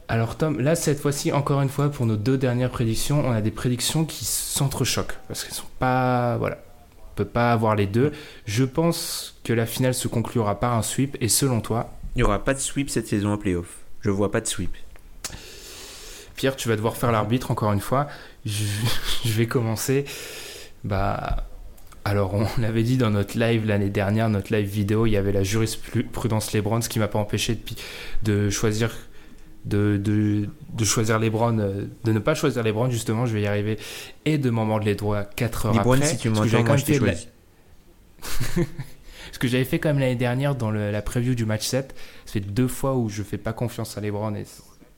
Alors 0.09 0.37
Tom, 0.37 0.61
là 0.61 0.77
cette 0.77 1.01
fois-ci, 1.01 1.33
encore 1.33 1.61
une 1.63 1.69
fois, 1.69 1.89
pour 1.91 2.07
nos 2.07 2.17
deux 2.17 2.39
dernières 2.39 2.71
prédictions, 2.71 3.25
on 3.27 3.33
a 3.33 3.41
des 3.41 3.51
prédictions 3.51 4.05
qui 4.05 4.25
s'entrechoquent 4.25 5.17
parce 5.27 5.43
qu'elles 5.45 5.53
sont 5.55 5.65
pas, 5.81 6.37
voilà, 6.37 6.59
on 7.13 7.15
peut 7.17 7.25
pas 7.25 7.53
avoir 7.53 7.75
les 7.75 7.87
deux. 7.87 8.13
Je 8.45 8.63
pense 8.65 9.35
que 9.43 9.53
la 9.53 9.67
finale 9.67 9.95
se 9.95 10.07
conclura 10.07 10.61
par 10.61 10.75
un 10.75 10.83
sweep. 10.83 11.17
Et 11.21 11.29
selon 11.29 11.61
toi, 11.61 11.93
Il 12.15 12.19
n'y 12.19 12.23
aura 12.23 12.43
pas 12.45 12.55
de 12.55 12.61
sweep 12.61 12.89
cette 12.89 13.09
saison 13.09 13.33
en 13.33 13.37
playoff. 13.39 13.79
Je 14.01 14.11
vois 14.11 14.31
pas 14.31 14.41
de 14.41 14.47
sweep. 14.47 14.75
Pierre, 16.37 16.57
tu 16.57 16.69
vas 16.69 16.77
devoir 16.77 16.97
faire 16.97 17.11
l'arbitre 17.13 17.51
encore 17.51 17.73
une 17.73 17.81
fois. 17.81 18.07
Je, 18.45 18.65
je 19.25 19.33
vais 19.33 19.47
commencer. 19.47 20.05
Bah, 20.85 21.47
alors 22.07 22.35
on 22.35 22.47
l'avait 22.61 22.83
dit 22.83 22.97
dans 22.97 23.11
notre 23.11 23.39
live 23.39 23.67
l'année 23.67 23.91
dernière, 23.91 24.29
notre 24.31 24.55
live 24.55 24.67
vidéo, 24.69 25.07
il 25.07 25.11
y 25.11 25.17
avait 25.17 25.33
la 25.33 25.43
jurisprudence 25.43 26.53
Lebron, 26.53 26.81
ce 26.81 26.89
qui 26.89 26.99
m'a 26.99 27.09
pas 27.09 27.19
empêché 27.19 27.59
de, 28.23 28.51
choisir. 28.51 28.91
De, 29.65 29.97
de, 29.97 30.49
de 30.75 30.85
choisir 30.85 31.19
Lebron, 31.19 31.59
euh, 31.59 31.87
de 32.05 32.13
ne 32.13 32.21
pas 32.21 32.35
choisir 32.37 32.63
Lebron, 32.63 32.89
justement, 32.89 33.27
je 33.27 33.33
vais 33.35 33.43
y 33.43 33.47
arriver, 33.49 33.79
et 34.25 34.39
de 34.39 34.49
m'en 34.51 34.65
mordre 34.65 34.85
les 34.87 34.95
doigts 34.95 35.25
4 35.25 35.67
heures 35.67 35.73
Libron, 35.73 35.95
après. 35.95 36.07
si 36.07 36.17
tu 36.19 36.31
parce 36.31 36.49
que 36.49 36.57
moi 36.57 36.77
je 36.77 36.85
t'ai 36.85 36.99
la- 36.99 36.99
choisi. 36.99 37.29
Ce 39.33 39.39
que 39.39 39.49
j'avais 39.49 39.65
fait 39.65 39.79
quand 39.79 39.89
même 39.89 39.99
l'année 39.99 40.15
dernière 40.17 40.55
dans 40.55 40.71
le- 40.71 40.91
la 40.93 41.03
preview 41.03 41.35
du 41.35 41.45
match 41.45 41.67
7, 41.67 41.95
c'est 42.27 42.41
deux 42.41 42.69
fois 42.69 42.95
où 42.97 43.09
je 43.09 43.23
fais 43.23 43.39
pas 43.39 43.53
confiance 43.53 43.99
à 43.99 44.01
LeBron 44.01 44.35
et 44.37 44.45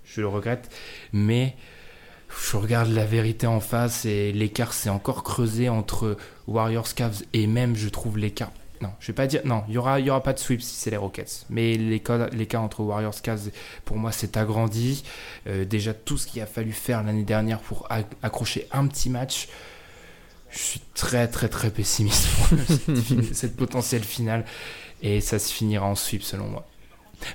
je 0.04 0.20
le 0.20 0.28
regrette. 0.28 0.68
Mais 1.12 1.56
je 2.28 2.56
regarde 2.56 2.90
la 2.90 3.04
vérité 3.04 3.46
en 3.46 3.60
face 3.60 4.04
et 4.04 4.32
l'écart 4.32 4.72
s'est 4.72 4.90
encore 4.90 5.22
creusé 5.22 5.68
entre 5.68 6.16
Warriors 6.46 6.94
Cavs 6.94 7.22
et 7.32 7.46
même 7.46 7.74
je 7.76 7.88
trouve 7.88 8.18
l'écart. 8.18 8.52
Non, 8.80 8.90
je 9.00 9.08
vais 9.08 9.12
pas 9.12 9.26
dire. 9.26 9.40
Non, 9.44 9.64
il 9.68 9.74
y 9.74 9.78
aura, 9.78 9.98
y 9.98 10.08
aura 10.08 10.22
pas 10.22 10.32
de 10.32 10.38
sweep 10.38 10.62
si 10.62 10.76
c'est 10.76 10.90
les 10.90 10.96
Rockets. 10.96 11.46
Mais 11.50 11.74
l'écart 11.74 12.62
entre 12.62 12.80
Warriors 12.80 13.20
Cavs, 13.22 13.50
pour 13.84 13.96
moi, 13.96 14.12
s'est 14.12 14.38
agrandi. 14.38 15.02
Euh, 15.48 15.64
déjà, 15.64 15.94
tout 15.94 16.16
ce 16.16 16.28
qu'il 16.28 16.40
a 16.42 16.46
fallu 16.46 16.70
faire 16.72 17.02
l'année 17.02 17.24
dernière 17.24 17.58
pour 17.58 17.88
ac- 17.90 18.04
accrocher 18.22 18.68
un 18.70 18.86
petit 18.86 19.10
match, 19.10 19.48
je 20.50 20.58
suis 20.58 20.80
très, 20.94 21.26
très, 21.26 21.48
très 21.48 21.70
pessimiste 21.70 22.28
pour 22.28 22.58
cette, 22.68 23.34
cette 23.34 23.56
potentielle 23.56 24.04
finale. 24.04 24.44
Et 25.02 25.20
ça 25.20 25.40
se 25.40 25.52
finira 25.52 25.84
en 25.86 25.96
sweep, 25.96 26.22
selon 26.22 26.46
moi. 26.46 26.64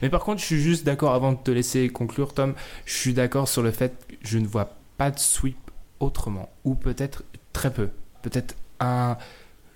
Mais 0.01 0.09
par 0.09 0.21
contre, 0.23 0.39
je 0.39 0.45
suis 0.45 0.61
juste 0.61 0.85
d'accord, 0.85 1.13
avant 1.13 1.33
de 1.33 1.37
te 1.37 1.51
laisser 1.51 1.89
conclure, 1.89 2.33
Tom, 2.33 2.53
je 2.85 2.93
suis 2.93 3.13
d'accord 3.13 3.49
sur 3.49 3.61
le 3.63 3.71
fait 3.71 3.91
que 4.07 4.15
je 4.21 4.37
ne 4.37 4.47
vois 4.47 4.69
pas 4.97 5.11
de 5.11 5.19
sweep 5.19 5.57
autrement. 5.99 6.49
Ou 6.63 6.75
peut-être 6.75 7.23
très 7.53 7.71
peu. 7.73 7.89
Peut-être 8.21 8.55
un. 8.79 9.17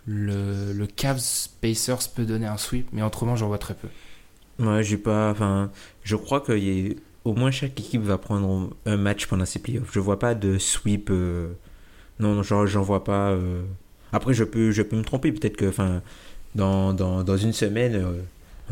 Le, 0.05 0.71
le 0.71 0.87
Cavs 0.87 1.49
Pacers 1.61 2.09
peut 2.15 2.23
donner 2.25 2.47
un 2.47 2.57
sweep, 2.57 2.87
mais 2.93 3.01
autrement, 3.01 3.35
j'en 3.35 3.47
vois 3.47 3.57
très 3.57 3.73
peu. 3.73 3.89
J'ai 4.81 4.97
pas. 4.97 5.35
Je 6.03 6.15
crois 6.15 6.39
que 6.41 6.95
au 7.25 7.33
moins 7.33 7.51
chaque 7.51 7.77
équipe 7.79 8.01
va 8.03 8.17
prendre 8.17 8.69
un 8.85 8.97
match 8.97 9.27
pendant 9.27 9.45
ces 9.45 9.59
playoffs. 9.59 9.91
Je 9.91 9.99
vois 9.99 10.17
pas 10.17 10.33
de 10.33 10.57
sweep. 10.57 11.09
euh, 11.09 11.49
Non, 12.19 12.33
non, 12.35 12.43
j'en 12.43 12.65
j'en 12.65 12.81
vois 12.81 13.03
pas. 13.03 13.31
euh. 13.31 13.63
Après, 14.13 14.33
je 14.33 14.45
peux, 14.45 14.71
je 14.71 14.81
peux 14.81 14.95
me 14.95 15.03
tromper. 15.03 15.31
Peut-être 15.33 15.57
que, 15.57 15.65
enfin, 15.67 16.01
dans, 16.55 16.93
dans, 16.93 17.23
dans 17.23 17.37
une 17.37 17.51
semaine, 17.53 17.95
euh, 17.95 18.21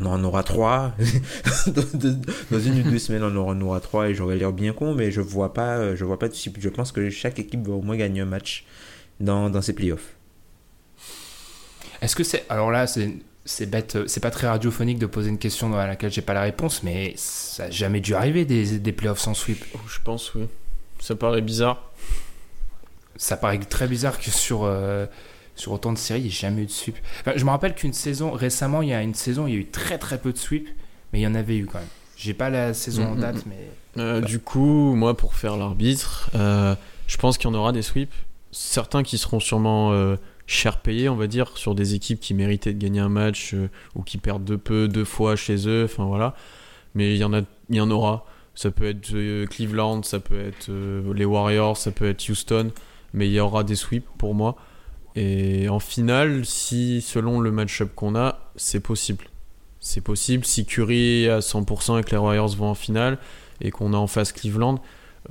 on 0.01 0.05
en 0.07 0.23
aura 0.23 0.43
trois. 0.43 0.93
dans, 1.67 2.59
une 2.59 2.80
ou 2.80 2.91
deux 2.91 2.99
semaines, 2.99 3.23
on 3.23 3.38
en 3.38 3.61
aura 3.61 3.80
trois 3.80 4.09
et 4.09 4.15
j'aurais 4.15 4.35
l'air 4.35 4.51
bien 4.51 4.73
con, 4.73 4.93
mais 4.93 5.11
je 5.11 5.22
vois 5.22 5.53
pas, 5.53 5.77
euh, 5.77 5.95
je 5.95 6.03
vois 6.03 6.19
pas 6.19 6.27
de. 6.27 6.34
Je 6.34 6.69
pense 6.69 6.91
que 6.91 7.09
chaque 7.09 7.39
équipe 7.39 7.65
va 7.67 7.73
au 7.73 7.81
moins 7.81 7.95
gagner 7.95 8.22
un 8.22 8.26
match 8.26 8.65
dans, 9.19 9.49
dans 9.49 9.61
ces 9.61 9.73
playoffs. 9.73 10.15
Est-ce 12.01 12.15
que 12.15 12.23
c'est. 12.23 12.45
Alors 12.49 12.72
là, 12.72 12.88
c'est. 12.88 13.15
C'est 13.47 13.67
bête, 13.67 13.95
euh, 13.95 14.07
c'est 14.07 14.22
pas 14.22 14.31
très 14.31 14.47
radiophonique 14.47 14.97
de 14.97 15.05
poser 15.05 15.30
une 15.30 15.38
question 15.38 15.72
à 15.77 15.85
laquelle 15.85 16.11
j'ai 16.11 16.23
pas 16.23 16.34
la 16.34 16.41
réponse, 16.41 16.81
mais 16.81 17.13
ça 17.15 17.65
a 17.65 17.69
jamais 17.69 17.99
dû 17.99 18.15
arriver 18.15 18.43
des, 18.43 18.80
des 18.80 18.91
playoffs 18.91 19.19
sans 19.19 19.35
sweep. 19.35 19.63
Oh, 19.76 19.80
Je 19.88 19.99
pense, 20.03 20.34
oui. 20.34 20.47
Ça 20.99 21.15
paraît 21.15 21.43
bizarre. 21.43 21.91
Ça 23.17 23.38
paraît 23.38 23.59
très 23.59 23.88
bizarre 23.88 24.19
que 24.19 24.31
sur, 24.31 24.63
euh, 24.63 25.05
sur 25.56 25.72
autant 25.72 25.94
de 25.94 25.98
séries, 25.98 26.22
il 26.22 26.23
n'y 26.23 26.30
ait 26.30 26.32
jamais 26.32 26.64
eu 26.64 26.65
de 26.65 26.72
sweep. 26.72 26.98
Enfin, 27.22 27.34
je 27.36 27.45
me 27.45 27.49
rappelle 27.49 27.76
qu'une 27.76 27.94
saison, 27.94 28.32
récemment, 28.32 28.82
il 28.82 28.90
y 28.90 28.94
a 28.94 29.02
une 29.02 29.14
saison, 29.14 29.48
il 29.48 29.53
y 29.53 29.57
a 29.57 29.60
eu 29.60 29.65
très 29.65 29.98
très 29.98 30.18
peu 30.18 30.32
de 30.32 30.38
sweep, 30.38 30.69
mais 31.14 31.19
il 31.19 31.23
y 31.23 31.27
en 31.27 31.36
avait 31.36 31.57
eu 31.57 31.65
quand 31.65 31.80
même. 31.80 31.88
J'ai 32.18 32.34
pas 32.34 32.49
la 32.49 32.73
saison 32.73 33.06
en 33.06 33.11
Mm, 33.11 33.18
mm, 33.18 33.22
date, 33.22 33.45
mm. 33.45 33.49
mais. 33.49 34.02
Euh, 34.02 34.22
du 34.22 34.40
coup, 34.40 34.94
moi, 34.95 35.15
pour 35.15 35.36
faire 35.36 35.57
l'arbitre, 35.57 36.30
euh, 36.36 36.76
je 37.07 37.18
pense 37.18 37.38
qu'il 37.38 37.49
y 37.49 37.53
en 37.53 37.56
aura 37.56 37.72
des 37.72 37.82
sweeps. 37.82 38.14
Certains 38.52 39.03
qui 39.03 39.18
seront 39.18 39.40
sûrement 39.40 39.91
euh, 39.91 40.15
cher 40.48 40.80
payés, 40.80 41.10
on 41.10 41.15
va 41.15 41.27
dire, 41.27 41.57
sur 41.57 41.76
des 41.76 41.95
équipes 41.95 42.19
qui 42.19 42.34
méritaient 42.34 42.73
de 42.73 42.80
gagner 42.80 42.99
un 42.99 43.10
match 43.10 43.53
euh, 43.53 43.69
ou 43.95 44.03
qui 44.03 44.18
perdent 44.18 44.45
de 44.45 44.56
peu, 44.56 44.88
deux 44.88 45.06
fois 45.06 45.36
chez 45.36 45.68
eux. 45.68 45.86
Enfin 45.86 46.06
voilà. 46.06 46.36
Mais 46.94 47.14
il 47.14 47.18
y 47.18 47.23
en 47.23 47.34
a, 47.34 47.41
il 47.69 47.76
y 47.76 47.82
en 47.82 47.91
aura. 47.91 48.26
Ça 48.53 48.72
peut 48.72 48.86
être 48.86 49.14
euh, 49.14 49.45
Cleveland, 49.48 50.03
ça 50.03 50.19
peut 50.19 50.40
être 50.40 50.69
euh, 50.69 51.14
les 51.14 51.26
Warriors, 51.26 51.76
ça 51.76 51.91
peut 51.91 52.07
être 52.07 52.30
Houston. 52.30 52.72
Mais 53.14 53.27
il 53.27 53.34
y 53.34 53.40
aura 53.40 53.64
des 53.64 53.76
sweeps 53.76 54.07
pour 54.18 54.36
moi. 54.36 54.56
Et 55.15 55.69
en 55.69 55.79
finale, 55.79 56.45
si 56.45 57.01
selon 57.01 57.39
le 57.39 57.51
match-up 57.51 57.91
qu'on 57.95 58.15
a, 58.15 58.51
c'est 58.55 58.79
possible. 58.81 59.25
C'est 59.79 60.01
possible 60.01 60.43
si 60.45 60.65
Curry 60.65 61.23
est 61.25 61.29
à 61.29 61.39
100% 61.39 61.99
et 61.99 62.03
que 62.03 62.11
les 62.11 62.17
Warriors 62.17 62.55
vont 62.55 62.67
en 62.69 62.75
finale 62.75 63.17
et 63.61 63.71
qu'on 63.71 63.93
a 63.93 63.97
en 63.97 64.07
face 64.07 64.31
Cleveland, 64.33 64.81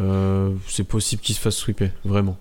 euh, 0.00 0.50
c'est 0.68 0.84
possible 0.84 1.20
qu'ils 1.22 1.34
se 1.34 1.40
fassent 1.40 1.56
sweeper, 1.56 1.90
vraiment. 2.04 2.38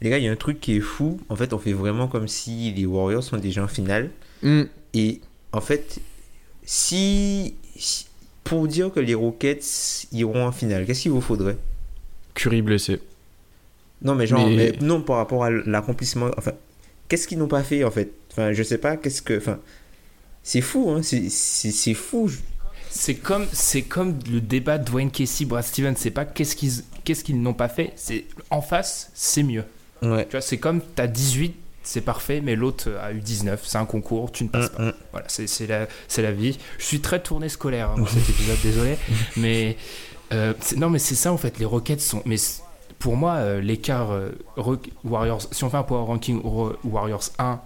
Les 0.00 0.08
gars, 0.10 0.18
il 0.18 0.24
y 0.24 0.28
a 0.28 0.32
un 0.32 0.36
truc 0.36 0.60
qui 0.60 0.76
est 0.76 0.80
fou. 0.80 1.20
En 1.28 1.36
fait, 1.36 1.52
on 1.52 1.58
fait 1.58 1.74
vraiment 1.74 2.08
comme 2.08 2.26
si 2.26 2.72
les 2.72 2.86
Warriors 2.86 3.22
sont 3.22 3.36
déjà 3.36 3.62
en 3.62 3.68
finale. 3.68 4.10
Et 4.94 5.20
en 5.52 5.60
fait, 5.60 6.00
si, 6.64 7.54
si- 7.76 8.06
pour 8.42 8.66
dire 8.66 8.90
que 8.92 9.00
les 9.00 9.14
Rockets 9.14 10.06
iront 10.12 10.46
en 10.46 10.52
finale, 10.52 10.86
qu'est-ce 10.86 11.02
qu'il 11.02 11.10
vous 11.12 11.20
faudrait? 11.20 11.58
Curry 12.34 12.62
blessé. 12.62 13.00
Non, 14.02 14.14
mais 14.14 14.26
genre, 14.26 14.46
Mais- 14.48 14.72
mais 14.80 14.86
non 14.86 15.02
par 15.02 15.16
rapport 15.16 15.44
à 15.44 15.50
l'accomplissement. 15.50 16.30
Enfin, 16.38 16.52
qu'est-ce 17.08 17.28
qu'ils 17.28 17.38
n'ont 17.38 17.48
pas 17.48 17.62
fait 17.62 17.84
en 17.84 17.90
fait? 17.90 18.12
Enfin, 18.32 18.52
je 18.52 18.62
sais 18.62 18.78
pas. 18.78 18.96
Qu'est-ce 18.96 19.22
que, 19.22 19.36
enfin, 19.38 19.58
c'est 20.42 20.60
fou, 20.62 20.90
hein. 20.90 21.00
C'est 21.02 21.94
fou. 21.94 22.30
C'est 22.92 23.14
comme, 23.14 23.46
c'est 23.52 23.82
comme 23.82 24.18
le 24.30 24.40
débat 24.40 24.78
de 24.78 24.84
Dwayne 24.84 25.10
Casey, 25.10 25.44
Brad 25.44 25.62
Stevens. 25.64 25.94
C'est 25.96 26.10
pas 26.10 26.24
qu'est-ce 26.24 26.56
qu'ils, 26.56 26.72
qu'est-ce 27.04 27.22
qu'ils 27.22 27.40
n'ont 27.40 27.54
pas 27.54 27.68
fait. 27.68 27.92
C'est 27.94 28.24
en 28.50 28.62
face, 28.62 29.10
c'est 29.14 29.42
mieux. 29.44 29.64
Ouais. 30.02 30.24
Tu 30.24 30.32
vois, 30.32 30.40
c'est 30.40 30.56
comme 30.58 30.80
t'as 30.96 31.06
18, 31.06 31.54
c'est 31.84 32.00
parfait, 32.00 32.40
mais 32.40 32.56
l'autre 32.56 32.90
a 33.00 33.12
eu 33.12 33.20
19. 33.20 33.62
C'est 33.64 33.78
un 33.78 33.84
concours, 33.84 34.32
tu 34.32 34.42
ne 34.44 34.48
passes 34.48 34.70
pas. 34.70 34.82
Mm, 34.82 34.86
mm. 34.88 34.92
Voilà, 35.12 35.26
c'est, 35.28 35.46
c'est 35.46 35.66
la, 35.68 35.86
c'est 36.08 36.22
la 36.22 36.32
vie. 36.32 36.58
Je 36.78 36.84
suis 36.84 37.00
très 37.00 37.22
tourné 37.22 37.48
scolaire 37.48 37.90
hein, 37.90 37.94
dans 37.98 38.06
cet 38.06 38.28
épisode, 38.30 38.58
désolé. 38.62 38.96
Mais 39.36 39.76
euh, 40.32 40.52
c'est- 40.60 40.76
non, 40.76 40.90
mais 40.90 40.98
c'est 40.98 41.14
ça 41.14 41.32
en 41.32 41.36
fait. 41.36 41.58
Les 41.60 41.64
Rockets 41.66 42.00
sont. 42.00 42.22
Mais 42.24 42.36
pour 43.00 43.16
moi, 43.16 43.34
euh, 43.36 43.60
l'écart 43.60 44.12
euh, 44.12 44.30
Warriors. 45.04 45.42
Si 45.50 45.64
on 45.64 45.70
fait 45.70 45.76
un 45.78 45.82
power 45.82 46.04
ranking 46.04 46.40
Ro- 46.40 46.74
Warriors 46.84 47.30
1. 47.40 47.60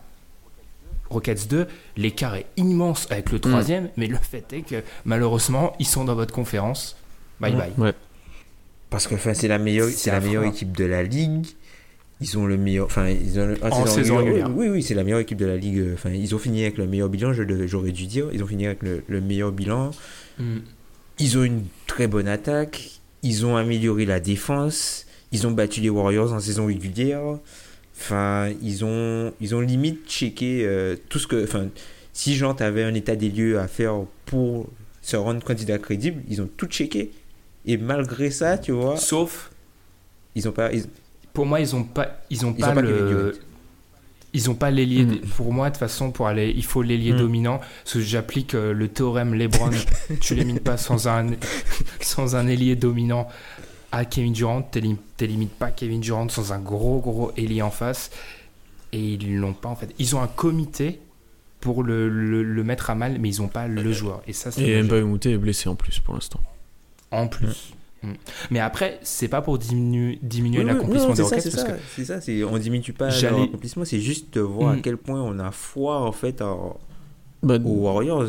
Rockets 1.11 1.47
2, 1.49 1.67
l'écart 1.99 2.35
est 2.35 2.47
immense 2.57 3.07
avec 3.11 3.31
le 3.31 3.39
troisième, 3.39 3.91
mais 3.97 4.07
le 4.07 4.17
fait 4.17 4.51
est 4.53 4.63
que 4.63 4.83
malheureusement, 5.05 5.75
ils 5.79 5.87
sont 5.87 6.05
dans 6.05 6.15
votre 6.15 6.33
conférence. 6.35 6.97
Bye 7.41 7.53
Mm. 7.53 7.59
bye. 7.59 7.73
Ouais. 7.79 7.93
Parce 8.91 9.07
que, 9.07 9.15
enfin, 9.15 9.35
c'est 9.35 9.47
la 9.49 9.59
meilleure, 9.59 9.89
C'est 9.89 9.97
c'est 9.97 10.11
la 10.11 10.21
meilleure 10.21 10.43
affreux. 10.45 10.55
équipe 10.55 10.77
de 10.77 10.85
la 10.87 11.03
ligue. 11.03 11.47
Ils 12.21 12.39
ont 12.39 12.47
le 12.47 12.57
meilleur. 12.57 12.87
Enfin, 12.87 13.09
ils 13.09 13.39
ont 13.39 13.47
le- 13.47 13.59
ah, 13.63 13.69
En 13.73 13.87
saison 13.87 14.17
régulière. 14.19 14.49
Oui, 14.57 14.69
oui, 14.69 14.83
c'est 14.83 14.95
la 14.95 15.05
meilleure 15.05 15.19
équipe 15.21 15.37
de 15.39 15.47
la 15.47 15.57
ligue. 15.57 15.85
Enfin, 15.95 16.11
ils 16.11 16.35
ont 16.35 16.39
fini 16.39 16.63
avec 16.63 16.79
le 16.79 16.87
meilleur 16.87 17.09
bilan. 17.09 17.33
J'aurais 17.67 17.93
dû 17.93 18.07
dire. 18.07 18.29
Ils 18.33 18.43
ont 18.43 18.47
fini 18.47 18.67
avec 18.67 18.83
le, 18.83 19.03
le 19.07 19.21
meilleur 19.21 19.53
bilan. 19.53 19.91
Mm. 20.39 20.59
Ils 21.19 21.39
ont 21.39 21.43
une 21.45 21.65
très 21.87 22.07
bonne 22.07 22.29
attaque. 22.29 22.93
Ils 23.23 23.45
ont 23.45 23.57
amélioré 23.57 24.07
la 24.07 24.21
défense. 24.21 25.07
Ils 25.35 25.47
ont 25.47 25.51
battu 25.51 25.81
les 25.83 25.91
Warriors 25.91 26.33
en 26.33 26.41
saison 26.41 26.67
régulière. 26.67 27.21
Enfin, 27.97 28.51
ils 28.63 28.85
ont, 28.85 29.33
ils 29.41 29.55
ont 29.55 29.61
limite 29.61 30.09
checké 30.09 30.65
euh, 30.65 30.97
tout 31.09 31.19
ce 31.19 31.27
que. 31.27 31.45
Enfin, 31.45 31.67
si 32.13 32.35
genre 32.37 32.55
t'avais 32.57 32.83
un 32.85 32.95
état 32.95 33.17
des 33.17 33.29
lieux 33.29 33.59
à 33.59 33.69
faire 33.69 33.95
pour 34.27 34.69
se 35.03 35.17
rendre 35.17 35.43
candidat 35.45 35.79
crédible, 35.79 36.23
ils 36.29 36.41
ont 36.41 36.49
tout 36.57 36.67
checké. 36.67 37.11
Et 37.67 37.77
malgré 37.77 38.31
ça, 38.31 38.57
tu 38.59 38.73
vois, 38.73 38.97
Sauf, 38.97 39.51
ils 40.35 40.49
ont 40.49 40.53
pas. 40.53 40.73
ils- 40.73 40.87
pour 41.33 41.47
moi, 41.47 41.61
ils 41.61 41.75
ont 41.75 41.83
pas, 41.85 42.21
ils 42.31 42.47
ont 42.47 42.55
Ils 42.57 42.61
pas, 42.61 42.71
ont 42.71 42.75
pas 42.75 42.81
le, 42.83 43.39
ils 44.33 44.51
ont 44.51 44.55
pas 44.55 44.71
l'ailier. 44.71 45.05
Mm. 45.05 45.21
Pour 45.37 45.53
moi, 45.53 45.69
de 45.69 45.75
toute 45.75 45.81
façon, 45.81 46.11
pour 46.13 46.27
aller, 46.29 46.53
il 46.57 46.65
faut 46.65 46.83
l'ailier 46.83 47.13
Mm. 47.13 47.17
dominant. 47.19 47.61
Parce 47.85 47.95
que 47.95 48.01
j'applique 48.01 48.55
euh, 48.55 48.73
le 48.73 48.89
théorème 48.89 49.35
LeBron. 49.35 49.71
tu 50.21 50.35
l'élimines 50.35 50.61
pas 50.61 50.77
sans 50.77 51.07
un, 51.09 51.27
sans 52.01 52.35
un 52.37 52.47
ailier 52.49 52.77
dominant 52.77 53.29
à 53.95 54.05
Kevin 54.05 54.33
Durant. 54.33 54.63
T'élim- 54.63 54.97
T'élimines 55.17 55.49
pas 55.49 55.71
Kevin 55.71 56.01
Durant 56.01 56.29
sans 56.29 56.53
un 56.53 56.59
gros 56.59 57.01
gros 57.01 57.33
ailier 57.37 57.63
en 57.63 57.71
face. 57.71 58.11
Et 58.93 59.01
ils 59.15 59.37
l'ont 59.39 59.55
pas 59.55 59.69
en 59.69 59.77
fait. 59.77 59.93
Ils 59.99 60.15
ont 60.15 60.21
un 60.23 60.27
comité 60.29 61.01
pour 61.61 61.83
le, 61.83 62.09
le, 62.09 62.43
le 62.43 62.65
mettre 62.65 62.91
à 62.91 62.95
mal, 62.95 63.19
mais 63.19 63.29
ils 63.29 63.43
ont 63.43 63.49
pas 63.49 63.67
le 63.67 63.93
joueur. 63.93 64.23
Et 64.27 64.33
ça, 64.33 64.51
c'est 64.51 64.63
Et 64.63 64.83
Mouté 65.03 65.33
est 65.33 65.39
blessé 65.39 65.69
en 65.69 65.75
plus 65.75 65.99
pour 66.01 66.15
l'instant. 66.15 66.41
en 67.11 67.27
plus. 67.27 67.73
Mm. 68.03 68.13
Mais 68.51 68.61
après, 68.61 68.99
c'est 69.03 69.29
pas 69.29 69.41
pour 69.41 69.57
diminuer, 69.59 70.19
diminuer 70.23 70.59
Oui, 70.59 70.65
oui, 70.65 70.71
l'accomplissement 70.73 71.09
des 71.15 71.17
c'est 71.17 71.23
ça, 71.51 71.63
Rockets 71.63 71.81
c'est 71.97 72.05
ça, 72.05 72.21
c'est 72.21 72.45
on 72.45 72.59
diminue 72.59 72.93
pas 72.93 73.09
J'allais- 73.09 73.35
leur 73.39 73.45
accomplissement, 73.47 73.85
c'est 73.87 74.01
juste 74.01 74.35
de 74.35 74.41
voir 74.43 74.75
Mm. 74.75 74.79
à 74.79 74.81
quel 74.83 74.97
point 74.99 75.23
on 75.23 75.39
a 75.39 75.51
foi 75.51 76.01
en 76.03 76.13
fait 76.13 76.43
en- 76.43 76.79
Bah, 77.43 77.57
aux 77.65 77.69
Warriors. 77.85 78.29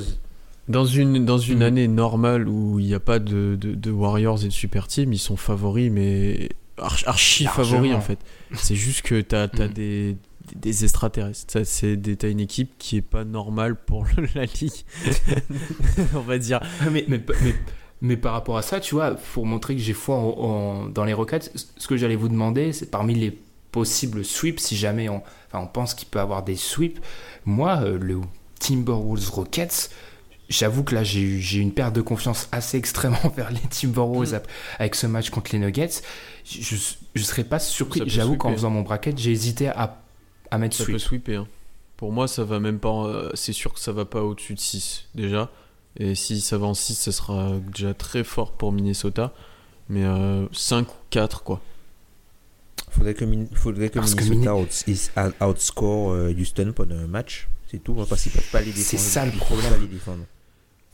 Dans 0.68 0.86
une, 0.86 1.26
dans 1.26 1.38
une 1.38 1.60
Mm. 1.60 1.64
année 1.64 1.88
normale 1.88 2.48
où 2.48 2.80
il 2.80 2.86
n'y 2.88 2.94
a 2.94 3.00
pas 3.00 3.20
de, 3.20 3.56
de, 3.60 3.74
de 3.76 3.92
Warriors 3.92 4.44
et 4.44 4.48
de 4.48 4.54
Super 4.54 4.88
Team, 4.88 5.14
ils 5.14 5.20
sont 5.20 5.38
favoris, 5.38 5.92
mais 5.92 6.50
archi, 6.78 7.46
favoris 7.46 7.94
en 7.94 8.02
fait. 8.02 8.20
C'est 8.54 8.76
juste 8.76 9.02
que 9.04 9.22
tu 9.22 9.36
as, 9.36 9.48
Mm. 9.48 9.68
des, 9.74 10.18
des 10.56 10.84
extraterrestres. 10.84 11.52
Ça, 11.52 11.66
c'est 11.66 11.96
des- 11.98 12.16
T'as 12.18 12.30
une 12.30 12.40
équipe 12.40 12.72
qui 12.78 12.98
est 12.98 13.02
pas 13.02 13.24
normale 13.24 13.76
pour 13.76 14.06
la 14.36 14.46
ligue. 14.46 14.84
On 16.16 16.20
va 16.20 16.38
dire. 16.38 16.60
Ah, 16.82 16.90
mais, 16.92 17.06
mais, 17.08 17.24
mais, 17.44 17.56
mais 18.02 18.18
par 18.18 18.34
rapport 18.34 18.58
à 18.58 18.62
ça, 18.62 18.80
tu 18.80 18.96
vois, 18.96 19.12
pour 19.16 19.46
montrer 19.46 19.76
que 19.76 19.82
j'ai 19.82 19.94
foi 19.94 20.16
en- 20.16 20.38
en- 20.40 20.86
dans 20.90 21.04
les 21.06 21.14
Rockets, 21.14 21.52
ce 21.78 21.88
que 21.88 21.98
j'allais 21.98 22.16
vous 22.16 22.30
demander, 22.30 22.74
c'est 22.74 22.92
parmi 22.92 23.16
les 23.16 23.38
possibles 23.72 24.24
sweeps, 24.24 24.60
si 24.62 24.76
jamais 24.78 25.10
on, 25.10 25.22
enfin, 25.48 25.60
on 25.64 25.68
pense 25.68 25.94
qu'il 25.94 26.08
peut 26.08 26.20
avoir 26.20 26.44
des 26.44 26.56
sweeps, 26.56 27.02
moi, 27.46 27.82
euh, 27.84 27.98
le 28.00 28.22
Timberwolves 28.60 29.30
Rockets, 29.32 29.90
j'avoue 30.50 30.84
que 30.84 30.94
là, 30.96 31.04
j'ai 31.04 31.20
eu 31.22 31.42
j'ai 31.42 31.60
eu 31.60 31.62
une 31.62 31.74
perte 31.74 31.94
de 31.96 32.02
confiance 32.02 32.48
assez 32.52 32.78
extrêmement 32.78 33.30
vers 33.36 33.52
les 33.52 33.60
Timberwolves 33.70 34.34
ap- 34.34 34.48
avec 34.80 34.96
ce 34.96 35.08
match 35.08 35.30
contre 35.30 35.52
les 35.54 35.60
Nuggets. 35.60 36.02
Je 36.46 36.76
ne 37.16 37.24
serais 37.24 37.44
pas 37.44 37.60
surpris. 37.60 38.02
J'avoue 38.06 38.38
qu'en 38.38 38.52
faisant 38.54 38.70
mon 38.70 38.82
bracket, 38.82 39.18
j'ai 39.18 39.32
hésité 39.32 39.68
à, 39.70 40.02
à 40.52 40.58
mettre 40.58 40.76
Ça 40.76 40.84
sweep. 40.84 40.96
peut 40.96 41.00
sweeper. 41.00 41.42
hein. 41.42 41.48
Pour 41.98 42.12
moi, 42.12 42.28
ça 42.28 42.44
va 42.44 42.60
même 42.60 42.80
pas. 42.80 42.90
euh, 43.06 43.32
C'est 43.36 43.54
sûr 43.54 43.74
que 43.74 43.80
ça 43.80 43.92
va 43.94 44.06
pas 44.06 44.22
au-dessus 44.22 44.54
de 44.54 44.60
6 44.60 45.08
déjà. 45.16 45.50
Et 45.98 46.14
si 46.14 46.42
ça 46.42 46.58
va 46.58 46.68
en 46.68 46.74
6, 46.74 46.94
ça 46.96 47.12
sera 47.14 47.54
déjà 47.74 47.94
très 47.94 48.24
fort 48.26 48.52
pour 48.52 48.72
Minnesota. 48.74 49.32
Mais 49.88 50.04
5 50.52 50.88
ou 50.90 50.94
4, 51.10 51.44
quoi. 51.44 51.62
Faudrait 52.90 53.14
que, 53.14 53.26
Min- 53.26 53.48
faudrait 53.54 53.90
que 53.90 54.00
Minnesota 54.00 54.56
out- 54.56 55.34
outscore 55.42 56.12
euh, 56.12 56.34
Houston 56.38 56.74
pendant 56.76 56.96
un 56.98 57.08
match. 57.08 57.48
C'est 57.72 57.84
tout, 57.84 57.96
hein, 58.00 58.06
parce 58.08 58.24
qu'ils 58.24 58.32
peuvent 58.32 58.50
pas 58.52 58.60
les 58.60 58.68
défendre. 58.68 58.86
C'est 58.86 58.98
ça, 58.98 59.26
le 59.26 59.32
Ils 59.32 59.38
peuvent 59.38 59.48
problème. 59.48 59.72
pas 59.72 59.78
les 59.78 59.88
défendre. 59.88 60.24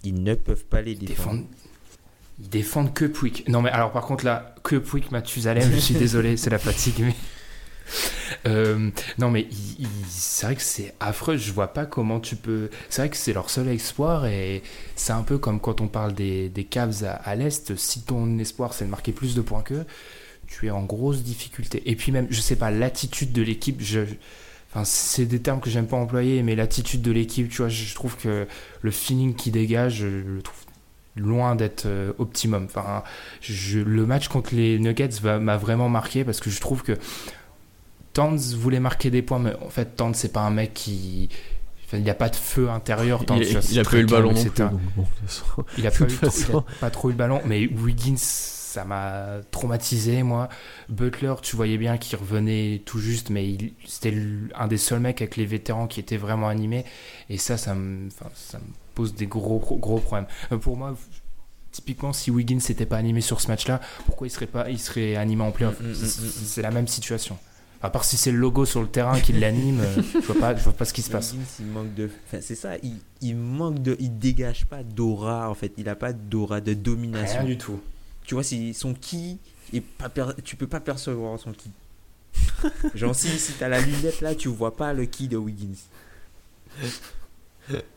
Ils 0.03 0.23
ne 0.23 0.33
peuvent 0.35 0.65
pas 0.65 0.81
les 0.81 0.95
défendre. 0.95 1.43
ils 2.39 2.49
défendent 2.49 2.93
que 2.93 3.05
Puig. 3.05 3.43
Non, 3.47 3.61
mais 3.61 3.69
alors 3.69 3.91
par 3.91 4.05
contre, 4.05 4.25
là, 4.25 4.55
que 4.63 4.75
Puig, 4.75 5.11
Mathusalem, 5.11 5.71
je 5.71 5.79
suis 5.79 5.93
désolé, 5.95 6.37
c'est 6.37 6.49
la 6.49 6.59
fatigue. 6.59 6.99
Mais... 6.99 7.15
Euh, 8.47 8.89
non, 9.17 9.29
mais 9.29 9.47
c'est 10.07 10.45
vrai 10.45 10.55
que 10.55 10.61
c'est 10.61 10.93
affreux. 10.99 11.37
Je 11.37 11.51
vois 11.51 11.73
pas 11.73 11.85
comment 11.85 12.19
tu 12.19 12.35
peux. 12.35 12.69
C'est 12.89 13.01
vrai 13.01 13.09
que 13.09 13.17
c'est 13.17 13.33
leur 13.33 13.49
seul 13.49 13.67
espoir 13.67 14.25
et 14.25 14.63
c'est 14.95 15.13
un 15.13 15.23
peu 15.23 15.37
comme 15.37 15.59
quand 15.59 15.81
on 15.81 15.87
parle 15.87 16.13
des, 16.13 16.49
des 16.49 16.63
Cavs 16.63 17.03
à, 17.03 17.11
à 17.11 17.35
l'Est. 17.35 17.75
Si 17.75 18.01
ton 18.01 18.39
espoir 18.39 18.73
c'est 18.73 18.85
de 18.85 18.89
marquer 18.89 19.11
plus 19.11 19.35
de 19.35 19.41
points 19.41 19.61
qu'eux, 19.61 19.85
tu 20.47 20.67
es 20.67 20.71
en 20.71 20.83
grosse 20.83 21.23
difficulté. 21.23 21.81
Et 21.85 21.95
puis 21.95 22.11
même, 22.11 22.27
je 22.29 22.41
sais 22.41 22.55
pas, 22.55 22.71
l'attitude 22.71 23.31
de 23.31 23.41
l'équipe, 23.41 23.81
je. 23.81 24.01
Enfin, 24.73 24.85
c'est 24.85 25.25
des 25.25 25.41
termes 25.41 25.59
que 25.59 25.69
j'aime 25.69 25.87
pas 25.87 25.97
employer, 25.97 26.43
mais 26.43 26.55
l'attitude 26.55 27.01
de 27.01 27.11
l'équipe, 27.11 27.49
tu 27.49 27.57
vois, 27.57 27.67
je 27.69 27.93
trouve 27.93 28.15
que 28.17 28.47
le 28.81 28.91
feeling 28.91 29.35
qui 29.35 29.51
dégage, 29.51 29.95
je 29.95 30.07
le 30.07 30.41
trouve 30.41 30.57
loin 31.17 31.55
d'être 31.55 31.87
euh, 31.87 32.13
optimum. 32.19 32.65
Enfin, 32.65 33.03
je- 33.41 33.79
le 33.79 34.05
match 34.05 34.29
contre 34.29 34.55
les 34.55 34.79
Nuggets 34.79 35.09
m'a 35.23 35.57
vraiment 35.57 35.89
marqué 35.89 36.23
parce 36.23 36.39
que 36.39 36.49
je 36.49 36.61
trouve 36.61 36.83
que 36.83 36.93
Towns 38.13 38.39
voulait 38.57 38.79
marquer 38.79 39.09
des 39.09 39.21
points, 39.21 39.39
mais 39.39 39.53
en 39.65 39.69
fait, 39.69 39.95
Towns, 39.95 40.13
c'est 40.13 40.31
pas 40.33 40.41
un 40.41 40.51
mec 40.51 40.73
qui. 40.73 41.29
enfin, 41.85 41.97
il 41.97 42.03
n'y 42.03 42.09
a 42.09 42.13
pas 42.15 42.29
de 42.29 42.35
feu 42.35 42.69
intérieur. 42.69 43.25
Towns, 43.25 43.39
Il, 43.41 43.47
il 43.51 43.61
c'est 43.61 43.79
a 43.79 43.83
pas 43.83 43.97
eu 43.97 44.01
le 44.01 44.07
ballon 44.07 44.33
plus. 44.33 44.43
donc 44.45 44.81
bon, 44.95 45.01
de 45.03 45.07
toute 45.07 45.29
façon. 45.29 45.65
Il 45.77 45.87
a, 45.87 45.91
pas, 45.91 46.05
eu 46.05 46.07
il 46.09 46.55
a 46.55 46.61
pas 46.79 46.89
trop 46.89 47.09
eu 47.09 47.11
le 47.11 47.17
ballon, 47.17 47.41
mais 47.45 47.67
Wiggins, 47.67 48.15
ça 48.71 48.85
m'a 48.85 49.41
traumatisé, 49.51 50.23
moi. 50.23 50.47
Butler, 50.89 51.33
tu 51.41 51.55
voyais 51.55 51.77
bien 51.77 51.97
qu'il 51.97 52.17
revenait 52.17 52.81
tout 52.85 52.99
juste, 52.99 53.29
mais 53.29 53.47
il- 53.47 53.73
c'était 53.85 54.15
un 54.55 54.67
des 54.67 54.77
seuls 54.77 54.99
mecs 55.01 55.21
avec 55.21 55.35
les 55.35 55.45
vétérans 55.45 55.87
qui 55.87 55.99
était 55.99 56.17
vraiment 56.17 56.47
animé. 56.47 56.85
Et 57.29 57.37
ça, 57.37 57.57
ça 57.57 57.75
me, 57.75 58.07
enfin, 58.07 58.29
ça 58.33 58.59
me 58.59 58.63
pose 58.95 59.13
des 59.13 59.27
gros, 59.27 59.59
gros, 59.59 59.99
problèmes. 59.99 60.27
Euh, 60.51 60.57
Pour 60.57 60.77
moi, 60.77 60.95
typiquement, 61.71 62.13
si 62.13 62.31
Wiggins 62.31 62.59
n'était 62.69 62.85
pas 62.85 62.97
animé 62.97 63.21
sur 63.21 63.41
ce 63.41 63.47
match-là, 63.49 63.81
pourquoi 64.05 64.27
il 64.27 64.29
serait, 64.29 64.47
pas, 64.47 64.69
il 64.69 64.79
serait 64.79 65.15
animé 65.17 65.43
en 65.43 65.51
playoff? 65.51 65.79
Mm, 65.81 65.87
mm, 65.89 65.93
C'est- 65.95 66.61
mm, 66.61 66.63
la 66.63 66.71
même 66.71 66.87
situation. 66.87 67.37
À 67.83 67.89
part 67.89 68.03
si 68.05 68.15
c'est 68.15 68.31
le 68.31 68.37
logo 68.37 68.63
sur 68.65 68.79
le 68.81 68.87
terrain 68.87 69.19
qui 69.19 69.33
l'anime, 69.33 69.79
euh, 69.81 70.01
je 70.13 70.19
vois 70.27 70.35
pas, 70.35 70.55
je 70.55 70.63
vois 70.63 70.73
pas 70.73 70.85
ce 70.85 70.93
qui 70.93 71.01
se 71.01 71.09
passe. 71.09 71.33
Il 71.59 71.65
manque 71.65 71.95
de. 71.95 72.11
Enfin, 72.27 72.37
c'est 72.39 72.53
ça, 72.53 72.77
il, 72.83 72.97
il 73.21 73.35
manque 73.35 73.81
de. 73.81 73.97
Il 73.99 74.19
dégage 74.19 74.65
pas 74.67 74.83
d'aura 74.83 75.49
en 75.49 75.55
fait. 75.55 75.73
Il 75.77 75.89
a 75.89 75.95
pas 75.95 76.13
d'aura 76.13 76.61
de 76.61 76.75
domination. 76.75 77.39
Rien 77.39 77.47
du 77.47 77.57
tout. 77.57 77.79
Tu 78.25 78.33
vois, 78.35 78.43
si 78.43 78.73
son 78.73 78.93
ki 78.93 79.39
est 79.73 79.81
pas 79.81 80.09
per- 80.09 80.33
tu 80.43 80.55
peux 80.55 80.67
pas 80.67 80.79
percevoir 80.79 81.39
son 81.39 81.51
ki. 81.53 81.71
Genre, 82.95 83.15
si, 83.15 83.39
si 83.39 83.53
t'as 83.53 83.67
la 83.69 83.81
lunette 83.81 84.21
là, 84.21 84.35
tu 84.35 84.47
vois 84.49 84.75
pas 84.75 84.93
le 84.93 85.05
ki 85.05 85.27
de 85.27 85.37
Wiggins. 85.37 85.77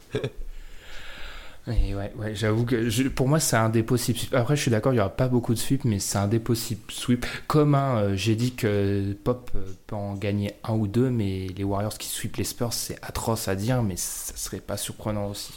Et 1.66 1.94
ouais, 1.94 2.12
ouais, 2.16 2.34
j'avoue 2.34 2.66
que 2.66 2.90
je- 2.90 3.08
pour 3.08 3.26
moi 3.26 3.40
c'est 3.40 3.56
un 3.56 3.70
des 3.70 3.82
possibles 3.82 4.18
sweeps. 4.18 4.34
Après 4.34 4.54
je 4.54 4.60
suis 4.60 4.70
d'accord, 4.70 4.92
il 4.92 4.96
n'y 4.96 5.00
aura 5.00 5.08
pas 5.16 5.28
beaucoup 5.28 5.54
de 5.54 5.58
sweeps, 5.58 5.84
mais 5.86 5.98
c'est 5.98 6.18
un 6.18 6.28
des 6.28 6.38
possibles 6.38 6.82
sweeps. 6.90 7.26
Comme 7.46 7.74
un, 7.74 7.96
euh, 8.02 8.16
j'ai 8.16 8.36
dit 8.36 8.54
que 8.54 9.14
Pop 9.24 9.50
euh, 9.54 9.62
peut 9.86 9.96
en 9.96 10.14
gagner 10.14 10.52
un 10.64 10.74
ou 10.74 10.86
deux, 10.86 11.08
mais 11.08 11.46
les 11.56 11.64
Warriors 11.64 11.96
qui 11.96 12.08
sweep 12.08 12.36
les 12.36 12.44
Spurs, 12.44 12.74
c'est 12.74 12.98
atroce 13.02 13.48
à 13.48 13.54
dire, 13.56 13.82
mais 13.82 13.96
ça 13.96 14.36
serait 14.36 14.60
pas 14.60 14.76
surprenant 14.76 15.28
aussi. 15.30 15.54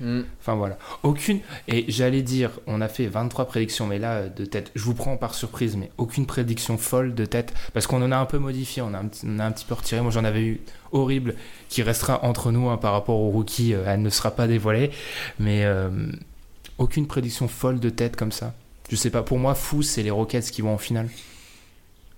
Mm. 0.00 0.20
Enfin 0.40 0.54
voilà. 0.54 0.78
Aucune. 1.02 1.40
Et 1.68 1.84
j'allais 1.88 2.22
dire, 2.22 2.50
on 2.66 2.80
a 2.80 2.88
fait 2.88 3.06
23 3.06 3.46
prédictions, 3.46 3.86
mais 3.86 3.98
là, 3.98 4.12
euh, 4.14 4.28
de 4.28 4.44
tête, 4.44 4.70
je 4.74 4.82
vous 4.82 4.94
prends 4.94 5.16
par 5.16 5.34
surprise, 5.34 5.76
mais 5.76 5.90
aucune 5.98 6.26
prédiction 6.26 6.76
folle 6.78 7.14
de 7.14 7.24
tête, 7.24 7.54
parce 7.72 7.86
qu'on 7.86 8.02
en 8.02 8.12
a 8.12 8.16
un 8.16 8.26
peu 8.26 8.38
modifié, 8.38 8.82
on 8.82 8.94
a 8.94 8.98
un, 8.98 9.08
on 9.26 9.38
a 9.38 9.44
un 9.44 9.52
petit 9.52 9.64
peu 9.64 9.74
retiré. 9.74 10.00
Moi, 10.00 10.10
j'en 10.10 10.24
avais 10.24 10.42
eu 10.42 10.60
horrible, 10.92 11.34
qui 11.68 11.82
restera 11.82 12.24
entre 12.24 12.52
nous 12.52 12.68
hein, 12.68 12.76
par 12.76 12.92
rapport 12.92 13.18
au 13.18 13.30
rookie, 13.30 13.74
euh, 13.74 13.84
elle 13.86 14.02
ne 14.02 14.10
sera 14.10 14.30
pas 14.30 14.46
dévoilée, 14.46 14.90
mais 15.38 15.64
euh, 15.64 15.90
aucune 16.78 17.06
prédiction 17.06 17.48
folle 17.48 17.80
de 17.80 17.90
tête 17.90 18.16
comme 18.16 18.32
ça. 18.32 18.54
Je 18.90 18.96
sais 18.96 19.10
pas, 19.10 19.22
pour 19.22 19.38
moi, 19.38 19.54
fou, 19.54 19.82
c'est 19.82 20.02
les 20.02 20.10
Rockets 20.10 20.50
qui 20.50 20.62
vont 20.62 20.74
en 20.74 20.78
finale. 20.78 21.08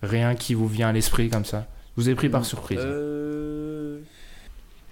Rien 0.02 0.34
qui 0.34 0.54
vous 0.54 0.68
vient 0.68 0.88
à 0.88 0.92
l'esprit 0.92 1.28
comme 1.28 1.44
ça. 1.44 1.66
Je 1.96 2.02
vous 2.02 2.10
ai 2.10 2.14
pris 2.14 2.28
par 2.28 2.44
surprise. 2.44 2.78
Euh... 2.82 4.00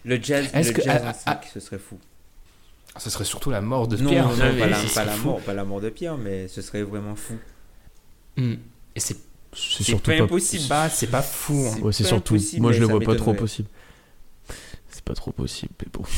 Le 0.05 0.23
jazz, 0.23 0.49
le 0.55 0.73
que- 0.73 0.83
jazz 0.83 1.03
ah, 1.27 1.41
en 1.41 1.47
ce 1.53 1.61
serait 1.61 1.79
fou. 1.79 1.99
Ce 2.99 3.11
serait 3.11 3.25
surtout 3.25 3.51
la 3.51 3.61
mort 3.61 3.89
de 3.89 3.97
Non, 3.97 4.11
Pierre. 4.11 4.25
non, 4.29 4.37
non, 4.37 4.53
mais 4.53 4.59
pas, 4.61 4.67
la, 4.69 4.79
pas 5.07 5.17
mort, 5.19 5.41
pas 5.41 5.55
la 5.55 5.65
mort 5.65 5.81
de 5.81 5.91
Pierre, 5.91 6.17
mais 6.17 6.49
ce 6.49 6.63
serait 6.63 6.83
vraiment 6.83 7.15
fou. 7.17 7.35
Hmm. 8.37 8.55
Et 8.95 9.01
c'est 9.01 9.17
C'est 9.55 9.79
C'est 9.79 9.85
surtout 9.85 10.11
pas 10.11 10.23
impossible. 10.23 10.69
pas, 10.69 10.89
c'est 10.89 11.07
pas 11.07 11.23
fou. 11.23 11.55
hein. 11.67 11.71
C'est 11.77 11.83
Ouais, 11.83 11.93
c'est 11.93 12.05
surtout. 12.05 12.35
Moi, 12.59 12.73
je 12.73 12.79
mais 12.81 12.87
le 12.87 12.87
vois 12.93 13.01
pas 13.01 13.15
trop 13.17 13.35
possible. 13.35 13.69
C'est 14.91 15.05
pas 15.05 15.15
trop 15.15 15.33
possible, 15.33 15.73
Pépo. 15.77 16.05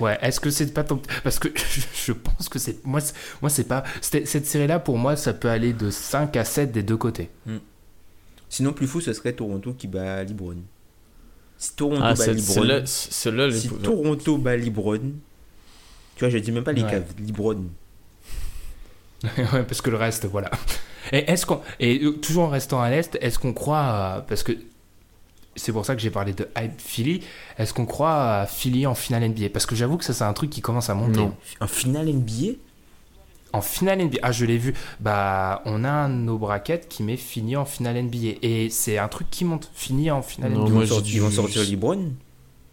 Ouais, 0.00 0.16
est-ce 0.22 0.38
que 0.38 0.48
c'est 0.50 0.72
pas 0.72 0.84
ton... 0.84 1.00
Parce 1.24 1.40
que 1.40 1.48
je 2.06 2.12
pense 2.12 2.48
que 2.48 2.60
c'est... 2.60 2.84
Moi, 2.86 3.00
c'est- 3.00 3.14
moi 3.42 3.50
c'est 3.50 3.64
pas... 3.64 3.82
Cette 4.00 4.46
série-là, 4.46 4.78
pour 4.78 4.96
moi, 4.96 5.16
ça 5.16 5.34
peut 5.34 5.48
aller 5.50 5.72
de 5.72 5.90
5 5.90 6.36
à 6.36 6.44
7 6.44 6.70
des 6.70 6.84
deux 6.84 6.96
côtés. 6.96 7.30
Sinon, 8.48 8.72
plus 8.72 8.86
fou, 8.86 9.00
ce 9.00 9.12
serait 9.12 9.32
Toronto 9.32 9.72
qui 9.74 9.88
bat 9.88 10.22
Libron. 10.22 10.58
Si 11.58 11.74
Toronto 11.74 12.00
Ah, 12.04 12.14
bat 12.14 12.26
Libron, 12.32 12.64
est- 12.68 12.86
si 12.86 13.68
Toronto 13.82 14.38
bat 14.38 14.56
Libron, 14.56 15.00
tu 16.16 16.20
vois, 16.24 16.30
je 16.30 16.38
dis 16.38 16.52
même 16.52 16.64
pas 16.64 16.72
les 16.72 16.82
Ouais. 16.82 16.90
caves, 16.90 17.04
Libron. 17.18 17.64
ouais, 19.36 19.64
parce 19.66 19.80
que 19.80 19.90
le 19.90 19.96
reste, 19.96 20.26
voilà. 20.26 20.50
Et 21.12 21.30
est-ce 21.30 21.46
qu'on... 21.46 21.60
Et 21.80 22.00
euh, 22.04 22.12
toujours 22.12 22.44
en 22.44 22.48
restant 22.48 22.80
à 22.80 22.90
l'Est, 22.90 23.18
est-ce 23.20 23.38
qu'on 23.38 23.52
croit... 23.52 24.24
Parce 24.28 24.42
que 24.44 24.52
c'est 25.56 25.72
pour 25.72 25.84
ça 25.84 25.96
que 25.96 26.00
j'ai 26.00 26.10
parlé 26.10 26.32
de 26.32 26.46
hype 26.56 26.80
Philly. 26.80 27.22
Est-ce 27.58 27.74
qu'on 27.74 27.86
croit 27.86 28.40
à 28.42 28.46
Philly 28.46 28.86
en 28.86 28.94
finale 28.94 29.28
NBA 29.28 29.48
Parce 29.52 29.66
que 29.66 29.74
j'avoue 29.74 29.96
que 29.96 30.04
ça, 30.04 30.12
c'est 30.12 30.22
un 30.24 30.32
truc 30.32 30.50
qui 30.50 30.60
commence 30.60 30.88
à 30.90 30.94
monter. 30.94 31.18
Non. 31.18 31.34
En 31.60 31.66
finale 31.66 32.06
NBA 32.08 32.52
En 33.54 33.62
finale 33.62 34.04
NBA, 34.04 34.18
ah 34.22 34.30
je 34.32 34.44
l'ai 34.44 34.58
vu, 34.58 34.74
bah 35.00 35.62
on 35.64 35.82
a 35.84 35.90
un 35.90 36.10
de 36.10 36.14
nos 36.16 36.36
brackets 36.36 36.86
qui 36.88 37.02
met 37.02 37.16
fini 37.16 37.56
en 37.56 37.64
finale 37.64 38.02
NBA 38.02 38.36
et 38.42 38.68
c'est 38.68 38.98
un 38.98 39.08
truc 39.08 39.28
qui 39.30 39.44
monte, 39.46 39.70
fini 39.74 40.10
en 40.10 40.20
finale 40.20 40.52
Non, 40.52 40.60
NBA. 40.64 40.68
Ils 40.68 40.72
moi, 40.74 40.80
vont 40.82 40.86
sortir- 40.88 41.02
dis- 41.04 41.14
ils 41.16 41.20
vont 41.22 41.30
sortir 41.30 41.62
Libron 41.62 42.12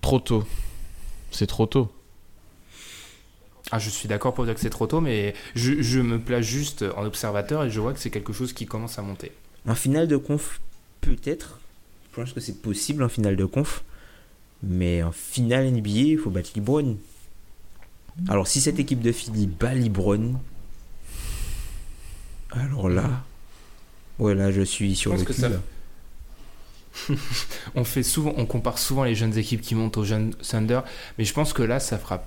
Trop 0.01 0.19
tôt. 0.19 0.43
C'est 1.31 1.47
trop 1.47 1.65
tôt. 1.65 1.89
Ah 3.71 3.79
je 3.79 3.89
suis 3.89 4.07
d'accord 4.07 4.33
pour 4.33 4.45
dire 4.45 4.53
que 4.53 4.59
c'est 4.59 4.69
trop 4.69 4.85
tôt, 4.85 5.01
mais 5.01 5.33
je, 5.55 5.81
je 5.81 5.99
me 5.99 6.19
place 6.19 6.45
juste 6.45 6.85
en 6.95 7.03
observateur 7.05 7.63
et 7.63 7.69
je 7.71 7.79
vois 7.79 7.93
que 7.93 7.99
c'est 7.99 8.11
quelque 8.11 8.33
chose 8.33 8.53
qui 8.53 8.65
commence 8.65 8.99
à 8.99 9.01
monter. 9.01 9.31
En 9.67 9.75
finale 9.75 10.07
de 10.07 10.17
conf, 10.17 10.61
peut-être. 11.01 11.59
Je 12.11 12.21
pense 12.21 12.33
que 12.33 12.39
c'est 12.39 12.61
possible 12.61 13.01
en 13.03 13.09
finale 13.09 13.35
de 13.35 13.45
conf. 13.45 13.83
Mais 14.61 15.03
en 15.03 15.11
finale 15.11 15.71
NBA, 15.71 15.89
il 15.89 16.17
faut 16.17 16.29
battre 16.29 16.51
Libron. 16.55 16.97
Alors, 18.29 18.47
si 18.47 18.61
cette 18.61 18.79
équipe 18.79 19.01
de 19.01 19.11
Philly 19.11 19.47
bat 19.47 19.73
Libron, 19.73 20.35
alors 22.59 22.89
là, 22.89 23.09
ouais, 24.19 24.35
là, 24.35 24.51
je 24.51 24.61
suis 24.61 24.95
sur 24.95 25.15
le 25.15 25.23
cul. 25.23 25.33
ça-. 25.33 25.49
On 27.75 27.83
fait 27.83 28.03
souvent, 28.03 28.33
on 28.37 28.45
compare 28.45 28.77
souvent 28.77 29.03
les 29.03 29.15
jeunes 29.15 29.37
équipes 29.37 29.61
qui 29.61 29.75
montent 29.75 29.97
aux 29.97 30.05
jeunes 30.05 30.33
Thunder, 30.35 30.79
mais 31.17 31.25
je 31.25 31.33
pense 31.33 31.51
que 31.51 31.61
là 31.61 31.79
ça 31.81 31.97
fera, 31.97 32.23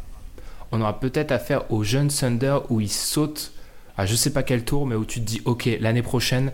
on 0.73 0.81
aura 0.83 1.01
peut-être 1.01 1.33
affaire 1.33 1.71
aux 1.73 1.85
jeunes 1.85 2.09
Thunder 2.09 2.59
où 2.69 2.81
ils 2.81 2.91
sautent 2.91 3.53
à 3.97 4.05
je 4.05 4.15
sais 4.15 4.31
pas 4.31 4.43
quel 4.43 4.65
tour, 4.65 4.87
mais 4.87 4.95
où 4.95 5.05
tu 5.07 5.21
te 5.21 5.25
dis 5.25 5.41
ok 5.47 5.69
l'année 5.81 6.03
prochaine 6.03 6.53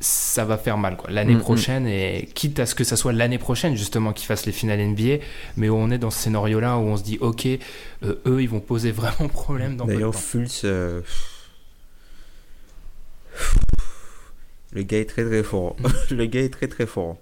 ça 0.00 0.44
va 0.44 0.56
faire 0.56 0.78
mal 0.78 0.96
quoi. 0.96 1.10
L'année 1.10 1.34
Mm, 1.34 1.38
mm. 1.38 1.42
prochaine 1.42 1.86
et 1.86 2.28
quitte 2.34 2.58
à 2.58 2.66
ce 2.66 2.74
que 2.74 2.84
ça 2.84 2.96
soit 2.96 3.12
l'année 3.12 3.38
prochaine 3.38 3.76
justement 3.76 4.12
qu'ils 4.12 4.26
fassent 4.26 4.46
les 4.46 4.52
finales 4.52 4.80
NBA, 4.80 5.22
mais 5.56 5.68
où 5.68 5.76
on 5.76 5.90
est 5.90 5.98
dans 5.98 6.10
ce 6.10 6.18
scénario 6.18 6.58
là 6.58 6.76
où 6.78 6.80
on 6.80 6.96
se 6.96 7.02
dit 7.04 7.18
ok 7.20 7.46
euh, 7.46 8.14
eux 8.26 8.42
ils 8.42 8.48
vont 8.48 8.60
poser 8.60 8.90
vraiment 8.92 9.28
problème 9.28 9.76
dans 9.76 9.84
D'ailleurs. 9.84 10.14
Fultz, 10.14 10.62
euh, 10.64 11.02
le 14.72 14.82
gars 14.82 14.98
est 14.98 15.08
très 15.08 15.24
très 15.24 15.42
fort. 15.42 15.76
le 16.10 16.26
gars 16.26 16.40
est 16.42 16.52
très 16.52 16.68
très 16.68 16.86
fort. 16.86 17.16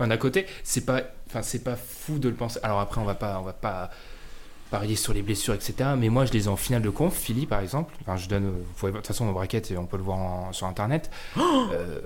D'un 0.00 0.16
côté, 0.16 0.46
c'est 0.62 0.84
pas, 0.86 1.02
enfin, 1.26 1.42
c'est 1.42 1.64
pas 1.64 1.74
fou 1.74 2.18
de 2.20 2.28
le 2.28 2.34
penser. 2.34 2.60
Alors 2.62 2.78
après, 2.78 3.00
on 3.00 3.04
va 3.04 3.16
pas, 3.16 3.40
on 3.40 3.42
va 3.42 3.52
pas 3.52 3.90
parier 4.70 4.94
sur 4.94 5.12
les 5.12 5.22
blessures, 5.22 5.54
etc. 5.54 5.74
Mais 5.98 6.08
moi, 6.08 6.24
je 6.24 6.32
les 6.32 6.44
ai 6.44 6.48
en 6.48 6.56
finale 6.56 6.82
de 6.82 6.90
conf. 6.90 7.16
Philly, 7.16 7.46
par 7.46 7.60
exemple. 7.60 7.94
Enfin, 8.02 8.16
je 8.16 8.28
donne, 8.28 8.48
vous 8.50 8.72
pouvez, 8.76 8.92
de 8.92 8.96
toute 8.98 9.08
façon, 9.08 9.24
nos 9.26 9.32
braquettes, 9.32 9.72
on 9.76 9.86
peut 9.86 9.96
le 9.96 10.04
voir 10.04 10.18
en- 10.18 10.52
sur 10.52 10.66
Internet. 10.66 11.10
Euh, 11.38 12.00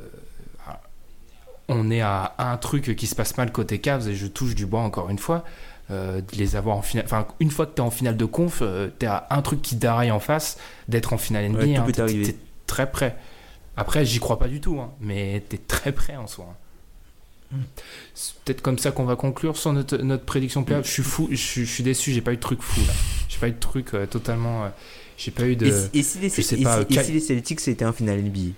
on 1.69 1.90
est 1.90 2.01
à 2.01 2.35
un 2.39 2.56
truc 2.56 2.97
qui 2.97 3.06
se 3.06 3.14
passe 3.14 3.36
mal 3.36 3.52
côté 3.52 3.81
Cavs 3.81 4.09
et 4.09 4.14
je 4.14 4.27
touche 4.27 4.55
du 4.55 4.66
bois 4.66 4.81
encore 4.81 5.09
une 5.10 5.19
fois. 5.19 5.44
Euh, 5.91 6.21
de 6.21 6.37
les 6.37 6.57
avoir 6.57 6.77
en 6.77 6.83
finale. 6.83 7.05
Enfin, 7.07 7.27
une 7.41 7.51
fois 7.51 7.67
que 7.67 7.73
tu 7.75 7.79
es 7.79 7.85
en 7.85 7.91
finale 7.91 8.17
de 8.17 8.25
conf, 8.25 8.61
euh, 8.63 8.89
t'es 8.99 9.07
à 9.07 9.27
un 9.31 9.43
truc 9.43 9.61
qui 9.63 9.77
déraille 9.77 10.11
en 10.11 10.21
face 10.21 10.59
d'être 10.89 11.13
en 11.13 11.19
finale 11.19 11.49
NBA. 11.51 11.59
Ouais, 11.59 11.75
tout 11.75 11.81
hein. 11.81 11.85
peut 11.87 11.93
T'es- 11.93 12.01
arriver. 12.03 12.25
t'es 12.33 12.37
très 12.67 12.91
près. 12.91 13.17
Après, 13.77 14.05
j'y 14.05 14.19
crois 14.21 14.39
pas 14.39 14.49
du 14.49 14.61
tout, 14.61 14.79
hein, 14.81 14.93
mais 15.01 15.43
t'es 15.49 15.59
très 15.59 15.93
près 15.93 16.17
en 16.17 16.27
soi. 16.27 16.47
hein. 17.55 17.57
C'est 18.15 18.35
peut-être 18.45 18.63
comme 18.63 18.79
ça 18.79 18.93
qu'on 18.93 19.05
va 19.05 19.17
conclure 19.17 19.57
sur 19.59 19.73
notre, 19.75 19.97
notre 19.99 20.25
prédiction 20.25 20.65
playoff. 20.65 20.87
Je 20.87 20.91
suis 20.93 21.03
fou, 21.03 21.29
je, 21.31 21.37
suis- 21.37 21.67
je 21.67 21.71
suis 21.73 21.83
déçu, 21.83 22.13
j'ai 22.13 22.23
pas 22.23 22.33
eu 22.33 22.37
de 22.37 22.41
truc 22.41 22.63
fou 22.63 22.81
là. 22.87 22.93
J'ai 23.29 23.39
pas 23.39 23.49
eu 23.49 23.53
de 23.53 23.59
truc 23.59 23.93
euh, 23.95 24.07
totalement. 24.07 24.65
euh, 24.65 24.69
j'ai 25.19 25.31
pas 25.31 25.45
eu 25.47 25.57
de. 25.57 25.67
Et, 25.67 25.71
si- 25.73 25.91
et 25.93 26.03
si 26.03 26.19
les, 26.19 26.29
je 26.31 26.41
sais 26.41 26.59
et 26.59 26.63
pas, 26.65 26.77
si- 26.81 26.87
et 26.93 26.95
Cal- 26.95 27.05
si 27.05 27.13
les 27.13 27.21
Celtics 27.21 27.69
étaient 27.69 27.85
en 27.85 27.93
finale 27.93 28.21
NBA 28.23 28.53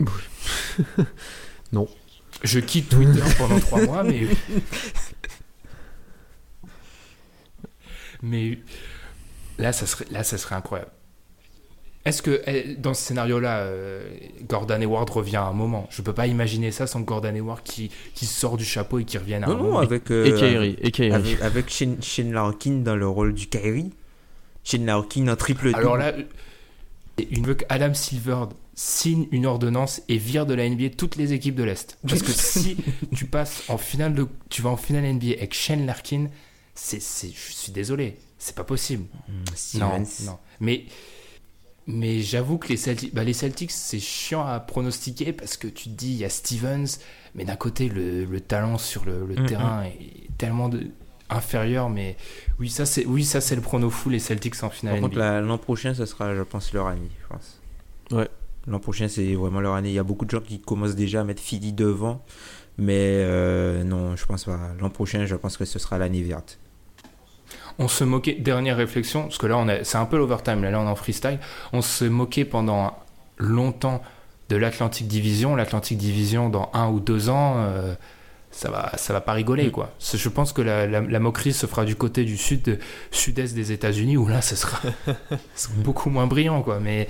Je 2.44 2.60
quitte 2.60 2.88
Twitter 2.88 3.20
pendant 3.36 3.58
trois 3.58 3.82
mois, 3.82 4.02
mais. 4.04 4.20
mais 8.22 8.58
là, 9.58 9.72
ça 9.72 9.86
serait, 9.86 10.06
là, 10.10 10.24
ça 10.24 10.38
serait 10.38 10.54
incroyable. 10.54 10.90
Est-ce 12.04 12.22
que 12.22 12.40
eh, 12.46 12.74
dans 12.76 12.94
ce 12.94 13.02
scénario-là, 13.02 13.58
euh, 13.58 14.08
Gordon 14.48 14.80
Hayward 14.80 15.10
revient 15.10 15.36
à 15.36 15.44
un 15.44 15.52
moment? 15.52 15.86
Je 15.90 16.00
peux 16.00 16.14
pas 16.14 16.26
imaginer 16.26 16.70
ça 16.70 16.86
sans 16.86 17.00
Gordon 17.00 17.34
Hayward 17.34 17.62
qui, 17.62 17.90
qui 18.14 18.24
sort 18.24 18.56
du 18.56 18.64
chapeau 18.64 18.98
et 18.98 19.04
qui 19.04 19.18
revienne 19.18 19.44
à 19.44 19.48
un 19.48 19.50
Non, 19.50 19.56
non, 19.58 19.64
moment. 19.64 19.78
avec, 19.80 20.10
euh, 20.10 20.24
Et 20.26 21.02
et 21.02 21.12
avec, 21.12 21.42
avec 21.42 21.70
Shane, 21.70 22.02
Shane 22.02 22.32
Larkin 22.32 22.76
dans 22.78 22.96
le 22.96 23.06
rôle 23.06 23.34
du 23.34 23.46
Kyrie. 23.48 23.90
Shane 24.64 24.86
Larkin 24.86 25.28
en 25.28 25.36
triple 25.36 25.72
Alors 25.74 25.96
là, 25.98 26.12
il 27.18 27.44
veut 27.44 27.54
qu'Adam 27.54 27.92
Silver 27.92 28.44
signe 28.74 29.26
une 29.32 29.44
ordonnance 29.44 30.00
et 30.08 30.16
vire 30.18 30.46
de 30.46 30.54
la 30.54 30.68
NBA 30.68 30.90
toutes 30.96 31.16
les 31.16 31.32
équipes 31.32 31.56
de 31.56 31.64
l'Est. 31.64 31.98
Parce 32.08 32.22
que 32.22 32.30
si 32.32 32.76
tu 33.14 33.26
passes 33.26 33.64
en 33.68 33.76
finale 33.76 34.14
de, 34.14 34.26
tu 34.48 34.62
vas 34.62 34.70
en 34.70 34.76
finale 34.76 35.04
NBA 35.14 35.32
avec 35.38 35.52
Shane 35.52 35.84
Larkin, 35.84 36.28
c'est, 36.78 37.00
c'est, 37.02 37.28
je 37.28 37.52
suis 37.52 37.72
désolé, 37.72 38.16
c'est 38.38 38.54
pas 38.54 38.64
possible. 38.64 39.04
Non, 39.28 39.44
Stevens. 39.54 40.06
non. 40.26 40.38
Mais, 40.60 40.84
mais 41.86 42.20
j'avoue 42.20 42.56
que 42.58 42.68
les 42.68 42.76
Celtics, 42.76 43.12
bah 43.14 43.24
les 43.24 43.32
Celtics, 43.32 43.72
c'est 43.72 43.98
chiant 43.98 44.46
à 44.46 44.60
pronostiquer 44.60 45.32
parce 45.32 45.56
que 45.56 45.66
tu 45.66 45.84
te 45.84 45.94
dis, 45.94 46.10
il 46.12 46.18
y 46.18 46.24
a 46.24 46.28
Stevens, 46.30 46.86
mais 47.34 47.44
d'un 47.44 47.56
côté, 47.56 47.88
le, 47.88 48.24
le 48.24 48.40
talent 48.40 48.78
sur 48.78 49.04
le, 49.04 49.26
le 49.26 49.42
Mm, 49.42 49.46
terrain 49.46 49.82
est 49.84 50.28
tellement 50.38 50.68
de, 50.68 50.86
inférieur. 51.30 51.90
Mais 51.90 52.16
oui, 52.60 52.70
ça, 52.70 52.86
c'est, 52.86 53.04
oui, 53.06 53.24
ça, 53.24 53.40
c'est 53.40 53.56
le 53.56 53.60
prono 53.60 53.90
fou, 53.90 54.08
les 54.08 54.20
Celtics 54.20 54.62
en 54.62 54.70
finale 54.70 55.00
Par 55.00 55.10
contre, 55.10 55.18
l'an 55.18 55.58
prochain, 55.58 55.94
ce 55.94 56.06
sera, 56.06 56.34
je 56.34 56.42
pense, 56.42 56.72
leur 56.72 56.86
année. 56.86 57.10
Je 57.22 57.26
pense. 57.26 57.60
Ouais. 58.12 58.28
L'an 58.68 58.78
prochain, 58.78 59.08
c'est 59.08 59.34
vraiment 59.34 59.60
leur 59.60 59.74
année. 59.74 59.88
Il 59.88 59.94
y 59.94 59.98
a 59.98 60.04
beaucoup 60.04 60.26
de 60.26 60.30
gens 60.30 60.40
qui 60.40 60.60
commencent 60.60 60.94
déjà 60.94 61.22
à 61.22 61.24
mettre 61.24 61.42
Philly 61.42 61.72
devant. 61.72 62.24
Mais 62.76 62.94
euh, 63.24 63.82
non, 63.82 64.14
je 64.14 64.24
pense 64.26 64.44
pas. 64.44 64.60
L'an 64.78 64.90
prochain, 64.90 65.26
je 65.26 65.34
pense 65.34 65.56
que 65.56 65.64
ce 65.64 65.80
sera 65.80 65.98
l'année 65.98 66.22
verte. 66.22 66.60
On 67.78 67.86
se 67.88 68.02
moquait, 68.04 68.34
dernière 68.34 68.76
réflexion, 68.76 69.22
parce 69.24 69.38
que 69.38 69.46
là, 69.46 69.56
on 69.56 69.68
a, 69.68 69.84
c'est 69.84 69.98
un 69.98 70.06
peu 70.06 70.16
l'overtime, 70.18 70.62
là, 70.62 70.70
là, 70.70 70.80
on 70.80 70.84
est 70.86 70.90
en 70.90 70.96
freestyle. 70.96 71.38
On 71.72 71.80
se 71.82 72.04
moquait 72.04 72.44
pendant 72.44 72.96
longtemps 73.38 74.02
de 74.48 74.56
l'Atlantic 74.56 75.06
Division. 75.06 75.54
L'Atlantic 75.54 75.96
Division, 75.98 76.48
dans 76.48 76.70
un 76.74 76.88
ou 76.88 76.98
deux 77.00 77.28
ans, 77.28 77.54
euh, 77.58 77.94
ça 78.50 78.70
va, 78.70 78.90
ça 78.96 79.12
va 79.12 79.20
pas 79.20 79.32
rigoler, 79.32 79.70
quoi. 79.70 79.92
C'est- 80.00 80.18
Je 80.18 80.28
pense 80.28 80.52
que 80.52 80.60
la, 80.62 80.86
la- 80.86 81.02
la 81.02 81.20
moquerie 81.20 81.52
se 81.52 81.66
fera 81.66 81.84
du 81.84 81.94
côté 81.94 82.24
du 82.24 82.36
sud, 82.36 82.80
sud-est 83.12 83.54
des 83.54 83.70
États-Unis, 83.72 84.16
où 84.16 84.26
là, 84.26 84.42
ce 84.42 84.56
sera, 84.56 84.80
beaucoup 85.76 86.10
moins 86.10 86.26
brillant, 86.26 86.62
quoi. 86.62 86.80
Mais 86.80 87.06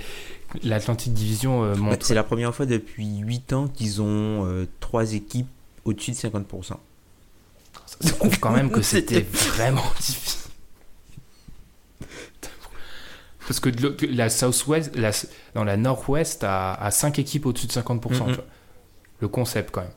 l'Atlantic 0.63 1.13
Division 1.13 1.63
euh, 1.63 1.75
c'est 2.01 2.13
la 2.13 2.23
première 2.23 2.53
fois 2.53 2.65
depuis 2.67 3.17
8 3.19 3.53
ans 3.53 3.67
qu'ils 3.67 4.01
ont 4.01 4.45
euh, 4.45 4.67
trois 4.79 5.13
équipes 5.13 5.47
au-dessus 5.85 6.11
de 6.11 6.15
50%. 6.17 6.73
Ça 7.85 8.13
prouve 8.17 8.39
quand 8.39 8.51
même 8.51 8.69
que 8.69 8.81
c'était 8.83 9.21
vraiment 9.21 9.81
difficile. 9.99 10.48
Parce 13.49 13.59
que 13.59 13.69
de 13.69 13.97
la 14.15 14.29
Southwest, 14.29 14.95
la, 14.95 15.09
dans 15.55 15.63
la 15.63 15.75
Nord-Ouest, 15.75 16.43
a, 16.43 16.75
a 16.75 16.91
5 16.91 17.17
équipes 17.19 17.45
au-dessus 17.47 17.65
de 17.67 17.71
50%. 17.73 17.99
tu 18.17 18.23
Mhm. 18.29 18.35
vois. 18.35 18.45
Le 19.21 19.27
concept, 19.27 19.71
quand 19.71 19.81
même. 19.81 19.89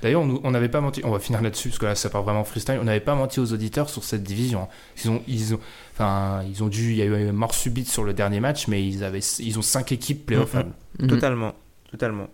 D'ailleurs, 0.00 0.22
on 0.22 0.50
n'avait 0.50 0.68
pas 0.70 0.80
menti, 0.80 1.02
on 1.04 1.10
va 1.10 1.18
finir 1.18 1.42
là-dessus, 1.42 1.68
parce 1.68 1.78
que 1.78 1.86
là, 1.86 1.94
ça 1.94 2.08
part 2.08 2.22
vraiment 2.22 2.44
freestyle. 2.44 2.78
On 2.80 2.84
n'avait 2.84 3.00
pas 3.00 3.14
menti 3.16 3.38
aux 3.40 3.52
auditeurs 3.52 3.90
sur 3.90 4.02
cette 4.04 4.22
division. 4.22 4.68
Ils 5.04 5.10
ont, 5.10 5.22
ils 5.28 5.54
ont, 5.54 5.60
enfin, 5.92 6.42
ils 6.48 6.62
ont 6.64 6.68
dû, 6.68 6.92
il 6.92 6.96
y 6.96 7.02
a 7.02 7.04
eu 7.04 7.14
une 7.28 7.32
mort 7.32 7.52
subite 7.54 7.88
sur 7.88 8.04
le 8.04 8.14
dernier 8.14 8.40
match, 8.40 8.66
mais 8.68 8.82
ils, 8.86 9.04
avaient, 9.04 9.20
ils 9.40 9.58
ont 9.58 9.62
5 9.62 9.92
équipes 9.92 10.24
playoffables. 10.26 10.72
Totalement. 11.08 11.52
Totalement. 11.90 12.28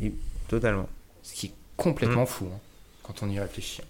Et- 0.00 0.14
totalement. 0.48 0.88
Ce 1.22 1.34
qui 1.34 1.46
est 1.46 1.52
complètement 1.76 2.24
fou 2.26 2.46
hein, 2.50 2.58
quand 3.02 3.22
on 3.22 3.28
y 3.28 3.38
réfléchit. 3.38 3.82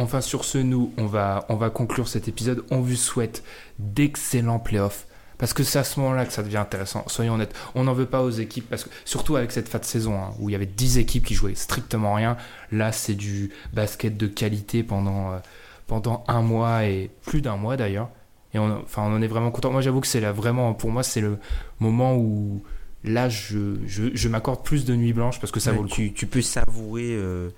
Enfin, 0.00 0.20
sur 0.20 0.44
ce, 0.44 0.58
nous, 0.58 0.92
on 0.96 1.06
va, 1.06 1.44
on 1.48 1.56
va 1.56 1.70
conclure 1.70 2.08
cet 2.08 2.26
épisode. 2.26 2.64
On 2.70 2.80
vous 2.80 2.96
souhaite 2.96 3.44
d'excellents 3.78 4.58
playoffs. 4.58 5.06
Parce 5.38 5.52
que 5.54 5.62
c'est 5.62 5.78
à 5.78 5.84
ce 5.84 5.98
moment-là 6.00 6.26
que 6.26 6.32
ça 6.32 6.42
devient 6.42 6.58
intéressant. 6.58 7.04
Soyons 7.06 7.34
honnêtes. 7.34 7.54
On 7.74 7.84
n'en 7.84 7.92
veut 7.94 8.06
pas 8.06 8.22
aux 8.22 8.30
équipes. 8.30 8.68
Parce 8.68 8.84
que, 8.84 8.90
surtout 9.04 9.36
avec 9.36 9.52
cette 9.52 9.68
fin 9.68 9.78
de 9.78 9.84
saison, 9.84 10.14
hein, 10.20 10.30
où 10.38 10.48
il 10.48 10.52
y 10.52 10.54
avait 10.54 10.66
10 10.66 10.98
équipes 10.98 11.24
qui 11.24 11.34
jouaient 11.34 11.54
strictement 11.54 12.14
rien. 12.14 12.36
Là, 12.72 12.92
c'est 12.92 13.14
du 13.14 13.50
basket 13.72 14.16
de 14.16 14.26
qualité 14.26 14.82
pendant, 14.82 15.32
euh, 15.32 15.38
pendant 15.86 16.24
un 16.28 16.42
mois 16.42 16.84
et 16.84 17.10
plus 17.22 17.40
d'un 17.42 17.56
mois 17.56 17.76
d'ailleurs. 17.76 18.08
Et 18.52 18.58
on, 18.58 18.80
enfin, 18.82 19.02
on 19.02 19.14
en 19.14 19.22
est 19.22 19.28
vraiment 19.28 19.50
content. 19.50 19.70
Moi, 19.70 19.80
j'avoue 19.80 20.00
que 20.00 20.06
c'est 20.06 20.20
là 20.20 20.32
vraiment, 20.32 20.74
pour 20.74 20.90
moi, 20.90 21.02
c'est 21.02 21.20
le 21.22 21.38
moment 21.78 22.16
où 22.16 22.62
là, 23.04 23.28
je, 23.30 23.76
je, 23.86 24.04
je 24.12 24.28
m'accorde 24.28 24.62
plus 24.62 24.84
de 24.84 24.94
nuit 24.94 25.12
blanche 25.14 25.40
parce 25.40 25.52
que 25.52 25.60
ça 25.60 25.72
Ouais, 25.72 25.76
vaut 25.76 25.82
le 25.84 25.88
coup. 25.88 25.94
tu, 25.94 26.12
tu 26.12 26.26
peux 26.26 26.42
savourer 26.42 27.14
euh, 27.16 27.48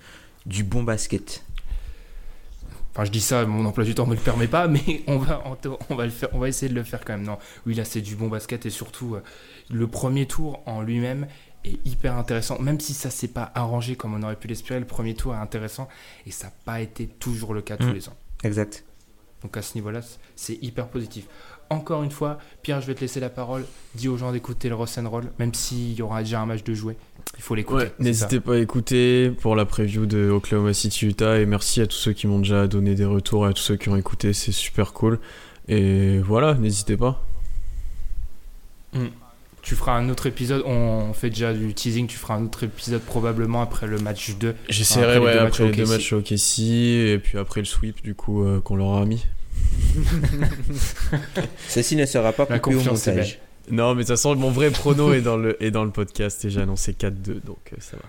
du 0.46 0.62
bon 0.64 0.82
basket. 0.84 1.42
Enfin, 2.92 3.04
je 3.04 3.10
dis 3.10 3.20
ça, 3.20 3.46
mon 3.46 3.64
emploi 3.64 3.84
du 3.84 3.94
temps 3.94 4.06
me 4.06 4.14
le 4.14 4.20
permet 4.20 4.46
pas, 4.48 4.68
mais 4.68 5.02
on 5.06 5.16
va, 5.18 5.42
on, 5.88 5.94
va 5.94 6.04
le 6.04 6.10
faire, 6.10 6.28
on 6.32 6.38
va 6.38 6.48
essayer 6.48 6.68
de 6.68 6.74
le 6.74 6.82
faire 6.82 7.00
quand 7.04 7.14
même. 7.14 7.24
Non, 7.24 7.38
oui, 7.66 7.74
là, 7.74 7.84
c'est 7.84 8.02
du 8.02 8.16
bon 8.16 8.28
basket 8.28 8.66
et 8.66 8.70
surtout, 8.70 9.14
euh, 9.14 9.22
le 9.70 9.86
premier 9.86 10.26
tour 10.26 10.62
en 10.66 10.82
lui-même 10.82 11.26
est 11.64 11.78
hyper 11.86 12.16
intéressant. 12.16 12.58
Même 12.58 12.80
si 12.80 12.92
ça 12.92 13.08
s'est 13.08 13.28
pas 13.28 13.50
arrangé 13.54 13.96
comme 13.96 14.12
on 14.14 14.22
aurait 14.22 14.36
pu 14.36 14.46
l'espérer, 14.48 14.78
le 14.80 14.86
premier 14.86 15.14
tour 15.14 15.32
est 15.34 15.38
intéressant 15.38 15.88
et 16.26 16.30
ça 16.30 16.48
n'a 16.48 16.52
pas 16.66 16.80
été 16.80 17.06
toujours 17.06 17.54
le 17.54 17.62
cas 17.62 17.76
tous 17.76 17.86
Mm. 17.86 17.92
les 17.94 18.08
ans. 18.08 18.16
Exact. 18.44 18.84
Donc 19.42 19.56
à 19.56 19.62
ce 19.62 19.74
niveau-là, 19.74 20.00
c'est 20.36 20.58
hyper 20.62 20.88
positif. 20.88 21.26
Encore 21.72 22.02
une 22.02 22.10
fois, 22.10 22.38
Pierre, 22.62 22.80
je 22.80 22.86
vais 22.86 22.94
te 22.94 23.00
laisser 23.00 23.18
la 23.18 23.30
parole. 23.30 23.64
Dis 23.94 24.08
aux 24.08 24.16
gens 24.18 24.30
d'écouter 24.30 24.68
le 24.68 24.74
Roll, 24.74 25.24
même 25.38 25.54
s'il 25.54 25.94
y 25.94 26.02
aura 26.02 26.22
déjà 26.22 26.40
un 26.40 26.46
match 26.46 26.62
de 26.64 26.74
jouer. 26.74 26.96
Il 27.38 27.42
faut 27.42 27.54
l'écouter. 27.54 27.84
Ouais, 27.84 27.92
n'hésitez 27.98 28.40
pas 28.40 28.54
à 28.54 28.58
écouter 28.58 29.30
pour 29.40 29.56
la 29.56 29.64
preview 29.64 30.04
de 30.04 30.28
Oklahoma 30.28 30.74
City 30.74 31.06
Utah 31.06 31.38
et 31.38 31.46
merci 31.46 31.80
à 31.80 31.86
tous 31.86 31.96
ceux 31.96 32.12
qui 32.12 32.26
m'ont 32.26 32.40
déjà 32.40 32.66
donné 32.66 32.94
des 32.94 33.06
retours 33.06 33.46
et 33.46 33.50
à 33.50 33.52
tous 33.54 33.62
ceux 33.62 33.76
qui 33.76 33.88
ont 33.88 33.96
écouté, 33.96 34.32
c'est 34.34 34.52
super 34.52 34.92
cool. 34.92 35.18
Et 35.68 36.18
voilà, 36.18 36.54
n'hésitez 36.54 36.96
pas. 36.96 37.24
ça. 38.92 39.00
Tu 39.62 39.76
feras 39.76 39.92
un 39.96 40.08
autre 40.08 40.26
épisode. 40.26 40.62
On 40.66 41.12
fait 41.12 41.30
déjà 41.30 41.54
du 41.54 41.72
teasing. 41.72 42.08
Tu 42.08 42.18
feras 42.18 42.34
un 42.34 42.44
autre 42.44 42.64
épisode 42.64 43.00
probablement 43.00 43.62
après 43.62 43.86
le 43.86 43.98
match 43.98 44.34
2. 44.36 44.54
J'essaierai 44.68 45.16
Après 45.16 45.18
les 45.20 45.24
ouais, 45.24 45.32
deux 45.34 45.40
matchs 45.44 45.52
après 45.52 45.64
au 45.64 45.66
les 45.68 45.72
deux 45.76 45.82
OKC. 45.84 45.90
matchs 45.90 46.12
au 46.12 46.20
KC 46.20 46.60
et 47.14 47.18
puis 47.22 47.38
après 47.38 47.60
le 47.60 47.66
sweep 47.66 48.02
du 48.02 48.14
coup 48.16 48.42
euh, 48.44 48.60
qu'on 48.60 48.74
leur 48.76 48.94
a 48.94 49.04
mis. 49.06 49.24
Ceci 51.68 51.96
ne 51.96 52.06
sera 52.06 52.32
pas 52.32 52.46
La 52.48 52.58
coupé 52.58 52.76
au 52.76 52.82
montage. 52.82 53.38
Non, 53.70 53.94
mais 53.94 54.02
de 54.02 54.08
toute 54.08 54.16
façon, 54.16 54.34
mon 54.34 54.50
vrai 54.50 54.70
prono 54.70 55.12
est 55.12 55.20
dans 55.20 55.36
le, 55.36 55.62
est 55.62 55.70
dans 55.70 55.84
le 55.84 55.90
podcast 55.90 56.44
et 56.44 56.50
j'ai 56.50 56.60
annoncé 56.60 56.92
4-2, 56.92 57.44
donc 57.44 57.58
euh, 57.72 57.76
ça 57.78 57.96
va. 57.96 58.02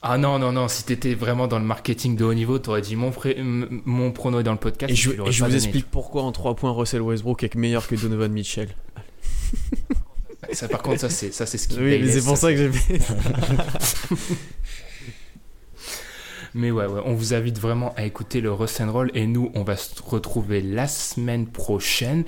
Ah 0.00 0.16
non, 0.16 0.38
non, 0.38 0.52
non, 0.52 0.68
si 0.68 0.84
t'étais 0.84 1.14
vraiment 1.14 1.48
dans 1.48 1.58
le 1.58 1.64
marketing 1.64 2.16
de 2.16 2.24
haut 2.24 2.34
niveau, 2.34 2.58
t'aurais 2.58 2.82
dit 2.82 2.94
mon, 2.94 3.10
prono 4.12 4.40
est 4.40 4.44
dans 4.44 4.52
le 4.52 4.58
podcast. 4.58 4.92
Et 4.92 4.94
je, 4.94 5.10
et 5.10 5.16
vous 5.16 5.30
donné. 5.30 5.54
explique 5.54 5.90
pourquoi 5.90 6.22
en 6.22 6.32
3 6.32 6.54
points 6.54 6.70
Russell 6.70 7.02
Westbrook 7.02 7.42
est 7.42 7.54
meilleur 7.56 7.86
que 7.86 7.96
Donovan 7.96 8.30
Mitchell. 8.32 8.68
Ça, 10.52 10.68
par 10.68 10.82
contre, 10.82 11.00
ça, 11.00 11.10
c'est, 11.10 11.32
ça, 11.32 11.46
c'est 11.46 11.58
ce 11.58 11.68
qui 11.68 11.78
Oui, 11.78 11.98
mais 12.00 12.10
c'est 12.10 12.24
pour 12.24 12.36
ça 12.36 12.52
que 12.52 12.56
j'ai 12.56 12.72
fait. 12.72 13.00
Mais 16.54 16.70
ouais, 16.70 16.86
on 17.04 17.14
vous 17.14 17.34
invite 17.34 17.58
vraiment 17.58 17.94
à 17.96 18.04
écouter 18.04 18.40
le 18.40 18.52
Rust 18.52 18.80
and 18.80 18.92
Roll 18.92 19.10
et 19.14 19.26
nous, 19.26 19.50
on 19.54 19.62
va 19.62 19.76
se 19.76 20.02
retrouver 20.02 20.60
la 20.60 20.86
semaine 20.86 21.46
prochaine 21.46 22.24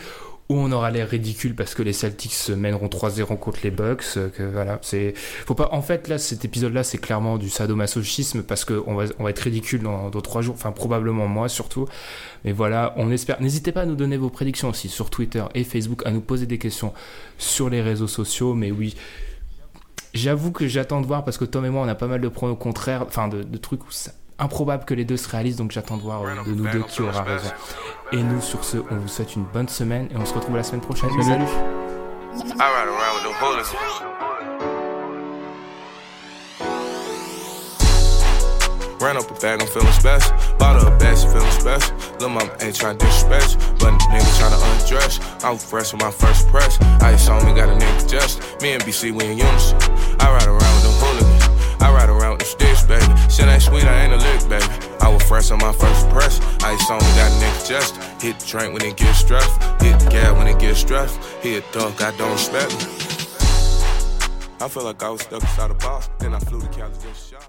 où 0.51 0.59
on 0.59 0.73
aura 0.73 0.91
l'air 0.91 1.09
ridicule 1.09 1.55
parce 1.55 1.77
que 1.77 1.83
les 1.83 1.93
Celtics 1.93 2.33
se 2.33 2.51
mèneront 2.51 2.89
3-0 2.89 3.39
contre 3.39 3.61
les 3.63 3.71
Bucks. 3.71 4.03
euh, 4.17 4.31
voilà, 4.53 4.81
c'est 4.83 5.15
faut 5.15 5.55
pas. 5.55 5.69
En 5.71 5.81
fait, 5.81 6.09
là, 6.09 6.19
cet 6.19 6.45
épisode-là, 6.45 6.83
c'est 6.83 6.99
clairement 6.99 7.39
du 7.39 7.49
sadomasochisme 7.49 8.43
parce 8.43 8.65
que 8.65 8.83
on 8.87 8.97
va, 8.97 9.05
on 9.21 9.25
va 9.25 9.31
être 9.31 9.39
ridicule 9.39 9.81
dans, 9.83 10.11
dans 10.11 10.41
jours. 10.43 10.57
Enfin, 10.57 10.73
probablement 10.73 11.29
moi 11.29 11.49
surtout. 11.49 11.87
Mais 12.45 12.51
voilà, 12.51 12.95
on 12.97 13.13
espère. 13.13 13.41
N'hésitez 13.41 13.71
pas 13.71 13.83
à 13.83 13.87
nous 13.87 13.95
donner 13.95 14.17
vos 14.17 14.29
prédictions 14.29 14.71
aussi 14.71 14.89
sur 14.89 15.09
Twitter 15.09 15.45
et 15.55 15.63
Facebook, 15.63 16.03
à 16.05 16.11
nous 16.11 16.21
poser 16.21 16.47
des 16.47 16.59
questions 16.59 16.93
sur 17.39 17.71
les 17.71 17.81
réseaux 17.81 18.09
sociaux. 18.09 18.55
Mais 18.55 18.73
oui. 18.73 18.97
J'avoue 20.15 20.51
que 20.53 20.67
j'attends 20.67 21.01
de 21.01 21.07
voir 21.07 21.25
parce 21.25 21.39
que 21.39 21.45
Tom 21.45 21.65
et 21.65 21.71
moi 21.71 21.83
on 21.83 21.89
a 21.89 21.95
pas 21.95 22.07
mal 22.07 22.21
de 22.21 22.29
pronos 22.29 22.57
contraires, 22.59 23.05
enfin 23.07 23.29
de, 23.29 23.43
de 23.43 23.57
trucs 23.59 23.83
où 23.85 23.91
c'est 23.91 24.13
improbable 24.39 24.85
que 24.85 24.95
les 24.95 25.05
deux 25.05 25.17
se 25.17 25.29
réalisent, 25.29 25.57
donc 25.57 25.71
j'attends 25.71 25.97
de 25.97 26.03
voir 26.03 26.23
euh, 26.23 26.35
de 26.47 26.55
nous 26.55 26.67
deux 26.71 26.83
qui 26.83 27.03
aura 27.03 27.23
raison. 27.23 27.51
Et 28.13 28.23
nous 28.23 28.41
sur 28.41 28.65
ce, 28.65 28.79
on 28.91 28.97
vous 28.97 29.09
souhaite 29.09 29.37
une 29.37 29.45
bonne 29.45 29.69
semaine 29.69 30.09
et 30.13 30.17
on 30.17 30.25
se 30.27 30.35
retrouve 30.35 30.57
la 30.57 30.63
semaine 30.65 30.81
prochaine. 30.81 31.11
Salut. 31.23 31.45
Ran 39.01 39.17
up 39.17 39.31
a 39.31 39.35
bag, 39.41 39.63
I'm 39.63 39.67
feeling 39.67 39.93
special. 39.93 40.37
Bought 40.59 40.83
her 40.83 40.95
a 40.95 40.99
bag, 40.99 41.17
she 41.17 41.27
feeling 41.29 41.51
special. 41.53 41.97
Lil' 42.21 42.29
mama 42.29 42.53
ain't 42.61 42.77
tryna 42.77 42.99
disrespect 42.99 43.53
you, 43.53 43.59
but 43.81 43.97
the 43.97 44.05
nigga 44.13 44.29
tryna 44.37 44.61
undress. 44.61 45.19
I'm 45.43 45.57
fresh 45.57 45.95
with 45.95 46.03
my 46.03 46.11
first 46.11 46.47
press. 46.49 46.79
Ice 47.01 47.27
on 47.31 47.47
me, 47.47 47.55
got 47.55 47.71
a 47.71 47.81
nigga 47.81 48.11
just. 48.11 48.61
Me 48.61 48.73
and 48.73 48.83
BC, 48.83 49.13
we 49.13 49.25
in 49.25 49.39
unison. 49.39 49.79
I 50.21 50.29
ride 50.29 50.47
around 50.47 50.75
with 50.77 50.85
them 50.85 50.97
hooligans. 51.01 51.81
I 51.81 51.91
ride 51.91 52.11
around 52.11 52.33
with 52.33 52.41
them 52.41 52.61
sticks, 52.61 52.85
baby. 52.85 53.09
Shit 53.33 53.49
ain't 53.49 53.63
sweet, 53.63 53.85
I 53.85 54.05
ain't 54.05 54.13
a 54.13 54.19
lick, 54.19 54.47
baby. 54.53 54.69
I 55.01 55.09
was 55.09 55.23
fresh 55.23 55.51
on 55.51 55.61
my 55.61 55.73
first 55.73 56.07
press. 56.11 56.39
Ice 56.63 56.91
on 56.91 57.01
me, 57.01 57.11
got 57.17 57.33
next 57.41 57.69
just. 57.69 57.97
Hit 58.21 58.39
drink 58.47 58.75
when 58.75 58.85
it 58.85 58.99
gets 58.99 59.21
stressed. 59.21 59.57
Hit 59.81 59.97
gas 60.11 60.37
when 60.37 60.47
it 60.47 60.59
gets 60.59 60.81
stressed. 60.81 61.17
Hit 61.41 61.65
dunk, 61.73 62.03
I 62.03 62.15
don't 62.19 62.33
respect 62.33 62.69
me. 62.77 62.85
I 64.61 64.69
feel 64.69 64.85
like 64.85 65.03
I 65.03 65.09
was 65.09 65.23
stuck 65.23 65.41
inside 65.41 65.71
a 65.71 65.75
box. 65.75 66.11
Then 66.19 66.35
I 66.35 66.39
flew 66.39 66.61
to 66.61 66.69
Cali 66.69 66.93
just 67.03 67.31
shot. 67.31 67.49